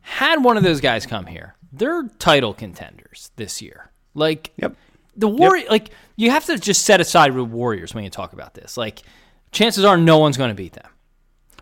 Had 0.00 0.42
one 0.42 0.56
of 0.56 0.64
those 0.64 0.80
guys 0.80 1.06
come 1.06 1.26
here, 1.26 1.54
they're 1.72 2.08
title 2.18 2.52
contenders 2.54 3.30
this 3.36 3.62
year. 3.62 3.90
Like, 4.14 4.52
yep. 4.56 4.74
The 5.16 5.28
Warrior, 5.28 5.62
yep. 5.62 5.70
like 5.70 5.90
you 6.16 6.30
have 6.30 6.44
to 6.46 6.58
just 6.58 6.84
set 6.84 7.00
aside 7.00 7.34
the 7.34 7.44
Warriors 7.44 7.94
when 7.94 8.04
you 8.04 8.10
talk 8.10 8.32
about 8.32 8.54
this. 8.54 8.76
Like, 8.76 9.02
chances 9.50 9.84
are 9.84 9.96
no 9.96 10.18
one's 10.18 10.36
going 10.36 10.50
to 10.50 10.54
beat 10.54 10.72
them. 10.72 10.88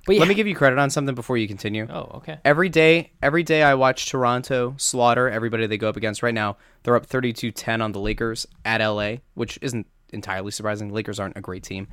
But 0.07 0.15
yeah. 0.15 0.21
let 0.21 0.29
me 0.29 0.35
give 0.35 0.47
you 0.47 0.55
credit 0.55 0.79
on 0.79 0.91
something 0.91 1.15
before 1.15 1.37
you 1.37 1.47
continue. 1.47 1.87
Oh, 1.89 2.11
okay. 2.17 2.39
Every 2.45 2.69
day, 2.69 3.13
every 3.23 3.43
day 3.43 3.63
I 3.63 3.75
watch 3.75 4.07
Toronto 4.07 4.75
slaughter 4.79 5.29
everybody 5.29 5.67
they 5.67 5.77
go 5.77 5.89
up 5.89 5.97
against. 5.97 6.23
Right 6.23 6.35
now, 6.35 6.57
they're 6.83 6.97
up 6.97 7.07
32-10 7.07 7.83
on 7.83 7.93
the 7.93 8.01
Lakers 8.01 8.47
at 8.65 8.85
LA, 8.85 9.17
which 9.35 9.59
isn't 9.63 9.87
entirely 10.13 10.51
surprising. 10.51 10.89
The 10.89 10.95
Lakers 10.95 11.21
aren't 11.21 11.37
a 11.37 11.41
great 11.41 11.63
team. 11.63 11.89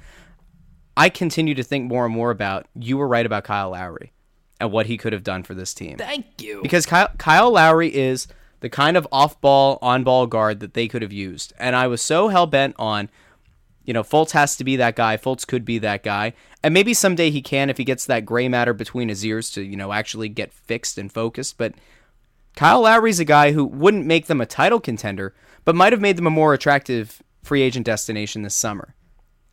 I 0.95 1.09
continue 1.09 1.53
to 1.55 1.63
think 1.63 1.85
more 1.85 2.05
and 2.05 2.13
more 2.13 2.31
about 2.31 2.67
you 2.73 2.97
were 2.97 3.07
right 3.07 3.25
about 3.25 3.43
Kyle 3.43 3.71
Lowry 3.71 4.13
and 4.59 4.71
what 4.71 4.87
he 4.87 4.97
could 4.97 5.13
have 5.13 5.23
done 5.23 5.43
for 5.43 5.53
this 5.53 5.73
team. 5.73 5.97
Thank 5.97 6.41
you. 6.41 6.61
Because 6.63 6.85
Kyle, 6.85 7.09
Kyle 7.17 7.51
Lowry 7.51 7.93
is 7.93 8.27
the 8.59 8.69
kind 8.69 8.97
of 8.97 9.07
off-ball, 9.11 9.79
on-ball 9.81 10.27
guard 10.27 10.59
that 10.59 10.73
they 10.73 10.87
could 10.87 11.01
have 11.01 11.13
used, 11.13 11.53
and 11.59 11.75
I 11.75 11.87
was 11.87 12.01
so 12.01 12.29
hell 12.29 12.47
bent 12.47 12.75
on 12.79 13.09
You 13.87 13.93
know, 13.93 14.03
Fultz 14.03 14.31
has 14.31 14.57
to 14.57 14.65
be 14.65 14.75
that 14.75 14.97
guy. 14.97 15.15
Fultz 15.15 15.47
could 15.47 15.63
be 15.63 15.79
that 15.79 16.03
guy. 16.03 16.33
And 16.61 16.73
maybe 16.73 16.93
someday 16.93 17.31
he 17.31 17.41
can 17.41 17.69
if 17.69 17.77
he 17.77 17.85
gets 17.85 18.05
that 18.05 18.25
gray 18.25 18.49
matter 18.49 18.73
between 18.73 19.07
his 19.07 19.25
ears 19.25 19.49
to, 19.51 19.61
you 19.61 19.77
know, 19.77 19.93
actually 19.93 20.27
get 20.27 20.51
fixed 20.51 20.97
and 20.97 21.09
focused. 21.09 21.57
But 21.57 21.73
Kyle 22.57 22.81
Lowry's 22.81 23.21
a 23.21 23.25
guy 23.25 23.53
who 23.53 23.63
wouldn't 23.63 24.05
make 24.05 24.25
them 24.25 24.41
a 24.41 24.45
title 24.45 24.81
contender, 24.81 25.33
but 25.63 25.73
might 25.73 25.93
have 25.93 26.01
made 26.01 26.17
them 26.17 26.27
a 26.27 26.31
more 26.31 26.53
attractive 26.53 27.23
free 27.43 27.61
agent 27.61 27.85
destination 27.85 28.41
this 28.41 28.55
summer. 28.55 28.93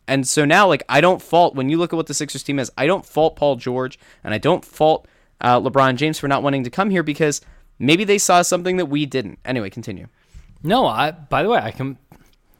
And 0.05 0.27
so 0.27 0.43
now, 0.43 0.67
like, 0.67 0.83
I 0.89 0.99
don't 0.99 1.21
fault 1.21 1.55
when 1.55 1.69
you 1.69 1.77
look 1.77 1.93
at 1.93 1.95
what 1.95 2.07
the 2.07 2.13
Sixers 2.13 2.43
team 2.43 2.59
is. 2.59 2.69
I 2.77 2.87
don't 2.87 3.05
fault 3.05 3.37
Paul 3.37 3.55
George, 3.55 3.97
and 4.21 4.33
I 4.33 4.37
don't 4.37 4.65
fault 4.65 5.07
uh, 5.39 5.61
LeBron 5.61 5.95
James 5.95 6.19
for 6.19 6.27
not 6.27 6.43
wanting 6.43 6.65
to 6.65 6.69
come 6.69 6.89
here 6.89 7.03
because 7.03 7.39
maybe 7.79 8.03
they 8.03 8.17
saw 8.17 8.41
something 8.41 8.77
that 8.77 8.87
we 8.87 9.05
didn't. 9.05 9.39
Anyway, 9.45 9.69
continue. 9.69 10.07
No, 10.63 10.85
I. 10.85 11.11
By 11.11 11.43
the 11.43 11.49
way, 11.49 11.59
I 11.59 11.71
can. 11.71 11.97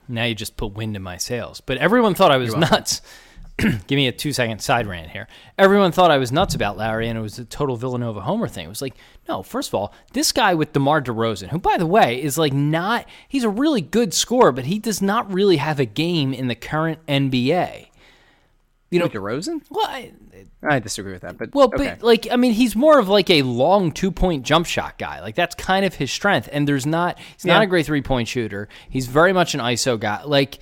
Now 0.08 0.26
you 0.26 0.36
just 0.36 0.58
put 0.58 0.74
wind 0.74 0.96
in 0.96 1.02
my 1.02 1.18
sails. 1.18 1.62
But 1.62 1.78
everyone 1.78 2.14
thought 2.14 2.32
I 2.32 2.38
was 2.38 2.56
nuts. 2.56 3.02
Give 3.58 3.92
me 3.92 4.08
a 4.08 4.12
two 4.12 4.34
second 4.34 4.60
side 4.60 4.86
rant 4.86 5.12
here. 5.12 5.28
Everyone 5.58 5.94
thought 5.94 6.12
I 6.12 6.18
was 6.18 6.32
nuts 6.32 6.56
about 6.56 6.78
Lowry, 6.78 7.08
and 7.08 7.18
it 7.18 7.22
was 7.22 7.40
a 7.40 7.46
total 7.46 7.78
Villanova 7.78 8.22
homer 8.22 8.50
thing. 8.50 8.66
It 8.66 8.70
was 8.70 8.82
like, 8.82 8.96
no, 9.30 9.44
first 9.44 9.70
of 9.70 9.76
all, 9.76 9.94
this 10.12 10.34
guy 10.34 10.54
with 10.54 10.74
DeMar 10.74 11.02
DeRozan, 11.02 11.50
who, 11.50 11.60
by 11.60 11.78
the 11.78 11.86
way, 11.86 12.22
is 12.22 12.38
like 12.38 12.52
not, 12.52 13.08
he's 13.30 13.46
a 13.46 13.50
really 13.50 13.82
good 13.82 14.14
scorer, 14.14 14.52
but 14.52 14.66
he 14.66 14.78
does 14.78 15.02
not 15.02 15.32
really 15.34 15.58
have 15.58 15.80
a 15.80 15.86
game 15.86 16.34
in 16.34 16.48
the 16.48 16.56
current 16.56 17.00
NBA. 17.08 17.88
You 18.96 19.02
know, 19.02 19.10
DeRozan? 19.10 19.62
Well, 19.70 19.86
I, 19.88 20.12
I 20.64 20.80
disagree 20.80 21.14
with 21.14 21.22
that, 21.22 21.38
but 21.38 21.54
well, 21.54 21.68
okay. 21.68 21.96
but 21.96 22.04
like, 22.04 22.28
I 22.32 22.36
mean, 22.36 22.54
he's 22.54 22.76
more 22.76 23.00
of 23.00 23.10
like 23.10 23.30
a 23.30 23.42
long 23.44 23.92
two 23.92 24.12
point 24.12 24.44
jump 24.44 24.66
shot 24.66 24.98
guy. 24.98 25.22
Like 25.22 25.36
that's 25.36 25.56
kind 25.56 25.86
of 25.86 25.96
his 25.96 26.12
strength. 26.12 26.50
And 26.52 26.68
there's 26.68 26.86
not, 26.86 27.20
he's 27.34 27.46
not 27.46 27.62
a 27.62 27.68
great 27.68 27.86
three 27.86 28.02
point 28.02 28.28
shooter. 28.28 28.68
He's 28.90 29.08
very 29.08 29.34
much 29.34 29.54
an 29.54 29.60
ISO 29.60 30.00
guy. 30.00 30.24
Like, 30.24 30.60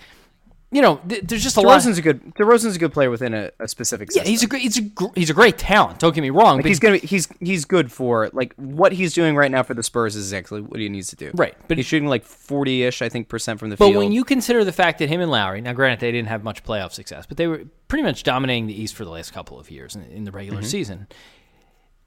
you 0.73 0.81
know, 0.81 0.99
th- 1.07 1.21
there's 1.23 1.43
just 1.43 1.55
a 1.57 1.61
lot. 1.61 1.79
DeRozan's 1.79 1.97
a 1.97 2.01
good 2.01 2.35
DeRozan's 2.35 2.75
a 2.75 2.79
good 2.79 2.91
player 2.91 3.09
within 3.09 3.33
a, 3.33 3.51
a 3.59 3.67
specific 3.67 4.09
yeah, 4.15 4.23
he's 4.23 4.43
a 4.43 4.47
great, 4.47 4.63
he's 4.63 4.77
a, 4.77 4.81
gr- 4.81 5.05
he's 5.15 5.29
a 5.29 5.33
great 5.33 5.57
talent. 5.57 5.99
Don't 5.99 6.13
get 6.15 6.21
me 6.21 6.29
wrong. 6.29 6.55
Like 6.57 6.63
but 6.63 6.69
he's 6.69 6.79
gonna 6.79 6.99
be, 6.99 7.07
he's 7.07 7.27
he's 7.39 7.63
good 7.65 7.91
for 7.91 8.29
like 8.33 8.53
what 8.55 8.91
he's 8.91 9.13
doing 9.13 9.35
right 9.35 9.51
now 9.51 9.63
for 9.63 9.73
the 9.73 9.83
Spurs 9.83 10.15
is 10.15 10.31
exactly 10.33 10.61
what 10.61 10.79
he 10.79 10.89
needs 10.89 11.09
to 11.09 11.15
do. 11.15 11.31
Right, 11.35 11.55
but- 11.59 11.67
but 11.69 11.77
he's 11.77 11.85
shooting 11.85 12.09
like 12.09 12.23
forty 12.25 12.83
ish, 12.83 13.01
I 13.01 13.09
think, 13.09 13.29
percent 13.29 13.59
from 13.59 13.69
the 13.69 13.77
But 13.77 13.85
field. 13.85 13.93
But 13.95 13.99
when 13.99 14.11
you 14.11 14.23
consider 14.23 14.63
the 14.63 14.71
fact 14.73 14.99
that 14.99 15.09
him 15.09 15.21
and 15.21 15.29
Lowry, 15.31 15.61
now 15.61 15.73
granted 15.73 15.99
they 15.99 16.11
didn't 16.11 16.29
have 16.29 16.43
much 16.43 16.63
playoff 16.63 16.91
success, 16.91 17.25
but 17.25 17.37
they 17.37 17.47
were 17.47 17.63
pretty 17.87 18.03
much 18.03 18.23
dominating 18.23 18.67
the 18.67 18.81
East 18.81 18.95
for 18.95 19.05
the 19.05 19.11
last 19.11 19.31
couple 19.33 19.59
of 19.59 19.69
years 19.69 19.95
in, 19.95 20.01
in 20.05 20.23
the 20.23 20.31
regular 20.31 20.59
Mm-hmm. 20.59 20.67
season. 20.67 21.07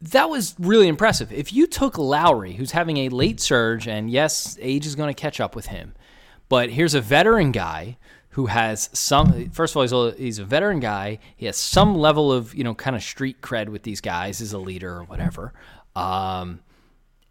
That 0.03 0.29
was 0.29 0.55
really 0.59 0.89
impressive. 0.89 1.33
If 1.33 1.53
you 1.55 1.67
took 1.67 1.97
Lowry, 1.97 2.53
who's 2.53 2.73
having 2.73 2.99
a 2.99 3.09
late 3.09 3.41
surge, 3.41 3.89
and 3.89 4.11
yes, 4.11 4.59
age 4.61 4.85
is 4.87 4.95
going 4.95 5.13
to 5.15 5.19
catch 5.19 5.41
up 5.41 5.57
with 5.57 5.67
him, 5.67 5.95
but 6.51 6.69
here's 6.71 6.93
a 6.95 7.01
veteran 7.01 7.51
guy 7.51 7.97
who 8.37 8.45
has 8.45 8.91
some. 8.93 9.49
First 9.49 9.73
of 9.73 9.77
all, 9.79 9.83
he's 9.83 9.93
a, 9.93 10.23
he's 10.23 10.39
a 10.39 10.45
veteran 10.45 10.79
guy. 10.79 11.21
He 11.37 11.47
has 11.47 11.57
some 11.57 11.97
level 11.97 12.31
of 12.31 12.55
you 12.55 12.65
know 12.65 12.75
kind 12.75 12.95
of 12.95 13.03
street 13.03 13.41
cred 13.41 13.71
with 13.71 13.83
these 13.83 14.03
guys 14.03 14.43
as 14.43 14.53
a 14.53 14.59
leader 14.59 14.95
or 14.95 15.05
whatever. 15.05 15.55
Um, 15.95 16.61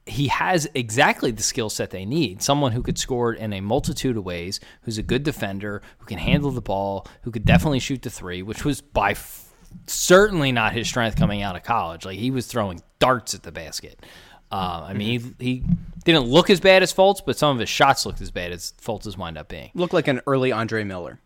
he 0.07 0.29
has 0.29 0.67
exactly 0.73 1.29
the 1.29 1.43
skill 1.43 1.69
set 1.69 1.91
they 1.91 2.05
need. 2.05 2.41
Someone 2.41 2.71
who 2.71 2.81
could 2.81 2.97
score 2.97 3.33
in 3.33 3.53
a 3.53 3.61
multitude 3.61 4.17
of 4.17 4.25
ways, 4.25 4.59
who's 4.81 4.97
a 4.97 5.03
good 5.03 5.21
defender, 5.21 5.83
who 5.99 6.07
can 6.07 6.17
handle 6.17 6.49
the 6.49 6.59
ball, 6.59 7.05
who 7.21 7.29
could 7.29 7.45
definitely 7.45 7.79
shoot 7.79 8.01
the 8.01 8.09
three, 8.09 8.41
which 8.41 8.65
was 8.65 8.81
by 8.81 9.11
f- 9.11 9.53
certainly 9.85 10.51
not 10.51 10.73
his 10.73 10.87
strength 10.87 11.17
coming 11.17 11.43
out 11.43 11.55
of 11.55 11.61
college. 11.61 12.03
Like 12.03 12.17
he 12.17 12.31
was 12.31 12.47
throwing 12.47 12.81
darts 12.97 13.35
at 13.35 13.43
the 13.43 13.51
basket. 13.51 14.03
Uh, 14.51 14.85
I 14.89 14.93
mean, 14.93 15.35
he, 15.39 15.45
he 15.45 15.63
didn't 16.05 16.25
look 16.25 16.49
as 16.49 16.59
bad 16.59 16.83
as 16.83 16.93
Fultz, 16.93 17.21
but 17.25 17.37
some 17.37 17.55
of 17.55 17.59
his 17.59 17.69
shots 17.69 18.05
looked 18.05 18.21
as 18.21 18.31
bad 18.31 18.51
as 18.51 18.73
Fultz's 18.81 19.17
wound 19.17 19.37
up 19.37 19.47
being. 19.49 19.71
looked 19.73 19.93
like 19.93 20.07
an 20.07 20.21
early 20.27 20.51
Andre 20.51 20.83
Miller. 20.83 21.19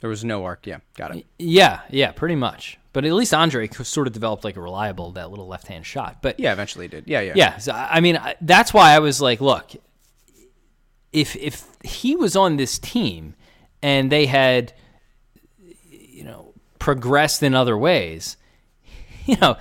There 0.00 0.08
was 0.08 0.24
no 0.24 0.44
arc. 0.44 0.66
Yeah, 0.66 0.78
got 0.96 1.14
it. 1.14 1.26
Yeah, 1.38 1.80
yeah, 1.90 2.12
pretty 2.12 2.36
much. 2.36 2.78
But 2.92 3.04
at 3.04 3.12
least 3.12 3.34
Andre 3.34 3.68
sort 3.68 4.06
of 4.06 4.12
developed 4.14 4.44
like 4.44 4.56
a 4.56 4.60
reliable 4.60 5.12
that 5.12 5.30
little 5.30 5.46
left 5.46 5.66
hand 5.66 5.84
shot. 5.84 6.22
But 6.22 6.40
Yeah, 6.40 6.52
eventually 6.52 6.86
he 6.86 6.88
did. 6.88 7.04
Yeah, 7.06 7.20
yeah. 7.20 7.32
Yeah, 7.36 7.58
so, 7.58 7.72
I 7.72 8.00
mean 8.00 8.16
I- 8.16 8.36
that's 8.40 8.72
why 8.72 8.92
I 8.92 8.98
was 9.00 9.20
like, 9.20 9.40
look, 9.40 9.72
if 11.12 11.36
if 11.36 11.66
he 11.84 12.16
was 12.16 12.34
on 12.36 12.56
this 12.56 12.78
team 12.78 13.34
and 13.82 14.10
they 14.10 14.26
had 14.26 14.72
you 15.90 16.24
know 16.24 16.54
progressed 16.78 17.42
in 17.42 17.54
other 17.54 17.76
ways, 17.76 18.36
you 19.26 19.36
know, 19.40 19.56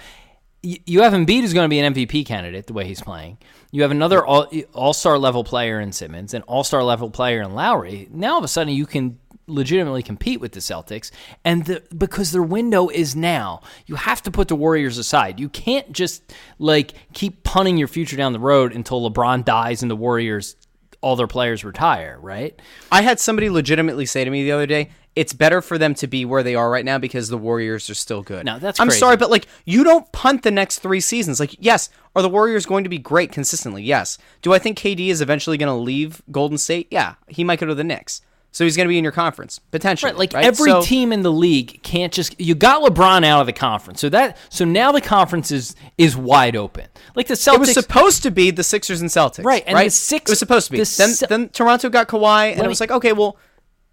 you 0.62 1.02
have 1.02 1.14
Embiid 1.14 1.42
who's 1.42 1.54
going 1.54 1.66
to 1.66 1.70
be 1.70 1.80
an 1.80 1.94
MVP 1.94 2.26
candidate 2.26 2.68
the 2.68 2.74
way 2.74 2.86
he's 2.86 3.02
playing. 3.02 3.38
You 3.72 3.82
have 3.84 3.92
another 3.92 4.26
all 4.26 4.94
star 4.94 5.18
level 5.18 5.44
player 5.44 5.80
in 5.80 5.92
Simmons, 5.92 6.34
an 6.34 6.42
all 6.44 6.64
star 6.64 6.84
level 6.84 7.10
player 7.10 7.42
in 7.42 7.54
Lowry. 7.54 8.08
Now 8.12 8.34
all 8.34 8.38
of 8.40 8.44
a 8.44 8.50
sudden 8.50 8.74
you 8.74 8.86
can 8.86 9.20
legitimately 9.50 10.04
compete 10.04 10.40
with 10.40 10.52
the 10.52 10.60
Celtics, 10.60 11.12
and 11.44 11.66
the, 11.66 11.84
because 11.98 12.32
their 12.32 12.44
window 12.44 12.90
is 12.90 13.16
now, 13.16 13.62
you 13.88 13.96
have 13.96 14.22
to 14.24 14.32
put 14.32 14.48
the 14.48 14.56
Warriors 14.56 14.98
aside. 14.98 15.40
You 15.40 15.50
can't 15.50 15.92
just 15.92 16.34
like 16.60 16.94
keep 17.14 17.44
punting 17.44 17.78
your 17.78 17.88
future 17.88 18.16
down 18.16 18.34
the 18.34 18.40
road 18.40 18.74
until 18.74 19.10
LeBron 19.10 19.44
dies 19.44 19.82
and 19.82 19.90
the 19.90 19.96
Warriors 19.96 20.56
all 21.02 21.16
their 21.16 21.28
players 21.28 21.64
retire, 21.64 22.18
right? 22.22 22.60
I 22.92 23.02
had 23.02 23.20
somebody 23.20 23.50
legitimately 23.50 24.06
say 24.06 24.24
to 24.24 24.30
me 24.30 24.44
the 24.44 24.52
other 24.52 24.66
day, 24.66 24.90
it's 25.16 25.34
better 25.34 25.62
for 25.62 25.78
them 25.78 25.96
to 25.96 26.08
be 26.08 26.24
where 26.24 26.44
they 26.44 26.56
are 26.56 26.70
right 26.70 26.86
now 26.86 26.98
because 26.98 27.30
the 27.30 27.38
Warriors 27.38 27.90
are 27.90 27.96
still 27.96 28.22
good. 28.22 28.46
No, 28.46 28.60
that's 28.60 28.80
I'm 28.80 28.88
crazy. 28.88 29.00
sorry, 29.00 29.18
but 29.18 29.30
like 29.30 29.48
you 29.66 29.84
don't 29.84 30.10
punt 30.12 30.44
the 30.44 30.52
next 30.52 30.80
three 30.80 31.02
seasons. 31.02 31.40
Like, 31.40 31.56
yes, 31.60 31.90
are 32.16 32.22
the 32.22 32.30
Warriors 32.30 32.66
going 32.66 32.84
to 32.84 32.90
be 32.90 33.00
great 33.00 33.32
consistently? 33.32 33.84
Yes. 33.84 34.18
Do 34.42 34.54
I 34.54 34.60
think 34.60 34.78
KD 34.78 35.08
is 35.10 35.22
eventually 35.22 35.58
going 35.58 35.68
to 35.68 35.74
leave 35.74 36.22
Golden 36.32 36.58
State? 36.58 36.88
Yeah, 36.92 37.16
he 37.28 37.44
might 37.44 37.60
go 37.60 37.66
to 37.66 37.76
the 37.76 37.84
Knicks. 37.84 38.22
So 38.52 38.64
he's 38.64 38.76
going 38.76 38.86
to 38.86 38.90
be 38.90 38.98
in 38.98 39.04
your 39.04 39.14
conference 39.14 39.60
potentially. 39.60 40.12
Right, 40.12 40.18
like 40.18 40.34
right? 40.34 40.44
every 40.46 40.72
So- 40.72 40.82
team 40.82 41.14
in 41.14 41.22
the 41.22 41.32
league 41.32 41.82
can't 41.84 42.12
just 42.12 42.40
you 42.42 42.56
got 42.56 42.82
LeBron 42.84 43.24
out 43.24 43.42
of 43.42 43.46
the 43.46 43.54
conference. 43.54 44.02
So 44.02 44.10
that 44.10 44.38
so 44.50 44.66
now 44.66 44.92
the 44.92 45.02
conference 45.02 45.52
is 45.52 45.76
is 45.98 46.18
wide 46.18 46.56
open. 46.56 46.88
Like 47.16 47.28
the 47.28 47.36
Celtics 47.36 47.54
It 47.54 47.60
was 47.60 47.74
supposed 47.74 48.24
to 48.24 48.32
be 48.32 48.50
the 48.52 48.64
Sixers 48.64 49.02
and 49.02 49.10
Celtics, 49.10 49.46
Right, 49.46 49.64
and 49.68 49.76
right? 49.76 49.86
the 49.86 49.92
Six- 49.92 50.30
it 50.30 50.32
was 50.32 50.40
supposed 50.40 50.66
to 50.68 50.72
be. 50.72 50.78
the 50.80 50.96
Then, 50.98 51.10
Ce- 51.14 51.24
then 51.30 51.50
Toronto 51.50 51.90
got 51.90 52.08
Kawhi, 52.08 52.54
and 52.54 52.62
it 52.64 52.68
was 52.68 52.80
like, 52.80 52.92
okay, 52.92 53.14
well, 53.14 53.38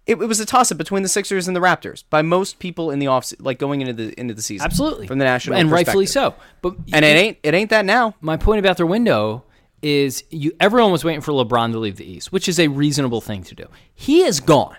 it, 0.07 0.13
it 0.13 0.25
was 0.25 0.39
a 0.39 0.45
toss 0.45 0.71
up 0.71 0.77
between 0.77 1.03
the 1.03 1.09
Sixers 1.09 1.47
and 1.47 1.55
the 1.55 1.59
Raptors 1.59 2.03
by 2.09 2.21
most 2.21 2.59
people 2.59 2.91
in 2.91 2.99
the 2.99 3.07
off, 3.07 3.31
like 3.39 3.59
going 3.59 3.81
into 3.81 3.91
the 3.93 4.19
into 4.19 4.33
the 4.33 4.41
season, 4.41 4.63
absolutely 4.65 5.05
from 5.05 5.19
the 5.19 5.25
national 5.25 5.57
and 5.57 5.69
rightfully 5.69 6.05
so. 6.07 6.33
But 6.61 6.75
And 6.93 7.03
it 7.05 7.09
ain't 7.09 7.37
it 7.43 7.53
ain't 7.53 7.69
that 7.69 7.85
now. 7.85 8.15
my 8.21 8.37
point 8.37 8.59
about 8.59 8.77
their 8.77 8.85
window 8.85 9.43
is 9.81 10.23
you 10.29 10.53
everyone 10.59 10.91
was 10.91 11.03
waiting 11.03 11.21
for 11.21 11.31
LeBron 11.31 11.71
to 11.71 11.79
leave 11.79 11.97
the 11.97 12.09
East, 12.09 12.31
which 12.31 12.49
is 12.49 12.59
a 12.59 12.67
reasonable 12.67 13.21
thing 13.21 13.43
to 13.43 13.55
do. 13.55 13.67
He 13.93 14.23
is 14.23 14.39
gone. 14.39 14.77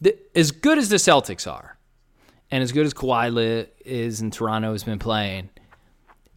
The, 0.00 0.16
as 0.34 0.50
good 0.50 0.78
as 0.78 0.88
the 0.88 0.96
Celtics 0.96 1.50
are, 1.50 1.78
and 2.50 2.62
as 2.62 2.72
good 2.72 2.86
as 2.86 2.92
Kawhi 2.92 3.68
is 3.84 4.20
and 4.20 4.32
Toronto 4.32 4.72
has 4.72 4.84
been 4.84 4.98
playing, 4.98 5.50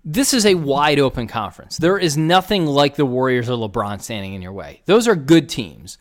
this 0.05 0.33
is 0.33 0.45
a 0.45 0.55
wide 0.55 0.99
open 0.99 1.27
conference. 1.27 1.77
There 1.77 1.97
is 1.97 2.17
nothing 2.17 2.65
like 2.65 2.95
the 2.95 3.05
Warriors 3.05 3.49
or 3.49 3.57
LeBron 3.57 4.01
standing 4.01 4.33
in 4.33 4.41
your 4.41 4.53
way. 4.53 4.81
Those 4.85 5.07
are 5.07 5.15
good 5.15 5.49
teams, 5.49 5.97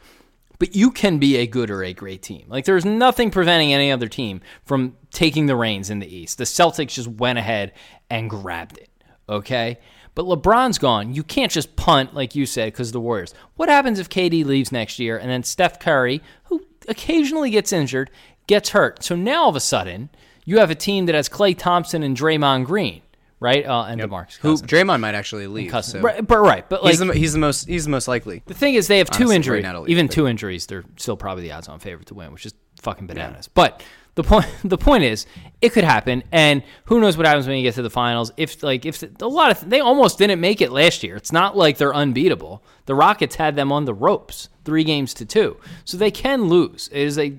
but 0.58 0.76
you 0.76 0.90
can 0.90 1.18
be 1.18 1.36
a 1.36 1.46
good 1.46 1.70
or 1.70 1.82
a 1.82 1.92
great 1.92 2.22
team. 2.22 2.44
Like 2.48 2.66
there's 2.66 2.84
nothing 2.84 3.30
preventing 3.30 3.72
any 3.72 3.90
other 3.90 4.08
team 4.08 4.42
from 4.64 4.96
taking 5.10 5.46
the 5.46 5.56
reins 5.56 5.90
in 5.90 5.98
the 5.98 6.06
East. 6.06 6.38
The 6.38 6.44
Celtics 6.44 6.94
just 6.94 7.08
went 7.08 7.38
ahead 7.38 7.72
and 8.08 8.30
grabbed 8.30 8.78
it. 8.78 8.90
Okay? 9.28 9.78
But 10.16 10.24
LeBron's 10.24 10.78
gone. 10.78 11.14
You 11.14 11.22
can't 11.22 11.52
just 11.52 11.76
punt 11.76 12.12
like 12.14 12.34
you 12.34 12.46
said 12.46 12.72
because 12.72 12.90
the 12.90 12.98
Warriors. 13.00 13.34
What 13.54 13.68
happens 13.68 14.00
if 14.00 14.08
KD 14.08 14.44
leaves 14.44 14.72
next 14.72 14.98
year 14.98 15.16
and 15.16 15.30
then 15.30 15.44
Steph 15.44 15.78
Curry, 15.78 16.22
who 16.46 16.66
occasionally 16.88 17.50
gets 17.50 17.72
injured, 17.72 18.10
gets 18.48 18.70
hurt? 18.70 19.04
So 19.04 19.14
now 19.14 19.44
all 19.44 19.50
of 19.50 19.56
a 19.56 19.60
sudden, 19.60 20.08
you 20.44 20.58
have 20.58 20.70
a 20.70 20.74
team 20.74 21.06
that 21.06 21.14
has 21.14 21.28
Klay 21.28 21.56
Thompson 21.56 22.02
and 22.02 22.16
Draymond 22.16 22.64
Green, 22.64 23.02
right? 23.40 23.66
Uh, 23.66 23.84
and 23.84 24.00
DeMarcus 24.00 24.36
Who 24.38 24.52
Cousins. 24.52 24.70
Draymond 24.70 25.00
might 25.00 25.14
actually 25.14 25.48
leave. 25.48 25.70
So- 25.84 26.00
Right, 26.00 26.26
but 26.26 26.38
right, 26.38 26.66
but 26.68 26.82
like 26.82 26.92
he's 26.92 26.98
the 27.00 27.12
he's 27.12 27.32
the 27.34 27.38
most 27.38 27.68
he's 27.68 27.84
the 27.84 27.90
most 27.90 28.08
likely. 28.08 28.42
the 28.46 28.54
thing 28.54 28.74
is, 28.74 28.88
they 28.88 28.98
have 28.98 29.10
two 29.10 29.24
Honestly, 29.24 29.36
injuries. 29.36 29.62
right 29.64 29.68
now 29.68 29.72
to 29.74 29.80
leave, 29.80 29.90
Even 29.90 30.06
but- 30.06 30.14
two 30.14 30.26
injuries, 30.26 30.66
they're 30.66 30.84
still 30.96 31.16
probably 31.18 31.42
the 31.42 31.52
odds-on 31.52 31.78
favorite 31.78 32.06
to 32.06 32.14
win, 32.14 32.32
which 32.32 32.46
is 32.46 32.54
fucking 32.80 33.06
bananas. 33.06 33.48
But 33.48 33.82
the 34.16 34.24
point, 34.24 34.46
the 34.64 34.78
point 34.78 35.04
is, 35.04 35.26
it 35.62 35.72
could 35.72 35.84
happen, 35.84 36.24
and 36.32 36.62
who 36.86 37.00
knows 37.00 37.16
what 37.16 37.26
happens 37.26 37.46
when 37.46 37.56
you 37.56 37.62
get 37.62 37.74
to 37.76 37.82
the 37.82 37.90
finals? 37.90 38.32
If 38.36 38.62
like 38.62 38.84
if 38.84 39.02
a 39.02 39.26
lot 39.26 39.50
of 39.52 39.70
they 39.70 39.80
almost 39.80 40.18
didn't 40.18 40.40
make 40.40 40.60
it 40.60 40.72
last 40.72 41.02
year. 41.02 41.16
It's 41.16 41.32
not 41.32 41.56
like 41.56 41.78
they're 41.78 41.94
unbeatable. 41.94 42.62
The 42.86 42.94
Rockets 42.94 43.36
had 43.36 43.56
them 43.56 43.72
on 43.72 43.84
the 43.84 43.94
ropes, 43.94 44.48
three 44.66 44.84
games 44.84 45.14
to 45.14 45.24
two, 45.24 45.56
so 45.84 45.96
they 45.96 46.10
can 46.10 46.48
lose. 46.48 46.88
It 46.92 47.00
is 47.00 47.18
a 47.18 47.32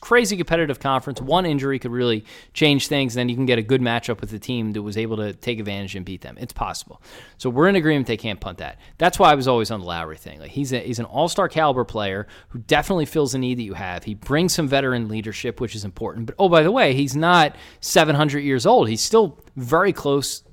crazy 0.00 0.36
competitive 0.36 0.78
conference. 0.78 1.20
One 1.20 1.46
injury 1.46 1.80
could 1.80 1.90
really 1.90 2.24
change 2.52 2.86
things. 2.86 3.14
Then 3.14 3.28
you 3.28 3.34
can 3.34 3.46
get 3.46 3.58
a 3.58 3.62
good 3.62 3.80
matchup 3.80 4.20
with 4.20 4.30
the 4.30 4.38
team 4.38 4.72
that 4.72 4.82
was 4.82 4.96
able 4.96 5.16
to 5.16 5.32
take 5.32 5.58
advantage 5.58 5.96
and 5.96 6.04
beat 6.04 6.20
them. 6.20 6.36
It's 6.38 6.52
possible. 6.52 7.02
So 7.38 7.50
we're 7.50 7.68
in 7.68 7.74
agreement 7.74 8.06
they 8.06 8.16
can't 8.16 8.40
punt 8.40 8.58
that. 8.58 8.78
That's 8.98 9.18
why 9.18 9.32
I 9.32 9.34
was 9.34 9.48
always 9.48 9.70
on 9.70 9.80
the 9.80 9.86
Lowry 9.86 10.16
thing. 10.16 10.38
Like 10.38 10.50
he's 10.50 10.72
a, 10.72 10.78
he's 10.78 11.00
an 11.00 11.06
all 11.06 11.28
star 11.28 11.48
caliber 11.48 11.84
player 11.84 12.28
who 12.50 12.60
definitely 12.60 13.06
fills 13.06 13.32
the 13.32 13.38
need 13.38 13.58
that 13.58 13.64
you 13.64 13.74
have. 13.74 14.04
He 14.04 14.14
brings 14.14 14.54
some 14.54 14.68
veteran 14.68 15.08
leadership, 15.08 15.60
which 15.60 15.74
is 15.74 15.84
important. 15.84 16.26
But 16.26 16.36
oh, 16.38 16.48
by 16.48 16.62
the 16.62 16.70
way, 16.70 16.94
he's 16.94 17.16
not 17.16 17.56
700 17.80 18.40
years 18.40 18.66
old. 18.66 18.88
He's 18.88 19.02
still 19.02 19.42
very 19.56 19.92
close 19.92 20.44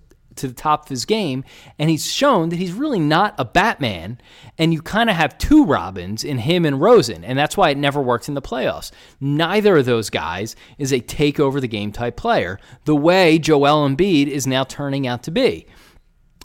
to 0.41 0.47
the 0.47 0.53
top 0.53 0.83
of 0.83 0.89
his 0.89 1.05
game, 1.05 1.43
and 1.79 1.89
he's 1.89 2.11
shown 2.11 2.49
that 2.49 2.57
he's 2.57 2.73
really 2.73 2.99
not 2.99 3.33
a 3.37 3.45
Batman. 3.45 4.19
And 4.57 4.73
you 4.73 4.81
kind 4.81 5.09
of 5.09 5.15
have 5.15 5.37
two 5.37 5.65
Robins 5.65 6.23
in 6.23 6.39
him 6.39 6.65
and 6.65 6.81
Rosen, 6.81 7.23
and 7.23 7.39
that's 7.39 7.57
why 7.57 7.69
it 7.69 7.77
never 7.77 8.01
works 8.01 8.27
in 8.27 8.35
the 8.35 8.41
playoffs. 8.41 8.91
Neither 9.19 9.77
of 9.77 9.85
those 9.85 10.09
guys 10.09 10.55
is 10.77 10.91
a 10.91 10.99
take 10.99 11.39
over 11.39 11.61
the 11.61 11.67
game 11.67 11.91
type 11.91 12.17
player, 12.17 12.59
the 12.85 12.95
way 12.95 13.39
Joel 13.39 13.87
Embiid 13.87 14.27
is 14.27 14.45
now 14.45 14.63
turning 14.63 15.07
out 15.07 15.23
to 15.23 15.31
be. 15.31 15.65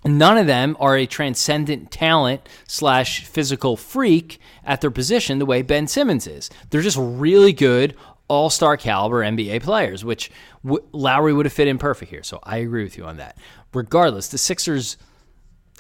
None 0.04 0.38
of 0.38 0.46
them 0.46 0.76
are 0.78 0.96
a 0.96 1.06
transcendent 1.06 1.90
talent 1.90 2.48
slash 2.68 3.24
physical 3.24 3.76
freak 3.76 4.38
at 4.64 4.80
their 4.80 4.90
position 4.90 5.40
the 5.40 5.46
way 5.46 5.62
Ben 5.62 5.88
Simmons 5.88 6.28
is. 6.28 6.48
They're 6.70 6.80
just 6.80 6.98
really 7.00 7.52
good, 7.52 7.96
all 8.28 8.50
star 8.50 8.76
caliber 8.76 9.22
NBA 9.22 9.62
players, 9.62 10.04
which 10.04 10.30
w- 10.64 10.84
Lowry 10.92 11.32
would 11.32 11.46
have 11.46 11.52
fit 11.52 11.68
in 11.68 11.78
perfect 11.78 12.10
here. 12.10 12.22
So 12.22 12.40
I 12.42 12.58
agree 12.58 12.82
with 12.82 12.96
you 12.98 13.04
on 13.04 13.18
that. 13.18 13.38
Regardless, 13.72 14.28
the 14.28 14.38
Sixers. 14.38 14.96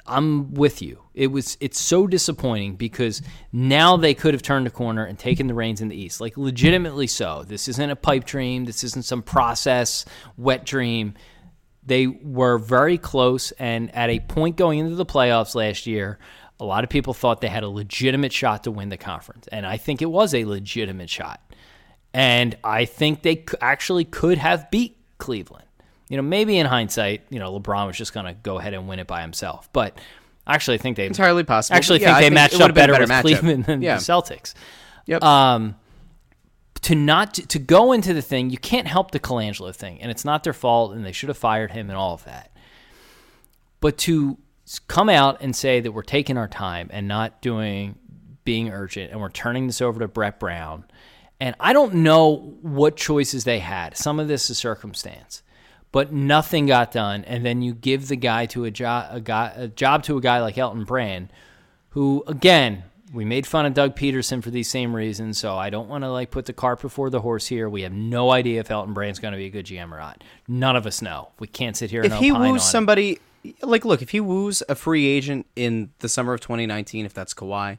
I'm 0.08 0.54
with 0.54 0.82
you. 0.82 1.02
It 1.14 1.32
was 1.32 1.56
it's 1.60 1.80
so 1.80 2.06
disappointing 2.06 2.76
because 2.76 3.22
now 3.50 3.96
they 3.96 4.14
could 4.14 4.34
have 4.34 4.42
turned 4.42 4.68
a 4.68 4.70
corner 4.70 5.04
and 5.04 5.18
taken 5.18 5.48
the 5.48 5.54
reins 5.54 5.80
in 5.80 5.88
the 5.88 5.96
East. 5.96 6.20
Like 6.20 6.36
legitimately 6.36 7.08
so. 7.08 7.42
This 7.42 7.66
isn't 7.66 7.90
a 7.90 7.96
pipe 7.96 8.22
dream. 8.22 8.66
This 8.66 8.84
isn't 8.84 9.04
some 9.04 9.22
process 9.22 10.04
wet 10.36 10.64
dream. 10.64 11.14
They 11.84 12.06
were 12.06 12.58
very 12.58 12.98
close, 12.98 13.50
and 13.52 13.92
at 13.96 14.10
a 14.10 14.20
point 14.20 14.56
going 14.56 14.78
into 14.78 14.94
the 14.94 15.06
playoffs 15.06 15.56
last 15.56 15.86
year, 15.86 16.18
a 16.58 16.64
lot 16.64 16.84
of 16.84 16.90
people 16.90 17.14
thought 17.14 17.40
they 17.40 17.48
had 17.48 17.62
a 17.62 17.68
legitimate 17.68 18.32
shot 18.32 18.64
to 18.64 18.70
win 18.70 18.88
the 18.88 18.96
conference, 18.96 19.46
and 19.48 19.66
I 19.66 19.76
think 19.76 20.02
it 20.02 20.10
was 20.10 20.34
a 20.34 20.44
legitimate 20.44 21.10
shot. 21.10 21.40
And 22.16 22.56
I 22.64 22.86
think 22.86 23.22
they 23.22 23.44
actually 23.60 24.04
could 24.04 24.38
have 24.38 24.70
beat 24.70 24.96
Cleveland. 25.18 25.66
You 26.08 26.16
know, 26.16 26.22
maybe 26.22 26.56
in 26.56 26.66
hindsight, 26.66 27.22
you 27.30 27.38
know, 27.38 27.58
LeBron 27.58 27.86
was 27.86 27.96
just 27.96 28.14
going 28.14 28.26
to 28.26 28.32
go 28.32 28.58
ahead 28.58 28.74
and 28.74 28.88
win 28.88 28.98
it 29.00 29.06
by 29.06 29.20
himself, 29.22 29.68
but 29.72 29.98
actually, 30.46 30.74
I 30.74 30.78
think 30.78 30.96
they 30.96 31.04
entirely 31.06 31.42
possible. 31.44 31.76
Actually, 31.76 32.00
yeah, 32.00 32.14
think 32.14 32.20
they 32.20 32.26
it 32.28 32.32
matched 32.32 32.60
up 32.60 32.70
a 32.70 32.72
better, 32.72 32.92
with 32.98 33.08
matchup. 33.10 33.20
Cleveland 33.22 33.64
than 33.64 33.82
Yeah. 33.82 33.96
the 33.96 34.00
Celtics. 34.00 34.54
Yep. 35.06 35.22
Um, 35.22 35.76
to 36.82 36.94
not 36.94 37.34
to 37.34 37.58
go 37.58 37.92
into 37.92 38.14
the 38.14 38.22
thing, 38.22 38.50
you 38.50 38.58
can't 38.58 38.86
help 38.86 39.10
the 39.10 39.18
Colangelo 39.20 39.74
thing, 39.74 40.00
and 40.00 40.10
it's 40.10 40.24
not 40.24 40.44
their 40.44 40.52
fault, 40.52 40.92
and 40.92 41.04
they 41.04 41.12
should 41.12 41.28
have 41.28 41.38
fired 41.38 41.72
him 41.72 41.90
and 41.90 41.98
all 41.98 42.14
of 42.14 42.24
that. 42.24 42.52
But 43.80 43.98
to 43.98 44.38
come 44.86 45.08
out 45.08 45.38
and 45.40 45.54
say 45.54 45.80
that 45.80 45.92
we're 45.92 46.02
taking 46.02 46.38
our 46.38 46.48
time 46.48 46.88
and 46.92 47.08
not 47.08 47.42
doing 47.42 47.96
being 48.44 48.70
urgent, 48.70 49.10
and 49.10 49.20
we're 49.20 49.30
turning 49.30 49.66
this 49.66 49.80
over 49.82 49.98
to 50.00 50.06
Brett 50.08 50.38
Brown, 50.38 50.84
and 51.40 51.54
I 51.60 51.72
don't 51.72 51.94
know 51.96 52.56
what 52.62 52.96
choices 52.96 53.44
they 53.44 53.58
had. 53.58 53.96
Some 53.96 54.18
of 54.18 54.28
this 54.28 54.50
is 54.50 54.58
circumstance, 54.58 55.42
but 55.92 56.12
nothing 56.12 56.66
got 56.66 56.92
done, 56.92 57.24
and 57.24 57.44
then 57.44 57.62
you 57.62 57.74
give 57.74 58.08
the 58.08 58.16
guy 58.16 58.46
to 58.46 58.64
a 58.64 58.70
job 58.70 59.08
a 59.10 59.20
guy 59.20 59.52
a 59.56 59.68
job 59.68 60.02
to 60.04 60.16
a 60.16 60.20
guy 60.20 60.40
like 60.40 60.58
Elton 60.58 60.84
Brand, 60.84 61.32
who 61.90 62.24
again 62.26 62.84
we 63.12 63.24
made 63.24 63.46
fun 63.46 63.66
of 63.66 63.74
Doug 63.74 63.96
Pederson 63.96 64.42
for 64.42 64.50
these 64.50 64.68
same 64.68 64.94
reasons, 64.94 65.38
so 65.38 65.56
I 65.56 65.70
don't 65.70 65.88
want 65.88 66.04
to 66.04 66.10
like 66.10 66.30
put 66.30 66.46
the 66.46 66.52
cart 66.52 66.80
before 66.80 67.10
the 67.10 67.20
horse 67.20 67.46
here. 67.46 67.68
We 67.68 67.82
have 67.82 67.92
no 67.92 68.30
idea 68.30 68.60
if 68.60 68.70
Elton 68.70 68.94
Brand's 68.94 69.18
going 69.18 69.32
to 69.32 69.38
be 69.38 69.46
a 69.46 69.50
good 69.50 69.66
GM 69.66 69.92
or 69.92 69.98
not. 69.98 70.24
None 70.48 70.76
of 70.76 70.86
us 70.86 71.00
know. 71.00 71.30
We 71.38 71.46
can't 71.46 71.76
sit 71.76 71.90
here 71.90 72.02
if 72.02 72.12
and 72.12 72.22
he 72.22 72.32
woos 72.32 72.62
it. 72.62 72.66
somebody, 72.66 73.20
like, 73.62 73.84
look, 73.84 74.02
if 74.02 74.10
he 74.10 74.20
woos 74.20 74.62
a 74.68 74.74
free 74.74 75.06
agent 75.06 75.46
in 75.54 75.90
the 76.00 76.08
summer 76.08 76.34
of 76.34 76.40
2019, 76.40 77.06
if 77.06 77.14
that's 77.14 77.32
Kawhi, 77.32 77.78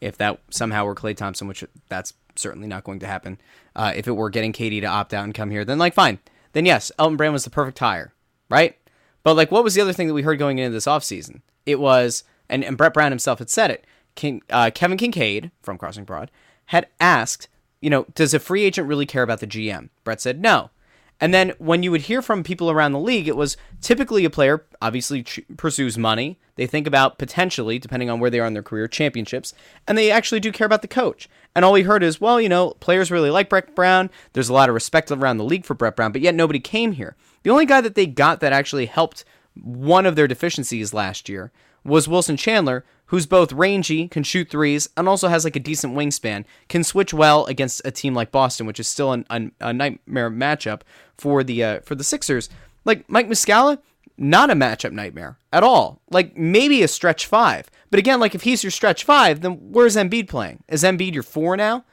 if 0.00 0.16
that 0.18 0.40
somehow 0.50 0.84
were 0.84 0.94
Klay 0.94 1.16
Thompson, 1.16 1.48
which 1.48 1.64
that's 1.88 2.14
certainly 2.38 2.68
not 2.68 2.84
going 2.84 2.98
to 3.00 3.06
happen, 3.06 3.38
uh, 3.76 3.92
if 3.94 4.06
it 4.08 4.12
were 4.12 4.30
getting 4.30 4.52
KD 4.52 4.80
to 4.80 4.86
opt 4.86 5.14
out 5.14 5.24
and 5.24 5.34
come 5.34 5.50
here, 5.50 5.64
then 5.64 5.78
like, 5.78 5.94
fine. 5.94 6.18
Then 6.52 6.66
yes, 6.66 6.90
Elton 6.98 7.16
Brand 7.16 7.32
was 7.32 7.44
the 7.44 7.50
perfect 7.50 7.78
hire, 7.78 8.12
right? 8.48 8.76
But 9.22 9.34
like, 9.34 9.50
what 9.50 9.64
was 9.64 9.74
the 9.74 9.80
other 9.80 9.92
thing 9.92 10.08
that 10.08 10.14
we 10.14 10.22
heard 10.22 10.38
going 10.38 10.58
into 10.58 10.72
this 10.72 10.86
offseason? 10.86 11.42
It 11.66 11.80
was, 11.80 12.24
and, 12.48 12.64
and 12.64 12.76
Brett 12.76 12.94
Brown 12.94 13.12
himself 13.12 13.38
had 13.38 13.50
said 13.50 13.70
it. 13.70 13.84
King, 14.14 14.42
uh, 14.50 14.70
Kevin 14.74 14.98
Kinkead 14.98 15.50
from 15.62 15.78
Crossing 15.78 16.04
Broad 16.04 16.30
had 16.66 16.88
asked, 16.98 17.48
you 17.80 17.90
know, 17.90 18.06
does 18.14 18.34
a 18.34 18.38
free 18.38 18.64
agent 18.64 18.88
really 18.88 19.06
care 19.06 19.22
about 19.22 19.40
the 19.40 19.46
GM? 19.46 19.90
Brett 20.04 20.20
said 20.20 20.40
no. 20.40 20.70
And 21.20 21.34
then 21.34 21.52
when 21.58 21.82
you 21.82 21.90
would 21.90 22.02
hear 22.02 22.22
from 22.22 22.44
people 22.44 22.70
around 22.70 22.92
the 22.92 23.00
league, 23.00 23.26
it 23.26 23.36
was 23.36 23.56
typically 23.80 24.24
a 24.24 24.30
player 24.30 24.64
obviously 24.80 25.24
ch- 25.24 25.40
pursues 25.56 25.98
money. 25.98 26.38
They 26.54 26.66
think 26.66 26.86
about 26.86 27.18
potentially, 27.18 27.78
depending 27.78 28.08
on 28.08 28.20
where 28.20 28.30
they 28.30 28.40
are 28.40 28.46
in 28.46 28.52
their 28.52 28.62
career, 28.62 28.86
championships, 28.86 29.52
and 29.86 29.98
they 29.98 30.10
actually 30.10 30.40
do 30.40 30.52
care 30.52 30.66
about 30.66 30.82
the 30.82 30.88
coach. 30.88 31.28
And 31.54 31.64
all 31.64 31.72
we 31.72 31.82
heard 31.82 32.02
is, 32.02 32.20
well, 32.20 32.40
you 32.40 32.48
know, 32.48 32.70
players 32.80 33.10
really 33.10 33.30
like 33.30 33.48
Brett 33.48 33.74
Brown. 33.74 34.10
There's 34.32 34.48
a 34.48 34.54
lot 34.54 34.68
of 34.68 34.74
respect 34.74 35.10
around 35.10 35.38
the 35.38 35.44
league 35.44 35.64
for 35.64 35.74
Brett 35.74 35.96
Brown, 35.96 36.12
but 36.12 36.20
yet 36.20 36.34
nobody 36.34 36.60
came 36.60 36.92
here. 36.92 37.16
The 37.42 37.50
only 37.50 37.66
guy 37.66 37.80
that 37.80 37.94
they 37.94 38.06
got 38.06 38.40
that 38.40 38.52
actually 38.52 38.86
helped 38.86 39.24
one 39.54 40.06
of 40.06 40.14
their 40.14 40.28
deficiencies 40.28 40.94
last 40.94 41.28
year 41.28 41.50
was 41.84 42.06
Wilson 42.06 42.36
Chandler, 42.36 42.84
who's 43.08 43.26
both 43.26 43.52
rangy, 43.52 44.08
can 44.08 44.22
shoot 44.22 44.48
threes, 44.50 44.88
and 44.96 45.08
also 45.08 45.28
has 45.28 45.44
like 45.44 45.56
a 45.56 45.60
decent 45.60 45.94
wingspan, 45.94 46.44
can 46.68 46.84
switch 46.84 47.12
well 47.12 47.44
against 47.46 47.82
a 47.84 47.90
team 47.90 48.14
like 48.14 48.30
Boston, 48.30 48.66
which 48.66 48.80
is 48.80 48.88
still 48.88 49.12
an, 49.12 49.26
an, 49.30 49.52
a 49.60 49.72
nightmare 49.72 50.30
matchup 50.30 50.82
for 51.16 51.42
the 51.42 51.62
uh, 51.64 51.80
for 51.80 51.94
the 51.94 52.04
Sixers. 52.04 52.48
Like 52.84 53.08
Mike 53.08 53.28
Muscala, 53.28 53.78
not 54.16 54.50
a 54.50 54.54
matchup 54.54 54.92
nightmare 54.92 55.38
at 55.52 55.62
all. 55.62 56.00
Like 56.10 56.36
maybe 56.36 56.82
a 56.82 56.88
stretch 56.88 57.26
five, 57.26 57.70
but 57.90 57.98
again, 57.98 58.20
like 58.20 58.34
if 58.34 58.42
he's 58.42 58.62
your 58.62 58.70
stretch 58.70 59.04
five, 59.04 59.40
then 59.40 59.58
where's 59.72 59.96
Embiid 59.96 60.28
playing? 60.28 60.62
Is 60.68 60.82
Embiid 60.82 61.14
your 61.14 61.22
four 61.22 61.56
now? 61.56 61.84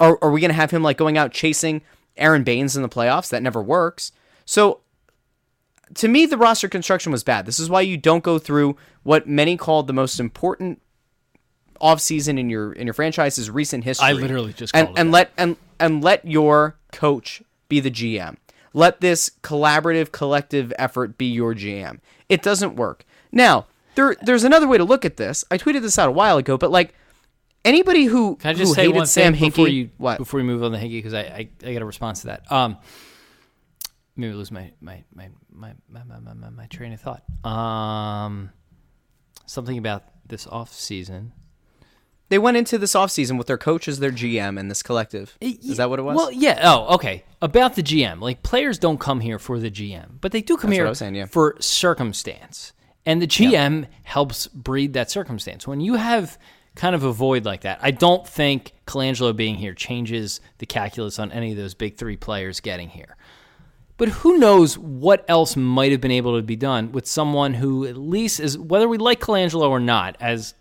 Are 0.00 0.30
we 0.30 0.40
gonna 0.40 0.54
have 0.54 0.72
him 0.72 0.82
like 0.82 0.96
going 0.96 1.16
out 1.16 1.32
chasing 1.32 1.82
Aron 2.16 2.42
Baynes 2.42 2.76
in 2.76 2.82
the 2.82 2.88
playoffs? 2.88 3.28
That 3.28 3.42
never 3.42 3.62
works. 3.62 4.10
So 4.44 4.80
to 5.94 6.08
me, 6.08 6.26
the 6.26 6.38
roster 6.38 6.68
construction 6.68 7.12
was 7.12 7.22
bad. 7.22 7.46
This 7.46 7.58
is 7.58 7.68
why 7.68 7.82
you 7.82 7.96
don't 7.96 8.24
go 8.24 8.38
through 8.38 8.76
what 9.02 9.28
many 9.28 9.56
called 9.56 9.86
the 9.86 9.92
most 9.92 10.18
important 10.20 10.80
offseason 11.80 12.38
in 12.38 12.48
your 12.48 12.72
in 12.72 12.86
your 12.86 12.94
franchise's 12.94 13.50
recent 13.50 13.84
history. 13.84 14.08
I 14.08 14.12
literally 14.12 14.52
just 14.52 14.74
and 14.74 14.88
it 14.88 14.98
and 14.98 15.10
let 15.10 15.32
and 15.36 15.56
and 15.80 16.02
let 16.02 16.24
your 16.24 16.76
coach 16.92 17.42
be 17.68 17.80
the 17.80 17.90
GM. 17.90 18.36
Let 18.74 19.00
this 19.00 19.30
collaborative, 19.42 20.12
collective 20.12 20.72
effort 20.78 21.18
be 21.18 21.26
your 21.26 21.54
GM. 21.54 21.98
It 22.28 22.42
doesn't 22.42 22.76
work. 22.76 23.04
Now, 23.30 23.66
there 23.96 24.16
there's 24.22 24.44
another 24.44 24.66
way 24.66 24.78
to 24.78 24.84
look 24.84 25.04
at 25.04 25.16
this. 25.16 25.44
I 25.50 25.58
tweeted 25.58 25.82
this 25.82 25.98
out 25.98 26.08
a 26.08 26.12
while 26.12 26.38
ago, 26.38 26.56
but 26.56 26.70
like 26.70 26.94
anybody 27.64 28.04
who 28.04 28.36
Can 28.36 28.50
I 28.50 28.52
just 28.54 28.70
who 28.70 28.74
say 28.74 28.82
hated 28.82 28.96
one 28.96 29.06
Sam 29.06 29.34
thing 29.34 29.50
before 29.50 29.68
you 29.68 29.90
what? 29.98 30.18
before 30.18 30.38
we 30.38 30.44
move 30.44 30.62
on 30.62 30.72
to 30.72 30.78
Hinkie 30.78 30.98
because 30.98 31.14
I, 31.14 31.20
I 31.20 31.48
I 31.64 31.72
got 31.72 31.82
a 31.82 31.86
response 31.86 32.20
to 32.22 32.28
that. 32.28 32.50
Um, 32.50 32.78
maybe 34.16 34.34
lose 34.34 34.50
my 34.50 34.72
my 34.80 35.04
my 35.14 35.28
my 35.50 35.72
my 35.88 36.02
my, 36.04 36.34
my, 36.34 36.50
my, 36.50 36.66
train 36.66 36.92
of 36.92 37.00
thought. 37.00 37.22
Um, 37.48 38.50
something 39.46 39.78
about 39.78 40.04
this 40.26 40.46
off 40.46 40.72
season. 40.72 41.32
They 42.28 42.38
went 42.38 42.56
into 42.56 42.78
this 42.78 42.94
offseason 42.94 43.36
with 43.36 43.46
their 43.46 43.58
coach 43.58 43.86
as 43.88 43.98
their 43.98 44.10
GM 44.10 44.58
and 44.58 44.70
this 44.70 44.82
collective. 44.82 45.36
Is 45.42 45.76
that 45.76 45.90
what 45.90 45.98
it 45.98 46.02
was? 46.02 46.16
Well, 46.16 46.32
yeah. 46.32 46.60
Oh, 46.62 46.94
okay. 46.94 47.24
About 47.42 47.74
the 47.74 47.82
GM, 47.82 48.22
like 48.22 48.42
players 48.42 48.78
don't 48.78 48.98
come 48.98 49.20
here 49.20 49.38
for 49.38 49.58
the 49.58 49.70
GM, 49.70 50.18
but 50.18 50.32
they 50.32 50.40
do 50.40 50.56
come 50.56 50.70
That's 50.70 50.76
here 50.76 50.84
what 50.84 50.88
I 50.88 50.90
was 50.92 50.98
saying, 50.98 51.14
yeah. 51.14 51.26
for 51.26 51.56
circumstance, 51.60 52.72
and 53.04 53.20
the 53.20 53.26
GM 53.26 53.86
helps 54.04 54.46
breed 54.46 54.94
that 54.94 55.10
circumstance. 55.10 55.66
When 55.66 55.80
you 55.80 55.96
have 55.96 56.38
kind 56.74 56.94
of 56.94 57.02
a 57.04 57.12
void 57.12 57.44
like 57.44 57.62
that, 57.62 57.80
I 57.82 57.90
don't 57.90 58.26
think 58.26 58.72
Colangelo 58.86 59.36
being 59.36 59.56
here 59.56 59.74
changes 59.74 60.40
the 60.56 60.64
calculus 60.64 61.18
on 61.18 61.32
any 61.32 61.50
of 61.50 61.58
those 61.58 61.74
big 61.74 61.98
three 61.98 62.16
players 62.16 62.60
getting 62.60 62.88
here. 62.88 63.16
But 64.02 64.08
who 64.08 64.36
knows 64.36 64.76
what 64.76 65.24
else 65.28 65.54
might 65.54 65.92
have 65.92 66.00
been 66.00 66.10
able 66.10 66.34
to 66.36 66.42
be 66.42 66.56
done 66.56 66.90
with 66.90 67.06
someone 67.06 67.54
who 67.54 67.86
at 67.86 67.96
least 67.96 68.40
is 68.40 68.58
whether 68.58 68.88
we 68.88 68.98
like 68.98 69.20
Colangelo 69.20 69.70
or 69.70 69.78
not 69.78 70.16
as 70.18 70.54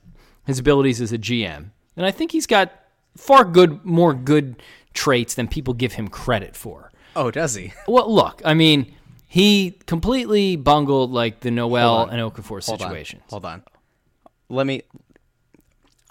his 0.45 0.59
abilities 0.59 1.01
as 1.01 1.11
a 1.11 1.17
GM. 1.17 1.71
And 1.97 2.05
I 2.05 2.11
think 2.11 2.33
he's 2.33 2.45
got 2.45 2.71
far 3.17 3.43
good 3.43 3.83
more 3.83 4.13
good 4.13 4.61
traits 4.93 5.33
than 5.33 5.47
people 5.47 5.73
give 5.73 5.93
him 5.93 6.07
credit 6.07 6.55
for. 6.55 6.91
oh, 7.15 7.31
does 7.31 7.55
he? 7.55 7.73
Well, 7.87 8.13
look, 8.13 8.43
I 8.45 8.53
mean, 8.53 8.93
he 9.27 9.71
completely 9.87 10.55
bungled 10.55 11.09
like 11.09 11.39
the 11.39 11.49
Noel 11.49 12.05
and 12.05 12.21
Okafor 12.21 12.63
Hold 12.63 12.83
on. 12.83 12.89
Hold 13.29 13.45
on. 13.45 13.63
Let 14.49 14.67
me. 14.67 14.83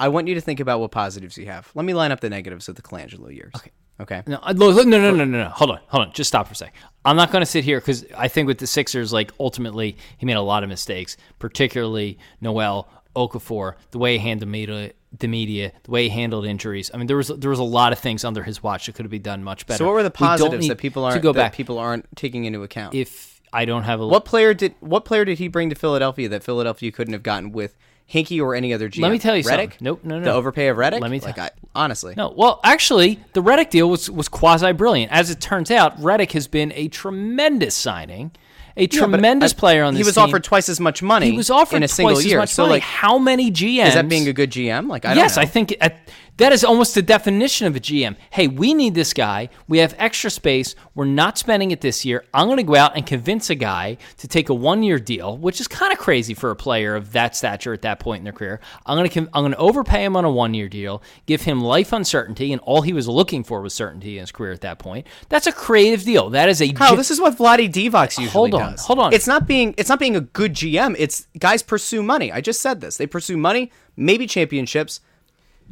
I 0.01 0.09
want 0.09 0.27
you 0.27 0.35
to 0.35 0.40
think 0.40 0.59
about 0.59 0.81
what 0.81 0.90
positives 0.90 1.39
you 1.39 1.47
have. 1.47 1.70
Let 1.77 1.85
me 1.85 1.94
line 1.94 2.11
up 2.11 2.19
the 2.19 2.28
negatives 2.28 2.69
of 2.69 2.74
the 2.74 2.82
Colangelo 2.82 3.32
years. 3.32 3.52
Okay. 3.55 3.70
Okay. 4.01 4.22
No, 4.27 4.40
no, 4.55 4.70
no, 4.70 4.82
no, 4.82 5.10
no, 5.12 5.24
no. 5.24 5.48
Hold 5.51 5.72
on, 5.72 5.81
hold 5.89 6.06
on. 6.06 6.12
Just 6.12 6.28
stop 6.28 6.47
for 6.47 6.52
a 6.52 6.56
sec. 6.56 6.74
I'm 7.05 7.16
not 7.16 7.31
going 7.31 7.43
to 7.43 7.47
sit 7.47 7.64
here 7.64 7.81
because 7.81 8.06
I 8.16 8.28
think 8.28 8.47
with 8.47 8.59
the 8.59 8.66
Sixers, 8.66 9.12
like 9.12 9.31
ultimately, 9.39 9.97
he 10.16 10.27
made 10.27 10.36
a 10.36 10.43
lot 10.43 10.62
of 10.62 10.68
mistakes, 10.68 11.16
particularly 11.39 12.18
Noel 12.40 12.89
Okafor, 13.14 13.74
the 13.90 13.98
way 13.98 14.16
he 14.16 14.18
handled 14.18 14.51
media, 14.51 14.93
the 15.18 15.28
media, 15.28 15.72
the 15.82 15.90
way 15.90 16.05
he 16.05 16.09
handled 16.10 16.47
injuries. 16.47 16.90
I 16.94 16.97
mean, 16.97 17.06
there 17.06 17.16
was 17.16 17.28
there 17.28 17.51
was 17.51 17.59
a 17.59 17.64
lot 17.64 17.93
of 17.93 17.98
things 17.98 18.24
under 18.24 18.43
his 18.43 18.62
watch 18.62 18.86
that 18.86 18.94
could 18.94 19.05
have 19.05 19.10
been 19.10 19.22
done 19.22 19.44
much 19.44 19.66
better. 19.66 19.78
So 19.78 19.86
what 19.86 19.94
were 19.94 20.02
the 20.02 20.10
positives 20.10 20.68
that 20.68 20.78
people 20.78 21.05
aren't 21.05 21.22
go 21.22 21.32
that 21.32 21.39
back? 21.39 21.52
people 21.55 21.78
aren't 21.78 22.06
taking 22.16 22.44
into 22.44 22.62
account? 22.62 22.94
if 22.94 23.40
I 23.52 23.64
don't 23.64 23.82
have 23.82 24.01
a 24.01 24.06
what 24.06 24.24
player 24.24 24.55
did 24.55 24.74
what 24.81 25.05
player 25.05 25.24
did 25.24 25.39
he 25.39 25.48
bring 25.48 25.70
to 25.70 25.77
Philadelphia 25.77 26.28
that 26.28 26.44
Philadelphia 26.44 26.93
couldn't 26.93 27.12
have 27.12 27.22
gotten 27.22 27.52
with 27.52 27.77
Hinkie 28.12 28.40
or 28.42 28.54
any 28.54 28.74
other 28.74 28.88
GM? 28.88 29.02
Let 29.02 29.12
me 29.12 29.18
tell 29.18 29.36
you 29.36 29.44
Redick? 29.44 29.46
something. 29.46 29.72
Nope, 29.80 30.00
no, 30.04 30.18
no. 30.18 30.24
The 30.24 30.32
overpay 30.32 30.68
of 30.68 30.76
Redick. 30.76 31.00
Let 31.00 31.10
me 31.10 31.20
like 31.20 31.36
tell- 31.36 31.44
I, 31.44 31.50
honestly. 31.74 32.14
No, 32.16 32.32
well, 32.36 32.60
actually, 32.64 33.20
the 33.34 33.42
Redick 33.42 33.70
deal 33.70 33.88
was 33.88 34.10
was 34.10 34.28
quasi 34.28 34.72
brilliant. 34.72 35.12
As 35.12 35.30
it 35.30 35.40
turns 35.40 35.70
out, 35.70 36.00
Redick 36.00 36.32
has 36.32 36.48
been 36.48 36.72
a 36.74 36.88
tremendous 36.88 37.74
signing, 37.76 38.32
a 38.76 38.82
Yeah, 38.82 38.86
tremendous 38.88 39.52
I- 39.52 39.56
player 39.58 39.84
on 39.84 39.94
this 39.94 40.00
He 40.00 40.04
was 40.08 40.14
team. 40.16 40.24
offered 40.24 40.44
twice 40.44 40.68
as 40.68 40.80
much 40.80 41.02
money. 41.02 41.30
He 41.30 41.36
was 41.36 41.50
offered 41.50 41.76
in 41.76 41.82
a 41.84 41.88
single 41.88 42.20
year. 42.20 42.44
so 42.46 42.62
money. 42.64 42.74
like, 42.74 42.82
how 42.82 43.18
many 43.18 43.50
GMs? 43.50 43.88
is 43.88 43.94
that 43.94 44.08
being 44.08 44.26
a 44.28 44.32
good 44.32 44.50
GM? 44.50 44.88
Like, 44.88 45.04
I 45.04 45.10
don't 45.14 45.18
yes, 45.22 45.36
know. 45.36 45.42
I 45.42 45.46
think 45.46 45.76
at, 45.80 45.96
that 46.36 46.52
is 46.52 46.65
almost 46.65 46.94
the 46.94 47.02
definition 47.02 47.66
of 47.66 47.77
a 47.77 47.81
GM. 47.81 48.16
Hey, 48.31 48.48
we 48.48 48.74
need 48.74 48.94
this 48.94 49.12
guy. 49.12 49.48
We 49.69 49.78
have 49.78 49.94
extra 49.98 50.31
space. 50.31 50.74
We're 50.94 51.05
not 51.05 51.39
spending 51.39 51.70
it 51.70 51.81
this 51.81 52.05
year. 52.05 52.24
I'm 52.32 52.47
going 52.47 52.57
to 52.57 52.62
go 52.62 52.77
out 52.77 52.97
and 52.97 53.07
convince 53.07 53.51
a 53.51 53.55
guy 53.55 53.98
to 54.19 54.28
take 54.28 54.48
a 54.48 54.55
one-year 54.55 54.98
deal, 54.98 55.36
which 55.36 55.61
is 55.61 55.69
kind 55.69 55.93
of 55.93 55.98
crazy 55.98 56.35
for 56.35 56.51
a 56.51 56.57
player 56.57 56.97
of 56.97 57.12
that 57.12 57.36
stature 57.36 57.73
at 57.73 57.82
that 57.82 58.01
point 58.01 58.20
in 58.20 58.24
their 58.24 58.32
career. 58.32 58.61
I'm 58.86 58.97
going 58.97 59.09
to 59.11 59.20
I'm 59.35 59.43
going 59.43 59.52
to 59.52 59.59
overpay 59.59 60.05
him 60.05 60.16
on 60.16 60.24
a 60.24 60.31
one-year 60.31 60.69
deal, 60.69 61.02
give 61.27 61.43
him 61.43 61.61
life 61.61 61.93
uncertainty, 61.93 62.52
and 62.52 62.61
all 62.62 62.82
he 62.82 62.93
was 62.93 63.09
looking 63.09 63.44
for 63.44 63.61
was 63.61 63.74
certainty 63.74 64.16
in 64.16 64.20
his 64.23 64.32
career 64.32 64.52
at 64.52 64.62
that 64.62 64.78
point. 64.78 65.07
That's 65.28 65.47
a 65.47 65.52
creative 65.52 66.05
deal. 66.05 66.31
That 66.31 66.48
is 66.48 66.62
a 66.62 66.73
Kyle, 66.73 66.90
G- 66.90 66.97
this 66.97 67.11
is 67.11 67.20
what 67.20 67.36
Vlade 67.36 67.70
Divac 67.70 68.19
usually 68.19 68.28
Hold 68.28 68.55
on, 68.55 68.73
does. 68.73 68.85
hold 68.86 68.98
on. 68.98 69.12
It's 69.12 69.27
not 69.27 69.47
being 69.47 69.74
it's 69.77 69.89
not 69.89 69.98
being 69.98 70.16
a 70.16 70.20
good 70.20 70.55
GM. 70.55 70.97
It's 70.98 71.27
guys 71.39 71.62
pursue 71.62 72.02
money. 72.02 72.32
I 72.32 72.40
just 72.40 72.61
said 72.61 72.81
this. 72.81 72.97
They 72.97 73.07
pursue 73.07 73.36
money, 73.36 73.70
maybe 73.97 74.27
championships. 74.27 75.01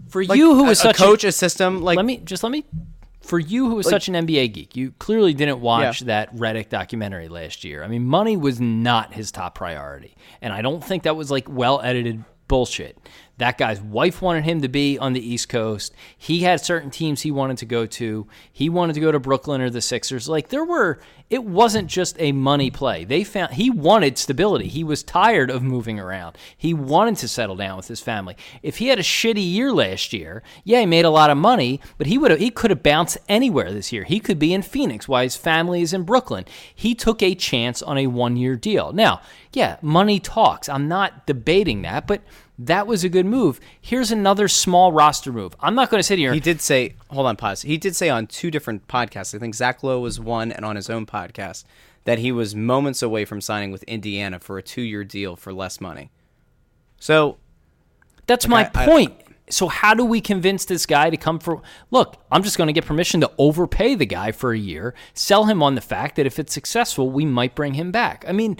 For 0.08 0.24
Like, 0.24 0.38
you 0.38 0.54
who 0.54 0.66
a, 0.66 0.70
is 0.70 0.84
a 0.84 0.92
coach, 0.92 1.24
a, 1.24 1.28
a 1.28 1.32
system. 1.32 1.82
Like 1.82 1.96
let 1.96 2.04
me 2.04 2.18
just 2.18 2.42
let 2.42 2.52
me 2.52 2.64
for 3.28 3.38
you 3.38 3.68
who 3.68 3.74
was 3.74 3.88
such 3.88 4.08
an 4.08 4.14
NBA 4.14 4.54
geek, 4.54 4.74
you 4.74 4.92
clearly 4.92 5.34
didn't 5.34 5.60
watch 5.60 6.00
that 6.00 6.34
Redick 6.34 6.70
documentary 6.70 7.28
last 7.28 7.62
year. 7.62 7.84
I 7.84 7.88
mean, 7.88 8.06
money 8.06 8.38
was 8.38 8.58
not 8.58 9.12
his 9.12 9.30
top 9.30 9.54
priority, 9.54 10.16
and 10.40 10.52
I 10.52 10.62
don't 10.62 10.82
think 10.82 11.02
that 11.02 11.14
was 11.14 11.30
like 11.30 11.46
well 11.48 11.80
edited 11.82 12.24
bullshit. 12.48 12.98
That 13.38 13.56
guy's 13.56 13.80
wife 13.80 14.20
wanted 14.20 14.44
him 14.44 14.62
to 14.62 14.68
be 14.68 14.98
on 14.98 15.12
the 15.12 15.26
East 15.26 15.48
Coast. 15.48 15.94
He 16.16 16.40
had 16.40 16.60
certain 16.60 16.90
teams 16.90 17.22
he 17.22 17.30
wanted 17.30 17.58
to 17.58 17.66
go 17.66 17.86
to. 17.86 18.26
He 18.52 18.68
wanted 18.68 18.94
to 18.94 19.00
go 19.00 19.12
to 19.12 19.20
Brooklyn 19.20 19.60
or 19.60 19.70
the 19.70 19.80
Sixers. 19.80 20.28
Like 20.28 20.48
there 20.48 20.64
were 20.64 20.98
it 21.30 21.44
wasn't 21.44 21.88
just 21.88 22.16
a 22.18 22.32
money 22.32 22.70
play. 22.70 23.04
They 23.04 23.22
found 23.22 23.54
he 23.54 23.70
wanted 23.70 24.18
stability. 24.18 24.66
He 24.66 24.82
was 24.82 25.02
tired 25.02 25.50
of 25.50 25.62
moving 25.62 26.00
around. 26.00 26.36
He 26.56 26.74
wanted 26.74 27.16
to 27.18 27.28
settle 27.28 27.54
down 27.56 27.76
with 27.76 27.88
his 27.88 28.00
family. 28.00 28.36
If 28.62 28.78
he 28.78 28.88
had 28.88 28.98
a 28.98 29.02
shitty 29.02 29.52
year 29.52 29.72
last 29.72 30.12
year, 30.12 30.42
yeah, 30.64 30.80
he 30.80 30.86
made 30.86 31.04
a 31.04 31.10
lot 31.10 31.30
of 31.30 31.36
money, 31.36 31.80
but 31.96 32.08
he 32.08 32.18
would 32.18 32.30
have 32.32 32.40
he 32.40 32.50
could 32.50 32.70
have 32.70 32.82
bounced 32.82 33.18
anywhere 33.28 33.72
this 33.72 33.92
year. 33.92 34.04
He 34.04 34.18
could 34.18 34.38
be 34.38 34.52
in 34.52 34.62
Phoenix 34.62 35.06
while 35.06 35.22
his 35.22 35.36
family 35.36 35.82
is 35.82 35.92
in 35.92 36.02
Brooklyn. 36.02 36.44
He 36.74 36.94
took 36.94 37.22
a 37.22 37.36
chance 37.36 37.82
on 37.82 37.98
a 37.98 38.08
one-year 38.08 38.56
deal. 38.56 38.92
Now, 38.92 39.20
yeah, 39.52 39.76
money 39.80 40.18
talks. 40.18 40.68
I'm 40.68 40.88
not 40.88 41.26
debating 41.26 41.82
that, 41.82 42.06
but 42.06 42.22
that 42.58 42.86
was 42.86 43.04
a 43.04 43.08
good 43.08 43.26
move. 43.26 43.60
Here's 43.80 44.10
another 44.10 44.48
small 44.48 44.92
roster 44.92 45.32
move. 45.32 45.54
I'm 45.60 45.74
not 45.74 45.90
going 45.90 46.00
to 46.00 46.02
sit 46.04 46.18
here. 46.18 46.32
he 46.34 46.40
did 46.40 46.60
say, 46.60 46.94
hold 47.10 47.26
on, 47.26 47.36
pause. 47.36 47.62
He 47.62 47.76
did 47.78 47.94
say 47.94 48.08
on 48.10 48.26
two 48.26 48.50
different 48.50 48.88
podcasts. 48.88 49.34
I 49.34 49.38
think 49.38 49.54
Zach 49.54 49.82
Lowe 49.82 50.00
was 50.00 50.18
one, 50.18 50.50
and 50.50 50.64
on 50.64 50.74
his 50.76 50.90
own 50.90 51.06
podcast 51.06 51.64
that 52.04 52.18
he 52.18 52.32
was 52.32 52.54
moments 52.56 53.02
away 53.02 53.24
from 53.24 53.40
signing 53.40 53.70
with 53.70 53.82
Indiana 53.84 54.38
for 54.40 54.58
a 54.58 54.62
two-year 54.62 55.04
deal 55.04 55.36
for 55.36 55.52
less 55.52 55.80
money. 55.80 56.10
So 56.98 57.36
That's 58.26 58.48
my 58.48 58.64
I- 58.74 58.82
I- 58.82 58.86
point. 58.86 59.14
so 59.50 59.68
how 59.68 59.94
do 59.94 60.04
we 60.04 60.20
convince 60.20 60.64
this 60.64 60.84
guy 60.86 61.10
to 61.10 61.16
come 61.16 61.38
for? 61.38 61.62
Look, 61.90 62.16
I'm 62.32 62.42
just 62.42 62.56
going 62.58 62.66
to 62.68 62.72
get 62.72 62.86
permission 62.86 63.20
to 63.20 63.30
overpay 63.38 63.94
the 63.94 64.06
guy 64.06 64.32
for 64.32 64.52
a 64.52 64.58
year, 64.58 64.94
sell 65.14 65.44
him 65.44 65.62
on 65.62 65.74
the 65.74 65.80
fact 65.80 66.16
that 66.16 66.26
if 66.26 66.38
it's 66.38 66.52
successful, 66.52 67.10
we 67.10 67.24
might 67.24 67.54
bring 67.54 67.74
him 67.74 67.90
back. 67.92 68.24
I 68.26 68.32
mean, 68.32 68.58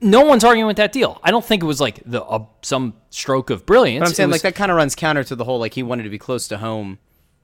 no 0.00 0.22
one's 0.22 0.42
arguing 0.44 0.66
with 0.66 0.78
that 0.78 0.92
deal. 0.92 1.20
I 1.22 1.30
don't 1.30 1.44
think 1.44 1.62
it 1.62 1.66
was 1.66 1.80
like 1.80 2.00
the 2.06 2.22
uh, 2.24 2.44
some 2.62 2.94
stroke 3.10 3.50
of 3.50 3.66
brilliance. 3.66 4.00
But 4.02 4.08
I'm 4.08 4.14
saying 4.14 4.28
was- 4.30 4.36
like 4.36 4.54
that 4.54 4.58
kind 4.58 4.70
of 4.70 4.76
runs 4.76 4.94
counter 4.94 5.22
to 5.24 5.36
the 5.36 5.44
whole 5.44 5.58
like 5.58 5.74
he 5.74 5.82
wanted 5.82 6.04
to 6.04 6.10
be 6.10 6.18
close 6.18 6.48
to 6.48 6.58
home, 6.58 6.98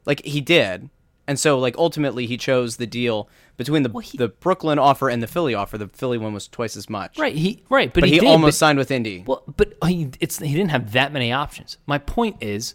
like 0.07 0.25
he 0.25 0.41
did, 0.41 0.89
and 1.29 1.39
so 1.39 1.59
like 1.59 1.77
ultimately 1.77 2.27
he 2.27 2.37
chose 2.37 2.77
the 2.79 2.87
deal 2.87 3.29
between 3.59 3.83
the 3.83 3.99
he- 4.01 4.17
the 4.17 4.29
Brooklyn 4.29 4.79
offer 4.79 5.09
and 5.11 5.23
the 5.23 5.27
Philly 5.27 5.55
offer. 5.55 5.77
The 5.77 5.89
Philly 5.89 6.17
one 6.19 6.33
was 6.33 6.49
twice 6.49 6.77
as 6.77 6.89
much, 6.89 7.19
right. 7.19 7.35
He 7.35 7.63
right, 7.69 7.93
but, 7.93 8.01
But 8.01 8.09
he, 8.09 8.19
did, 8.21 8.29
almost 8.29 8.55
but- 8.55 8.67
signed 8.67 8.79
with 8.79 8.91
Indy. 8.91 9.25
Well, 9.27 9.43
but 9.57 9.75
he 9.87 10.09
it's 10.21 10.39
he 10.39 10.55
didn't 10.55 10.71
have 10.71 10.93
that 10.93 11.13
many 11.13 11.33
options. 11.33 11.77
My 11.87 11.99
point 11.99 12.37
is, 12.41 12.75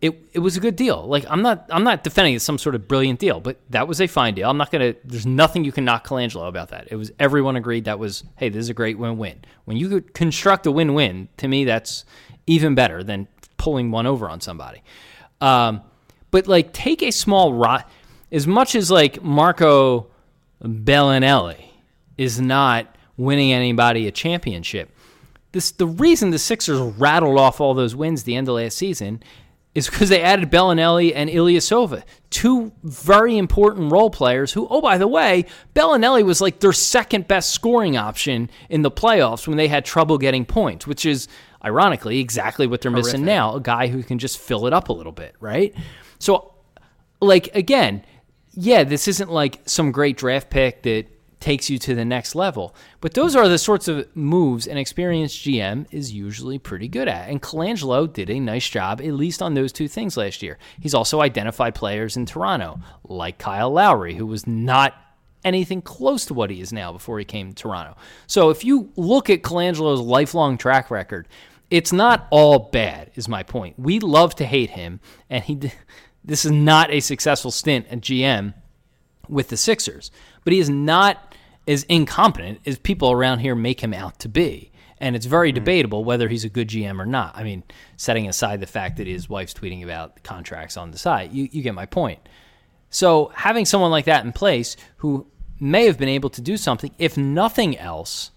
it 0.00 0.28
it 0.32 0.38
was 0.38 0.56
a 0.56 0.60
good 0.60 0.76
deal. 0.76 1.06
Like 1.06 1.24
I'm 1.28 1.42
not 1.42 1.66
I'm 1.70 1.82
not 1.82 2.04
defending 2.04 2.34
it 2.34 2.40
some 2.40 2.58
sort 2.58 2.74
of 2.74 2.86
brilliant 2.86 3.18
deal, 3.18 3.40
but 3.40 3.58
that 3.70 3.88
was 3.88 4.00
a 4.00 4.06
fine 4.06 4.34
deal. 4.34 4.48
I'm 4.48 4.56
not 4.56 4.70
gonna. 4.70 4.94
There's 5.04 5.26
nothing 5.26 5.64
you 5.64 5.72
can 5.72 5.84
knock 5.84 6.06
Colangelo 6.06 6.48
about 6.48 6.68
that. 6.68 6.88
It 6.90 6.96
was 6.96 7.10
everyone 7.18 7.56
agreed 7.56 7.84
that 7.86 7.98
was 7.98 8.24
hey 8.36 8.48
this 8.48 8.60
is 8.60 8.68
a 8.68 8.74
great 8.74 8.98
win-win. 8.98 9.40
When 9.64 9.76
you 9.76 10.00
construct 10.00 10.66
a 10.66 10.70
win-win, 10.70 11.28
to 11.38 11.48
me 11.48 11.64
that's 11.64 12.04
even 12.46 12.74
better 12.74 13.02
than 13.02 13.26
pulling 13.56 13.90
one 13.90 14.06
over 14.06 14.28
on 14.28 14.40
somebody. 14.40 14.82
Um, 15.40 15.82
but 16.30 16.46
like 16.46 16.72
take 16.72 17.02
a 17.02 17.10
small 17.10 17.52
rot 17.52 17.90
as 18.30 18.46
much 18.46 18.74
as 18.74 18.90
like 18.90 19.22
Marco 19.22 20.08
Belinelli 20.62 21.64
is 22.16 22.40
not 22.40 22.94
winning 23.16 23.52
anybody 23.52 24.06
a 24.06 24.12
championship. 24.12 24.90
This 25.50 25.72
the 25.72 25.86
reason 25.86 26.30
the 26.30 26.38
Sixers 26.38 26.78
rattled 26.98 27.38
off 27.38 27.60
all 27.60 27.74
those 27.74 27.96
wins 27.96 28.22
the 28.22 28.36
end 28.36 28.48
of 28.48 28.54
last 28.54 28.76
season 28.76 29.22
is 29.78 29.88
because 29.88 30.10
they 30.10 30.20
added 30.20 30.50
Belinelli 30.50 31.12
and 31.14 31.30
Ilyasova, 31.30 32.02
two 32.28 32.72
very 32.82 33.38
important 33.38 33.90
role 33.90 34.10
players 34.10 34.52
who, 34.52 34.66
oh, 34.68 34.82
by 34.82 34.98
the 34.98 35.08
way, 35.08 35.46
Belinelli 35.74 36.24
was 36.24 36.40
like 36.40 36.60
their 36.60 36.72
second 36.72 37.26
best 37.26 37.50
scoring 37.50 37.96
option 37.96 38.50
in 38.68 38.82
the 38.82 38.90
playoffs 38.90 39.48
when 39.48 39.56
they 39.56 39.68
had 39.68 39.84
trouble 39.84 40.18
getting 40.18 40.44
points, 40.44 40.86
which 40.86 41.06
is 41.06 41.28
ironically 41.64 42.20
exactly 42.20 42.66
what 42.66 42.80
they're 42.80 42.90
missing 42.90 43.24
now 43.24 43.54
a 43.54 43.60
guy 43.60 43.88
who 43.88 44.02
can 44.02 44.18
just 44.18 44.38
fill 44.38 44.66
it 44.66 44.72
up 44.72 44.90
a 44.90 44.92
little 44.92 45.12
bit, 45.12 45.34
right? 45.40 45.74
So, 46.18 46.54
like, 47.20 47.54
again, 47.54 48.04
yeah, 48.52 48.84
this 48.84 49.08
isn't 49.08 49.30
like 49.30 49.60
some 49.66 49.92
great 49.92 50.16
draft 50.16 50.50
pick 50.50 50.82
that 50.82 51.06
takes 51.40 51.70
you 51.70 51.78
to 51.78 51.94
the 51.94 52.04
next 52.04 52.34
level. 52.34 52.74
But 53.00 53.14
those 53.14 53.36
are 53.36 53.48
the 53.48 53.58
sorts 53.58 53.88
of 53.88 54.08
moves 54.16 54.66
an 54.66 54.76
experienced 54.76 55.44
GM 55.44 55.86
is 55.90 56.12
usually 56.12 56.58
pretty 56.58 56.88
good 56.88 57.08
at. 57.08 57.28
And 57.28 57.42
Colangelo 57.42 58.12
did 58.12 58.30
a 58.30 58.40
nice 58.40 58.68
job, 58.68 59.00
at 59.00 59.12
least 59.12 59.42
on 59.42 59.54
those 59.54 59.72
two 59.72 59.88
things 59.88 60.16
last 60.16 60.42
year. 60.42 60.58
He's 60.80 60.94
also 60.94 61.20
identified 61.20 61.74
players 61.74 62.16
in 62.16 62.26
Toronto, 62.26 62.80
like 63.04 63.38
Kyle 63.38 63.70
Lowry, 63.70 64.14
who 64.14 64.26
was 64.26 64.46
not 64.46 64.94
anything 65.44 65.80
close 65.80 66.26
to 66.26 66.34
what 66.34 66.50
he 66.50 66.60
is 66.60 66.72
now 66.72 66.92
before 66.92 67.18
he 67.18 67.24
came 67.24 67.52
to 67.52 67.62
Toronto. 67.62 67.96
So 68.26 68.50
if 68.50 68.64
you 68.64 68.90
look 68.96 69.30
at 69.30 69.42
Colangelo's 69.42 70.00
lifelong 70.00 70.58
track 70.58 70.90
record, 70.90 71.28
it's 71.70 71.92
not 71.92 72.26
all 72.30 72.58
bad, 72.58 73.10
is 73.14 73.28
my 73.28 73.42
point. 73.42 73.78
We 73.78 74.00
love 74.00 74.34
to 74.36 74.46
hate 74.46 74.70
him, 74.70 75.00
and 75.28 75.44
he. 75.44 75.70
This 76.24 76.44
is 76.44 76.50
not 76.50 76.90
a 76.90 77.00
successful 77.00 77.50
stint 77.50 77.86
at 77.90 78.00
GM 78.00 78.52
with 79.28 79.48
the 79.48 79.56
Sixers, 79.56 80.10
but 80.44 80.52
he 80.52 80.58
is 80.58 80.68
not 80.68 81.27
as 81.68 81.84
incompetent 81.84 82.60
as 82.66 82.78
people 82.78 83.12
around 83.12 83.40
here 83.40 83.54
make 83.54 83.80
him 83.80 83.94
out 83.94 84.18
to 84.20 84.28
be. 84.28 84.72
And 85.00 85.14
it's 85.14 85.26
very 85.26 85.50
hmm. 85.50 85.56
debatable 85.56 86.02
whether 86.02 86.26
he's 86.28 86.44
a 86.44 86.48
good 86.48 86.68
GM 86.68 86.98
or 86.98 87.06
not. 87.06 87.36
I 87.36 87.44
mean, 87.44 87.62
setting 87.96 88.28
aside 88.28 88.60
the 88.60 88.66
fact 88.66 88.96
that 88.96 89.06
his 89.06 89.28
wife's 89.28 89.54
tweeting 89.54 89.84
about 89.84 90.24
contracts 90.24 90.76
on 90.76 90.90
the 90.90 90.98
side, 90.98 91.32
you, 91.32 91.48
you 91.52 91.62
get 91.62 91.74
my 91.74 91.86
point. 91.86 92.18
So 92.90 93.30
having 93.34 93.66
someone 93.66 93.90
like 93.90 94.06
that 94.06 94.24
in 94.24 94.32
place 94.32 94.76
who 94.96 95.26
may 95.60 95.84
have 95.86 95.98
been 95.98 96.08
able 96.08 96.30
to 96.30 96.40
do 96.40 96.56
something, 96.56 96.90
if 96.98 97.16
nothing 97.16 97.76
else, 97.76 98.30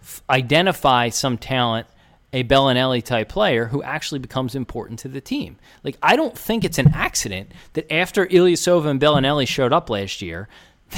f- 0.00 0.22
identify 0.28 1.08
some 1.08 1.38
talent, 1.38 1.86
a 2.34 2.44
Belinelli 2.44 3.02
type 3.02 3.28
player 3.28 3.66
who 3.66 3.82
actually 3.82 4.18
becomes 4.18 4.54
important 4.54 4.98
to 4.98 5.08
the 5.08 5.20
team. 5.20 5.56
Like 5.84 5.96
I 6.02 6.16
don't 6.16 6.36
think 6.36 6.64
it's 6.64 6.78
an 6.78 6.92
accident 6.92 7.52
that 7.74 7.90
after 7.92 8.26
Ilyasova 8.26 8.86
and 8.86 9.00
Belinelli 9.00 9.46
showed 9.46 9.72
up 9.72 9.88
last 9.88 10.20
year, 10.20 10.48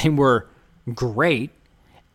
they 0.03 0.09
were 0.09 0.49
great, 0.95 1.51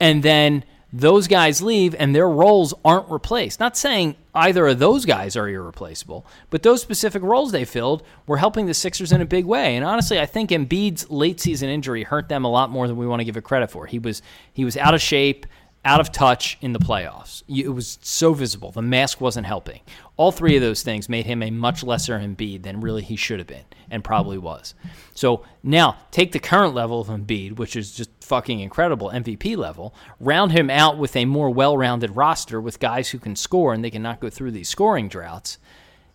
and 0.01 0.23
then 0.23 0.63
those 0.91 1.27
guys 1.27 1.61
leave 1.61 1.95
and 1.97 2.13
their 2.13 2.27
roles 2.27 2.73
aren't 2.83 3.09
replaced. 3.09 3.59
Not 3.59 3.77
saying 3.77 4.15
either 4.33 4.67
of 4.67 4.79
those 4.79 5.05
guys 5.05 5.37
are 5.37 5.47
irreplaceable, 5.47 6.25
but 6.49 6.63
those 6.63 6.81
specific 6.81 7.21
roles 7.21 7.51
they 7.51 7.63
filled 7.63 8.03
were 8.27 8.37
helping 8.37 8.65
the 8.65 8.73
Sixers 8.73 9.11
in 9.11 9.21
a 9.21 9.25
big 9.25 9.45
way. 9.45 9.75
And 9.75 9.85
honestly, 9.85 10.19
I 10.19 10.25
think 10.25 10.49
Embiid's 10.49 11.09
late 11.09 11.39
season 11.39 11.69
injury 11.69 12.03
hurt 12.03 12.27
them 12.27 12.43
a 12.43 12.49
lot 12.49 12.71
more 12.71 12.87
than 12.87 12.97
we 12.97 13.07
want 13.07 13.21
to 13.21 13.25
give 13.25 13.37
it 13.37 13.43
credit 13.43 13.71
for. 13.71 13.85
He 13.85 13.99
was 13.99 14.21
he 14.51 14.65
was 14.65 14.75
out 14.75 14.93
of 14.93 15.01
shape, 15.01 15.45
out 15.83 15.99
of 15.99 16.11
touch 16.11 16.57
in 16.61 16.73
the 16.73 16.79
playoffs. 16.79 17.43
It 17.47 17.69
was 17.69 17.97
so 18.01 18.33
visible. 18.33 18.71
The 18.71 18.81
mask 18.81 19.19
wasn't 19.19 19.47
helping. 19.47 19.81
All 20.15 20.31
three 20.31 20.55
of 20.55 20.61
those 20.61 20.83
things 20.83 21.09
made 21.09 21.25
him 21.25 21.41
a 21.41 21.49
much 21.49 21.83
lesser 21.83 22.19
Embiid 22.19 22.61
than 22.61 22.81
really 22.81 23.01
he 23.01 23.15
should 23.15 23.39
have 23.39 23.47
been 23.47 23.65
and 23.89 24.03
probably 24.03 24.37
was. 24.37 24.75
So 25.15 25.43
now 25.63 25.97
take 26.11 26.31
the 26.31 26.39
current 26.39 26.75
level 26.75 27.01
of 27.01 27.07
Embiid, 27.07 27.57
which 27.57 27.75
is 27.75 27.93
just 27.93 28.11
fucking 28.21 28.59
incredible, 28.59 29.09
MVP 29.09 29.57
level, 29.57 29.95
round 30.19 30.51
him 30.51 30.69
out 30.69 30.97
with 30.97 31.15
a 31.15 31.25
more 31.25 31.49
well-rounded 31.49 32.15
roster 32.15 32.61
with 32.61 32.79
guys 32.79 33.09
who 33.09 33.19
can 33.19 33.35
score 33.35 33.73
and 33.73 33.83
they 33.83 33.89
can 33.89 34.03
not 34.03 34.19
go 34.19 34.29
through 34.29 34.51
these 34.51 34.69
scoring 34.69 35.07
droughts 35.07 35.57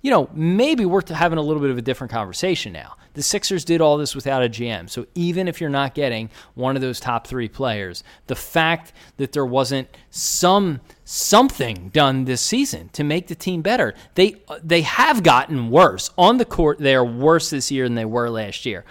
you 0.06 0.12
know, 0.12 0.30
maybe 0.32 0.86
we're 0.86 1.02
having 1.12 1.36
a 1.36 1.42
little 1.42 1.60
bit 1.60 1.72
of 1.72 1.78
a 1.78 1.82
different 1.82 2.12
conversation 2.12 2.72
now. 2.72 2.94
The 3.14 3.24
Sixers 3.24 3.64
did 3.64 3.80
all 3.80 3.96
this 3.96 4.14
without 4.14 4.44
a 4.44 4.48
GM. 4.48 4.88
So 4.88 5.04
even 5.16 5.48
if 5.48 5.60
you're 5.60 5.68
not 5.68 5.96
getting 5.96 6.30
one 6.54 6.76
of 6.76 6.80
those 6.80 7.00
top 7.00 7.26
three 7.26 7.48
players, 7.48 8.04
the 8.28 8.36
fact 8.36 8.92
that 9.16 9.32
there 9.32 9.44
wasn't 9.44 9.88
some 10.10 10.80
something 11.04 11.88
done 11.88 12.24
this 12.24 12.40
season 12.40 12.88
to 12.90 13.02
make 13.02 13.26
the 13.26 13.34
team 13.34 13.62
better, 13.62 13.94
they 14.14 14.36
they 14.62 14.82
have 14.82 15.24
gotten 15.24 15.70
worse 15.70 16.12
on 16.16 16.36
the 16.36 16.44
court. 16.44 16.78
They 16.78 16.94
are 16.94 17.04
worse 17.04 17.50
this 17.50 17.72
year 17.72 17.82
than 17.82 17.96
they 17.96 18.04
were 18.04 18.30
last 18.30 18.64
year. 18.64 18.84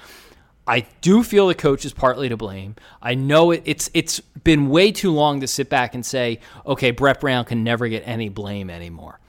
I 0.68 0.86
do 1.00 1.24
feel 1.24 1.48
the 1.48 1.56
coach 1.56 1.86
is 1.86 1.94
partly 1.94 2.28
to 2.28 2.36
blame. 2.36 2.76
I 3.02 3.16
know 3.16 3.52
it, 3.52 3.62
it's 3.64 3.90
it's 3.94 4.20
been 4.20 4.68
way 4.68 4.92
too 4.92 5.14
long 5.14 5.40
to 5.40 5.48
sit 5.48 5.70
back 5.70 5.96
and 5.96 6.06
say, 6.06 6.42
okay, 6.66 6.92
Brett 6.92 7.22
Brown 7.22 7.46
can 7.46 7.64
never 7.64 7.88
get 7.88 8.04
any 8.06 8.28
blame 8.28 8.70
anymore. 8.70 9.22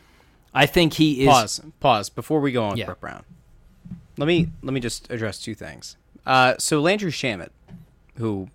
I 0.56 0.66
think 0.66 0.94
he 0.94 1.22
is. 1.22 1.28
pause 1.28 1.60
pause 1.80 2.08
before 2.10 2.40
we 2.40 2.50
go 2.52 2.64
on 2.64 2.76
Yeah. 2.76 2.86
Brett 2.86 3.00
Brown. 3.00 3.24
Let 4.18 4.26
me 4.26 4.48
let 4.62 4.72
me 4.72 4.80
just 4.80 5.10
address 5.10 5.38
two 5.40 5.54
things. 5.54 5.96
Uh, 6.24 6.54
so 6.58 6.80
Landry 6.80 7.12
Shamet, 7.12 7.50
who 8.16 8.48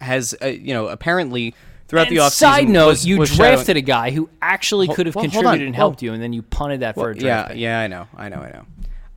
has 0.00 0.34
uh, 0.42 0.46
you 0.46 0.74
know 0.74 0.88
apparently 0.88 1.54
throughout 1.88 2.08
And 2.08 2.16
the 2.16 2.20
offseason 2.22 2.30
side 2.32 2.68
note, 2.68 2.86
was- 2.88 3.06
you 3.06 3.18
was 3.18 3.30
shadowing- 3.30 3.54
drafted 3.54 3.76
a 3.76 3.80
guy 3.82 4.10
who 4.10 4.28
actually 4.40 4.88
could 4.88 5.06
have 5.06 5.14
well, 5.14 5.24
contributed 5.24 5.60
on. 5.62 5.66
and 5.66 5.76
helped 5.76 6.00
Well- 6.00 6.06
you, 6.06 6.12
and 6.14 6.22
then 6.22 6.32
you 6.32 6.42
punted 6.42 6.80
that 6.80 6.94
for 6.94 7.10
a 7.10 7.14
draft 7.14 7.24
yeah, 7.24 7.48
pick. 7.48 7.56
yeah, 7.58 7.80
I 7.80 7.86
know, 7.86 8.06
I 8.16 8.28
know, 8.28 8.36
I 8.38 8.50
know. 8.50 8.64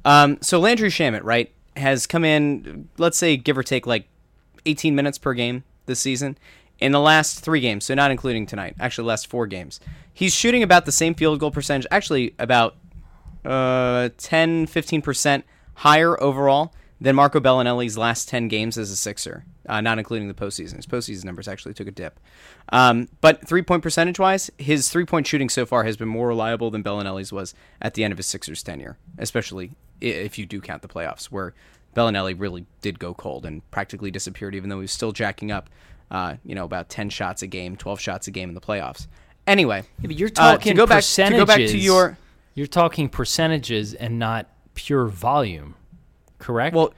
Um, 0.03 0.37
so 0.41 0.59
Landry 0.59 0.89
Shamet, 0.89 1.21
right, 1.23 1.51
has 1.77 2.05
come 2.05 2.23
in, 2.25 2.89
let's 2.97 3.17
say, 3.17 3.37
give 3.37 3.57
or 3.57 3.63
take, 3.63 3.87
like 3.87 4.07
18 4.65 4.93
minutes 4.95 5.17
per 5.17 5.33
game 5.33 5.63
this 5.85 5.99
season. 5.99 6.37
In 6.79 6.91
the 6.91 6.99
last 6.99 7.39
three 7.39 7.61
games, 7.61 7.85
so 7.85 7.93
not 7.95 8.11
including 8.11 8.45
tonight, 8.45 8.75
actually, 8.79 9.07
last 9.07 9.27
four 9.27 9.47
games, 9.47 9.79
he's 10.15 10.33
shooting 10.33 10.63
about 10.63 10.85
the 10.87 10.91
same 10.91 11.13
field 11.13 11.39
goal 11.39 11.51
percentage, 11.51 11.85
actually, 11.91 12.33
about 12.39 12.75
uh, 13.43 14.09
10, 14.17 14.65
15% 14.65 15.43
higher 15.75 16.19
overall 16.23 16.73
than 16.99 17.15
Marco 17.15 17.39
Belinelli's 17.39 17.97
last 17.97 18.27
10 18.29 18.47
games 18.47 18.77
as 18.77 18.89
a 18.89 18.95
Sixer, 18.95 19.45
uh, 19.67 19.81
not 19.81 19.99
including 19.99 20.27
the 20.27 20.33
postseason. 20.33 20.77
His 20.77 20.87
postseason 20.87 21.25
numbers 21.25 21.47
actually 21.47 21.73
took 21.75 21.87
a 21.87 21.91
dip. 21.91 22.19
Um, 22.69 23.09
but 23.21 23.45
three 23.47 23.61
point 23.61 23.83
percentage 23.83 24.17
wise, 24.17 24.49
his 24.57 24.89
three 24.89 25.05
point 25.05 25.27
shooting 25.27 25.49
so 25.49 25.65
far 25.65 25.83
has 25.83 25.97
been 25.97 26.07
more 26.07 26.29
reliable 26.29 26.71
than 26.71 26.83
Belinelli's 26.83 27.31
was 27.31 27.53
at 27.81 27.93
the 27.93 28.03
end 28.03 28.11
of 28.13 28.17
his 28.17 28.25
Sixers 28.25 28.63
tenure, 28.63 28.97
especially 29.19 29.71
if 30.01 30.39
you 30.39 30.45
do 30.45 30.61
count 30.61 30.81
the 30.81 30.87
playoffs, 30.87 31.25
where 31.25 31.53
Belinelli 31.95 32.39
really 32.39 32.65
did 32.81 32.97
go 32.97 33.13
cold 33.13 33.45
and 33.45 33.69
practically 33.71 34.09
disappeared, 34.09 34.55
even 34.55 34.69
though 34.69 34.77
he 34.77 34.83
was 34.83 34.91
still 34.91 35.11
jacking 35.11 35.51
up, 35.51 35.69
uh, 36.09 36.35
you 36.43 36.55
know, 36.55 36.65
about 36.65 36.89
10 36.89 37.09
shots 37.09 37.41
a 37.41 37.47
game, 37.47 37.75
12 37.75 37.99
shots 37.99 38.27
a 38.27 38.31
game 38.31 38.49
in 38.49 38.55
the 38.55 38.61
playoffs. 38.61 39.07
Anyway, 39.47 39.83
Yeah, 40.01 40.09
you're 40.09 40.27
uh, 40.29 40.31
talking 40.31 40.71
to 40.73 40.77
go 40.77 40.85
back 40.87 40.95
to 41.03 41.07
percentages. 41.07 41.39
go 41.39 41.45
back 41.45 41.57
to 41.57 41.77
your 41.77 42.17
You're 42.55 42.67
talking 42.67 43.09
percentages 43.09 43.93
and 43.93 44.17
not 44.17 44.47
pure 44.73 45.05
volume, 45.07 45.75
correct? 46.39 46.75
well, 46.75 46.93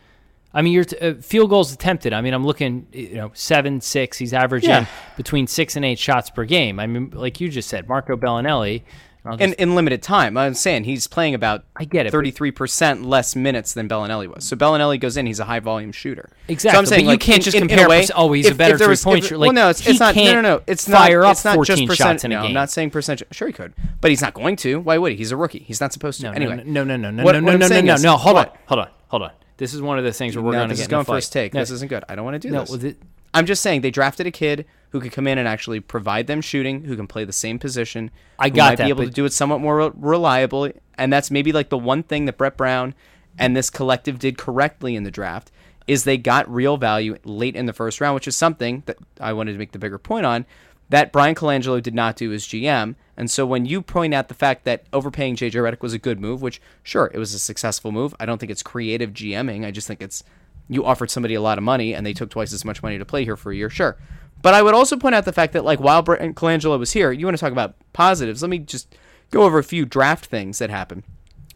I 0.53 0.61
mean, 0.61 0.73
your 0.73 0.85
t- 0.85 0.97
uh, 0.97 1.15
field 1.15 1.49
goals 1.49 1.73
attempted. 1.73 2.13
I 2.13 2.21
mean, 2.21 2.33
I'm 2.33 2.45
looking, 2.45 2.87
you 2.91 3.15
know, 3.15 3.31
seven, 3.33 3.81
six. 3.81 4.17
He's 4.17 4.33
averaging 4.33 4.69
Yeah. 4.69 4.85
between 5.17 5.45
six 5.45 5.75
and 5.75 5.83
eight 5.85 5.99
shots 5.99 6.29
per 6.29 6.45
game. 6.45 6.79
I 6.79 6.87
mean, 6.87 7.11
like 7.13 7.39
you 7.41 7.49
just 7.49 7.69
said, 7.69 7.87
Marco 7.87 8.15
Belinelli. 8.15 8.83
I'll 9.27 9.37
in, 9.37 9.53
in 9.53 9.75
limited 9.75 10.01
time. 10.01 10.37
I'm 10.37 10.53
saying 10.53 10.85
he's 10.85 11.07
playing 11.07 11.33
about 11.35 11.63
I 11.75 11.85
get 11.85 12.05
it, 12.05 12.13
33% 12.13 13.05
less 13.05 13.35
minutes 13.35 13.73
than 13.73 13.87
Belinelli 13.89 14.27
was. 14.33 14.45
So 14.45 14.55
Belinelli 14.55 14.99
goes 14.99 15.17
in, 15.17 15.25
he's 15.25 15.39
a 15.39 15.45
high 15.45 15.59
volume 15.59 15.91
shooter. 15.91 16.29
Exactly, 16.47 16.75
So 16.75 16.79
I'm 16.79 16.85
saying 16.85 16.99
but 17.01 17.03
you 17.03 17.09
like, 17.09 17.19
can't 17.19 17.37
in- 17.37 17.43
just 17.43 17.55
in- 17.57 17.63
in 17.63 17.65
a 17.65 17.69
compare 17.69 17.89
way, 17.89 18.03
perc- 18.03 18.11
oh, 18.15 18.33
a 18.33 18.53
better 18.53 18.73
if 18.75 18.79
there 18.79 18.89
was- 18.89 19.03
three-point 19.03 19.19
if- 19.23 19.29
shooter. 19.29 19.39
Well, 19.39 19.53
no, 19.53 19.69
it's, 19.69 19.85
it's 19.87 19.99
not. 19.99 20.15
No, 20.15 20.33
no, 20.33 20.41
no. 20.41 20.61
It's 20.67 20.87
not. 20.87 20.97
fire 21.07 21.25
up 21.25 21.33
it's 21.33 21.45
not 21.45 21.65
just 21.65 21.85
percent. 21.85 21.97
shots 21.97 22.23
in 22.23 22.31
a 22.31 22.35
no, 22.35 22.41
game. 22.41 22.47
I'm 22.49 22.53
not 22.53 22.69
saying 22.69 22.89
percentage. 22.91 23.27
Sure, 23.31 23.47
he 23.47 23.53
could, 23.53 23.73
but 24.01 24.09
he's 24.11 24.21
not 24.21 24.33
going 24.33 24.55
to. 24.57 24.79
Why 24.79 24.97
would 24.97 25.11
he? 25.11 25.17
He's 25.17 25.31
a 25.31 25.37
rookie. 25.37 25.59
He's 25.59 25.81
not 25.81 25.93
supposed 25.93 26.21
to. 26.21 26.27
no, 26.27 26.31
anyway, 26.33 26.63
no, 26.65 26.83
no, 26.83 26.95
no, 26.95 27.11
no, 27.11 27.23
What- 27.23 27.33
no, 27.33 27.41
what 27.43 27.59
no, 27.59 27.67
no, 27.67 27.81
no, 27.81 27.95
no. 27.97 28.17
Hold 28.17 28.37
on, 28.37 28.49
hold 28.67 28.79
on, 28.79 28.89
hold 29.09 29.23
on. 29.23 29.31
This 29.57 29.73
is 29.73 29.81
one 29.81 29.97
of 29.97 30.03
the 30.05 30.13
things 30.13 30.35
where 30.35 30.43
we're 30.43 30.51
no, 30.51 30.59
going 30.59 30.69
to 30.69 30.73
this 30.75 30.81
is 30.81 30.87
going 30.87 31.05
first 31.05 31.33
take. 31.33 31.51
This 31.51 31.71
isn't 31.71 31.89
good. 31.89 32.03
I 32.07 32.15
don't 32.15 32.25
want 32.25 32.39
to 32.41 32.47
do 32.47 32.51
this. 32.51 32.95
I'm 33.33 33.45
just 33.45 33.61
saying 33.61 33.81
they 33.81 33.91
drafted 33.91 34.25
a 34.25 34.31
kid 34.31 34.65
who 34.91 35.01
could 35.01 35.11
come 35.11 35.27
in 35.27 35.37
and 35.37 35.47
actually 35.47 35.79
provide 35.79 36.27
them 36.27 36.41
shooting, 36.41 36.83
who 36.85 36.95
can 36.95 37.07
play 37.07 37.23
the 37.23 37.33
same 37.33 37.59
position. 37.59 38.09
I 38.39 38.49
who 38.49 38.55
got 38.55 38.69
might 38.69 38.77
that, 38.77 38.83
be 38.85 38.89
able 38.89 39.03
but- 39.03 39.09
to 39.09 39.13
do 39.15 39.25
it 39.25 39.33
somewhat 39.33 39.61
more 39.61 39.77
re- 39.77 39.91
reliably, 39.95 40.73
and 40.97 41.11
that's 41.11 41.31
maybe 41.31 41.51
like 41.51 41.69
the 41.69 41.77
one 41.77 42.03
thing 42.03 42.25
that 42.25 42.37
Brett 42.37 42.57
Brown 42.57 42.93
and 43.37 43.55
this 43.55 43.69
collective 43.69 44.17
did 44.19 44.37
correctly 44.37 44.95
in 44.95 45.03
the 45.03 45.11
draft 45.11 45.51
is 45.85 46.03
they 46.03 46.17
got 46.17 46.51
real 46.53 46.75
value 46.77 47.17
late 47.23 47.55
in 47.55 47.65
the 47.65 47.73
first 47.73 48.01
round, 48.01 48.15
which 48.15 48.27
is 48.27 48.35
something 48.35 48.83
that 48.87 48.97
I 49.21 49.31
wanted 49.33 49.53
to 49.53 49.57
make 49.57 49.71
the 49.71 49.79
bigger 49.79 49.97
point 49.97 50.25
on 50.25 50.45
that 50.89 51.11
Bryan 51.11 51.35
Colangelo 51.35 51.81
did 51.81 51.93
not 51.93 52.15
do 52.15 52.31
as 52.31 52.45
GM. 52.45 52.95
And 53.17 53.29
so 53.29 53.45
when 53.45 53.65
you 53.65 53.81
point 53.81 54.13
out 54.13 54.27
the 54.27 54.33
fact 54.33 54.63
that 54.65 54.85
overpaying 54.93 55.35
JJ 55.35 55.51
Redick 55.51 55.81
was 55.81 55.93
a 55.93 55.99
good 55.99 56.19
move, 56.19 56.41
which 56.41 56.61
sure 56.83 57.11
it 57.13 57.17
was 57.17 57.33
a 57.33 57.39
successful 57.39 57.91
move, 57.91 58.15
I 58.19 58.25
don't 58.25 58.37
think 58.37 58.51
it's 58.51 58.63
creative 58.63 59.11
GMing. 59.11 59.65
I 59.65 59.71
just 59.71 59.87
think 59.87 60.01
it's 60.01 60.23
you 60.69 60.85
offered 60.85 61.09
somebody 61.09 61.33
a 61.33 61.41
lot 61.41 61.57
of 61.57 61.63
money 61.63 61.93
and 61.93 62.05
they 62.05 62.13
took 62.13 62.29
twice 62.29 62.53
as 62.53 62.65
much 62.65 62.83
money 62.83 62.97
to 62.97 63.05
play 63.05 63.23
here 63.23 63.37
for 63.37 63.51
a 63.51 63.55
year, 63.55 63.69
sure. 63.69 63.97
But 64.41 64.53
I 64.53 64.61
would 64.61 64.73
also 64.73 64.97
point 64.97 65.15
out 65.15 65.25
the 65.25 65.33
fact 65.33 65.53
that 65.53 65.65
like 65.65 65.79
while 65.79 66.01
Bryan 66.01 66.33
Colangelo 66.33 66.77
was 66.79 66.93
here, 66.93 67.11
you 67.11 67.25
want 67.25 67.35
to 67.37 67.41
talk 67.41 67.51
about 67.51 67.75
positives. 67.93 68.41
Let 68.41 68.49
me 68.49 68.59
just 68.59 68.95
go 69.31 69.43
over 69.43 69.57
a 69.59 69.63
few 69.63 69.85
draft 69.85 70.25
things 70.27 70.59
that 70.59 70.69
happened. 70.69 71.03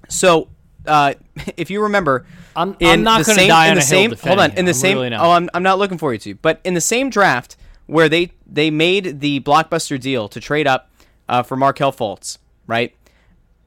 So, 0.09 0.49
uh, 0.85 1.13
if 1.57 1.69
you 1.69 1.81
remember, 1.83 2.25
I'm- 2.55 2.75
I'm 2.81 3.03
not 3.03 3.25
gonna 3.25 3.47
die 3.47 3.65
in 3.67 3.71
on 3.71 3.75
the 3.77 3.81
same. 3.81 4.11
Hold 4.15 4.39
on, 4.39 4.51
in 4.51 4.65
the 4.65 4.71
I'm 4.71 4.73
same. 4.75 4.97
really. 4.97 5.15
Oh, 5.15 5.31
I'm, 5.31 5.49
I'm 5.53 5.63
not 5.63 5.77
looking 5.79 5.97
for 5.97 6.11
you 6.11 6.19
to. 6.19 6.35
But 6.35 6.59
in 6.63 6.73
the 6.73 6.81
same 6.81 7.09
draft 7.09 7.55
where 7.87 8.09
they 8.09 8.31
they 8.45 8.69
made 8.71 9.19
the 9.21 9.39
blockbuster 9.41 9.99
deal 9.99 10.27
to 10.29 10.39
trade 10.39 10.67
up 10.67 10.89
uh, 11.29 11.43
for 11.43 11.55
Markelle 11.55 11.93
Fultz, 11.93 12.37
right? 12.67 12.93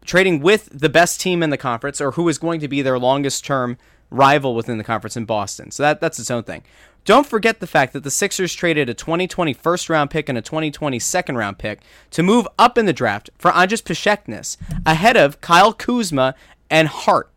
Trading 0.04 0.40
with 0.40 0.68
the 0.70 0.90
best 0.90 1.18
team 1.20 1.42
in 1.42 1.48
the 1.48 1.56
conference, 1.56 1.98
or 2.00 2.10
who 2.12 2.28
is 2.28 2.36
going 2.38 2.60
to 2.60 2.68
be 2.68 2.82
their 2.82 2.98
longest 2.98 3.44
term 3.44 3.78
rival 4.14 4.54
within 4.54 4.78
the 4.78 4.84
conference 4.84 5.16
in 5.16 5.24
Boston. 5.24 5.70
So 5.70 5.82
that 5.82 6.00
that's 6.00 6.18
its 6.18 6.30
own 6.30 6.44
thing. 6.44 6.62
Don't 7.04 7.26
forget 7.26 7.60
the 7.60 7.66
fact 7.66 7.92
that 7.92 8.02
the 8.02 8.10
Sixers 8.10 8.54
traded 8.54 8.88
a 8.88 8.94
2020 8.94 9.52
first 9.52 9.90
round 9.90 10.10
pick 10.10 10.28
and 10.28 10.38
a 10.38 10.42
2020 10.42 10.98
second 10.98 11.36
round 11.36 11.58
pick 11.58 11.80
to 12.10 12.22
move 12.22 12.48
up 12.58 12.78
in 12.78 12.86
the 12.86 12.92
draft 12.92 13.30
for 13.36 13.50
Anzejs 13.50 13.82
Pasecniks 13.82 14.56
ahead 14.86 15.16
of 15.16 15.40
Kyle 15.40 15.72
Kuzma 15.72 16.34
and 16.70 16.88
Hart 16.88 17.30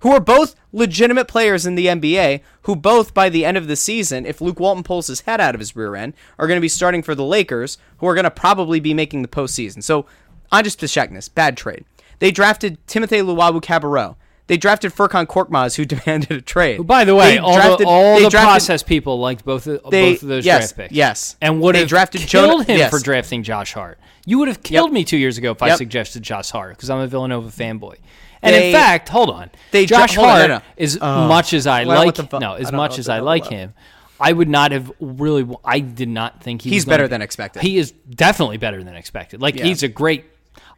who 0.00 0.12
are 0.12 0.20
both 0.20 0.54
legitimate 0.72 1.26
players 1.26 1.66
in 1.66 1.74
the 1.74 1.86
NBA, 1.86 2.40
who 2.62 2.76
both 2.76 3.14
by 3.14 3.28
the 3.28 3.44
end 3.44 3.56
of 3.56 3.66
the 3.66 3.76
season, 3.76 4.26
if 4.26 4.40
Luke 4.40 4.60
Walton 4.60 4.84
pulls 4.84 5.06
his 5.06 5.22
head 5.22 5.40
out 5.40 5.54
of 5.54 5.60
his 5.60 5.74
rear 5.74 5.96
end, 5.96 6.14
are 6.38 6.46
going 6.46 6.58
to 6.58 6.62
be 6.62 6.68
starting 6.68 7.02
for 7.02 7.14
the 7.14 7.24
Lakers, 7.24 7.78
who 7.98 8.06
are 8.06 8.14
going 8.14 8.24
to 8.24 8.30
probably 8.30 8.80
be 8.80 8.94
making 8.94 9.22
the 9.22 9.28
postseason. 9.28 9.82
So, 9.82 10.06
Anzejs 10.52 10.76
Pasecniks, 10.76 11.32
bad 11.32 11.56
trade. 11.56 11.84
They 12.18 12.30
drafted 12.30 12.78
Timothy 12.86 13.16
Luwawu-Cabarrot. 13.16 14.16
They 14.48 14.56
drafted 14.56 14.92
Furkan 14.94 15.26
Korkmaz, 15.26 15.76
who 15.76 15.84
demanded 15.96 16.30
a 16.30 16.40
trade. 16.40 16.86
By 16.86 17.04
the 17.04 17.14
way, 17.16 17.32
They 17.32 17.38
all 17.38 17.54
drafted- 17.54 17.86
the, 17.86 17.90
all 17.90 18.16
they 18.16 18.22
the 18.24 18.30
drafted- 18.30 18.46
process 18.48 18.82
people 18.82 19.18
liked 19.18 19.44
both 19.44 19.66
of, 19.66 19.80
They- 19.90 20.12
both 20.12 20.22
of 20.22 20.28
those 20.28 20.44
yes, 20.46 20.58
draft 20.72 20.76
picks. 20.76 20.92
yes. 20.94 21.36
and 21.40 21.60
would 21.60 21.74
They 21.74 21.80
have 21.80 21.88
drafted 21.88 22.20
killed 22.22 22.50
Jonah- 22.52 22.64
him 22.64 22.78
yes. 22.78 22.90
for 22.90 22.98
drafting 23.00 23.42
Josh 23.42 23.72
Hart. 23.72 23.98
You 24.24 24.38
would 24.38 24.48
have 24.48 24.62
killed 24.62 24.92
me 24.92 25.04
two 25.04 25.16
years 25.16 25.36
ago 25.38 25.50
if 25.52 25.62
I 25.62 25.74
suggested 25.76 26.22
Josh 26.22 26.50
Hart 26.50 26.76
because 26.76 26.90
I'm 26.90 26.98
a 27.00 27.06
Villanova 27.06 27.48
fanboy. 27.50 27.96
And 28.42 28.54
They- 28.54 28.68
in 28.68 28.74
fact, 28.74 29.08
hold 29.08 29.30
on, 29.30 29.50
they 29.72 29.86
dra- 29.86 29.98
Josh 29.98 30.14
hold 30.14 30.28
on, 30.28 30.34
no, 30.34 30.54
Hart, 30.54 30.62
no. 30.78 30.82
as 30.84 30.98
Oh. 31.00 31.06
Uh, 31.06 31.26
much 31.28 31.52
as 31.52 31.66
I 31.66 31.84
Well, 31.84 32.04
like, 32.04 32.32
no, 32.40 32.54
as 32.54 32.70
much 32.70 32.98
as 33.00 33.08
I 33.08 33.18
like 33.20 33.46
him, 33.46 33.74
I 34.20 34.32
would 34.32 34.48
not 34.48 34.70
have 34.72 34.92
really. 35.00 35.46
I 35.64 35.80
did 35.80 36.08
not 36.08 36.42
think 36.42 36.62
he 36.62 36.70
He's 36.70 36.84
better 36.84 37.04
be- 37.04 37.08
than 37.08 37.22
expected. 37.22 37.62
He 37.62 37.76
is 37.78 37.92
definitely 38.08 38.56
better 38.58 38.82
than 38.84 38.94
expected. 38.94 39.40
Like 39.42 39.56
Yeah. 39.56 39.64
he's 39.64 39.82
a 39.82 39.88
great. 39.88 40.24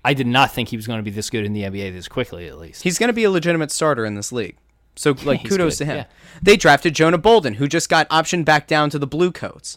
I 0.09 0.15
did 0.15 0.27
not 0.27 0.51
think 0.53 0.71
he 0.71 0.77
was 0.77 0.87
going 0.87 1.01
to 1.01 1.03
be 1.03 1.11
this 1.11 1.29
good 1.29 1.45
in 1.45 1.53
the 1.53 1.65
NBA 1.65 1.93
this 1.93 2.09
quickly, 2.09 2.49
at 2.49 2.57
least. 2.57 2.83
He's 2.83 2.99
going 2.99 3.09
to 3.09 3.13
be 3.13 3.25
a 3.25 3.31
legitimate 3.31 3.71
starter 3.71 4.07
in 4.07 4.15
this 4.15 4.33
league. 4.33 4.57
So, 4.97 5.15
like, 5.25 5.41
he's 5.41 5.51
kudos 5.51 5.75
good, 5.75 5.85
to 5.85 5.91
him. 5.91 5.97
yeah. 5.99 6.05
They 6.41 6.57
drafted 6.57 6.95
Jonah 6.95 7.19
Bolden, 7.19 7.53
who 7.55 7.69
just 7.69 7.91
got 7.91 8.09
optioned 8.09 8.47
back 8.47 8.67
down 8.67 8.89
to 8.89 8.99
the 8.99 9.07
Blue 9.07 9.31
Coats. 9.31 9.77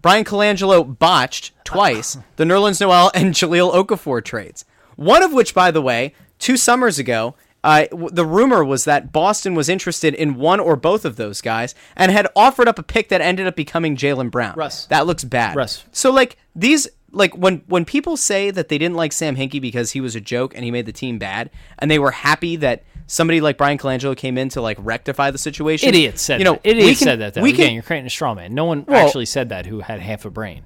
Bryan 0.00 0.24
Colangelo 0.24 0.98
botched 0.98 1.52
twice 1.64 2.16
the 2.36 2.44
Nerlens 2.44 2.80
Noel 2.80 3.10
and 3.14 3.34
Jahlil 3.34 3.74
Okafor 3.74 4.24
trades. 4.24 4.64
One 4.96 5.22
of 5.22 5.34
which, 5.34 5.52
by 5.52 5.70
the 5.70 5.82
way, 5.82 6.14
two 6.38 6.56
summers 6.56 6.98
ago, 6.98 7.34
uh, 7.62 7.84
the 8.10 8.24
rumor 8.24 8.64
was 8.64 8.86
that 8.86 9.12
Boston 9.12 9.54
was 9.54 9.68
interested 9.68 10.14
in 10.14 10.36
one 10.36 10.60
or 10.60 10.76
both 10.76 11.04
of 11.04 11.16
those 11.16 11.42
guys 11.42 11.74
and 11.94 12.10
had 12.10 12.26
offered 12.34 12.68
up 12.68 12.78
a 12.78 12.82
pick 12.82 13.10
that 13.10 13.20
ended 13.20 13.46
up 13.46 13.54
becoming 13.54 13.96
Jaylen 13.96 14.30
Brown. 14.30 14.54
Russ. 14.56 14.86
That 14.86 15.06
looks 15.06 15.24
bad. 15.24 15.56
Russ. 15.56 15.84
So 15.92 16.10
like 16.10 16.38
these 16.54 16.88
like 17.14 17.36
when 17.36 17.62
when 17.66 17.84
people 17.84 18.16
say 18.16 18.50
that 18.50 18.68
they 18.68 18.78
didn't 18.78 18.96
like 18.96 19.12
Sam 19.12 19.36
Hinkie 19.36 19.60
because 19.60 19.92
he 19.92 20.00
was 20.00 20.14
a 20.16 20.20
joke 20.20 20.54
and 20.54 20.64
he 20.64 20.70
made 20.70 20.86
the 20.86 20.92
team 20.92 21.18
bad, 21.18 21.50
and 21.78 21.90
they 21.90 21.98
were 21.98 22.10
happy 22.10 22.56
that 22.56 22.84
somebody 23.06 23.40
like 23.40 23.56
Bryan 23.58 23.78
Colangelo 23.78 24.16
came 24.16 24.36
in 24.38 24.48
to 24.50 24.60
like 24.60 24.76
rectify 24.80 25.30
the 25.30 25.38
situation. 25.38 25.88
Idiots 25.88 26.22
said 26.22 26.40
you 26.40 26.44
know, 26.44 26.54
that. 26.54 26.66
Idiots 26.66 26.86
we 26.86 26.94
can- 26.96 27.04
said 27.04 27.20
that. 27.20 27.34
Though. 27.34 27.42
We 27.42 27.50
Again, 27.52 27.66
can. 27.68 27.74
you're 27.74 27.82
creating 27.82 28.06
a 28.06 28.10
straw 28.10 28.34
man. 28.34 28.54
No 28.54 28.64
one 28.64 28.84
Well- 28.86 29.06
actually 29.06 29.26
said 29.26 29.48
that 29.50 29.66
who 29.66 29.80
had 29.80 30.00
half 30.00 30.24
a 30.24 30.30
brain. 30.30 30.64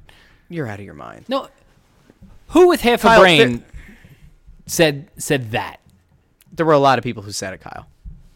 You're 0.48 0.66
out 0.66 0.78
of 0.78 0.84
your 0.84 0.94
mind. 0.94 1.24
No, 1.28 1.48
who 2.48 2.68
with 2.68 2.80
half 2.80 3.02
Kyle, 3.02 3.18
a 3.18 3.22
brain 3.22 3.50
there- 3.58 3.62
said 4.66 5.08
said 5.18 5.50
that? 5.52 5.80
There 6.52 6.66
were 6.66 6.72
a 6.72 6.78
lot 6.78 6.98
of 6.98 7.04
people 7.04 7.22
who 7.22 7.32
said 7.32 7.52
it, 7.54 7.60
Kyle. 7.60 7.86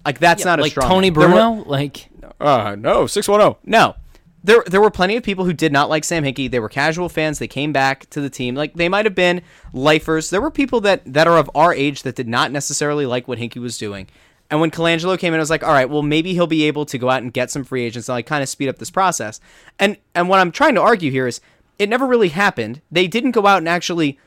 Like 0.05 0.19
that's 0.19 0.45
not 0.45 0.59
a 0.59 0.63
like 0.63 0.73
strong 0.73 0.89
Tony 0.89 1.11
man. 1.11 1.19
There 1.21 1.29
were- 1.29 1.35
Bruno. 1.35 1.65
like 1.69 2.09
Uh, 2.41 2.75
no, 2.79 3.07
six 3.07 3.29
one 3.29 3.41
zero. 3.41 3.59
No. 3.65 3.95
There, 4.44 4.64
there 4.66 4.81
were 4.81 4.90
plenty 4.90 5.16
of 5.16 5.23
people 5.23 5.44
who 5.44 5.52
did 5.52 5.73
not 5.73 5.89
like 5.89 6.05
Sam 6.05 6.24
Hinkie. 6.24 6.51
They 6.51 6.59
were 6.59 6.69
casual 6.69 7.09
fans. 7.09 7.39
They 7.39 7.48
came 7.48 7.73
back 7.73 8.10
to 8.10 8.20
the 8.20 8.31
team. 8.31 8.55
Like 8.55 8.74
they 8.74 8.89
might 8.89 9.06
have 9.06 9.14
been 9.14 9.43
lifers. 9.73 10.31
There 10.31 10.40
were 10.40 10.51
people 10.51 10.81
that, 10.81 11.02
that 11.05 11.28
are 11.28 11.39
of 11.39 11.51
our 11.55 11.73
age 11.73 12.02
that 12.02 12.16
did 12.16 12.28
not 12.28 12.51
necessarily 12.51 13.06
like 13.06 13.28
what 13.28 13.39
Hinkie 13.39 13.62
was 13.62 13.78
doing. 13.78 14.09
And 14.51 14.60
when 14.60 14.70
Colangelo 14.70 15.19
came 15.19 15.32
in, 15.32 15.40
I 15.40 15.43
was 15.43 15.48
like, 15.48 15.62
all 15.62 15.73
right, 15.73 15.89
well, 15.89 16.02
maybe 16.02 16.35
he'll 16.35 16.47
be 16.47 16.64
able 16.64 16.85
to 16.86 16.98
go 16.98 17.09
out 17.09 17.23
and 17.23 17.32
get 17.32 17.51
some 17.51 17.64
free 17.64 17.85
agents 17.85 18.09
and 18.09 18.16
like 18.16 18.27
kind 18.27 18.43
of 18.43 18.51
speed 18.51 18.69
up 18.69 18.78
this 18.78 18.90
process. 18.90 19.40
And 19.78 19.97
and 20.14 20.28
what 20.28 20.40
I'm 20.40 20.52
trying 20.52 20.74
to 20.74 20.82
argue 20.82 21.10
here 21.10 21.27
is 21.27 21.40
it 21.78 21.89
never 21.89 22.06
really 22.06 22.28
happened. 22.28 22.82
They 22.90 23.06
didn't 23.06 23.31
go 23.31 23.47
out 23.47 23.59
and 23.59 23.69
actually 23.69 24.19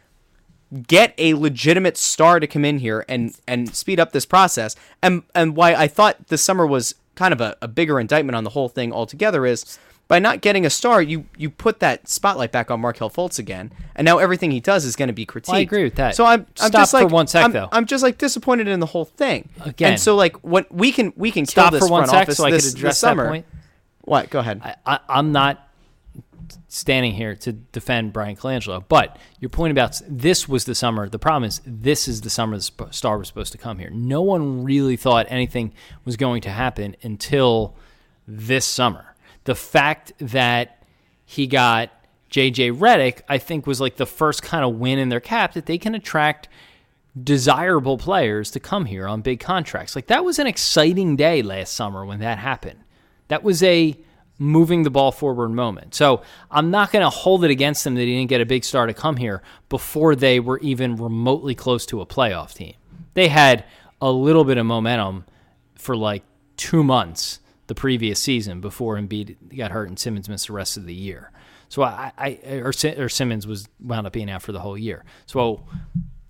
get 0.88 1.14
a 1.20 1.36
legitimate 1.36 1.96
star 1.96 2.40
to 2.40 2.48
come 2.48 2.66
in 2.66 2.80
here 2.80 3.06
and 3.08 3.40
and 3.48 3.76
speed 3.76 4.00
up 4.00 4.14
this 4.14 4.26
process. 4.26 4.76
And 5.04 5.22
and 5.36 5.56
why 5.56 5.76
I 5.76 5.88
thought 5.88 6.28
this 6.30 6.42
summer 6.42 6.66
was 6.66 6.96
kind 7.14 7.32
of 7.32 7.40
a, 7.40 7.56
a 7.62 7.68
bigger 7.68 8.00
indictment 8.00 8.36
on 8.36 8.44
the 8.44 8.50
whole 8.50 8.68
thing 8.68 8.92
altogether 8.92 9.46
is 9.46 9.78
by 10.08 10.20
not 10.20 10.42
getting 10.42 10.66
a 10.66 10.70
star, 10.70 11.02
you 11.02 11.26
you 11.38 11.50
put 11.50 11.80
that 11.80 12.08
spotlight 12.08 12.52
back 12.52 12.70
on 12.70 12.80
Markelle 12.80 13.10
Fultz 13.10 13.40
again, 13.40 13.72
and 13.96 14.06
now 14.06 14.20
everything 14.20 14.52
he 14.52 14.60
does 14.60 14.86
is 14.86 14.96
going 14.96 15.08
to 15.08 15.14
be 15.14 15.26
critiqued. 15.26 15.54
I 15.54 15.60
agree 15.60 15.84
with 15.84 15.96
that. 15.96 16.16
So 16.16 16.26
I'm, 16.26 16.42
I'm 16.42 16.70
Stop 16.70 16.72
just 16.72 16.92
for 16.92 17.04
like 17.04 17.12
one 17.12 17.28
sec, 17.28 17.46
I'm, 17.46 17.52
though. 17.52 17.70
I'm 17.72 17.86
just 17.86 18.04
like 18.04 18.18
disappointed 18.18 18.68
in 18.68 18.80
the 18.80 18.86
whole 18.86 19.06
thing. 19.06 19.50
Again. 19.62 19.94
and 19.94 20.02
so 20.02 20.16
like 20.16 20.36
what 20.44 20.72
we 20.72 20.92
can 20.92 21.12
we 21.16 21.32
can 21.32 21.46
Stop 21.46 21.74
for 21.74 21.88
one 21.88 22.08
sec 22.08 22.32
so 22.32 22.46
I 22.46 22.52
this, 22.52 22.70
could 22.70 22.78
address 22.78 23.02
this 23.02 23.02
that 23.02 23.18
point. 23.18 23.46
What? 24.02 24.30
Go 24.30 24.40
ahead. 24.40 24.62
I, 24.64 24.76
I, 24.86 25.00
I'm 25.10 25.32
not 25.32 25.68
standing 26.68 27.14
here 27.14 27.36
to 27.36 27.54
defend 27.54 28.14
Bryan 28.14 28.36
Colangelo, 28.36 28.84
but 28.88 29.18
your 29.40 29.50
point 29.50 29.72
about 29.72 30.00
this 30.08 30.48
was 30.48 30.66
the 30.66 30.76
summer. 30.76 31.10
The 31.10 31.18
problem 31.18 31.46
is 31.46 31.62
this 31.66 32.08
is 32.08 32.22
the 32.22 32.30
summer 32.30 32.58
the 32.58 32.88
star 32.92 33.18
was 33.18 33.28
supposed 33.28 33.54
to 33.54 33.58
come 33.58 33.80
here. 33.80 33.90
No 33.90 34.22
one 34.22 34.64
really 34.64 34.98
thought 34.98 35.26
anything 35.30 35.74
was 36.04 36.16
going 36.16 36.42
to 36.42 36.52
happen 36.52 36.96
until 37.02 37.76
this 38.28 38.66
summer. 38.66 39.15
The 39.46 39.56
fact 39.56 40.14
that 40.20 40.84
he 41.26 41.48
got 41.48 41.90
JJ 42.30 42.78
Redick, 42.78 43.22
I 43.30 43.38
think, 43.38 43.66
was 43.66 43.80
like 43.80 43.96
the 43.96 44.06
first 44.06 44.44
kind 44.44 44.66
of 44.66 44.76
win 44.76 45.00
in 45.00 45.10
their 45.10 45.20
cap 45.20 45.54
that 45.54 45.66
they 45.66 45.78
can 45.78 45.96
attract 45.96 46.50
desirable 47.22 47.98
players 47.98 48.52
to 48.52 48.60
come 48.60 48.86
here 48.86 49.08
on 49.08 49.22
big 49.22 49.40
contracts. 49.40 49.96
Like 49.96 50.08
that 50.08 50.26
was 50.26 50.38
an 50.38 50.48
exciting 50.48 51.16
day 51.16 51.42
last 51.42 51.74
summer 51.74 52.06
when 52.06 52.20
that 52.20 52.38
happened. 52.40 52.80
That 53.30 53.44
was 53.44 53.64
a 53.64 53.98
moving 54.38 54.84
the 54.84 54.90
ball 54.90 55.12
forward 55.12 55.50
moment. 55.50 55.96
So 55.96 56.22
I'm 56.52 56.72
not 56.72 56.92
going 56.92 57.04
to 57.04 57.10
hold 57.10 57.46
it 57.46 57.52
against 57.52 57.84
them 57.84 57.96
that 57.96 58.02
he 58.02 58.18
didn't 58.18 58.30
get 58.30 58.42
a 58.42 58.46
big 58.46 58.66
star 58.66 58.86
to 58.86 58.94
come 58.94 59.16
here 59.16 59.42
before 59.70 60.16
they 60.16 60.40
were 60.40 60.60
even 60.60 60.98
remotely 60.98 61.56
close 61.56 61.86
to 61.88 62.02
a 62.02 62.06
playoff 62.06 62.54
team. 62.54 62.74
They 63.14 63.30
had 63.30 63.64
a 64.02 64.12
little 64.12 64.44
bit 64.44 64.58
of 64.58 64.66
momentum 64.66 65.26
for 65.76 65.96
like 65.96 66.24
two 66.58 66.84
months 66.84 67.40
the 67.68 67.76
previous 67.76 68.22
season 68.22 68.62
before 68.62 68.96
Embiid 68.98 69.56
got 69.58 69.72
hurt 69.72 69.88
and 69.90 69.98
Simmons 70.00 70.30
missed 70.30 70.48
the 70.48 70.54
rest 70.54 70.78
of 70.78 70.86
the 70.86 70.94
year. 70.94 71.32
So 71.70 71.82
I, 71.84 72.12
I 72.18 72.40
or, 72.60 72.72
or 72.98 73.10
Simmons 73.10 73.48
was 73.48 73.68
wound 73.80 74.06
up 74.08 74.14
being 74.14 74.30
out 74.30 74.42
for 74.44 74.52
the 74.52 74.60
whole 74.60 74.78
year. 74.78 75.04
So 75.26 75.64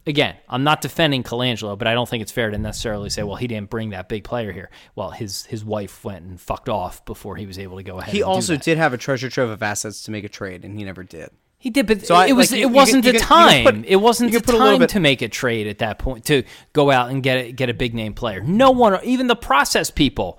again, 0.08 0.36
I'm 0.48 0.64
not 0.64 0.82
defending 0.82 1.24
Colangelo, 1.24 1.78
but 1.78 1.88
I 1.88 1.94
don't 1.94 2.08
think 2.08 2.22
it's 2.22 2.32
fair 2.32 2.50
to 2.52 2.58
necessarily 2.58 3.10
say, 3.10 3.24
well, 3.24 3.36
he 3.36 3.48
didn't 3.48 3.70
bring 3.70 3.90
that 3.90 4.08
big 4.08 4.24
player 4.24 4.52
here. 4.52 4.70
Well, 4.96 5.12
his 5.12 5.46
his 5.48 5.64
wife 5.66 6.04
went 6.06 6.24
and 6.26 6.40
fucked 6.40 6.70
off 6.70 7.04
before 7.06 7.36
he 7.36 7.46
was 7.46 7.60
able 7.60 7.78
to 7.78 7.84
go 7.84 8.00
ahead. 8.00 8.14
he 8.14 8.24
also 8.24 8.56
did 8.56 8.78
have 8.78 8.94
a 8.94 8.98
treasure 8.98 9.30
trove 9.30 9.50
of 9.50 9.62
assets 9.62 10.04
to 10.04 10.12
make 10.12 10.24
a 10.24 10.30
trade, 10.30 10.64
and 10.64 10.78
he 10.78 10.86
never 10.86 11.04
did. 11.04 11.30
He 11.58 11.70
did, 11.72 11.88
but 11.88 12.06
So 12.06 12.14
I- 12.16 12.28
it 12.28 12.34
was, 12.34 12.52
like, 12.52 12.60
it, 12.60 12.62
you, 12.62 12.70
wasn't 12.70 13.04
the 13.06 13.14
you 13.14 13.20
can- 13.20 13.22
you 13.22 13.28
can 13.28 13.64
time. 13.66 13.82
put- 13.82 13.90
it 13.90 13.96
wasn't 13.96 14.32
the 14.32 14.38
can 14.38 14.46
put 14.46 14.54
a 14.56 14.58
little 14.58 14.74
time 14.74 14.80
bit- 14.82 14.90
to 14.92 15.00
make 15.00 15.22
a 15.24 15.28
trade 15.28 15.66
at 15.68 15.80
that 15.80 15.98
point 15.98 16.26
to 16.26 16.44
go 16.74 16.92
out 16.92 17.10
and 17.10 17.24
get 17.24 17.38
a, 17.38 17.52
get 17.52 17.70
a 17.70 17.74
big 17.74 17.96
name 17.96 18.14
player. 18.14 18.42
No 18.42 18.70
one, 18.72 19.00
even 19.04 19.26
the 19.28 19.36
process 19.36 19.90
people, 19.90 20.38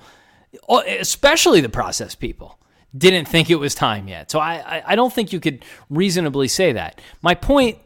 Oh, 0.69 0.81
especially 0.81 1.61
the 1.61 1.69
process 1.69 2.15
people, 2.15 2.59
didn't 2.97 3.27
think 3.27 3.51
it 3.51 3.57
was 3.57 3.74
time 3.74 4.09
yet. 4.09 4.31
So 4.31 4.39
I, 4.39 4.83
I, 4.87 4.95
don't 4.97 5.12
think 5.12 5.33
you 5.33 5.41
could 5.41 5.65
reasonably 5.91 6.49
say 6.49 6.73
that. 6.73 7.01
My 7.20 7.35
point, 7.35 7.78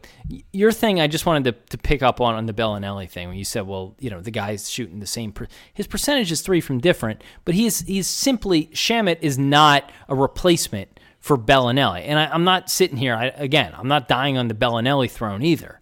your 0.53 0.71
thing, 0.71 1.01
I 1.01 1.07
just 1.07 1.25
wanted 1.25 1.43
to, 1.45 1.51
to 1.71 1.77
pick 1.77 2.01
up 2.01 2.21
on 2.21 2.35
on 2.35 2.45
the 2.45 2.53
Belinelli 2.53 3.09
thing 3.09 3.27
when 3.27 3.37
you 3.37 3.43
said, 3.43 3.67
well, 3.67 3.95
you 3.99 4.09
know, 4.09 4.21
the 4.21 4.31
guy's 4.31 4.69
shooting 4.69 4.99
the 4.99 5.07
same. 5.07 5.31
Per- 5.31 5.47
his 5.73 5.87
percentage 5.87 6.31
is 6.31 6.41
three 6.41 6.61
from 6.61 6.79
different, 6.79 7.23
but 7.45 7.55
he's 7.55 7.81
he's 7.81 8.07
simply 8.07 8.67
Shamet 8.67 9.17
is 9.21 9.37
not 9.37 9.89
a 10.07 10.15
replacement 10.15 10.99
for 11.19 11.37
Belinelli. 11.37 12.03
And 12.05 12.19
I, 12.19 12.27
I'm 12.27 12.43
not 12.43 12.69
sitting 12.69 12.97
here 12.97 13.15
I, 13.15 13.25
again. 13.27 13.73
I'm 13.75 13.87
not 13.87 14.07
dying 14.07 14.37
on 14.37 14.47
the 14.47 14.53
Belinelli 14.53 15.09
throne 15.09 15.43
either. 15.43 15.80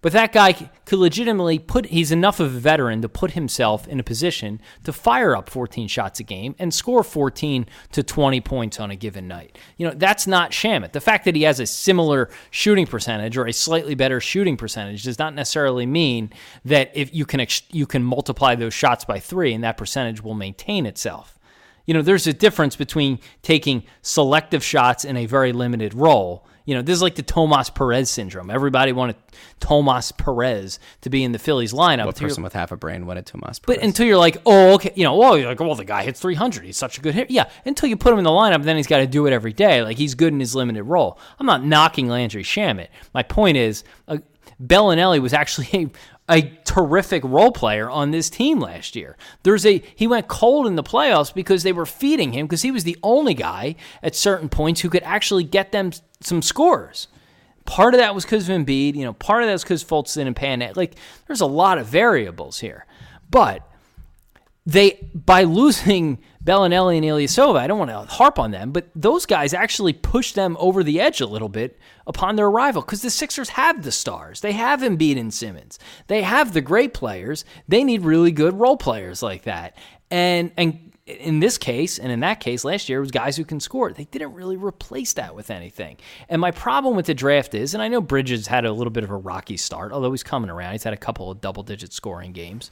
But 0.00 0.12
that 0.12 0.32
guy 0.32 0.52
could 0.52 1.00
legitimately 1.00 1.58
put, 1.58 1.86
he's 1.86 2.12
enough 2.12 2.38
of 2.38 2.54
a 2.54 2.58
veteran 2.58 3.02
to 3.02 3.08
put 3.08 3.32
himself 3.32 3.88
in 3.88 3.98
a 3.98 4.04
position 4.04 4.60
to 4.84 4.92
fire 4.92 5.34
up 5.34 5.50
14 5.50 5.88
shots 5.88 6.20
a 6.20 6.22
game 6.22 6.54
and 6.60 6.72
score 6.72 7.02
14 7.02 7.66
to 7.92 8.02
20 8.04 8.40
points 8.42 8.78
on 8.78 8.92
a 8.92 8.96
given 8.96 9.26
night. 9.26 9.58
You 9.76 9.88
know, 9.88 9.94
that's 9.96 10.28
not 10.28 10.52
Shamet. 10.52 10.92
The 10.92 11.00
fact 11.00 11.24
that 11.24 11.34
he 11.34 11.42
has 11.42 11.58
a 11.58 11.66
similar 11.66 12.30
shooting 12.52 12.86
percentage 12.86 13.36
or 13.36 13.46
a 13.46 13.52
slightly 13.52 13.96
better 13.96 14.20
shooting 14.20 14.56
percentage 14.56 15.02
does 15.02 15.18
not 15.18 15.34
necessarily 15.34 15.84
mean 15.84 16.32
that 16.64 16.92
if 16.94 17.12
you 17.12 17.26
can, 17.26 17.44
you 17.72 17.86
can 17.86 18.04
multiply 18.04 18.54
those 18.54 18.74
shots 18.74 19.04
by 19.04 19.18
three 19.18 19.52
and 19.52 19.64
that 19.64 19.76
percentage 19.76 20.22
will 20.22 20.34
maintain 20.34 20.86
itself. 20.86 21.38
You 21.86 21.94
know, 21.94 22.02
there's 22.02 22.26
a 22.28 22.32
difference 22.32 22.76
between 22.76 23.18
taking 23.42 23.82
selective 24.02 24.62
shots 24.62 25.04
in 25.04 25.16
a 25.16 25.26
very 25.26 25.52
limited 25.52 25.92
role. 25.92 26.46
You 26.68 26.74
know, 26.74 26.82
this 26.82 26.92
is 26.92 27.00
like 27.00 27.14
the 27.14 27.22
Tomas 27.22 27.70
Perez 27.70 28.10
syndrome. 28.10 28.50
Everybody 28.50 28.92
wanted 28.92 29.16
Tomas 29.58 30.12
Perez 30.12 30.78
to 31.00 31.08
be 31.08 31.24
in 31.24 31.32
the 31.32 31.38
Phillies 31.38 31.72
lineup. 31.72 32.04
What 32.04 32.16
person 32.16 32.42
with 32.42 32.52
half 32.52 32.72
a 32.72 32.76
brain 32.76 33.06
wanted 33.06 33.24
Tomas? 33.24 33.58
Perez? 33.58 33.78
But 33.78 33.82
until 33.82 34.04
you're 34.04 34.18
like, 34.18 34.36
oh, 34.44 34.74
okay, 34.74 34.92
you 34.94 35.02
know, 35.02 35.16
well, 35.16 35.38
you're 35.38 35.48
like, 35.48 35.60
well, 35.60 35.74
the 35.74 35.86
guy 35.86 36.02
hits 36.02 36.20
300. 36.20 36.66
He's 36.66 36.76
such 36.76 36.98
a 36.98 37.00
good 37.00 37.14
hitter. 37.14 37.32
Yeah, 37.32 37.48
until 37.64 37.88
you 37.88 37.96
put 37.96 38.12
him 38.12 38.18
in 38.18 38.24
the 38.24 38.30
lineup, 38.30 38.64
then 38.64 38.76
he's 38.76 38.86
got 38.86 38.98
to 38.98 39.06
do 39.06 39.26
it 39.26 39.32
every 39.32 39.54
day. 39.54 39.82
Like 39.82 39.96
he's 39.96 40.14
good 40.14 40.34
in 40.34 40.40
his 40.40 40.54
limited 40.54 40.82
role. 40.82 41.18
I'm 41.38 41.46
not 41.46 41.64
knocking 41.64 42.06
Landry 42.06 42.42
Shamet. 42.42 42.88
My 43.14 43.22
point 43.22 43.56
is, 43.56 43.82
uh, 44.06 44.18
Belinelli 44.62 45.22
was 45.22 45.32
actually 45.32 45.68
a, 45.74 45.90
a 46.30 46.42
terrific 46.64 47.24
role 47.24 47.52
player 47.52 47.88
on 47.88 48.10
this 48.10 48.28
team 48.28 48.60
last 48.60 48.94
year. 48.94 49.16
There's 49.42 49.64
a 49.64 49.82
he 49.94 50.06
went 50.06 50.28
cold 50.28 50.66
in 50.66 50.76
the 50.76 50.82
playoffs 50.82 51.32
because 51.32 51.62
they 51.62 51.72
were 51.72 51.86
feeding 51.86 52.32
him 52.32 52.46
because 52.46 52.62
he 52.62 52.70
was 52.70 52.84
the 52.84 52.98
only 53.02 53.34
guy 53.34 53.76
at 54.02 54.14
certain 54.14 54.48
points 54.48 54.80
who 54.80 54.90
could 54.90 55.02
actually 55.02 55.44
get 55.44 55.72
them 55.72 55.92
some 56.20 56.42
scores. 56.42 57.08
Part 57.64 57.94
of 57.94 58.00
that 58.00 58.14
was 58.14 58.24
because 58.24 58.48
of 58.48 58.56
Embiid. 58.56 58.94
You 58.94 59.04
know, 59.04 59.12
part 59.12 59.42
of 59.42 59.48
that 59.48 59.52
was 59.52 59.62
because 59.62 59.84
Fultz 59.84 60.14
didn't 60.14 60.34
pan 60.34 60.62
it. 60.62 60.76
Like, 60.76 60.94
there's 61.26 61.40
a 61.40 61.46
lot 61.46 61.78
of 61.78 61.86
variables 61.86 62.60
here. 62.60 62.86
But 63.30 63.62
they 64.64 65.10
by 65.14 65.44
losing 65.44 66.18
Belinelli 66.48 66.96
and 66.96 67.04
Ilyasova, 67.04 67.58
I 67.58 67.66
don't 67.66 67.78
want 67.78 67.90
to 67.90 68.14
harp 68.14 68.38
on 68.38 68.52
them, 68.52 68.72
but 68.72 68.88
those 68.94 69.26
guys 69.26 69.52
actually 69.52 69.92
pushed 69.92 70.34
them 70.34 70.56
over 70.58 70.82
the 70.82 70.98
edge 70.98 71.20
a 71.20 71.26
little 71.26 71.50
bit 71.50 71.78
upon 72.06 72.36
their 72.36 72.46
arrival 72.46 72.80
because 72.80 73.02
the 73.02 73.10
Sixers 73.10 73.50
have 73.50 73.82
the 73.82 73.92
stars. 73.92 74.40
They 74.40 74.52
have 74.52 74.80
Embiid 74.80 75.18
and 75.18 75.32
Simmons. 75.32 75.78
They 76.06 76.22
have 76.22 76.54
the 76.54 76.62
great 76.62 76.94
players. 76.94 77.44
They 77.68 77.84
need 77.84 78.00
really 78.00 78.32
good 78.32 78.54
role 78.54 78.78
players 78.78 79.22
like 79.22 79.42
that. 79.42 79.76
And 80.10 80.50
and 80.56 80.88
in 81.06 81.40
this 81.40 81.56
case 81.56 81.98
and 81.98 82.12
in 82.12 82.20
that 82.20 82.38
case 82.38 82.66
last 82.66 82.86
year 82.88 82.98
it 82.98 83.00
was 83.02 83.10
guys 83.10 83.36
who 83.36 83.44
can 83.44 83.60
score. 83.60 83.92
They 83.92 84.04
didn't 84.04 84.32
really 84.32 84.56
replace 84.56 85.12
that 85.14 85.34
with 85.34 85.50
anything. 85.50 85.98
And 86.30 86.40
my 86.40 86.50
problem 86.50 86.96
with 86.96 87.06
the 87.06 87.14
draft 87.14 87.54
is, 87.54 87.74
and 87.74 87.82
I 87.82 87.88
know 87.88 88.00
Bridges 88.00 88.46
had 88.46 88.64
a 88.64 88.72
little 88.72 88.90
bit 88.90 89.04
of 89.04 89.10
a 89.10 89.16
rocky 89.16 89.58
start, 89.58 89.92
although 89.92 90.10
he's 90.10 90.22
coming 90.22 90.48
around. 90.48 90.72
He's 90.72 90.84
had 90.84 90.94
a 90.94 90.98
couple 90.98 91.30
of 91.30 91.42
double 91.42 91.62
digit 91.62 91.92
scoring 91.92 92.32
games. 92.32 92.70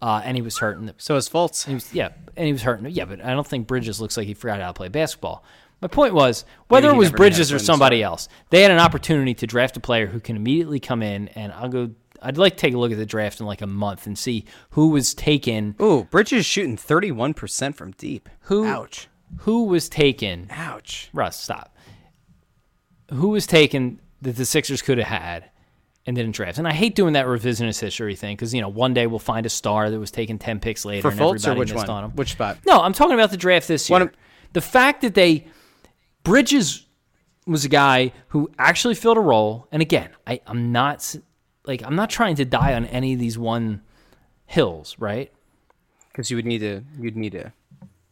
Uh, 0.00 0.20
and 0.24 0.36
he 0.36 0.42
was 0.42 0.58
hurt 0.58 0.78
in 0.78 0.86
the 0.86 0.94
So 0.98 1.16
is 1.16 1.28
Fultz. 1.28 1.66
he 1.66 1.74
was, 1.74 1.92
yeah, 1.92 2.10
and 2.36 2.46
he 2.46 2.52
was 2.52 2.62
hurting. 2.62 2.88
Yeah, 2.90 3.04
but 3.04 3.24
I 3.24 3.30
don't 3.30 3.46
think 3.46 3.66
Bridges 3.66 4.00
looks 4.00 4.16
like 4.16 4.26
he 4.26 4.34
forgot 4.34 4.60
how 4.60 4.68
to 4.68 4.72
play 4.72 4.88
basketball. 4.88 5.44
My 5.80 5.88
point 5.88 6.14
was 6.14 6.44
whether 6.68 6.88
it 6.88 6.96
was 6.96 6.96
never 6.96 7.00
knew 7.00 7.06
how 7.06 7.10
to 7.10 7.16
Bridges 7.16 7.52
or 7.52 7.58
somebody 7.58 8.02
else, 8.02 8.28
they 8.50 8.62
had 8.62 8.70
an 8.70 8.78
opportunity 8.78 9.34
to 9.34 9.46
draft 9.46 9.76
a 9.76 9.80
player 9.80 10.06
who 10.06 10.20
can 10.20 10.36
immediately 10.36 10.80
come 10.80 11.02
in, 11.02 11.28
and 11.28 11.52
I'll 11.52 11.68
go. 11.68 11.90
I'd 12.20 12.36
like 12.36 12.54
to 12.54 12.58
take 12.58 12.74
a 12.74 12.78
look 12.78 12.90
at 12.90 12.98
the 12.98 13.06
draft 13.06 13.38
in 13.38 13.46
like 13.46 13.60
a 13.60 13.66
month 13.66 14.06
and 14.06 14.18
see 14.18 14.44
who 14.70 14.88
was 14.88 15.14
taken. 15.14 15.76
Ooh, 15.80 16.04
Bridges 16.04 16.44
shooting 16.46 16.76
thirty-one 16.76 17.34
percent 17.34 17.76
from 17.76 17.92
deep. 17.92 18.28
Who? 18.42 18.64
Ouch. 18.66 19.08
Who 19.38 19.64
was 19.66 19.88
taken? 19.88 20.48
Ouch. 20.50 21.10
Russ, 21.12 21.40
stop. 21.40 21.76
Who 23.12 23.28
was 23.28 23.46
taken 23.46 24.00
that 24.22 24.36
the 24.36 24.44
Sixers 24.44 24.82
could 24.82 24.98
have 24.98 25.06
had 25.06 25.50
and 26.08 26.16
didn't 26.16 26.32
draft? 26.32 26.56
And 26.56 26.66
I 26.66 26.72
hate 26.72 26.94
doing 26.94 27.12
that 27.12 27.26
revisionist 27.26 27.80
history 27.80 28.16
thing 28.16 28.34
because 28.34 28.54
you 28.54 28.62
know 28.62 28.68
one 28.68 28.94
day 28.94 29.06
we'll 29.06 29.18
find 29.18 29.44
a 29.44 29.50
star 29.50 29.90
that 29.90 30.00
was 30.00 30.10
taken 30.10 30.38
ten 30.38 30.58
picks 30.58 30.84
later 30.84 31.02
For 31.02 31.10
and 31.10 31.20
Fultz 31.20 31.46
or 31.46 31.50
everybody 31.50 31.58
which 31.58 31.74
missed 31.74 31.88
one? 31.88 31.96
on 31.98 32.04
him. 32.04 32.10
Which 32.12 32.32
spot? 32.32 32.58
No, 32.66 32.80
I'm 32.80 32.94
talking 32.94 33.14
about 33.14 33.30
the 33.30 33.36
draft 33.36 33.68
this 33.68 33.88
year. 33.90 33.98
One 34.00 34.10
the 34.54 34.60
fact 34.62 35.02
that 35.02 35.14
they 35.14 35.46
Bridges 36.24 36.86
was 37.46 37.64
a 37.64 37.68
guy 37.68 38.12
who 38.28 38.50
actually 38.58 38.94
filled 38.94 39.16
a 39.16 39.20
role, 39.20 39.66
and 39.72 39.80
again, 39.80 40.10
I, 40.26 40.40
I'm 40.46 40.72
not 40.72 41.14
like 41.64 41.82
I'm 41.84 41.96
not 41.96 42.10
trying 42.10 42.36
to 42.36 42.44
die 42.44 42.74
on 42.74 42.86
any 42.86 43.12
of 43.12 43.18
these 43.20 43.38
one 43.38 43.82
hills, 44.46 44.96
right? 44.98 45.32
Because 46.10 46.30
you 46.30 46.36
would 46.36 46.46
need 46.46 46.58
to. 46.60 46.82
You'd 46.98 47.16
need 47.16 47.32
to 47.32 47.52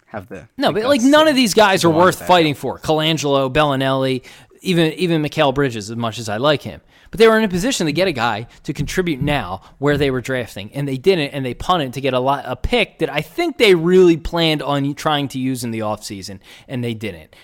have 0.06 0.28
the. 0.28 0.48
No, 0.56 0.72
but 0.72 0.84
like 0.84 1.02
none 1.02 1.28
of 1.28 1.34
these 1.34 1.54
guys 1.54 1.84
are 1.84 1.90
worth 1.90 2.26
fighting 2.26 2.54
for. 2.54 2.78
Colangelo, 2.78 3.52
Belinelli, 3.52 4.24
even 4.60 4.92
even 4.94 5.22
Mikal 5.22 5.54
Bridges, 5.54 5.90
as 5.90 5.96
much 5.96 6.18
as 6.18 6.28
I 6.28 6.36
like 6.36 6.62
him. 6.62 6.80
But 7.10 7.18
they 7.18 7.28
were 7.28 7.38
in 7.38 7.44
a 7.44 7.48
position 7.48 7.86
to 7.86 7.92
get 7.92 8.08
a 8.08 8.12
guy 8.12 8.46
to 8.64 8.72
contribute 8.72 9.20
now 9.20 9.62
where 9.78 9.96
they 9.96 10.10
were 10.10 10.20
drafting, 10.20 10.72
and 10.72 10.86
they 10.86 10.96
didn't, 10.96 11.30
and 11.30 11.44
they 11.44 11.54
punted 11.54 11.92
to 11.94 12.00
get 12.00 12.14
a 12.14 12.20
lot 12.20 12.44
a 12.46 12.56
pick 12.56 12.98
that 12.98 13.10
I 13.12 13.20
think 13.20 13.58
they 13.58 13.74
really 13.74 14.16
planned 14.16 14.62
on 14.62 14.94
trying 14.94 15.28
to 15.28 15.38
use 15.38 15.64
in 15.64 15.70
the 15.70 15.80
offseason, 15.80 16.40
and 16.68 16.82
they 16.82 16.94
didn't. 16.94 17.34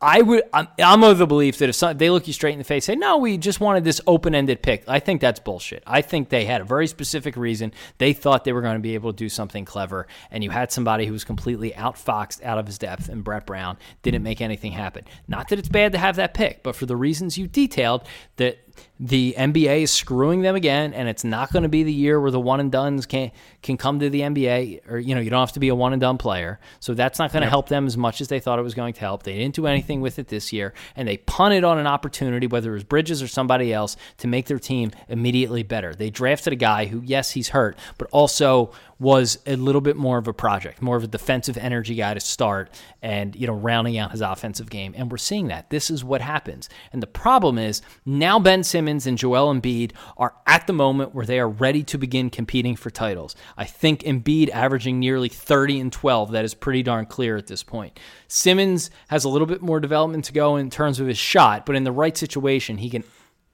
I, 0.00 0.20
would 0.20 0.42
I'm, 0.52 0.68
I'm 0.78 1.02
of 1.02 1.16
the 1.18 1.26
belief 1.26 1.58
that 1.58 1.70
if 1.70 1.76
some, 1.76 1.96
they 1.96 2.10
look 2.10 2.26
you 2.26 2.32
straight 2.32 2.52
in 2.52 2.58
the 2.58 2.64
face, 2.64 2.84
say 2.84 2.94
no, 2.94 3.16
we 3.16 3.38
just 3.38 3.60
wanted 3.60 3.84
this 3.84 4.00
open-ended 4.06 4.62
pick. 4.62 4.84
I 4.86 5.00
think 5.00 5.20
that's 5.20 5.40
bullshit. 5.40 5.82
I 5.86 6.02
think 6.02 6.28
they 6.28 6.44
had 6.44 6.60
a 6.60 6.64
very 6.64 6.86
specific 6.86 7.36
reason. 7.36 7.72
They 7.98 8.12
thought 8.12 8.44
they 8.44 8.52
were 8.52 8.60
going 8.60 8.76
to 8.76 8.82
be 8.82 8.94
able 8.94 9.12
to 9.12 9.16
do 9.16 9.28
something 9.28 9.64
clever, 9.64 10.06
and 10.30 10.44
you 10.44 10.50
had 10.50 10.70
somebody 10.70 11.06
who 11.06 11.12
was 11.12 11.24
completely 11.24 11.70
outfoxed 11.70 12.42
out 12.42 12.58
of 12.58 12.66
his 12.66 12.76
depth, 12.76 13.08
and 13.08 13.24
Brett 13.24 13.46
Brown 13.46 13.78
didn't 14.02 14.22
make 14.22 14.40
anything 14.40 14.72
happen. 14.72 15.04
Not 15.26 15.48
that 15.48 15.58
it's 15.58 15.68
bad 15.68 15.92
to 15.92 15.98
have 15.98 16.16
that 16.16 16.34
pick, 16.34 16.62
but 16.62 16.76
for 16.76 16.86
the 16.86 16.96
reasons 16.96 17.38
you 17.38 17.46
detailed, 17.46 18.06
that 18.36 18.58
the 19.00 19.34
NBA 19.36 19.82
is 19.82 19.90
screwing 19.90 20.42
them 20.42 20.54
again, 20.54 20.94
and 20.94 21.08
it's 21.08 21.24
not 21.24 21.52
going 21.52 21.64
to 21.64 21.68
be 21.68 21.82
the 21.82 21.92
year 21.92 22.20
where 22.20 22.30
the 22.30 22.40
one 22.40 22.60
and 22.60 22.70
duns 22.70 23.06
can 23.06 23.32
can 23.62 23.76
come 23.76 23.98
to 23.98 24.08
the 24.08 24.20
NBA, 24.20 24.88
or 24.88 24.98
you 24.98 25.14
know, 25.14 25.20
you 25.20 25.30
don't 25.30 25.40
have 25.40 25.52
to 25.52 25.60
be 25.60 25.68
a 25.68 25.74
one 25.74 25.92
and 25.92 26.00
done 26.00 26.16
player. 26.16 26.60
So 26.78 26.94
that's 26.94 27.18
not 27.18 27.32
going 27.32 27.42
to 27.42 27.48
help 27.48 27.68
them 27.68 27.86
as 27.86 27.96
much 27.96 28.20
as 28.20 28.28
they 28.28 28.38
thought 28.38 28.58
it 28.58 28.62
was 28.62 28.74
going 28.74 28.94
to 28.94 29.00
help. 29.00 29.24
They 29.24 29.36
didn't 29.36 29.54
do 29.54 29.66
anything 29.66 30.00
with 30.00 30.18
it 30.18 30.28
this 30.28 30.52
year, 30.52 30.74
and 30.94 31.08
they 31.08 31.16
punted 31.16 31.64
on 31.64 31.78
an 31.78 31.86
opportunity, 31.86 32.46
whether 32.46 32.70
it 32.70 32.74
was 32.74 32.84
Bridges 32.84 33.22
or 33.22 33.28
somebody 33.28 33.72
else, 33.72 33.96
to 34.18 34.28
make 34.28 34.46
their 34.46 34.58
team 34.58 34.92
immediately 35.08 35.64
better. 35.64 35.94
They 35.94 36.10
drafted 36.10 36.52
a 36.52 36.56
guy 36.56 36.86
who, 36.86 37.02
yes, 37.04 37.32
he's 37.32 37.48
hurt, 37.48 37.76
but 37.98 38.08
also 38.12 38.70
was 39.04 39.38
a 39.46 39.54
little 39.54 39.82
bit 39.82 39.96
more 39.96 40.16
of 40.16 40.26
a 40.26 40.32
project, 40.32 40.80
more 40.80 40.96
of 40.96 41.04
a 41.04 41.06
defensive 41.06 41.58
energy 41.58 41.94
guy 41.94 42.14
to 42.14 42.20
start 42.20 42.70
and, 43.02 43.36
you 43.36 43.46
know, 43.46 43.52
rounding 43.52 43.98
out 43.98 44.10
his 44.10 44.22
offensive 44.22 44.70
game. 44.70 44.94
And 44.96 45.10
we're 45.10 45.18
seeing 45.18 45.48
that. 45.48 45.68
This 45.68 45.90
is 45.90 46.02
what 46.02 46.22
happens. 46.22 46.70
And 46.90 47.02
the 47.02 47.06
problem 47.06 47.58
is 47.58 47.82
now 48.06 48.38
Ben 48.38 48.64
Simmons 48.64 49.06
and 49.06 49.18
Joel 49.18 49.54
Embiid 49.54 49.92
are 50.16 50.34
at 50.46 50.66
the 50.66 50.72
moment 50.72 51.14
where 51.14 51.26
they 51.26 51.38
are 51.38 51.48
ready 51.48 51.82
to 51.84 51.98
begin 51.98 52.30
competing 52.30 52.76
for 52.76 52.88
titles. 52.88 53.36
I 53.58 53.66
think 53.66 54.00
Embiid 54.00 54.48
averaging 54.48 54.98
nearly 54.98 55.28
30 55.28 55.80
and 55.80 55.92
12. 55.92 56.32
That 56.32 56.46
is 56.46 56.54
pretty 56.54 56.82
darn 56.82 57.04
clear 57.04 57.36
at 57.36 57.46
this 57.46 57.62
point. 57.62 58.00
Simmons 58.26 58.90
has 59.08 59.24
a 59.24 59.28
little 59.28 59.46
bit 59.46 59.60
more 59.60 59.80
development 59.80 60.24
to 60.24 60.32
go 60.32 60.56
in 60.56 60.70
terms 60.70 60.98
of 60.98 61.06
his 61.06 61.18
shot, 61.18 61.66
but 61.66 61.76
in 61.76 61.84
the 61.84 61.92
right 61.92 62.16
situation, 62.16 62.78
he 62.78 62.88
can 62.88 63.04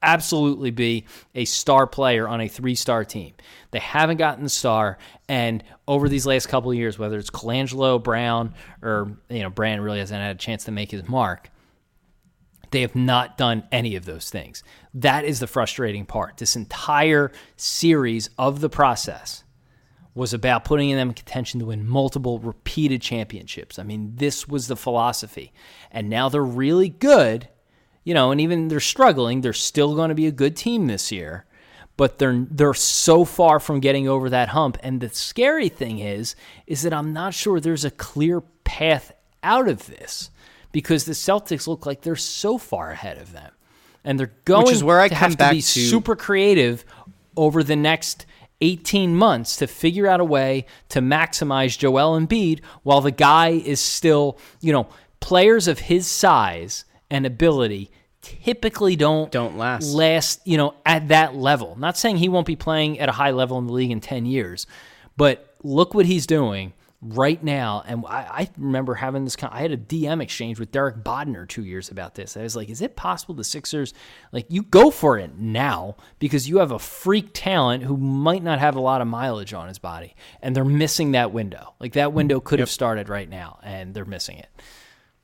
absolutely 0.02 0.70
be 0.70 1.04
a 1.34 1.44
star 1.44 1.86
player 1.86 2.28
on 2.28 2.40
a 2.40 2.48
three 2.48 2.74
star 2.74 3.04
team. 3.04 3.34
They 3.70 3.78
haven't 3.78 4.16
gotten 4.16 4.44
the 4.44 4.50
star, 4.50 4.98
and 5.28 5.62
over 5.86 6.08
these 6.08 6.26
last 6.26 6.48
couple 6.48 6.70
of 6.70 6.76
years, 6.76 6.98
whether 6.98 7.18
it's 7.18 7.30
Colangelo, 7.30 8.02
Brown, 8.02 8.54
or 8.82 9.16
you 9.28 9.40
know, 9.40 9.50
Brand 9.50 9.84
really 9.84 9.98
hasn't 9.98 10.20
had 10.20 10.36
a 10.36 10.38
chance 10.38 10.64
to 10.64 10.72
make 10.72 10.90
his 10.90 11.08
mark. 11.08 11.50
They 12.70 12.82
have 12.82 12.94
not 12.94 13.36
done 13.36 13.64
any 13.72 13.96
of 13.96 14.04
those 14.04 14.30
things. 14.30 14.62
That 14.94 15.24
is 15.24 15.40
the 15.40 15.46
frustrating 15.46 16.06
part. 16.06 16.36
This 16.36 16.54
entire 16.54 17.32
series 17.56 18.30
of 18.38 18.60
the 18.60 18.68
process 18.68 19.42
was 20.14 20.32
about 20.32 20.64
putting 20.64 20.94
them 20.94 21.08
in 21.08 21.14
contention 21.14 21.60
to 21.60 21.66
win 21.66 21.88
multiple 21.88 22.38
repeated 22.38 23.00
championships. 23.00 23.78
I 23.78 23.82
mean, 23.82 24.12
this 24.16 24.46
was 24.46 24.66
the 24.66 24.76
philosophy. 24.76 25.52
And 25.90 26.08
now 26.08 26.28
they're 26.28 26.44
really 26.44 26.88
good 26.88 27.48
you 28.04 28.14
know, 28.14 28.30
and 28.30 28.40
even 28.40 28.68
they're 28.68 28.80
struggling, 28.80 29.40
they're 29.40 29.52
still 29.52 29.94
going 29.94 30.08
to 30.08 30.14
be 30.14 30.26
a 30.26 30.32
good 30.32 30.56
team 30.56 30.86
this 30.86 31.12
year. 31.12 31.44
But 31.96 32.18
they're 32.18 32.46
they're 32.50 32.72
so 32.72 33.26
far 33.26 33.60
from 33.60 33.80
getting 33.80 34.08
over 34.08 34.30
that 34.30 34.48
hump. 34.48 34.78
And 34.82 35.00
the 35.00 35.10
scary 35.10 35.68
thing 35.68 35.98
is, 35.98 36.34
is 36.66 36.82
that 36.82 36.94
I'm 36.94 37.12
not 37.12 37.34
sure 37.34 37.60
there's 37.60 37.84
a 37.84 37.90
clear 37.90 38.40
path 38.64 39.12
out 39.42 39.68
of 39.68 39.86
this 39.86 40.30
because 40.72 41.04
the 41.04 41.12
Celtics 41.12 41.66
look 41.66 41.84
like 41.84 42.00
they're 42.00 42.16
so 42.16 42.56
far 42.56 42.90
ahead 42.90 43.18
of 43.18 43.32
them, 43.32 43.52
and 44.02 44.18
they're 44.18 44.32
going 44.46 44.64
Which 44.66 44.76
is 44.76 44.84
where 44.84 45.00
I 45.00 45.08
to 45.08 45.14
come 45.14 45.30
have 45.30 45.38
back 45.38 45.50
to 45.50 45.56
be 45.56 45.60
to- 45.60 45.66
super 45.68 46.16
creative 46.16 46.86
over 47.36 47.62
the 47.62 47.76
next 47.76 48.24
18 48.62 49.14
months 49.14 49.56
to 49.56 49.66
figure 49.66 50.06
out 50.06 50.20
a 50.20 50.24
way 50.24 50.66
to 50.90 51.00
maximize 51.00 51.78
Joel 51.78 52.18
Embiid 52.18 52.60
while 52.82 53.00
the 53.00 53.10
guy 53.10 53.50
is 53.50 53.80
still, 53.80 54.38
you 54.60 54.72
know, 54.72 54.88
players 55.20 55.68
of 55.68 55.78
his 55.80 56.06
size 56.06 56.84
and 57.10 57.26
ability 57.26 57.90
typically 58.22 58.96
don't 58.96 59.30
Don't 59.30 59.56
last. 59.56 59.94
last, 59.94 60.46
you 60.46 60.56
know, 60.56 60.74
at 60.84 61.08
that 61.08 61.34
level. 61.34 61.76
Not 61.78 61.96
saying 61.96 62.18
he 62.18 62.28
won't 62.28 62.46
be 62.46 62.56
playing 62.56 62.98
at 62.98 63.08
a 63.08 63.12
high 63.12 63.30
level 63.30 63.58
in 63.58 63.66
the 63.66 63.72
league 63.72 63.90
in 63.90 64.00
10 64.00 64.26
years, 64.26 64.66
but 65.16 65.54
look 65.62 65.94
what 65.94 66.06
he's 66.06 66.26
doing 66.26 66.72
right 67.02 67.42
now. 67.42 67.82
And 67.86 68.04
I, 68.06 68.18
I 68.30 68.50
remember 68.58 68.94
having 68.94 69.24
this 69.24 69.36
kind 69.36 69.52
I 69.54 69.60
had 69.62 69.72
a 69.72 69.76
DM 69.76 70.22
exchange 70.22 70.58
with 70.60 70.70
Derek 70.70 70.96
Bodner 70.96 71.48
two 71.48 71.64
years 71.64 71.90
about 71.90 72.14
this. 72.14 72.36
I 72.36 72.42
was 72.42 72.54
like, 72.54 72.68
is 72.68 72.82
it 72.82 72.94
possible 72.94 73.34
the 73.34 73.44
Sixers, 73.44 73.94
like, 74.32 74.46
you 74.50 74.62
go 74.62 74.90
for 74.90 75.18
it 75.18 75.38
now 75.38 75.96
because 76.18 76.48
you 76.48 76.58
have 76.58 76.72
a 76.72 76.78
freak 76.78 77.30
talent 77.32 77.84
who 77.84 77.96
might 77.96 78.42
not 78.42 78.58
have 78.58 78.76
a 78.76 78.80
lot 78.80 79.00
of 79.00 79.06
mileage 79.06 79.54
on 79.54 79.68
his 79.68 79.78
body 79.78 80.14
and 80.42 80.54
they're 80.54 80.64
missing 80.64 81.12
that 81.12 81.32
window. 81.32 81.74
Like, 81.80 81.94
that 81.94 82.12
window 82.12 82.38
could 82.40 82.58
have 82.58 82.70
started 82.70 83.08
right 83.08 83.28
now 83.28 83.58
and 83.62 83.94
they're 83.94 84.04
missing 84.04 84.36
it. 84.36 84.48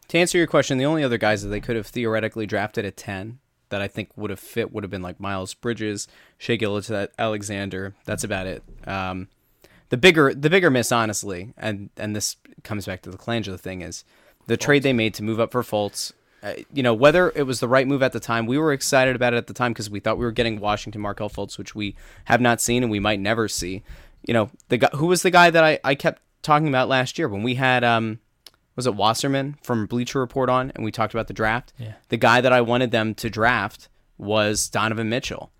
To 0.09 0.19
answer 0.19 0.39
your 0.39 0.47
question, 0.47 0.79
the 0.79 0.87
only 0.87 1.03
other 1.03 1.19
guys 1.19 1.43
that 1.43 1.49
they 1.49 1.61
could 1.61 1.77
have 1.77 1.87
theoretically 1.87 2.47
drafted 2.47 2.85
at 2.85 2.97
10 2.97 3.39
that 3.69 3.83
I 3.83 3.89
think 3.89 4.11
would 4.17 4.31
have 4.31 4.41
fit 4.41 4.73
would 4.73 4.85
have 4.85 4.91
been 4.91 5.03
like 5.03 5.19
Miles 5.19 5.55
Bridges, 5.55 6.07
Shea 6.39 6.57
Gillis 6.57 6.91
Alexander. 7.19 7.95
That's 8.05 8.25
about 8.25 8.47
it. 8.47 8.63
Um, 8.87 9.29
the 9.89 9.97
bigger 9.97 10.35
the 10.35 10.51
bigger 10.51 10.71
miss, 10.71 10.91
honestly, 10.93 11.53
and 11.57 11.91
and 11.97 12.15
this 12.15 12.37
comes 12.63 12.87
back 12.87 13.03
to 13.03 13.11
the 13.11 13.19
Colangelo 13.19 13.59
thing 13.59 13.83
is 13.83 14.05
the 14.47 14.57
trade 14.57 14.83
they 14.83 14.93
made 14.93 15.15
to 15.15 15.23
move 15.23 15.41
up 15.41 15.53
for 15.53 15.63
Fultz. 15.63 16.13
Uh, 16.43 16.55
you 16.73 16.83
know 16.83 16.95
whether 16.95 17.33
it 17.35 17.45
was 17.45 17.61
the 17.61 17.69
right 17.69 17.87
move 17.87 18.03
at 18.03 18.13
the 18.13 18.21
time. 18.21 18.47
We 18.47 18.59
were 18.59 18.73
excited 18.73 19.17
about 19.17 19.35
it 19.35 19.39
at 19.39 19.47
the 19.47 19.55
time 19.55 19.73
because 19.73 19.91
we 19.91 20.01
thought 20.01 20.19
we 20.19 20.25
were 20.25 20.33
getting 20.33 20.61
Washington 20.61 21.01
Markelle 21.01 21.31
Fultz, 21.31 21.59
which 21.59 21.75
we 21.75 21.97
have 22.27 22.41
not 22.41 22.61
seen 22.61 22.83
and 22.83 22.91
we 22.91 23.01
might 23.01 23.21
never 23.21 23.49
see. 23.49 23.83
You 24.27 24.35
know 24.35 24.51
the 24.69 24.79
guy 24.79 24.91
who 24.95 25.07
was 25.07 25.23
the 25.23 25.31
guy 25.31 25.51
that 25.51 25.65
I, 25.65 25.79
I 25.85 25.95
kept 25.95 26.23
talking 26.43 26.69
about 26.69 26.89
last 26.89 27.19
year 27.19 27.29
when 27.29 27.43
we 27.43 27.55
had 27.55 27.85
um 27.85 28.21
was 28.77 28.87
it 28.87 28.95
Wasserman 28.95 29.57
from 29.63 29.87
Bleacher 29.87 30.21
Report 30.21 30.49
on, 30.51 30.71
and 30.75 30.85
we 30.85 30.93
talked 30.93 31.15
about 31.15 31.27
the 31.27 31.35
draft. 31.35 31.73
Yeah. 31.79 31.95
The 32.11 32.19
guy 32.19 32.41
that 32.43 32.53
I 32.53 32.61
wanted 32.61 32.91
them 32.91 33.15
to 33.17 33.31
draft 33.31 33.89
was 34.19 34.69
Donovan 34.69 35.09
Mitchell, 35.09 35.51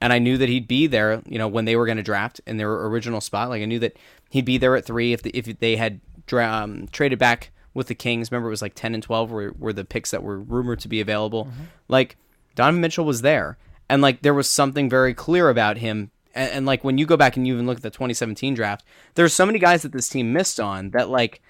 and 0.00 0.12
I 0.12 0.18
knew 0.18 0.36
that 0.36 0.48
he'd 0.48 0.68
be 0.68 0.86
there. 0.86 1.22
You 1.26 1.38
know, 1.38 1.48
when 1.48 1.64
they 1.64 1.76
were 1.76 1.86
going 1.86 1.96
to 1.96 2.02
draft 2.02 2.40
in 2.46 2.56
their 2.56 2.72
original 2.86 3.20
spot, 3.20 3.48
like 3.48 3.62
I 3.62 3.66
knew 3.66 3.78
that 3.78 3.96
he'd 4.30 4.44
be 4.44 4.58
there 4.58 4.76
at 4.76 4.84
three 4.84 5.12
if 5.12 5.22
the, 5.22 5.30
if 5.30 5.58
they 5.60 5.76
had 5.76 6.00
dra- 6.26 6.52
um, 6.52 6.88
traded 6.88 7.18
back 7.18 7.52
with 7.72 7.86
the 7.86 7.94
Kings. 7.94 8.30
Remember, 8.30 8.48
it 8.48 8.50
was 8.50 8.62
like 8.62 8.74
ten 8.74 8.94
and 8.94 9.02
twelve 9.02 9.30
were, 9.30 9.54
were 9.58 9.72
the 9.72 9.84
picks 9.84 10.10
that 10.10 10.22
were 10.22 10.38
rumored 10.40 10.80
to 10.80 10.88
be 10.88 11.00
available. 11.00 11.48
Like 11.88 12.16
Donovan 12.56 12.80
Mitchell 12.80 13.04
was 13.04 13.22
there, 13.22 13.58
and 13.88 14.02
like 14.02 14.22
there 14.22 14.34
was 14.34 14.50
something 14.50 14.90
very 14.90 15.14
clear 15.14 15.48
about 15.50 15.78
him. 15.78 16.10
And, 16.34 16.50
and 16.50 16.66
like 16.66 16.82
when 16.82 16.98
you 16.98 17.06
go 17.06 17.16
back 17.16 17.36
and 17.36 17.46
you 17.46 17.54
even 17.54 17.66
look 17.66 17.78
at 17.78 17.82
the 17.82 17.90
2017 17.90 18.54
draft, 18.54 18.84
there's 19.14 19.32
so 19.32 19.46
many 19.46 19.58
guys 19.60 19.82
that 19.82 19.92
this 19.92 20.08
team 20.08 20.32
missed 20.32 20.58
on 20.58 20.90
that 20.90 21.08
like 21.08 21.40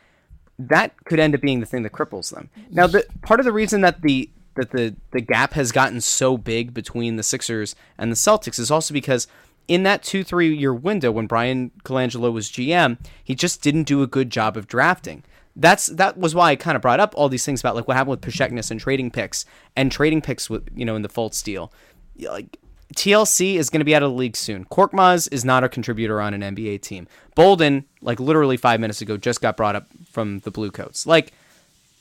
that 0.58 1.04
could 1.04 1.20
end 1.20 1.34
up 1.34 1.40
being 1.40 1.60
the 1.60 1.66
thing 1.66 1.82
that 1.82 1.92
cripples 1.92 2.34
them. 2.34 2.50
Now, 2.70 2.86
the 2.86 3.04
part 3.22 3.40
of 3.40 3.46
the 3.46 3.52
reason 3.52 3.80
that 3.82 4.02
the 4.02 4.30
that 4.54 4.70
the 4.70 4.96
the 5.12 5.20
gap 5.20 5.52
has 5.52 5.72
gotten 5.72 6.00
so 6.00 6.36
big 6.36 6.72
between 6.74 7.16
the 7.16 7.22
Sixers 7.22 7.76
and 7.98 8.10
the 8.10 8.16
Celtics 8.16 8.58
is 8.58 8.70
also 8.70 8.94
because 8.94 9.26
in 9.68 9.82
that 9.82 10.02
two 10.02 10.24
three 10.24 10.54
year 10.54 10.74
window 10.74 11.10
when 11.10 11.26
Bryan 11.26 11.70
Colangelo 11.84 12.32
was 12.32 12.50
GM, 12.50 12.98
he 13.22 13.34
just 13.34 13.62
didn't 13.62 13.84
do 13.84 14.02
a 14.02 14.06
good 14.06 14.30
job 14.30 14.56
of 14.56 14.66
drafting. 14.66 15.22
That's 15.54 15.86
that 15.86 16.18
was 16.18 16.34
why 16.34 16.50
I 16.50 16.56
kind 16.56 16.76
of 16.76 16.82
brought 16.82 17.00
up 17.00 17.14
all 17.16 17.28
these 17.28 17.44
things 17.44 17.60
about 17.60 17.76
like 17.76 17.88
what 17.88 17.96
happened 17.96 18.10
with 18.10 18.20
Pasecniks 18.22 18.70
and 18.70 18.80
trading 18.80 19.10
picks 19.10 19.44
and 19.74 19.92
trading 19.92 20.22
picks 20.22 20.48
with 20.50 20.68
you 20.74 20.84
know 20.84 20.96
in 20.96 21.02
the 21.02 21.08
Fultz 21.08 21.42
deal. 21.42 21.72
Like 22.18 22.58
TLC 22.94 23.56
is 23.56 23.68
going 23.68 23.80
to 23.80 23.84
be 23.84 23.94
out 23.94 24.02
of 24.02 24.10
the 24.10 24.16
league 24.16 24.36
soon. 24.36 24.64
Korkmaz 24.66 25.28
is 25.32 25.44
not 25.44 25.64
a 25.64 25.68
contributor 25.68 26.20
on 26.20 26.34
an 26.34 26.54
NBA 26.54 26.82
team. 26.82 27.08
Bolden, 27.34 27.84
like 28.00 28.20
literally 28.20 28.56
five 28.56 28.80
minutes 28.80 29.00
ago, 29.00 29.16
just 29.16 29.40
got 29.40 29.56
brought 29.56 29.76
up 29.76 29.88
from 30.10 30.38
the 30.40 30.50
Bluecoats. 30.50 31.06
Like 31.06 31.32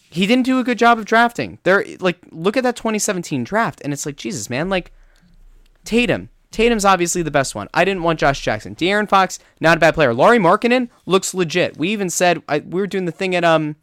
he 0.09 0.27
didn't 0.27 0.45
do 0.45 0.59
a 0.59 0.63
good 0.63 0.77
job 0.77 0.99
of 0.99 1.05
drafting. 1.05 1.59
There, 1.63 1.83
like 1.99 2.19
look 2.31 2.55
at 2.55 2.63
that 2.63 2.75
2017 2.75 3.43
draft, 3.43 3.81
and 3.83 3.91
it's 3.91 4.05
like 4.05 4.15
Jesus, 4.15 4.49
man. 4.49 4.69
Like 4.69 4.91
Tatum, 5.83 6.29
Tatum's 6.51 6.85
obviously 6.85 7.21
the 7.21 7.31
best 7.31 7.55
one. 7.55 7.67
I 7.73 7.83
didn't 7.83 8.03
want 8.03 8.19
Josh 8.19 8.41
Jackson. 8.41 8.75
De'Aaron 8.75 9.09
Fox, 9.09 9.39
not 9.59 9.77
a 9.77 9.79
bad 9.79 9.93
player. 9.93 10.13
Lauri 10.13 10.37
Markkanen 10.37 10.89
looks 11.05 11.33
legit. 11.33 11.77
We 11.77 11.89
even 11.89 12.09
said 12.09 12.41
I, 12.47 12.59
we 12.59 12.79
were 12.79 12.87
doing 12.87 13.05
the 13.05 13.11
thing 13.11 13.35
at 13.35 13.43
um, 13.43 13.75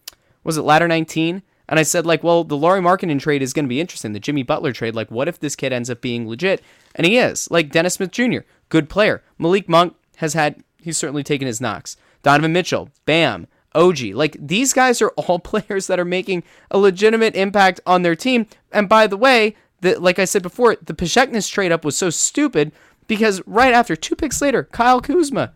was 0.45 0.57
it 0.57 0.63
ladder 0.63 0.89
19? 0.89 1.43
And 1.73 1.79
I 1.79 1.85
said 1.85 2.05
like, 2.05 2.23
well, 2.23 2.45
the 2.45 2.55
Lauri 2.55 2.83
Markkanen 2.83 3.19
trade 3.19 3.41
is 3.41 3.55
going 3.55 3.65
to 3.65 3.69
be 3.69 3.81
interesting. 3.81 4.13
The 4.13 4.21
Jimmy 4.21 4.43
Butler 4.43 4.75
trade, 4.75 4.95
like, 4.95 5.11
what 5.11 5.27
if 5.27 5.41
this 5.41 5.57
kid 5.57 5.73
ends 5.73 5.89
up 5.89 6.03
being 6.03 6.29
legit? 6.29 6.61
And 6.95 7.07
he 7.07 7.17
is. 7.17 7.51
Like 7.51 7.71
Dennis 7.71 7.95
Smith 7.95 8.11
Jr., 8.11 8.41
good 8.69 8.91
player. 8.91 9.23
Malik 9.39 9.71
Monk 9.71 9.97
has 10.17 10.35
had, 10.35 10.63
he's 10.77 10.99
certainly 10.99 11.23
taken 11.23 11.47
his 11.47 11.63
knocks. 11.63 11.97
Donovan 12.23 12.53
Mitchell, 12.53 12.91
bam. 13.07 13.47
OG. 13.75 14.01
Like 14.13 14.37
these 14.39 14.75
guys 14.75 15.01
are 15.01 15.13
all 15.17 15.39
players 15.39 15.87
that 15.87 15.99
are 15.99 16.05
making 16.05 16.43
a 16.71 16.77
legitimate 16.77 17.35
impact 17.35 17.81
on 17.87 18.03
their 18.03 18.17
team. 18.17 18.47
And 18.71 18.87
by 18.87 19.07
the 19.07 19.17
way, 19.17 19.57
the, 19.81 19.99
like 19.99 20.19
I 20.19 20.27
said 20.27 20.43
before, 20.43 20.77
the 20.83 20.93
Pasecniks 20.93 21.51
trade 21.51 21.73
up 21.73 21.87
was 21.87 21.97
so 21.97 22.11
stupid 22.11 22.73
because 23.07 23.41
right 23.47 23.73
after 23.73 23.97
two 23.97 24.15
picks 24.15 24.43
later, 24.43 24.65
Kyle 24.65 25.01
Kuzma. 25.01 25.55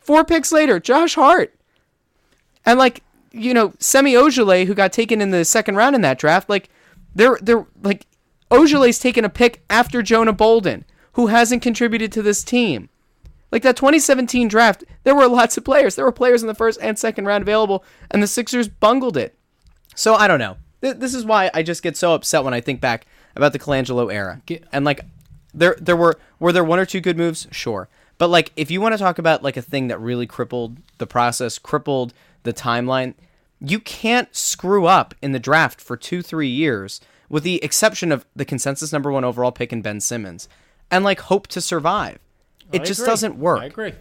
Four 0.00 0.24
picks 0.24 0.52
later, 0.52 0.80
Josh 0.80 1.16
Hart. 1.16 1.54
And 2.64 2.78
like, 2.78 3.03
you 3.34 3.52
know, 3.52 3.72
Semi 3.78 4.14
Ojeleye, 4.14 4.66
who 4.66 4.74
got 4.74 4.92
taken 4.92 5.20
in 5.20 5.30
the 5.30 5.44
second 5.44 5.76
round 5.76 5.94
in 5.94 6.02
that 6.02 6.18
draft, 6.18 6.48
like 6.48 6.70
they're 7.14 7.38
they're 7.42 7.66
like 7.82 8.06
Ojeleye's 8.50 8.98
taken 8.98 9.24
a 9.24 9.28
pick 9.28 9.62
after 9.68 10.02
Jonah 10.02 10.32
Bolden, 10.32 10.84
who 11.12 11.26
hasn't 11.28 11.62
contributed 11.62 12.12
to 12.12 12.22
this 12.22 12.44
team. 12.44 12.88
Like 13.50 13.62
that 13.62 13.76
2017 13.76 14.48
draft, 14.48 14.84
there 15.04 15.14
were 15.14 15.28
lots 15.28 15.56
of 15.56 15.64
players. 15.64 15.94
There 15.94 16.04
were 16.04 16.12
players 16.12 16.42
in 16.42 16.48
the 16.48 16.54
first 16.54 16.78
and 16.82 16.98
second 16.98 17.26
round 17.26 17.42
available, 17.42 17.84
and 18.10 18.22
the 18.22 18.26
Sixers 18.26 18.68
bungled 18.68 19.16
it. 19.16 19.36
So 19.94 20.14
I 20.14 20.26
don't 20.28 20.40
know. 20.40 20.56
Th- 20.82 20.96
This 20.96 21.14
is 21.14 21.24
why 21.24 21.50
I 21.54 21.62
just 21.62 21.82
get 21.82 21.96
so 21.96 22.14
upset 22.14 22.44
when 22.44 22.54
I 22.54 22.60
think 22.60 22.80
back 22.80 23.06
about 23.36 23.52
the 23.52 23.58
Colangelo 23.58 24.12
era. 24.12 24.42
And 24.72 24.84
like, 24.84 25.00
there 25.52 25.76
there 25.80 25.96
were 25.96 26.18
were 26.38 26.52
there 26.52 26.64
one 26.64 26.78
or 26.80 26.86
two 26.86 27.00
good 27.00 27.16
moves, 27.16 27.46
sure. 27.52 27.88
But 28.18 28.28
like, 28.28 28.52
if 28.56 28.70
you 28.70 28.80
want 28.80 28.92
to 28.94 28.98
talk 28.98 29.18
about 29.18 29.42
like 29.42 29.56
a 29.56 29.62
thing 29.62 29.88
that 29.88 29.98
really 30.00 30.26
crippled 30.26 30.78
the 30.98 31.06
process, 31.06 31.58
crippled 31.58 32.12
the 32.44 32.52
timeline, 32.52 33.14
You 33.60 33.80
can't 33.80 34.34
screw 34.34 34.86
up 34.86 35.14
in 35.20 35.32
the 35.32 35.38
draft 35.38 35.80
for 35.80 35.96
two, 35.96 36.22
three 36.22 36.48
years, 36.48 37.00
with 37.28 37.42
the 37.42 37.62
exception 37.64 38.12
of 38.12 38.24
the 38.36 38.44
consensus 38.44 38.92
number 38.92 39.10
one 39.10 39.24
overall 39.24 39.52
pick 39.52 39.72
in 39.72 39.82
Ben 39.82 40.00
Simmons, 40.00 40.48
and 40.90 41.04
like 41.04 41.20
hope 41.20 41.46
to 41.48 41.60
survive. 41.60 42.18
It 42.72 42.82
I 42.82 42.84
just 42.84 43.00
agree. 43.00 43.10
doesn't 43.10 43.36
work 43.38 43.60
I 43.60 43.66
agree. 43.66 43.92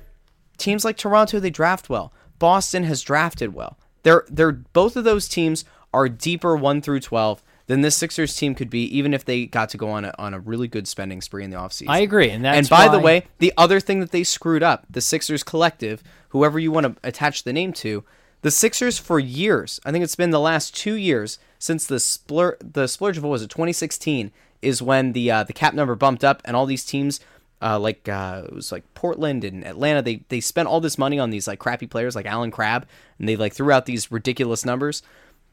teams 0.57 0.85
like 0.85 0.97
Toronto 0.97 1.39
they 1.39 1.49
draft 1.49 1.89
well. 1.89 2.13
Boston 2.39 2.83
has 2.83 3.01
drafted 3.01 3.53
well. 3.53 3.77
They're 4.03 4.25
they're 4.29 4.51
both 4.51 4.95
of 4.95 5.03
those 5.03 5.27
teams 5.27 5.65
are 5.93 6.09
deeper 6.09 6.55
one 6.55 6.81
through 6.81 6.99
twelve 7.01 7.41
than 7.67 7.81
this 7.81 7.95
Sixers 7.95 8.35
team 8.35 8.55
could 8.55 8.69
be, 8.69 8.83
even 8.97 9.13
if 9.13 9.23
they 9.23 9.45
got 9.45 9.69
to 9.69 9.77
go 9.77 9.89
on 9.89 10.03
a 10.05 10.13
on 10.17 10.33
a 10.33 10.39
really 10.39 10.67
good 10.67 10.87
spending 10.87 11.21
spree 11.21 11.43
in 11.43 11.49
the 11.49 11.57
offseason. 11.57 11.89
I 11.89 11.99
agree, 11.99 12.29
and 12.29 12.43
that's 12.43 12.57
and 12.57 12.69
by 12.69 12.89
the 12.89 12.99
way, 12.99 13.25
the 13.39 13.53
other 13.57 13.79
thing 13.79 14.01
that 14.01 14.11
they 14.11 14.23
screwed 14.23 14.63
up, 14.63 14.85
the 14.89 14.99
Sixers 15.01 15.43
collective, 15.43 16.03
whoever 16.29 16.59
you 16.59 16.71
want 16.71 16.85
to 16.85 17.07
attach 17.07 17.43
the 17.43 17.53
name 17.53 17.71
to, 17.73 18.03
the 18.43 18.51
Sixers 18.51 18.99
for 18.99 19.19
years, 19.19 19.79
I 19.85 19.91
think 19.91 20.03
it's 20.03 20.17
been 20.17 20.31
the 20.31 20.39
last 20.39 20.75
two 20.75 20.95
years 20.95 21.39
since 21.59 21.85
the 21.87 21.95
splur 21.95 22.55
the 22.59 22.87
splurge 22.87 23.17
of 23.17 23.23
what 23.23 23.29
was 23.29 23.41
it, 23.41 23.49
2016, 23.49 24.31
is 24.61 24.81
when 24.81 25.13
the 25.13 25.31
uh, 25.31 25.43
the 25.43 25.53
cap 25.53 25.73
number 25.73 25.95
bumped 25.95 26.23
up 26.23 26.41
and 26.45 26.55
all 26.55 26.65
these 26.65 26.85
teams. 26.85 27.19
Uh, 27.61 27.79
like 27.79 28.09
uh, 28.09 28.41
it 28.45 28.53
was 28.53 28.73
like 28.73 28.83
Portland 28.93 29.45
and 29.45 29.65
Atlanta. 29.65 30.01
They 30.01 30.25
they 30.27 30.41
spent 30.41 30.67
all 30.67 30.81
this 30.81 30.97
money 30.97 31.17
on 31.17 31.29
these 31.29 31.47
like 31.47 31.59
crappy 31.59 31.87
players 31.87 32.17
like 32.17 32.25
Allen 32.25 32.51
Crabbe, 32.51 32.85
and 33.17 33.29
they 33.29 33.37
like 33.37 33.53
threw 33.53 33.71
out 33.71 33.85
these 33.85 34.11
ridiculous 34.11 34.65
numbers. 34.65 35.01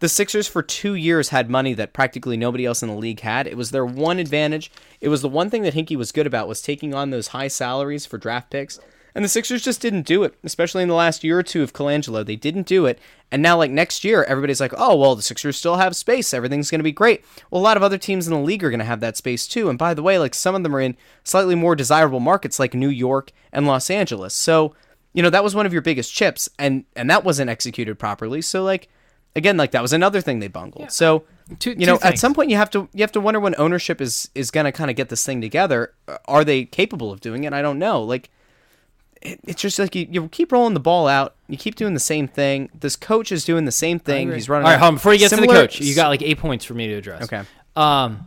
The 0.00 0.08
Sixers 0.08 0.48
for 0.48 0.62
two 0.62 0.94
years 0.94 1.28
had 1.28 1.48
money 1.48 1.74
that 1.74 1.92
practically 1.92 2.36
nobody 2.36 2.66
else 2.66 2.82
in 2.82 2.88
the 2.88 2.96
league 2.96 3.20
had. 3.20 3.46
It 3.46 3.56
was 3.56 3.70
their 3.70 3.86
one 3.86 4.18
advantage. 4.18 4.72
It 5.00 5.10
was 5.10 5.22
the 5.22 5.28
one 5.28 5.50
thing 5.50 5.62
that 5.62 5.74
Hinkie 5.74 5.96
was 5.96 6.10
good 6.10 6.26
about 6.26 6.48
was 6.48 6.62
taking 6.62 6.92
on 6.92 7.10
those 7.10 7.28
high 7.28 7.48
salaries 7.48 8.06
for 8.06 8.18
draft 8.18 8.50
picks. 8.50 8.80
And 9.14 9.24
the 9.24 9.28
Sixers 9.28 9.62
just 9.62 9.80
didn't 9.80 10.06
do 10.06 10.22
it, 10.22 10.34
especially 10.44 10.82
in 10.82 10.88
the 10.88 10.94
last 10.94 11.24
year 11.24 11.38
or 11.38 11.42
two 11.42 11.62
of 11.62 11.72
Colangelo. 11.72 12.24
They 12.24 12.36
didn't 12.36 12.66
do 12.66 12.86
it. 12.86 12.98
And 13.30 13.42
now, 13.42 13.56
like 13.56 13.70
next 13.70 14.04
year, 14.04 14.24
everybody's 14.24 14.60
like, 14.60 14.74
oh, 14.76 14.96
well, 14.96 15.16
the 15.16 15.22
Sixers 15.22 15.56
still 15.56 15.76
have 15.76 15.96
space. 15.96 16.32
Everything's 16.32 16.70
going 16.70 16.78
to 16.80 16.84
be 16.84 16.92
great. 16.92 17.24
Well, 17.50 17.60
a 17.60 17.64
lot 17.64 17.76
of 17.76 17.82
other 17.82 17.98
teams 17.98 18.26
in 18.26 18.34
the 18.34 18.40
league 18.40 18.62
are 18.64 18.70
going 18.70 18.80
to 18.80 18.84
have 18.84 19.00
that 19.00 19.16
space 19.16 19.46
too. 19.48 19.68
And 19.68 19.78
by 19.78 19.94
the 19.94 20.02
way, 20.02 20.18
like 20.18 20.34
some 20.34 20.54
of 20.54 20.62
them 20.62 20.74
are 20.74 20.80
in 20.80 20.96
slightly 21.24 21.54
more 21.54 21.76
desirable 21.76 22.20
markets 22.20 22.58
like 22.58 22.74
New 22.74 22.88
York 22.88 23.32
and 23.52 23.66
Los 23.66 23.90
Angeles. 23.90 24.34
So, 24.34 24.74
you 25.12 25.22
know, 25.22 25.30
that 25.30 25.44
was 25.44 25.54
one 25.54 25.66
of 25.66 25.72
your 25.72 25.82
biggest 25.82 26.14
chips. 26.14 26.48
And, 26.58 26.84
and 26.94 27.10
that 27.10 27.24
wasn't 27.24 27.50
executed 27.50 27.98
properly. 27.98 28.42
So, 28.42 28.62
like, 28.62 28.88
again, 29.36 29.56
like 29.56 29.70
that 29.72 29.82
was 29.82 29.92
another 29.92 30.20
thing 30.20 30.38
they 30.38 30.48
bungled. 30.48 30.90
So, 30.92 31.24
Two- 31.58 31.74
you 31.76 31.86
know, 31.86 31.98
at 32.02 32.18
some 32.18 32.32
point 32.32 32.50
you 32.50 32.56
have 32.56 32.70
to 32.70 32.88
you 32.94 33.00
have 33.02 33.12
to 33.12 33.20
wonder 33.20 33.40
when 33.40 33.54
ownership 33.58 34.00
is 34.00 34.30
is 34.36 34.50
going 34.52 34.66
to 34.66 34.72
kind 34.72 34.88
of 34.88 34.96
get 34.96 35.08
this 35.08 35.26
thing 35.26 35.40
together. 35.40 35.94
Are 36.26 36.44
they 36.44 36.64
capable 36.64 37.10
of 37.10 37.20
doing 37.20 37.44
it? 37.44 37.52
I 37.52 37.60
don't 37.60 37.78
know. 37.78 38.02
Like 38.02 38.30
it, 39.22 39.40
it's 39.44 39.60
just 39.60 39.78
like 39.78 39.94
you, 39.94 40.06
you 40.10 40.28
keep 40.28 40.52
rolling 40.52 40.74
the 40.74 40.80
ball 40.80 41.06
out, 41.08 41.34
you 41.48 41.56
keep 41.56 41.74
doing 41.74 41.94
the 41.94 42.00
same 42.00 42.28
thing. 42.28 42.70
This 42.78 42.96
coach 42.96 43.32
is 43.32 43.44
doing 43.44 43.64
the 43.64 43.72
same 43.72 43.98
thing. 43.98 44.32
He's 44.32 44.48
running. 44.48 44.66
All 44.66 44.70
right, 44.70 44.76
out- 44.76 44.80
hold 44.80 44.88
on. 44.88 44.94
Before 44.94 45.12
you 45.12 45.18
get 45.18 45.30
to 45.30 45.36
the 45.36 45.46
coach, 45.46 45.80
you 45.80 45.94
got 45.94 46.08
like 46.08 46.22
eight 46.22 46.38
points 46.38 46.64
for 46.64 46.74
me 46.74 46.88
to 46.88 46.94
address. 46.94 47.24
Okay. 47.24 47.42
Um. 47.76 48.26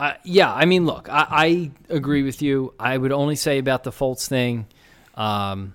I 0.00 0.16
yeah, 0.24 0.52
I 0.52 0.64
mean, 0.64 0.84
look, 0.84 1.08
I, 1.08 1.26
I 1.30 1.70
agree 1.94 2.22
with 2.24 2.42
you. 2.42 2.74
I 2.78 2.96
would 2.96 3.12
only 3.12 3.36
say 3.36 3.58
about 3.58 3.84
the 3.84 3.92
Fultz 3.92 4.26
thing. 4.26 4.66
Um, 5.14 5.74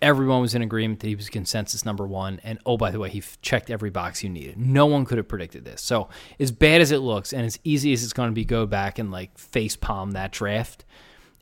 everyone 0.00 0.40
was 0.40 0.54
in 0.54 0.62
agreement 0.62 1.00
that 1.00 1.08
he 1.08 1.16
was 1.16 1.28
consensus 1.28 1.84
number 1.84 2.06
one, 2.06 2.40
and 2.44 2.58
oh, 2.64 2.76
by 2.76 2.90
the 2.90 2.98
way, 2.98 3.10
he 3.10 3.18
f- 3.18 3.38
checked 3.42 3.70
every 3.70 3.90
box 3.90 4.22
you 4.22 4.28
needed. 4.30 4.58
No 4.58 4.86
one 4.86 5.04
could 5.04 5.18
have 5.18 5.26
predicted 5.28 5.64
this. 5.64 5.82
So, 5.82 6.08
as 6.38 6.52
bad 6.52 6.80
as 6.80 6.92
it 6.92 6.98
looks, 6.98 7.32
and 7.32 7.44
as 7.44 7.58
easy 7.64 7.92
as 7.92 8.04
it's 8.04 8.12
going 8.12 8.30
to 8.30 8.34
be, 8.34 8.44
go 8.44 8.64
back 8.66 8.98
and 8.98 9.10
like 9.10 9.36
face 9.36 9.74
palm 9.76 10.12
that 10.12 10.30
draft. 10.30 10.84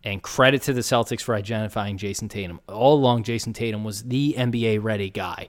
And 0.04 0.22
credit 0.22 0.62
to 0.62 0.74
the 0.74 0.82
Celtics 0.82 1.22
for 1.22 1.34
identifying 1.34 1.96
Jayson 1.96 2.28
Tatum. 2.28 2.60
All 2.68 2.94
along, 2.94 3.24
Jayson 3.24 3.54
Tatum 3.54 3.84
was 3.84 4.02
the 4.02 4.34
NBA 4.36 4.82
ready 4.82 5.08
guy. 5.08 5.48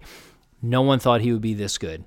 No 0.61 0.81
one 0.81 0.99
thought 0.99 1.21
he 1.21 1.33
would 1.33 1.41
be 1.41 1.53
this 1.53 1.77
good 1.77 2.05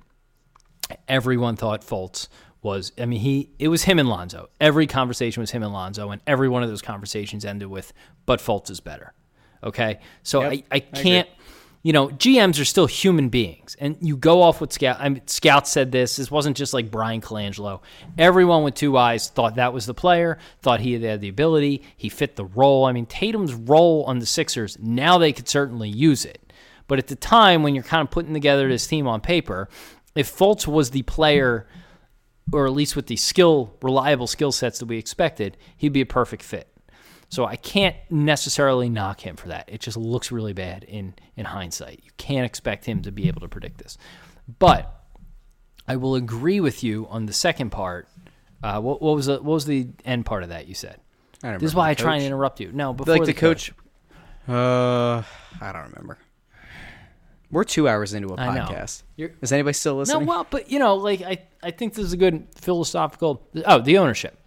everyone 1.07 1.55
thought 1.55 1.81
Fultz 1.81 2.27
was. 2.61 2.91
I 2.97 3.05
mean, 3.05 3.19
he 3.19 3.51
it 3.59 3.67
was 3.67 3.83
him 3.83 3.99
and 3.99 4.09
Lonzo. 4.09 4.49
Every 4.59 4.87
conversation 4.87 5.41
was 5.41 5.51
him 5.51 5.63
and 5.63 5.73
Lonzo, 5.73 6.11
and 6.11 6.21
every 6.27 6.49
one 6.49 6.63
of 6.63 6.69
those 6.69 6.81
conversations 6.81 7.45
ended 7.45 7.67
with, 7.69 7.93
"But 8.25 8.39
Fultz 8.39 8.69
is 8.69 8.79
better." 8.79 9.13
Okay, 9.63 9.99
so 10.23 10.41
I, 10.43 10.63
I 10.71 10.79
can't. 10.79 11.27
You 11.81 11.93
know, 11.93 12.09
GMs 12.09 12.59
are 12.59 12.65
still 12.65 12.87
human 12.87 13.29
beings, 13.29 13.77
and 13.79 13.95
you 14.01 14.17
go 14.17 14.41
off 14.41 14.59
what 14.59 14.73
scout. 14.73 14.97
I 14.99 15.07
mean, 15.07 15.21
scouts 15.27 15.71
said 15.71 15.93
this. 15.93 16.17
This 16.17 16.29
wasn't 16.29 16.57
just 16.57 16.73
like 16.73 16.91
Bryan 16.91 17.21
Colangelo. 17.21 17.79
Everyone 18.17 18.63
with 18.63 18.75
two 18.75 18.97
eyes 18.97 19.29
thought 19.29 19.55
that 19.55 19.71
was 19.71 19.85
the 19.85 19.93
player. 19.93 20.37
Thought 20.61 20.81
he 20.81 21.01
had 21.01 21.21
the 21.21 21.29
ability. 21.29 21.83
He 21.95 22.09
fit 22.09 22.35
the 22.35 22.43
role. 22.43 22.83
I 22.85 22.91
mean, 22.91 23.05
Tatum's 23.05 23.53
role 23.53 24.03
on 24.03 24.19
the 24.19 24.25
Sixers. 24.25 24.77
Now 24.77 25.17
they 25.17 25.31
could 25.31 25.47
certainly 25.47 25.87
use 25.87 26.25
it. 26.25 26.51
But 26.87 26.99
at 26.99 27.07
the 27.07 27.15
time 27.15 27.63
when 27.63 27.75
you're 27.75 27.83
kind 27.85 28.01
of 28.01 28.11
putting 28.11 28.33
together 28.33 28.67
this 28.67 28.85
team 28.85 29.07
on 29.07 29.21
paper, 29.21 29.69
if 30.15 30.35
Fultz 30.35 30.67
was 30.67 30.89
the 30.89 31.03
player, 31.03 31.65
or 32.51 32.65
at 32.65 32.73
least 32.73 32.97
with 32.97 33.07
the 33.07 33.15
skill, 33.15 33.77
reliable 33.81 34.27
skill 34.27 34.51
sets 34.51 34.79
that 34.79 34.87
we 34.87 34.97
expected, 34.97 35.55
he'd 35.77 35.93
be 35.93 36.01
a 36.01 36.05
perfect 36.05 36.43
fit. 36.43 36.67
So 37.29 37.45
I 37.45 37.55
can't 37.57 37.95
necessarily 38.09 38.89
knock 38.89 39.21
him 39.21 39.35
for 39.35 39.49
that. 39.49 39.69
It 39.71 39.81
just 39.81 39.97
looks 39.97 40.31
really 40.31 40.53
bad 40.53 40.83
in 40.83 41.13
in 41.37 41.45
hindsight. 41.45 42.01
You 42.03 42.11
can't 42.17 42.45
expect 42.45 42.85
him 42.85 43.01
to 43.03 43.11
be 43.11 43.27
able 43.27 43.41
to 43.41 43.47
predict 43.47 43.77
this. 43.77 43.97
But 44.57 44.91
I 45.87 45.95
will 45.97 46.15
agree 46.15 46.59
with 46.59 46.83
you 46.83 47.07
on 47.09 47.27
the 47.27 47.33
second 47.33 47.69
part. 47.71 48.07
Uh, 48.63 48.81
what, 48.81 49.01
what 49.01 49.15
was 49.15 49.27
the 49.27 49.35
what 49.35 49.43
was 49.53 49.65
the 49.65 49.87
end 50.05 50.25
part 50.25 50.43
of 50.43 50.49
that 50.49 50.67
you 50.67 50.73
said? 50.73 50.95
I 50.95 50.97
don't 50.97 51.43
remember. 51.43 51.59
This 51.65 51.71
is 51.71 51.75
why 51.75 51.89
I 51.89 51.93
the 51.93 52.01
try 52.01 52.15
and 52.15 52.25
interrupt 52.25 52.59
you. 52.59 52.71
No, 52.73 52.93
before 52.93 53.17
like 53.17 53.25
the 53.25 53.33
coach. 53.33 53.71
Uh, 54.47 55.21
I 55.61 55.71
don't 55.71 55.91
remember. 55.91 56.17
We're 57.51 57.63
two 57.63 57.87
hours 57.87 58.13
into 58.13 58.29
a 58.33 58.37
podcast. 58.37 59.03
You're- 59.15 59.33
Is 59.41 59.51
anybody 59.51 59.73
still 59.73 59.95
listening? 59.95 60.25
No, 60.25 60.29
well, 60.29 60.47
but 60.49 60.69
you 60.71 60.79
know, 60.79 60.95
like 60.95 61.21
I, 61.21 61.43
I 61.63 61.71
think 61.71 61.93
this 61.93 62.05
is 62.05 62.13
a 62.13 62.17
good 62.17 62.47
philosophical. 62.55 63.47
Oh, 63.65 63.79
the 63.79 63.97
ownership. 63.99 64.38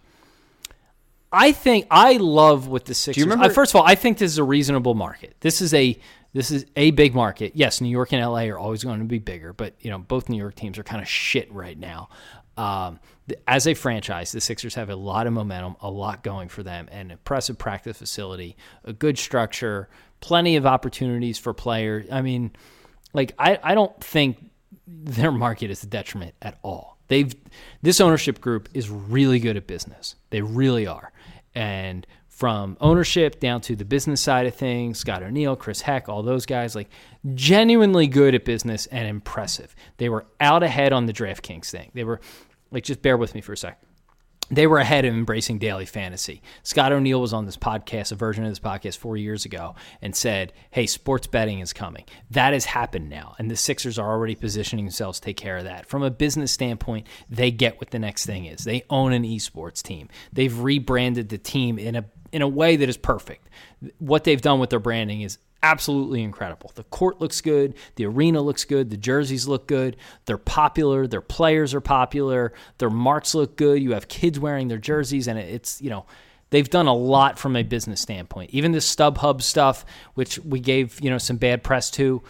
I 1.33 1.51
think 1.51 1.87
I 1.89 2.17
love 2.17 2.67
what 2.67 2.85
the 2.85 2.93
Sixers. 2.93 3.23
remember- 3.23 3.45
uh, 3.45 3.49
first 3.49 3.71
of 3.73 3.77
all, 3.81 3.87
I 3.87 3.95
think 3.95 4.19
this 4.19 4.31
is 4.31 4.37
a 4.37 4.43
reasonable 4.43 4.93
market. 4.93 5.35
This 5.41 5.61
is 5.61 5.73
a 5.73 5.99
this 6.33 6.49
is 6.49 6.65
a 6.75 6.89
big 6.91 7.13
market. 7.13 7.51
Yes, 7.55 7.79
New 7.79 7.89
York 7.89 8.11
and 8.11 8.19
LA 8.23 8.45
are 8.45 8.57
always 8.57 8.83
going 8.83 8.99
to 8.99 9.05
be 9.05 9.19
bigger, 9.19 9.53
but 9.53 9.73
you 9.81 9.89
know 9.91 9.99
both 9.99 10.29
New 10.29 10.37
York 10.37 10.55
teams 10.55 10.77
are 10.77 10.83
kind 10.83 11.01
of 11.01 11.07
shit 11.07 11.51
right 11.51 11.77
now. 11.77 12.09
Um, 12.57 12.99
th- 13.27 13.39
as 13.47 13.67
a 13.67 13.73
franchise, 13.73 14.31
the 14.31 14.41
Sixers 14.41 14.75
have 14.75 14.89
a 14.89 14.95
lot 14.95 15.27
of 15.27 15.33
momentum, 15.33 15.75
a 15.81 15.89
lot 15.89 16.23
going 16.23 16.49
for 16.49 16.61
them, 16.63 16.87
an 16.91 17.11
impressive 17.11 17.57
practice 17.57 17.97
facility, 17.97 18.55
a 18.83 18.93
good 18.93 19.17
structure, 19.17 19.89
plenty 20.21 20.55
of 20.55 20.65
opportunities 20.65 21.37
for 21.39 21.53
players. 21.53 22.05
I 22.11 22.21
mean, 22.21 22.51
like 23.13 23.33
I, 23.39 23.59
I 23.63 23.75
don't 23.75 23.99
think 24.03 24.51
their 24.87 25.31
market 25.31 25.71
is 25.71 25.83
a 25.83 25.87
detriment 25.87 26.35
at 26.41 26.57
all. 26.63 26.97
They've 27.07 27.33
this 27.81 28.01
ownership 28.01 28.41
group 28.41 28.69
is 28.73 28.89
really 28.89 29.39
good 29.39 29.57
at 29.57 29.67
business. 29.67 30.15
They 30.31 30.41
really 30.41 30.87
are. 30.87 31.11
And 31.55 32.07
from 32.27 32.77
ownership 32.81 33.39
down 33.39 33.61
to 33.61 33.75
the 33.75 33.85
business 33.85 34.19
side 34.19 34.47
of 34.47 34.55
things, 34.55 34.97
Scott 34.97 35.21
O'Neill, 35.21 35.55
Chris 35.55 35.81
Heck, 35.81 36.09
all 36.09 36.23
those 36.23 36.45
guys, 36.45 36.75
like 36.75 36.89
genuinely 37.35 38.07
good 38.07 38.33
at 38.33 38.43
business 38.43 38.87
and 38.87 39.07
impressive. 39.07 39.75
They 39.97 40.09
were 40.09 40.25
out 40.39 40.63
ahead 40.63 40.93
on 40.93 41.05
the 41.05 41.13
DraftKings 41.13 41.69
thing. 41.69 41.91
They 41.93 42.03
were 42.03 42.19
like 42.71 42.83
just 42.83 43.01
bear 43.01 43.17
with 43.17 43.35
me 43.35 43.41
for 43.41 43.53
a 43.53 43.57
second 43.57 43.87
they 44.49 44.67
were 44.67 44.79
ahead 44.79 45.05
of 45.05 45.13
embracing 45.13 45.57
daily 45.57 45.85
fantasy. 45.85 46.41
Scott 46.63 46.91
O'Neill 46.91 47.21
was 47.21 47.33
on 47.33 47.45
this 47.45 47.57
podcast, 47.57 48.11
a 48.11 48.15
version 48.15 48.43
of 48.43 48.51
this 48.51 48.59
podcast 48.59 48.97
four 48.97 49.17
years 49.17 49.45
ago, 49.45 49.75
and 50.01 50.15
said, 50.15 50.53
Hey, 50.71 50.85
sports 50.85 51.27
betting 51.27 51.59
is 51.59 51.73
coming. 51.73 52.05
That 52.31 52.53
has 52.53 52.65
happened 52.65 53.09
now. 53.09 53.35
And 53.39 53.49
the 53.49 53.55
Sixers 53.55 53.97
are 53.97 54.09
already 54.11 54.35
positioning 54.35 54.85
themselves 54.85 55.19
to 55.19 55.25
take 55.25 55.37
care 55.37 55.57
of 55.57 55.63
that. 55.63 55.85
From 55.87 56.03
a 56.03 56.11
business 56.11 56.51
standpoint, 56.51 57.07
they 57.29 57.51
get 57.51 57.79
what 57.79 57.91
the 57.91 57.99
next 57.99 58.25
thing 58.25 58.45
is. 58.45 58.63
They 58.63 58.83
own 58.89 59.13
an 59.13 59.23
esports 59.23 59.81
team. 59.81 60.09
They've 60.31 60.57
rebranded 60.57 61.29
the 61.29 61.37
team 61.37 61.79
in 61.79 61.95
a 61.95 62.05
in 62.31 62.41
a 62.41 62.47
way 62.47 62.75
that 62.75 62.89
is 62.89 62.97
perfect. 62.97 63.47
What 63.99 64.23
they've 64.23 64.41
done 64.41 64.59
with 64.59 64.71
their 64.71 64.79
branding 64.79 65.21
is 65.21 65.37
absolutely 65.63 66.21
incredible. 66.21 66.71
The 66.75 66.83
court 66.83 67.19
looks 67.19 67.41
good, 67.41 67.73
the 67.95 68.05
arena 68.05 68.41
looks 68.41 68.65
good, 68.65 68.89
the 68.89 68.97
jerseys 68.97 69.47
look 69.47 69.65
good, 69.67 69.95
they're 70.25 70.37
popular, 70.37 71.07
their 71.07 71.21
players 71.21 71.73
are 71.73 71.81
popular, 71.81 72.53
their 72.77 72.89
marks 72.89 73.33
look 73.33 73.55
good. 73.55 73.81
You 73.81 73.93
have 73.93 74.07
kids 74.07 74.39
wearing 74.39 74.67
their 74.67 74.77
jerseys, 74.77 75.27
and 75.27 75.39
it's, 75.39 75.81
you 75.81 75.89
know, 75.89 76.05
they've 76.51 76.69
done 76.69 76.87
a 76.87 76.93
lot 76.93 77.39
from 77.39 77.55
a 77.55 77.63
business 77.63 78.01
standpoint. 78.01 78.51
Even 78.51 78.73
the 78.73 78.79
StubHub 78.79 79.41
stuff, 79.41 79.85
which 80.13 80.37
we 80.39 80.59
gave, 80.59 80.99
you 81.01 81.09
know, 81.09 81.17
some 81.17 81.37
bad 81.37 81.63
press 81.63 81.89
to, 81.91 82.21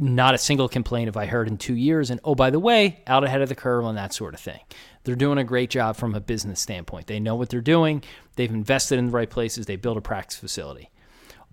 not 0.00 0.34
a 0.34 0.38
single 0.38 0.68
complaint 0.68 1.08
have 1.08 1.16
I 1.16 1.26
heard 1.26 1.48
in 1.48 1.58
two 1.58 1.74
years. 1.74 2.10
And 2.10 2.20
oh, 2.24 2.34
by 2.34 2.50
the 2.50 2.60
way, 2.60 3.02
out 3.06 3.24
ahead 3.24 3.42
of 3.42 3.48
the 3.48 3.54
curve 3.54 3.84
on 3.84 3.96
that 3.96 4.14
sort 4.14 4.34
of 4.34 4.40
thing. 4.40 4.60
They're 5.04 5.16
doing 5.16 5.38
a 5.38 5.44
great 5.44 5.70
job 5.70 5.96
from 5.96 6.14
a 6.14 6.20
business 6.20 6.60
standpoint. 6.60 7.08
They 7.08 7.18
know 7.18 7.34
what 7.34 7.48
they're 7.48 7.60
doing. 7.60 8.04
They've 8.36 8.50
invested 8.50 8.98
in 8.98 9.06
the 9.06 9.12
right 9.12 9.28
places. 9.28 9.66
They 9.66 9.76
built 9.76 9.96
a 9.96 10.00
practice 10.00 10.38
facility. 10.38 10.90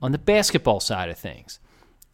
On 0.02 0.12
the 0.12 0.18
basketball 0.18 0.80
side 0.80 1.10
of 1.10 1.18
things, 1.18 1.60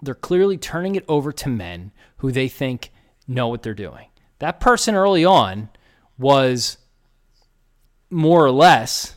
they're 0.01 0.15
clearly 0.15 0.57
turning 0.57 0.95
it 0.95 1.05
over 1.07 1.31
to 1.31 1.49
men 1.49 1.91
who 2.17 2.31
they 2.31 2.47
think 2.47 2.91
know 3.27 3.47
what 3.47 3.63
they're 3.63 3.73
doing. 3.73 4.07
That 4.39 4.59
person 4.59 4.95
early 4.95 5.25
on 5.25 5.69
was 6.17 6.77
more 8.09 8.45
or 8.45 8.51
less 8.51 9.15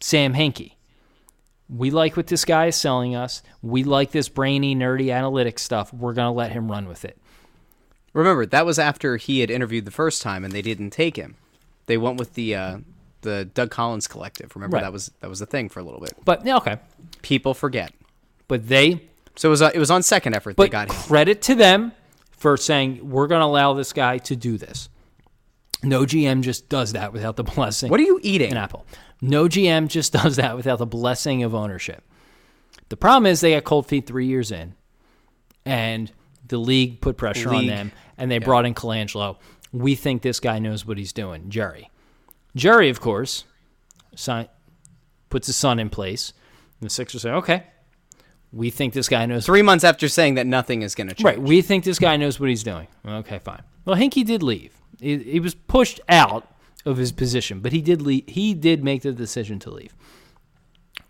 Sam 0.00 0.34
Hinkie. 0.34 0.72
We 1.68 1.90
like 1.90 2.16
what 2.16 2.26
this 2.26 2.44
guy 2.44 2.66
is 2.66 2.76
selling 2.76 3.14
us. 3.14 3.42
We 3.62 3.84
like 3.84 4.10
this 4.10 4.28
brainy, 4.28 4.76
nerdy 4.76 5.06
analytics 5.06 5.60
stuff. 5.60 5.92
We're 5.92 6.12
going 6.12 6.26
to 6.26 6.36
let 6.36 6.52
him 6.52 6.70
run 6.70 6.86
with 6.86 7.04
it. 7.04 7.18
Remember, 8.12 8.46
that 8.46 8.66
was 8.66 8.78
after 8.78 9.16
he 9.16 9.40
had 9.40 9.50
interviewed 9.50 9.86
the 9.86 9.90
first 9.90 10.22
time 10.22 10.44
and 10.44 10.52
they 10.52 10.62
didn't 10.62 10.90
take 10.90 11.16
him. 11.16 11.36
They 11.86 11.96
went 11.96 12.18
with 12.18 12.34
the 12.34 12.54
uh, 12.54 12.78
the 13.24 13.44
Doug 13.46 13.70
Collins 13.70 14.06
collective. 14.06 14.54
Remember 14.54 14.76
Right. 14.76 14.82
that 14.84 14.92
was 14.92 15.10
that 15.20 15.28
was 15.28 15.40
the 15.40 15.46
thing 15.46 15.68
for 15.68 15.80
a 15.80 15.82
little 15.82 16.00
bit. 16.00 16.12
But 16.24 16.46
yeah, 16.46 16.56
okay. 16.58 16.78
People 17.22 17.52
forget. 17.54 17.92
But 18.48 18.68
they 18.68 19.02
So 19.36 19.48
it 19.48 19.50
was 19.50 19.60
uh, 19.62 19.70
it 19.74 19.78
was 19.80 19.90
on 19.90 20.02
second 20.04 20.34
effort 20.34 20.56
they 20.56 20.64
But 20.64 20.70
got 20.70 20.88
him. 20.88 20.94
credit 20.94 21.42
to 21.42 21.54
them 21.56 21.92
for 22.30 22.56
saying 22.56 23.10
we're 23.10 23.26
going 23.26 23.40
to 23.40 23.46
allow 23.46 23.72
this 23.74 23.92
guy 23.92 24.18
to 24.18 24.36
do 24.36 24.56
this. 24.56 24.88
No 25.82 26.02
GM 26.04 26.42
just 26.42 26.68
does 26.68 26.92
that 26.92 27.12
without 27.12 27.36
the 27.36 27.44
blessing. 27.54 27.90
What 27.90 27.98
are 28.00 28.04
you 28.04 28.20
eating? 28.22 28.52
An 28.52 28.56
apple. 28.56 28.86
No 29.20 29.48
GM 29.48 29.88
just 29.88 30.12
does 30.22 30.36
that 30.36 30.56
without 30.56 30.78
the 30.78 30.86
blessing 30.86 31.42
of 31.42 31.54
ownership. 31.54 32.02
The 32.90 32.96
problem 32.96 33.26
is 33.26 33.40
they 33.40 33.54
got 33.54 33.64
cold 33.64 33.86
feet 33.86 34.06
three 34.06 34.26
years 34.26 34.50
in, 34.52 34.74
and 35.64 36.12
the 36.46 36.58
league 36.58 37.00
put 37.00 37.16
pressure 37.16 37.52
on 37.52 37.66
them, 37.66 37.92
and 38.18 38.30
they 38.30 38.38
brought 38.38 38.66
in 38.66 38.74
Colangelo. 38.74 39.36
We 39.72 39.94
think 39.94 40.22
this 40.22 40.38
guy 40.38 40.58
knows 40.58 40.86
what 40.86 40.98
he's 40.98 41.12
doing, 41.12 41.48
Jerry. 41.48 41.90
Jerry, 42.56 42.88
of 42.88 43.00
course, 43.00 43.44
sign, 44.14 44.48
puts 45.30 45.46
his 45.46 45.56
son 45.56 45.78
in 45.78 45.90
place. 45.90 46.32
And 46.80 46.88
the 46.88 46.92
Sixers 46.92 47.22
say, 47.22 47.30
"Okay, 47.30 47.64
we 48.52 48.70
think 48.70 48.94
this 48.94 49.08
guy 49.08 49.26
knows 49.26 49.44
Three 49.46 49.62
months 49.62 49.84
after 49.84 50.08
saying 50.08 50.34
that 50.34 50.46
nothing 50.46 50.82
is 50.82 50.94
going 50.94 51.08
to 51.08 51.14
change. 51.14 51.24
Right. 51.24 51.40
We 51.40 51.60
think 51.62 51.84
this 51.84 51.98
guy 51.98 52.16
knows 52.16 52.38
what 52.38 52.48
he's 52.48 52.62
doing. 52.62 52.86
Okay, 53.06 53.38
fine. 53.40 53.62
Well, 53.84 53.96
Hinkie 53.96 54.24
did 54.24 54.42
leave. 54.42 54.72
He, 55.00 55.18
he 55.18 55.40
was 55.40 55.54
pushed 55.54 56.00
out 56.08 56.48
of 56.84 56.96
his 56.96 57.10
position, 57.10 57.60
but 57.60 57.72
he 57.72 57.82
did 57.82 58.00
leave. 58.00 58.24
He 58.28 58.54
did 58.54 58.84
make 58.84 59.02
the 59.02 59.12
decision 59.12 59.58
to 59.60 59.70
leave. 59.70 59.94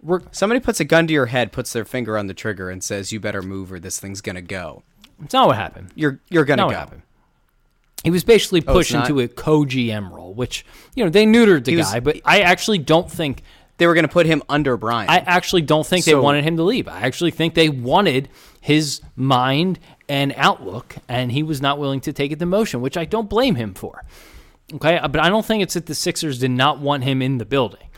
We're, 0.01 0.21
Somebody 0.33 0.61
puts 0.61 0.81
a 0.81 0.85
gun 0.85 1.07
to 1.07 1.13
your 1.13 1.27
head, 1.27 1.53
puts 1.53 1.73
their 1.73 1.85
finger 1.85 2.17
on 2.17 2.27
the 2.27 2.35
trigger, 2.35 2.71
and 2.71 2.83
says, 2.83 3.13
"You 3.13 3.21
better 3.21 3.43
move, 3.43 3.73
or 3.73 3.79
this 3.79 4.01
thing's 4.01 4.21
going 4.21 4.37
to 4.37 4.43
go." 4.43 4.83
it's 5.23 5.35
not 5.35 5.47
what 5.47 5.57
happened. 5.57 5.93
You're 5.95 6.21
you're 6.29 6.45
going 6.45 6.59
to 6.59 6.65
Not 6.65 6.91
go. 6.91 7.03
He 8.05 8.11
was 8.11 8.23
basically 8.23 8.63
Oh, 8.67 8.73
pushed 8.75 8.93
not? 8.93 9.09
into 9.09 9.19
a 9.21 9.27
co-GM 9.29 10.13
role, 10.13 10.35
which 10.35 10.65
you 10.95 11.03
know 11.03 11.11
they 11.11 11.25
neutered 11.27 11.65
the 11.65 11.73
He 11.73 11.77
was- 11.79 11.91
guy, 11.91 12.01
but 12.01 12.21
I 12.25 12.41
actually 12.41 12.79
don't 12.79 13.11
think 13.11 13.43
They 13.77 13.89
were 13.89 13.95
going 13.95 14.07
to 14.07 14.13
put 14.13 14.27
him 14.27 14.41
under 14.49 14.77
Bryan. 14.77 15.11
I 15.11 15.17
actually 15.17 15.63
don't 15.63 15.85
think 15.85 16.05
they 16.05 16.15
wanted 16.15 16.45
him 16.45 16.57
to 16.59 16.63
leave. 16.63 16.87
I 16.87 17.01
actually 17.01 17.33
think 17.33 17.55
they 17.55 17.69
wanted 17.69 18.29
his 18.61 19.01
mind 19.17 19.81
and 20.09 20.33
outlook, 20.37 20.95
and 21.09 21.33
he 21.33 21.43
was 21.43 21.61
not 21.61 21.81
willing 21.81 22.01
to 22.03 22.13
take 22.13 22.31
it 22.31 22.39
to 22.39 22.47
motion, 22.47 22.81
which 22.83 22.97
I 22.97 23.05
don't 23.05 23.29
blame 23.29 23.57
him 23.57 23.75
for. 23.75 24.05
Okay, 24.75 25.01
but 25.03 25.19
I 25.19 25.29
don't 25.29 25.45
think 25.45 25.65
it's 25.65 25.75
that 25.75 25.87
the 25.87 25.95
Sixers 25.97 26.39
did 26.39 26.53
not 26.53 26.79
want 26.79 27.03
him 27.03 27.21
in 27.21 27.39
the 27.39 27.45
building. 27.45 27.89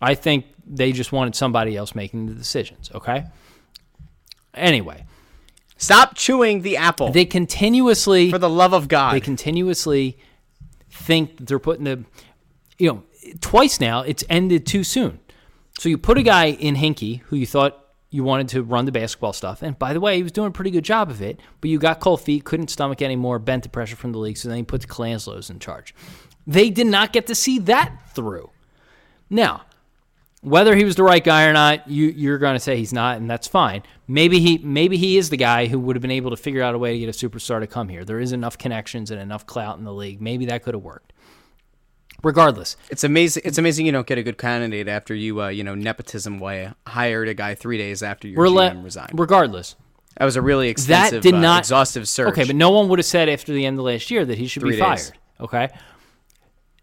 I 0.00 0.16
think 0.16 0.46
they 0.66 0.90
just 0.90 1.12
wanted 1.12 1.36
somebody 1.36 1.76
else 1.76 1.94
making 1.94 2.26
the 2.26 2.34
decisions. 2.34 2.90
Okay. 2.92 3.22
Anyway, 4.54 5.06
Stop 5.82 6.14
chewing 6.14 6.62
the 6.62 6.76
apple. 6.76 7.10
they 7.10 7.24
continuously 7.24 8.30
for 8.30 8.38
the 8.38 8.48
love 8.48 8.72
of 8.72 8.86
God. 8.88 9.14
they 9.14 9.20
continuously 9.20 10.16
think 10.90 11.38
that 11.38 11.48
they're 11.48 11.58
putting 11.58 11.84
the, 11.84 12.04
you 12.78 12.88
know, 12.88 13.02
twice 13.40 13.80
now 13.80 14.02
it's 14.02 14.22
ended 14.30 14.64
too 14.64 14.84
soon. 14.84 15.18
So 15.78 15.88
you 15.88 15.98
put 15.98 16.18
a 16.18 16.22
guy 16.22 16.46
in 16.46 16.76
Hinkie 16.76 17.22
who 17.22 17.36
you 17.36 17.46
thought 17.46 17.78
you 18.10 18.22
wanted 18.22 18.48
to 18.50 18.62
run 18.62 18.84
the 18.84 18.92
basketball 18.92 19.32
stuff, 19.32 19.62
and 19.62 19.76
by 19.78 19.92
the 19.92 20.00
way, 20.00 20.16
he 20.16 20.22
was 20.22 20.32
doing 20.32 20.48
a 20.48 20.52
pretty 20.52 20.70
good 20.70 20.84
job 20.84 21.10
of 21.10 21.20
it. 21.22 21.40
But 21.60 21.70
you 21.70 21.78
got 21.78 21.98
cold 21.98 22.20
feet, 22.20 22.44
couldn't 22.44 22.68
stomach 22.68 23.02
anymore, 23.02 23.38
bent 23.38 23.62
the 23.62 23.68
pressure 23.68 23.96
from 23.96 24.12
the 24.12 24.18
league, 24.18 24.36
so 24.36 24.48
then 24.48 24.58
he 24.58 24.62
put 24.62 24.82
the 24.82 24.86
Colangelo's 24.86 25.50
in 25.50 25.58
charge. 25.58 25.94
They 26.46 26.70
did 26.70 26.86
not 26.86 27.12
get 27.12 27.26
to 27.28 27.34
see 27.34 27.58
that 27.60 28.10
through. 28.14 28.50
Now, 29.30 29.62
whether 30.42 30.76
he 30.76 30.84
was 30.84 30.96
the 30.96 31.02
right 31.04 31.22
guy 31.22 31.44
or 31.46 31.52
not, 31.52 31.88
you, 31.88 32.06
you're 32.08 32.38
going 32.38 32.54
to 32.54 32.60
say 32.60 32.76
he's 32.76 32.92
not, 32.92 33.16
and 33.16 33.30
that's 33.30 33.46
fine. 33.48 33.82
Maybe 34.06 34.40
he 34.40 34.58
maybe 34.58 34.96
he 34.96 35.16
is 35.16 35.30
the 35.30 35.36
guy 35.36 35.66
who 35.66 35.78
would 35.80 35.96
have 35.96 36.02
been 36.02 36.10
able 36.10 36.30
to 36.30 36.36
figure 36.36 36.62
out 36.62 36.74
a 36.74 36.78
way 36.78 36.92
to 36.92 36.98
get 36.98 37.08
a 37.08 37.28
superstar 37.28 37.60
to 37.60 37.66
come 37.66 37.88
here. 37.88 38.04
There 38.04 38.20
is 38.20 38.32
enough 38.32 38.58
connections 38.58 39.10
and 39.10 39.20
enough 39.20 39.46
clout 39.46 39.78
in 39.78 39.84
the 39.84 39.92
league. 39.94 40.20
Maybe 40.20 40.44
that 40.46 40.62
could 40.62 40.74
have 40.74 40.82
worked. 40.82 41.12
Regardless, 42.24 42.76
It's 42.88 43.02
amazing. 43.02 43.42
It's 43.44 43.58
amazing 43.58 43.86
you 43.86 43.90
don't 43.92 44.06
get 44.06 44.16
a 44.18 44.22
good 44.22 44.38
candidate 44.38 44.86
after 44.86 45.12
you, 45.12 45.42
uh, 45.42 45.48
you 45.48 45.64
know, 45.64 45.74
nepotism 45.74 46.38
way 46.38 46.70
hired 46.86 47.28
a 47.28 47.34
guy 47.34 47.56
three 47.56 47.78
days 47.78 48.00
after 48.02 48.28
your 48.28 48.38
we're 48.38 48.46
GM 48.46 48.84
resigned. 48.84 49.18
regardless. 49.18 49.74
that 50.18 50.24
was 50.24 50.36
a 50.36 50.42
really 50.42 50.68
extensive, 50.68 51.22
that 51.22 51.28
did 51.28 51.34
uh, 51.34 51.40
not 51.40 51.58
exhaustive 51.60 52.08
search. 52.08 52.28
Okay, 52.28 52.44
but 52.44 52.54
no 52.54 52.70
one 52.70 52.88
would 52.88 53.00
have 53.00 53.06
said 53.06 53.28
after 53.28 53.52
the 53.52 53.66
end 53.66 53.76
of 53.78 53.84
last 53.84 54.08
year 54.10 54.24
that 54.24 54.38
he 54.38 54.46
should 54.46 54.62
Three 54.62 54.72
be 54.72 54.76
days. 54.80 55.10
fired. 55.10 55.18
Okay, 55.40 55.68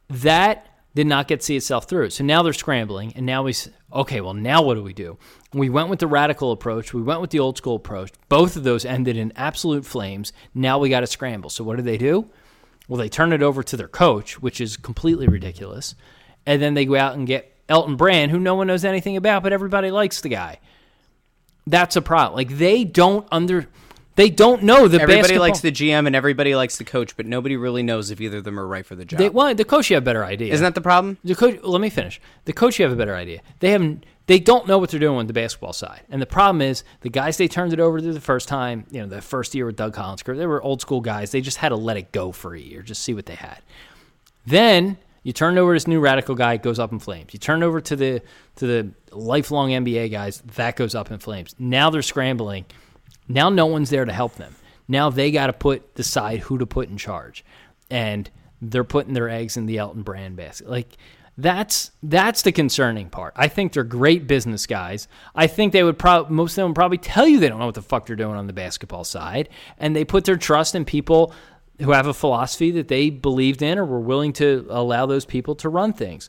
that 0.10 0.69
did 1.00 1.08
not 1.08 1.30
get 1.30 1.42
see 1.42 1.56
itself 1.56 1.86
through. 1.86 2.10
So 2.10 2.26
now 2.26 2.44
they're 2.44 2.52
scrambling, 2.52 3.14
and 3.16 3.26
now 3.26 3.44
we 3.44 3.54
okay. 3.94 4.20
Well, 4.20 4.34
now 4.34 4.62
what 4.62 4.74
do 4.74 4.84
we 4.84 4.92
do? 4.92 5.18
We 5.54 5.70
went 5.70 5.88
with 5.88 6.00
the 6.00 6.08
radical 6.08 6.52
approach. 6.52 6.94
We 6.94 7.02
went 7.02 7.22
with 7.22 7.30
the 7.30 7.40
old 7.40 7.56
school 7.56 7.78
approach. 7.78 8.12
Both 8.28 8.58
of 8.58 8.64
those 8.64 8.84
ended 8.84 9.16
in 9.16 9.32
absolute 9.38 9.86
flames. 9.86 10.34
Now 10.54 10.78
we 10.78 10.90
got 10.90 11.00
to 11.00 11.08
scramble. 11.08 11.50
So 11.52 11.64
what 11.64 11.78
do 11.78 11.84
they 11.84 11.98
do? 11.98 12.30
Well, 12.90 12.98
they 12.98 13.08
turn 13.08 13.32
it 13.32 13.42
over 13.42 13.64
to 13.64 13.78
their 13.78 13.88
coach, 13.88 14.42
which 14.42 14.60
is 14.60 14.76
completely 14.76 15.30
ridiculous, 15.30 15.96
and 16.46 16.62
then 16.62 16.74
they 16.74 16.84
go 16.84 16.98
out 16.98 17.16
and 17.16 17.26
get 17.26 17.56
Elton 17.70 17.96
Brand, 17.96 18.32
who 18.32 18.38
no 18.38 18.56
one 18.56 18.68
knows 18.68 18.84
anything 18.84 19.16
about, 19.16 19.42
but 19.42 19.54
everybody 19.54 19.92
likes 19.92 20.20
the 20.20 20.28
guy. 20.28 20.60
That's 21.66 21.96
a 21.96 22.02
problem. 22.02 22.36
Like 22.36 22.58
they 22.58 22.84
don't 22.84 23.26
under, 23.32 23.70
they 24.20 24.30
don't 24.30 24.64
know 24.64 24.90
the 24.90 25.00
everybody 25.00 25.22
basketball. 25.22 25.42
likes 25.48 25.62
the 25.62 25.72
GM 25.72 26.06
and 26.06 26.14
everybody 26.14 26.54
likes 26.54 26.78
the 26.78 26.84
coach, 26.84 27.16
but 27.16 27.26
nobody 27.26 27.56
really 27.56 27.84
knows 27.84 28.12
if 28.12 28.20
either 28.20 28.40
of 28.40 28.44
them 28.44 28.60
are 28.60 28.68
right 28.68 28.86
for 28.86 28.96
the 28.96 29.06
job. 29.06 29.18
They, 29.18 29.30
well, 29.30 29.56
the 29.56 29.64
coach 29.64 29.90
you 29.90 29.94
have 29.94 30.04
a 30.04 30.06
better 30.06 30.26
idea. 30.26 30.54
Isn't 30.54 30.64
that 30.66 30.76
the 30.76 30.82
problem? 30.82 31.18
the 31.24 31.36
coach? 31.36 31.58
Let 31.64 31.80
me 31.80 31.90
finish. 31.90 32.20
The 32.44 32.52
coach 32.52 32.80
you 32.80 32.84
have 32.84 32.92
a 32.92 32.98
better 32.98 33.16
idea. 33.16 33.42
They 33.60 33.72
haven't. 33.72 34.06
They 34.28 34.40
don't 34.40 34.68
know 34.68 34.78
what 34.78 34.90
they're 34.90 35.00
doing 35.00 35.16
with 35.16 35.28
the 35.28 35.34
basketball 35.34 35.72
side, 35.72 36.02
and 36.10 36.22
the 36.22 36.26
problem 36.26 36.62
is 36.62 36.84
the 37.00 37.10
guys 37.10 37.38
they 37.38 37.48
turned 37.48 37.72
it 37.72 37.80
over 37.80 38.02
to 38.02 38.12
the 38.12 38.20
first 38.20 38.50
time. 38.50 38.86
You 38.92 39.02
know, 39.02 39.08
the 39.08 39.22
first 39.22 39.56
year 39.56 39.66
with 39.66 39.78
Doug 39.78 39.94
Collins, 39.94 40.22
they 40.22 40.46
were 40.46 40.62
old 40.62 40.82
school 40.82 41.00
guys. 41.00 41.32
They 41.32 41.40
just 41.40 41.58
had 41.58 41.70
to 41.70 41.78
let 41.78 41.96
it 41.96 42.12
go 42.12 42.34
for 42.34 42.54
a 42.54 42.60
year, 42.60 42.82
just 42.82 43.02
see 43.02 43.14
what 43.14 43.26
they 43.26 43.36
had. 43.36 43.60
Then 44.46 44.98
you 45.24 45.32
turn 45.32 45.58
over 45.58 45.74
to 45.74 45.76
this 45.78 45.88
new 45.88 46.02
radical 46.02 46.36
guy, 46.36 46.56
it 46.56 46.64
goes 46.64 46.78
up 46.78 46.92
in 46.92 47.00
flames. 47.00 47.34
You 47.34 47.40
turn 47.40 47.64
over 47.64 47.80
to 47.80 47.96
the 47.96 48.22
to 48.58 48.68
the 48.68 48.92
lifelong 49.12 49.70
NBA 49.70 50.12
guys, 50.12 50.42
that 50.56 50.76
goes 50.76 50.94
up 50.94 51.10
in 51.10 51.20
flames. 51.20 51.56
Now 51.58 51.90
they're 51.90 52.02
scrambling. 52.02 52.66
Now 53.30 53.50
no 53.50 53.68
one's 53.68 53.92
there 53.92 54.06
to 54.06 54.12
help 54.12 54.36
them. 54.36 54.56
Now 54.88 55.10
they 55.12 55.32
got 55.32 55.48
to 55.48 55.54
put 55.54 55.96
decide 55.96 56.40
who 56.40 56.58
to 56.58 56.66
put 56.66 56.90
in 56.90 56.98
charge, 56.98 57.46
and 57.90 58.30
they're 58.62 58.84
putting 58.84 59.14
their 59.14 59.30
eggs 59.30 59.56
in 59.56 59.68
the 59.68 59.78
Elton 59.78 60.02
Brand 60.02 60.36
basket. 60.36 60.70
Like 60.70 60.98
that's 61.38 61.92
that's 62.04 62.42
the 62.42 62.52
concerning 62.52 63.10
part. 63.10 63.34
I 63.38 63.48
think 63.48 63.72
they're 63.72 63.84
great 63.84 64.28
business 64.28 64.66
guys. 64.66 65.08
I 65.36 65.48
think 65.48 65.72
they 65.72 65.84
would 65.84 66.00
probably 66.00 66.36
most 66.36 66.54
of 66.54 66.56
them 66.58 66.70
would 66.70 66.76
probably 66.76 66.98
tell 66.98 67.28
you 67.28 67.40
they 67.40 67.48
don't 67.48 67.60
know 67.60 67.68
what 67.68 67.76
the 67.76 67.82
fuck 67.82 68.08
they're 68.08 68.16
doing 68.16 68.36
on 68.36 68.48
the 68.48 68.54
basketball 68.54 69.04
side, 69.04 69.48
and 69.78 69.96
they 69.96 70.04
put 70.04 70.26
their 70.26 70.36
trust 70.36 70.76
in 70.76 70.84
people 70.84 71.34
who 71.80 71.92
have 71.92 72.08
a 72.08 72.14
philosophy 72.14 72.72
that 72.72 72.90
they 72.90 73.10
believed 73.10 73.62
in 73.62 73.78
or 73.80 73.86
were 73.86 74.02
willing 74.02 74.34
to 74.34 74.66
allow 74.70 75.06
those 75.06 75.24
people 75.24 75.56
to 75.56 75.70
run 75.70 75.94
things. 75.94 76.28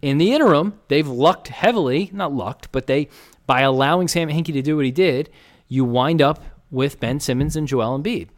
In 0.00 0.18
the 0.18 0.32
interim, 0.32 0.78
they've 0.88 1.08
lucked 1.08 1.48
heavily, 1.48 2.10
not 2.12 2.32
lucked, 2.32 2.70
but 2.70 2.86
they 2.86 3.08
by 3.46 3.62
allowing 3.62 4.06
Sam 4.06 4.28
Hinkie 4.28 4.52
to 4.52 4.62
do 4.62 4.76
what 4.76 4.84
he 4.84 4.90
did, 4.90 5.28
you 5.68 5.84
wind 5.84 6.22
up 6.22 6.42
with 6.70 7.00
Ben 7.00 7.20
Simmons 7.20 7.56
and 7.56 7.68
Joel 7.68 7.98
Embiid. 7.98 8.28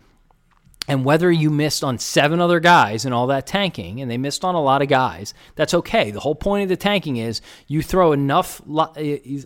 And 0.88 1.04
whether 1.04 1.32
you 1.32 1.50
missed 1.50 1.82
on 1.82 1.98
seven 1.98 2.40
other 2.40 2.60
guys 2.60 3.04
and 3.04 3.12
all 3.12 3.26
that 3.26 3.46
tanking, 3.46 4.00
and 4.00 4.08
they 4.08 4.18
missed 4.18 4.44
on 4.44 4.54
a 4.54 4.62
lot 4.62 4.82
of 4.82 4.88
guys, 4.88 5.34
that's 5.56 5.74
okay. 5.74 6.12
The 6.12 6.20
whole 6.20 6.36
point 6.36 6.62
of 6.62 6.68
the 6.68 6.76
tanking 6.76 7.16
is 7.16 7.40
you 7.66 7.82
throw 7.82 8.12
enough 8.12 8.62
lo- 8.66 8.92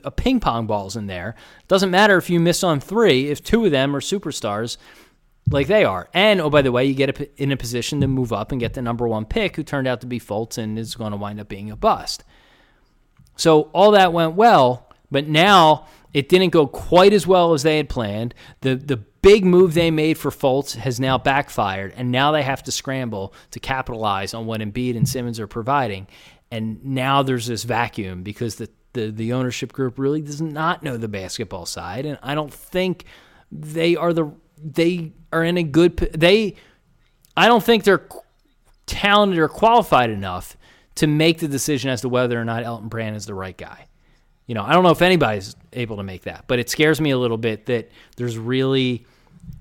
uh, 0.05 0.11
ping 0.11 0.41
pong 0.41 0.67
balls 0.67 0.97
in 0.97 1.07
there. 1.07 1.35
Doesn't 1.67 1.91
matter 1.91 2.19
if 2.19 2.29
you 2.29 2.41
miss 2.41 2.63
on 2.63 2.79
three, 2.79 3.31
if 3.31 3.43
two 3.43 3.65
of 3.65 3.71
them 3.71 3.97
are 3.97 4.01
superstars 4.01 4.77
like 5.51 5.67
they 5.67 5.83
are. 5.83 6.11
And 6.13 6.43
oh, 6.43 6.51
by 6.51 6.61
the 6.61 6.73
way, 6.73 6.85
you 6.85 6.95
get 6.95 7.33
in 7.39 7.53
a 7.53 7.57
position 7.57 8.03
to 8.03 8.07
move 8.07 8.35
up 8.35 8.53
and 8.53 8.61
get 8.61 8.75
the 8.75 8.83
number 8.83 9.09
one 9.09 9.25
pick, 9.25 9.57
who 9.57 9.63
turned 9.63 9.89
out 9.89 10.03
to 10.03 10.07
be 10.07 10.21
Fultz 10.21 10.59
and 10.59 10.79
is 10.79 10.95
going 10.95 11.13
to 11.13 11.17
wind 11.17 11.41
up 11.41 11.49
being 11.49 11.71
a 11.71 11.77
bust. 11.77 12.23
So 13.37 13.63
all 13.73 13.93
that 13.93 14.13
went 14.13 14.35
well, 14.35 14.91
but 15.11 15.27
now 15.27 15.87
it 16.13 16.29
didn't 16.29 16.51
go 16.51 16.67
quite 16.67 17.13
as 17.13 17.27
well 17.27 17.53
as 17.53 17.63
they 17.63 17.77
had 17.77 17.89
planned. 17.89 18.35
The 18.61 18.75
the 18.75 18.97
big 18.97 19.45
move 19.45 19.75
they 19.75 19.91
made 19.91 20.19
for 20.19 20.31
Fultz 20.31 20.75
has 20.77 20.99
now 20.99 21.19
backfired, 21.19 21.93
and 21.97 22.11
now 22.11 22.33
they 22.33 22.43
have 22.43 22.63
to 22.65 22.73
scramble 22.73 23.35
to 23.51 23.61
capitalize 23.61 24.35
on 24.35 24.47
what 24.47 24.61
Embiid 24.61 24.97
and 24.97 25.09
Simmons 25.09 25.39
are 25.39 25.47
providing. 25.47 26.07
And 26.51 26.85
now 26.85 27.23
there's 27.23 27.47
this 27.47 27.65
vacuum 27.65 28.23
because 28.23 28.57
the 28.57 28.69
the, 28.93 29.11
the 29.11 29.33
ownership 29.33 29.73
group 29.73 29.99
really 29.99 30.21
does 30.21 30.41
not 30.41 30.83
know 30.83 30.97
the 30.97 31.09
basketball 31.09 31.67
side, 31.67 32.07
and 32.07 32.19
I 32.23 32.35
don't 32.35 32.53
think 32.53 33.05
they 33.53 33.97
are 33.97 34.13
the 34.13 34.33
they 34.63 35.13
are 35.33 35.45
in 35.45 35.57
a 35.57 35.63
good 35.63 35.97
they. 35.97 36.57
I 37.37 37.47
don't 37.47 37.63
think 37.63 37.85
they're 37.85 38.09
talented 38.87 39.39
or 39.39 39.49
qualified 39.49 40.11
enough 40.11 40.57
to 40.97 41.07
make 41.07 41.39
the 41.39 41.49
decision 41.49 41.91
as 41.91 42.01
to 42.01 42.09
whether 42.09 42.39
or 42.39 42.45
not 42.45 42.65
Elton 42.65 42.89
Brand 42.89 43.17
is 43.17 43.27
the 43.27 43.35
right 43.35 43.57
guy. 43.57 43.87
You 44.51 44.55
know, 44.55 44.65
I 44.65 44.73
don't 44.73 44.83
know 44.83 44.91
if 44.91 45.01
anybody's 45.01 45.55
able 45.75 45.99
to 45.99 46.03
make 46.03 46.23
that, 46.23 46.47
but 46.49 46.59
it 46.59 46.69
scares 46.69 47.01
me 47.01 47.13
a 47.13 47.19
little 47.19 47.37
bit 47.39 47.67
that 47.67 47.89
there's 48.17 48.37
really, 48.37 49.07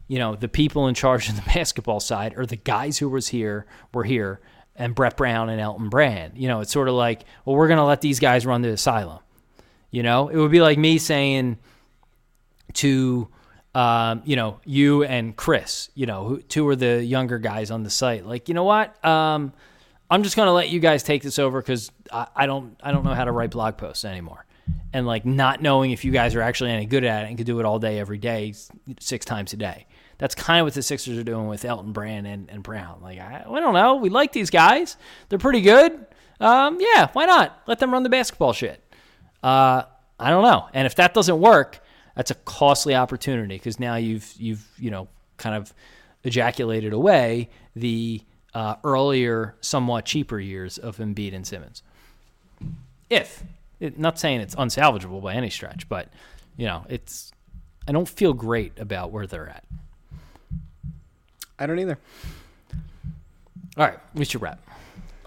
you 0.07 0.17
know, 0.17 0.35
the 0.35 0.47
people 0.47 0.87
in 0.87 0.95
charge 0.95 1.29
of 1.29 1.35
the 1.35 1.43
basketball 1.53 1.99
side 1.99 2.33
or 2.35 2.47
the 2.47 2.55
guys 2.55 2.97
who 2.97 3.07
was 3.07 3.27
here 3.27 3.67
were 3.93 4.03
here 4.03 4.39
and 4.75 4.95
Brett 4.95 5.15
Brown 5.15 5.47
and 5.49 5.61
Elton 5.61 5.89
Brand. 5.89 6.39
You 6.39 6.47
know, 6.47 6.61
it's 6.61 6.71
sort 6.71 6.87
of 6.87 6.95
like, 6.95 7.25
well, 7.45 7.55
we're 7.55 7.67
going 7.67 7.77
to 7.77 7.83
let 7.83 8.01
these 8.01 8.19
guys 8.19 8.47
run 8.47 8.63
the 8.63 8.69
asylum. 8.69 9.19
You 9.91 10.01
know, 10.01 10.29
it 10.29 10.37
would 10.37 10.49
be 10.49 10.59
like 10.59 10.79
me 10.79 10.97
saying 10.97 11.59
to 12.73 13.27
um, 13.75 14.23
you 14.25 14.35
know, 14.35 14.59
you 14.65 15.03
and 15.03 15.35
Chris, 15.35 15.91
you 15.93 16.07
know, 16.07 16.27
who, 16.27 16.41
two 16.41 16.67
are 16.67 16.75
the 16.75 17.05
younger 17.05 17.37
guys 17.37 17.69
on 17.69 17.83
the 17.83 17.91
site. 17.91 18.25
Like, 18.25 18.47
you 18.47 18.55
know 18.55 18.63
what? 18.63 19.05
Um, 19.05 19.53
I'm 20.09 20.23
just 20.23 20.35
gonna 20.35 20.51
let 20.51 20.69
you 20.69 20.79
guys 20.79 21.03
take 21.03 21.21
this 21.21 21.37
over 21.37 21.61
because 21.61 21.91
I, 22.11 22.25
I 22.35 22.45
don't 22.47 22.75
I 22.81 22.91
don't 22.91 23.05
know 23.05 23.13
how 23.13 23.25
to 23.25 23.31
write 23.31 23.51
blog 23.51 23.77
posts 23.77 24.03
anymore, 24.03 24.47
and 24.93 25.05
like 25.05 25.25
not 25.25 25.61
knowing 25.61 25.91
if 25.91 26.03
you 26.03 26.11
guys 26.11 26.35
are 26.35 26.41
actually 26.41 26.71
any 26.71 26.85
good 26.85 27.03
at 27.03 27.25
it 27.25 27.29
and 27.29 27.37
could 27.37 27.45
do 27.45 27.59
it 27.59 27.65
all 27.65 27.79
day 27.79 27.99
every 27.99 28.17
day, 28.17 28.53
six 28.99 29.25
times 29.25 29.53
a 29.53 29.57
day. 29.57 29.85
That's 30.17 30.35
kind 30.35 30.59
of 30.59 30.65
what 30.65 30.73
the 30.73 30.81
Sixers 30.81 31.17
are 31.17 31.23
doing 31.23 31.47
with 31.47 31.63
Elton 31.63 31.93
Brand 31.93 32.27
and, 32.27 32.49
and 32.49 32.61
Brown. 32.61 32.99
Like 33.01 33.19
I, 33.19 33.45
I 33.49 33.59
don't 33.59 33.73
know, 33.73 33.95
we 33.95 34.09
like 34.09 34.33
these 34.33 34.49
guys. 34.49 34.97
They're 35.29 35.39
pretty 35.39 35.61
good. 35.61 36.05
Um, 36.39 36.77
yeah, 36.79 37.09
why 37.13 37.25
not? 37.25 37.61
Let 37.67 37.79
them 37.79 37.91
run 37.91 38.03
the 38.03 38.09
basketball 38.09 38.53
shit. 38.53 38.83
Uh, 39.43 39.83
I 40.19 40.29
don't 40.29 40.43
know. 40.43 40.67
And 40.73 40.85
if 40.85 40.95
that 40.95 41.13
doesn't 41.13 41.39
work, 41.39 41.79
that's 42.15 42.31
a 42.31 42.35
costly 42.35 42.95
opportunity 42.95 43.55
because 43.55 43.79
now 43.79 43.95
you've 43.95 44.33
you've 44.37 44.67
you 44.77 44.91
know 44.91 45.07
kind 45.37 45.55
of 45.55 45.73
ejaculated 46.23 46.91
away 46.91 47.49
the 47.75 48.21
uh, 48.53 48.75
earlier, 48.83 49.55
somewhat 49.61 50.05
cheaper 50.05 50.39
years 50.39 50.77
of 50.77 50.97
Embiid 50.97 51.33
and 51.33 51.45
Simmons. 51.45 51.83
If 53.09 53.43
it, 53.79 53.97
not 53.99 54.19
saying 54.19 54.41
it's 54.41 54.55
unsalvageable 54.55 55.21
by 55.21 55.33
any 55.35 55.49
stretch, 55.49 55.87
but 55.89 56.09
you 56.57 56.65
know 56.65 56.85
it's 56.89 57.31
I 57.87 57.91
don't 57.91 58.07
feel 58.09 58.33
great 58.33 58.77
about 58.79 59.11
where 59.11 59.25
they're 59.27 59.49
at. 59.49 59.63
I 61.57 61.65
don't 61.65 61.79
either. 61.79 61.97
All 63.77 63.85
right, 63.85 63.99
we 64.13 64.25
should 64.25 64.41
wrap. 64.41 64.59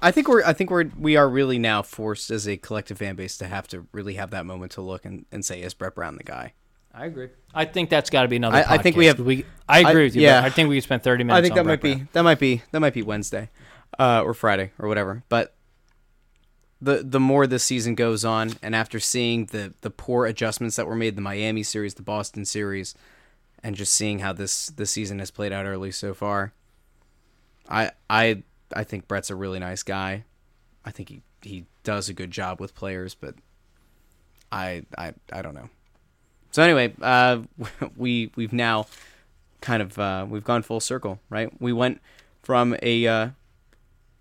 I 0.00 0.10
think 0.10 0.28
we're 0.28 0.44
I 0.44 0.52
think 0.52 0.70
we're 0.70 0.90
we 0.98 1.16
are 1.16 1.28
really 1.28 1.58
now 1.58 1.82
forced 1.82 2.30
as 2.30 2.48
a 2.48 2.56
collective 2.56 2.98
fan 2.98 3.14
base 3.14 3.36
to 3.38 3.46
have 3.46 3.68
to 3.68 3.86
really 3.92 4.14
have 4.14 4.30
that 4.30 4.44
moment 4.46 4.72
to 4.72 4.80
look 4.80 5.04
and, 5.04 5.24
and 5.30 5.44
say 5.44 5.62
is 5.62 5.74
Brett 5.74 5.94
Brown 5.94 6.16
the 6.16 6.24
guy? 6.24 6.54
I 6.94 7.06
agree. 7.06 7.28
I 7.54 7.64
think 7.64 7.88
that's 7.88 8.10
got 8.10 8.22
to 8.22 8.28
be 8.28 8.36
another. 8.36 8.58
I- 8.58 8.74
I 8.74 8.78
think 8.78 8.96
we 8.96 9.06
have- 9.06 9.18
We, 9.18 9.46
I 9.66 9.78
agree 9.80 10.02
I- 10.02 10.04
with 10.04 10.14
you. 10.16 10.22
yeah. 10.22 10.40
Yeah, 10.40 10.46
I 10.46 10.50
think 10.50 10.68
we 10.68 10.76
could 10.76 10.84
spend 10.84 11.02
thirty 11.02 11.24
minutes. 11.24 11.38
I 11.38 11.42
think 11.42 11.52
on 11.52 11.58
that 11.58 11.64
might 11.64 11.80
Brett 11.80 11.98
be 11.98 12.06
that 12.12 12.22
might 12.22 12.38
be 12.38 12.62
that 12.72 12.80
might 12.80 12.92
be 12.94 13.02
Wednesday, 13.02 13.48
uh, 13.98 14.22
or 14.24 14.34
Friday 14.34 14.72
or 14.78 14.88
whatever. 14.88 15.22
But 15.28 15.54
the 16.82 17.02
the 17.04 17.20
more 17.20 17.46
this 17.46 17.62
season 17.62 17.94
goes 17.94 18.24
on, 18.24 18.54
and 18.60 18.74
after 18.74 18.98
seeing 18.98 19.46
the 19.46 19.72
the 19.82 19.90
poor 19.90 20.26
adjustments 20.26 20.74
that 20.76 20.86
were 20.86 20.96
made, 20.96 21.14
the 21.14 21.22
Miami 21.22 21.62
series, 21.62 21.94
the 21.94 22.02
Boston 22.02 22.44
series, 22.44 22.94
and 23.62 23.76
just 23.76 23.92
seeing 23.92 24.18
how 24.18 24.32
this 24.32 24.66
this 24.66 24.90
season 24.90 25.20
has 25.20 25.30
played 25.30 25.52
out 25.52 25.64
early 25.64 25.92
so 25.92 26.12
far, 26.12 26.52
I 27.68 27.92
I 28.10 28.42
I 28.74 28.82
think 28.82 29.06
Brett's 29.06 29.30
a 29.30 29.36
really 29.36 29.60
nice 29.60 29.84
guy. 29.84 30.24
I 30.84 30.90
think 30.90 31.08
he 31.08 31.22
he 31.40 31.66
does 31.84 32.08
a 32.08 32.14
good 32.14 32.32
job 32.32 32.60
with 32.60 32.74
players, 32.74 33.14
but 33.14 33.36
I 34.50 34.82
I 34.98 35.14
I 35.32 35.40
don't 35.40 35.54
know. 35.54 35.70
So 36.50 36.64
anyway, 36.64 36.94
uh, 37.00 37.42
we 37.96 38.32
we've 38.34 38.52
now 38.52 38.86
kind 39.60 39.82
of 39.82 39.96
uh, 40.00 40.26
we've 40.28 40.44
gone 40.44 40.62
full 40.62 40.80
circle, 40.80 41.20
right? 41.30 41.48
We 41.60 41.72
went 41.72 42.00
from 42.42 42.74
a 42.82 43.06
uh, 43.06 43.28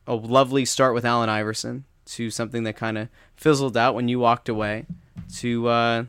a 0.05 0.13
lovely 0.13 0.63
start 0.65 0.93
with 0.93 1.05
Allen 1.05 1.27
Iverson 1.27 1.85
to 2.05 2.29
something 2.29 2.63
that 2.63 2.75
kind 2.75 2.97
of 2.97 3.07
fizzled 3.35 3.77
out 3.77 3.95
when 3.95 4.07
you 4.07 4.19
walked 4.19 4.49
away, 4.49 4.85
to 5.37 5.67
uh, 5.67 6.03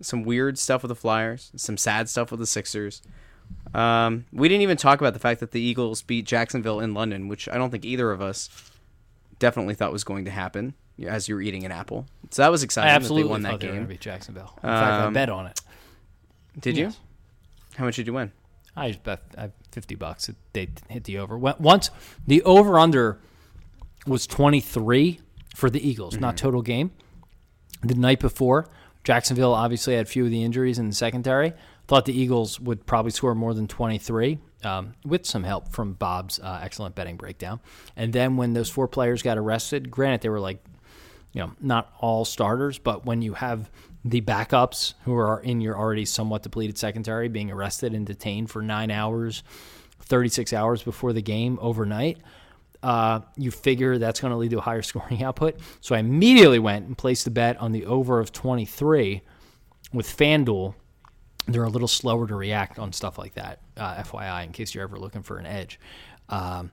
some 0.00 0.22
weird 0.22 0.58
stuff 0.58 0.82
with 0.82 0.88
the 0.88 0.94
Flyers, 0.94 1.50
some 1.56 1.76
sad 1.76 2.08
stuff 2.08 2.30
with 2.30 2.40
the 2.40 2.46
Sixers. 2.46 3.02
Um, 3.74 4.24
we 4.32 4.48
didn't 4.48 4.62
even 4.62 4.76
talk 4.76 5.00
about 5.00 5.12
the 5.12 5.18
fact 5.18 5.40
that 5.40 5.50
the 5.52 5.60
Eagles 5.60 6.02
beat 6.02 6.24
Jacksonville 6.24 6.80
in 6.80 6.94
London, 6.94 7.28
which 7.28 7.48
I 7.48 7.54
don't 7.56 7.70
think 7.70 7.84
either 7.84 8.10
of 8.10 8.22
us 8.22 8.48
definitely 9.38 9.74
thought 9.74 9.92
was 9.92 10.04
going 10.04 10.24
to 10.24 10.30
happen 10.30 10.74
as 11.06 11.28
you 11.28 11.34
were 11.34 11.40
eating 11.40 11.64
an 11.64 11.72
apple. 11.72 12.06
So 12.30 12.42
that 12.42 12.50
was 12.50 12.62
exciting. 12.62 12.90
I 12.90 12.94
absolutely 12.94 13.22
that 13.22 13.28
they 13.28 13.32
won 13.32 13.42
that 13.42 13.60
game. 13.60 13.86
beat 13.86 14.00
Jacksonville. 14.00 14.52
In 14.62 14.68
fact, 14.68 14.92
I 14.92 15.04
Um, 15.06 15.12
bet 15.12 15.28
on 15.30 15.46
it. 15.46 15.60
Did 16.58 16.76
Yes. 16.76 16.92
you? 16.94 16.98
How 17.78 17.84
much 17.84 17.96
did 17.96 18.06
you 18.06 18.12
win? 18.12 18.32
I 18.76 18.90
just 18.90 19.02
bet 19.02 19.22
I 19.36 19.50
fifty 19.72 19.94
bucks. 19.94 20.26
that 20.26 20.36
They 20.52 20.68
hit 20.88 21.04
the 21.04 21.18
over. 21.18 21.36
Once 21.38 21.90
the 22.26 22.42
over 22.42 22.78
under 22.78 23.18
was 24.06 24.26
twenty 24.26 24.60
three 24.60 25.20
for 25.54 25.70
the 25.70 25.86
Eagles, 25.86 26.18
not 26.18 26.36
total 26.36 26.62
game. 26.62 26.92
The 27.82 27.94
night 27.94 28.20
before, 28.20 28.68
Jacksonville 29.04 29.54
obviously 29.54 29.94
had 29.94 30.08
few 30.08 30.24
of 30.24 30.30
the 30.30 30.42
injuries 30.42 30.78
in 30.78 30.88
the 30.88 30.94
secondary. 30.94 31.52
Thought 31.86 32.04
the 32.04 32.18
Eagles 32.18 32.60
would 32.60 32.86
probably 32.86 33.10
score 33.10 33.34
more 33.34 33.54
than 33.54 33.66
twenty 33.66 33.98
three. 33.98 34.38
Um, 34.62 34.92
with 35.06 35.24
some 35.24 35.44
help 35.44 35.72
from 35.72 35.94
Bob's 35.94 36.38
uh, 36.38 36.60
excellent 36.62 36.94
betting 36.94 37.16
breakdown. 37.16 37.60
And 37.96 38.12
then 38.12 38.36
when 38.36 38.52
those 38.52 38.68
four 38.68 38.86
players 38.88 39.22
got 39.22 39.38
arrested, 39.38 39.90
granted 39.90 40.20
they 40.20 40.28
were 40.28 40.38
like 40.38 40.62
you 41.32 41.40
know, 41.40 41.52
not 41.60 41.92
all 42.00 42.24
starters, 42.24 42.78
but 42.78 43.06
when 43.06 43.22
you 43.22 43.34
have 43.34 43.70
the 44.04 44.20
backups 44.20 44.94
who 45.04 45.14
are 45.16 45.40
in 45.40 45.60
your 45.60 45.76
already 45.78 46.04
somewhat 46.04 46.42
depleted 46.42 46.78
secondary 46.78 47.28
being 47.28 47.50
arrested 47.50 47.94
and 47.94 48.06
detained 48.06 48.50
for 48.50 48.62
nine 48.62 48.90
hours, 48.90 49.42
36 50.00 50.52
hours 50.52 50.82
before 50.82 51.12
the 51.12 51.22
game 51.22 51.58
overnight, 51.60 52.18
uh, 52.82 53.20
you 53.36 53.50
figure 53.50 53.98
that's 53.98 54.20
going 54.20 54.32
to 54.32 54.36
lead 54.36 54.50
to 54.50 54.58
a 54.58 54.62
higher 54.62 54.82
scoring 54.90 55.22
output. 55.22 55.60
So 55.80 55.94
I 55.94 55.98
immediately 55.98 56.58
went 56.58 56.86
and 56.86 56.96
placed 56.96 57.26
a 57.26 57.30
bet 57.30 57.56
on 57.58 57.72
the 57.72 57.86
over 57.86 58.20
of 58.20 58.32
23 58.32 59.22
with 59.92 60.06
FanDuel. 60.06 60.74
They're 61.46 61.64
a 61.64 61.68
little 61.68 61.88
slower 61.88 62.26
to 62.28 62.34
react 62.34 62.78
on 62.78 62.92
stuff 62.92 63.18
like 63.18 63.34
that, 63.34 63.60
uh, 63.76 64.02
FYI, 64.02 64.44
in 64.44 64.52
case 64.52 64.74
you're 64.74 64.84
ever 64.84 64.98
looking 64.98 65.22
for 65.22 65.38
an 65.38 65.46
edge. 65.46 65.80
Um, 66.28 66.70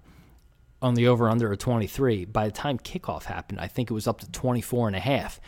on 0.81 0.93
the 0.93 1.07
over 1.07 1.29
under 1.29 1.51
of 1.51 1.57
23. 1.59 2.25
By 2.25 2.45
the 2.45 2.51
time 2.51 2.77
kickoff 2.77 3.23
happened, 3.23 3.59
I 3.59 3.67
think 3.67 3.89
it 3.89 3.93
was 3.93 4.07
up 4.07 4.19
to 4.19 4.31
24 4.31 4.88
and 4.88 4.95
a 4.95 4.99
half. 4.99 5.39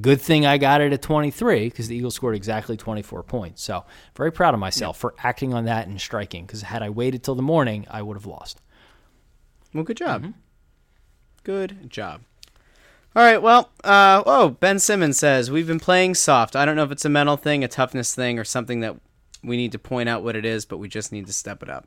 Good 0.00 0.20
thing 0.20 0.44
I 0.44 0.58
got 0.58 0.80
it 0.80 0.92
at 0.92 1.00
23 1.00 1.68
because 1.68 1.88
the 1.88 1.96
Eagles 1.96 2.14
scored 2.14 2.36
exactly 2.36 2.76
24 2.76 3.22
points. 3.22 3.62
So, 3.62 3.84
very 4.14 4.30
proud 4.30 4.52
of 4.52 4.60
myself 4.60 4.98
for 4.98 5.14
acting 5.18 5.54
on 5.54 5.64
that 5.64 5.86
and 5.86 5.98
striking 5.98 6.44
because 6.44 6.62
had 6.62 6.82
I 6.82 6.90
waited 6.90 7.22
till 7.22 7.34
the 7.34 7.42
morning, 7.42 7.86
I 7.90 8.02
would 8.02 8.16
have 8.16 8.26
lost. 8.26 8.60
Well, 9.78 9.84
good 9.84 9.96
job. 9.96 10.22
Mm-hmm. 10.22 10.32
Good 11.44 11.88
job. 11.88 12.22
All 13.14 13.22
right. 13.22 13.40
Well, 13.40 13.70
uh, 13.84 14.24
oh, 14.26 14.48
Ben 14.48 14.80
Simmons 14.80 15.20
says 15.20 15.52
we've 15.52 15.68
been 15.68 15.78
playing 15.78 16.16
soft. 16.16 16.56
I 16.56 16.64
don't 16.64 16.74
know 16.74 16.82
if 16.82 16.90
it's 16.90 17.04
a 17.04 17.08
mental 17.08 17.36
thing, 17.36 17.62
a 17.62 17.68
toughness 17.68 18.12
thing, 18.12 18.40
or 18.40 18.44
something 18.44 18.80
that 18.80 18.96
we 19.44 19.56
need 19.56 19.70
to 19.70 19.78
point 19.78 20.08
out 20.08 20.24
what 20.24 20.34
it 20.34 20.44
is, 20.44 20.64
but 20.64 20.78
we 20.78 20.88
just 20.88 21.12
need 21.12 21.28
to 21.28 21.32
step 21.32 21.62
it 21.62 21.70
up. 21.70 21.86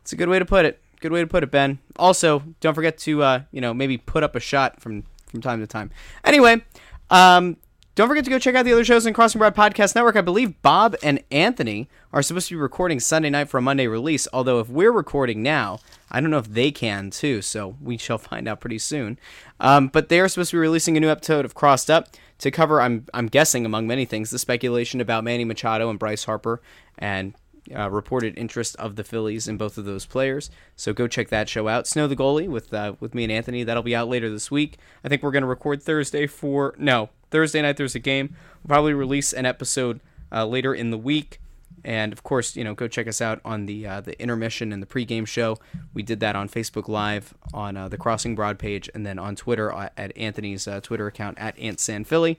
It's 0.00 0.14
a 0.14 0.16
good 0.16 0.30
way 0.30 0.38
to 0.38 0.46
put 0.46 0.64
it. 0.64 0.80
Good 1.00 1.12
way 1.12 1.20
to 1.20 1.26
put 1.26 1.42
it, 1.42 1.50
Ben. 1.50 1.80
Also, 1.96 2.42
don't 2.60 2.72
forget 2.72 2.96
to 3.00 3.22
uh, 3.22 3.42
you 3.52 3.60
know 3.60 3.74
maybe 3.74 3.98
put 3.98 4.22
up 4.22 4.34
a 4.34 4.40
shot 4.40 4.80
from 4.80 5.04
from 5.26 5.42
time 5.42 5.60
to 5.60 5.66
time. 5.66 5.90
Anyway, 6.24 6.64
um, 7.10 7.58
don't 7.98 8.06
forget 8.06 8.24
to 8.24 8.30
go 8.30 8.38
check 8.38 8.54
out 8.54 8.64
the 8.64 8.72
other 8.72 8.84
shows 8.84 9.06
in 9.06 9.12
Crossing 9.12 9.40
Broad 9.40 9.56
Podcast 9.56 9.96
Network. 9.96 10.14
I 10.14 10.20
believe 10.20 10.62
Bob 10.62 10.94
and 11.02 11.20
Anthony 11.32 11.88
are 12.12 12.22
supposed 12.22 12.46
to 12.46 12.54
be 12.54 12.60
recording 12.60 13.00
Sunday 13.00 13.28
night 13.28 13.48
for 13.48 13.58
a 13.58 13.60
Monday 13.60 13.88
release. 13.88 14.28
Although 14.32 14.60
if 14.60 14.68
we're 14.68 14.92
recording 14.92 15.42
now, 15.42 15.80
I 16.08 16.20
don't 16.20 16.30
know 16.30 16.38
if 16.38 16.46
they 16.46 16.70
can 16.70 17.10
too. 17.10 17.42
So 17.42 17.74
we 17.82 17.98
shall 17.98 18.18
find 18.18 18.46
out 18.46 18.60
pretty 18.60 18.78
soon. 18.78 19.18
Um, 19.58 19.88
but 19.88 20.10
they 20.10 20.20
are 20.20 20.28
supposed 20.28 20.52
to 20.52 20.58
be 20.58 20.60
releasing 20.60 20.96
a 20.96 21.00
new 21.00 21.08
episode 21.08 21.44
of 21.44 21.56
Crossed 21.56 21.90
Up 21.90 22.06
to 22.38 22.52
cover. 22.52 22.80
I'm 22.80 23.04
I'm 23.12 23.26
guessing 23.26 23.66
among 23.66 23.88
many 23.88 24.04
things 24.04 24.30
the 24.30 24.38
speculation 24.38 25.00
about 25.00 25.24
Manny 25.24 25.44
Machado 25.44 25.90
and 25.90 25.98
Bryce 25.98 26.22
Harper 26.22 26.62
and 26.98 27.34
uh, 27.76 27.90
reported 27.90 28.38
interest 28.38 28.76
of 28.76 28.94
the 28.94 29.02
Phillies 29.02 29.48
in 29.48 29.56
both 29.56 29.76
of 29.76 29.86
those 29.86 30.06
players. 30.06 30.52
So 30.76 30.92
go 30.92 31.08
check 31.08 31.30
that 31.30 31.48
show 31.48 31.66
out. 31.66 31.88
Snow 31.88 32.06
the 32.06 32.14
goalie 32.14 32.48
with 32.48 32.72
uh, 32.72 32.92
with 33.00 33.12
me 33.12 33.24
and 33.24 33.32
Anthony. 33.32 33.64
That'll 33.64 33.82
be 33.82 33.96
out 33.96 34.06
later 34.06 34.30
this 34.30 34.52
week. 34.52 34.78
I 35.02 35.08
think 35.08 35.24
we're 35.24 35.32
going 35.32 35.42
to 35.42 35.48
record 35.48 35.82
Thursday 35.82 36.28
for 36.28 36.76
no 36.78 37.10
Thursday 37.30 37.62
night. 37.62 37.76
There's 37.76 37.94
a 37.94 38.00
game. 38.00 38.34
We'll 38.62 38.68
probably 38.68 38.94
release 38.94 39.32
an 39.32 39.46
episode 39.46 40.00
uh, 40.32 40.46
later 40.46 40.74
in 40.74 40.90
the 40.90 40.98
week. 40.98 41.40
And 41.84 42.12
of 42.12 42.22
course, 42.22 42.56
you 42.56 42.64
know, 42.64 42.74
go 42.74 42.88
check 42.88 43.06
us 43.06 43.20
out 43.20 43.40
on 43.44 43.66
the 43.66 43.86
uh, 43.86 44.00
the 44.00 44.20
intermission 44.20 44.72
and 44.72 44.82
the 44.82 44.86
pregame 44.86 45.26
show. 45.26 45.58
We 45.94 46.02
did 46.02 46.20
that 46.20 46.36
on 46.36 46.48
Facebook 46.48 46.88
Live, 46.88 47.34
on 47.54 47.76
uh, 47.76 47.88
the 47.88 47.96
Crossing 47.96 48.34
Broad 48.34 48.58
page, 48.58 48.90
and 48.94 49.06
then 49.06 49.18
on 49.18 49.36
Twitter 49.36 49.72
uh, 49.72 49.88
at 49.96 50.16
Anthony's 50.16 50.66
uh, 50.66 50.80
Twitter 50.80 51.06
account 51.06 51.38
at 51.38 51.56
AntSanPhilly. 51.56 52.36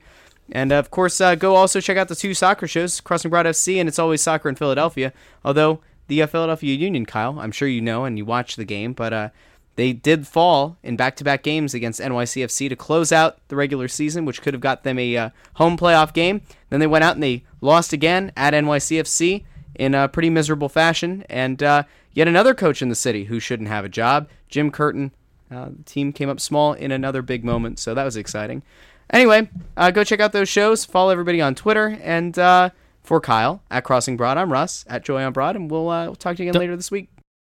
And 0.52 0.72
uh, 0.72 0.76
of 0.76 0.90
course, 0.90 1.18
go 1.18 1.54
also 1.54 1.80
check 1.80 1.96
out 1.96 2.08
the 2.08 2.14
two 2.14 2.34
soccer 2.34 2.66
shows, 2.66 3.00
Crossing 3.00 3.30
Broad 3.30 3.46
FC 3.46 3.78
and 3.78 3.88
It's 3.88 3.98
Always 3.98 4.20
Soccer 4.20 4.48
in 4.48 4.56
Philadelphia. 4.56 5.12
Although 5.44 5.80
the 6.08 6.26
Philadelphia 6.26 6.74
Union, 6.74 7.06
Kyle, 7.06 7.38
I'm 7.38 7.52
sure 7.52 7.68
you 7.68 7.80
know 7.80 8.04
and 8.04 8.18
you 8.18 8.24
watch 8.24 8.56
the 8.56 8.64
game, 8.64 8.92
but 8.92 9.32
they 9.80 9.94
did 9.94 10.26
fall 10.26 10.76
in 10.82 10.94
back-to-back 10.94 11.42
games 11.42 11.72
against 11.72 12.00
NYCFC 12.00 12.68
to 12.68 12.76
close 12.76 13.12
out 13.12 13.38
the 13.48 13.56
regular 13.56 13.88
season, 13.88 14.26
which 14.26 14.42
could 14.42 14.52
have 14.52 14.60
got 14.60 14.84
them 14.84 14.98
a 14.98 15.16
uh, 15.16 15.30
home 15.54 15.78
playoff 15.78 16.12
game. 16.12 16.42
Then 16.68 16.80
they 16.80 16.86
went 16.86 17.02
out 17.02 17.14
and 17.14 17.22
they 17.22 17.44
lost 17.62 17.94
again 17.94 18.30
at 18.36 18.52
NYCFC 18.52 19.42
in 19.76 19.94
a 19.94 20.06
pretty 20.06 20.28
miserable 20.28 20.68
fashion. 20.68 21.24
And 21.30 21.62
uh, 21.62 21.84
yet 22.12 22.28
another 22.28 22.52
coach 22.52 22.82
in 22.82 22.90
the 22.90 22.94
city 22.94 23.24
who 23.24 23.40
shouldn't 23.40 23.70
have 23.70 23.86
a 23.86 23.88
job, 23.88 24.28
Jim 24.50 24.70
Curtin. 24.70 25.12
Uh, 25.50 25.70
the 25.74 25.82
team 25.84 26.12
came 26.12 26.28
up 26.28 26.40
small 26.40 26.74
in 26.74 26.92
another 26.92 27.22
big 27.22 27.42
moment, 27.42 27.78
so 27.78 27.94
that 27.94 28.04
was 28.04 28.18
exciting. 28.18 28.62
Anyway, 29.08 29.48
uh, 29.78 29.90
go 29.90 30.04
check 30.04 30.20
out 30.20 30.32
those 30.32 30.50
shows. 30.50 30.84
Follow 30.84 31.10
everybody 31.10 31.40
on 31.40 31.54
Twitter. 31.54 31.98
And 32.02 32.38
uh, 32.38 32.68
for 33.02 33.18
Kyle 33.18 33.62
at 33.70 33.84
Crossing 33.84 34.18
Broad, 34.18 34.36
I'm 34.36 34.52
Russ 34.52 34.84
at 34.88 35.04
Joy 35.04 35.24
on 35.24 35.32
Broad, 35.32 35.56
and 35.56 35.70
we'll, 35.70 35.88
uh, 35.88 36.04
we'll 36.04 36.16
talk 36.16 36.36
to 36.36 36.44
you 36.44 36.50
again 36.50 36.60
later 36.60 36.76
this 36.76 36.90
week. 36.90 37.08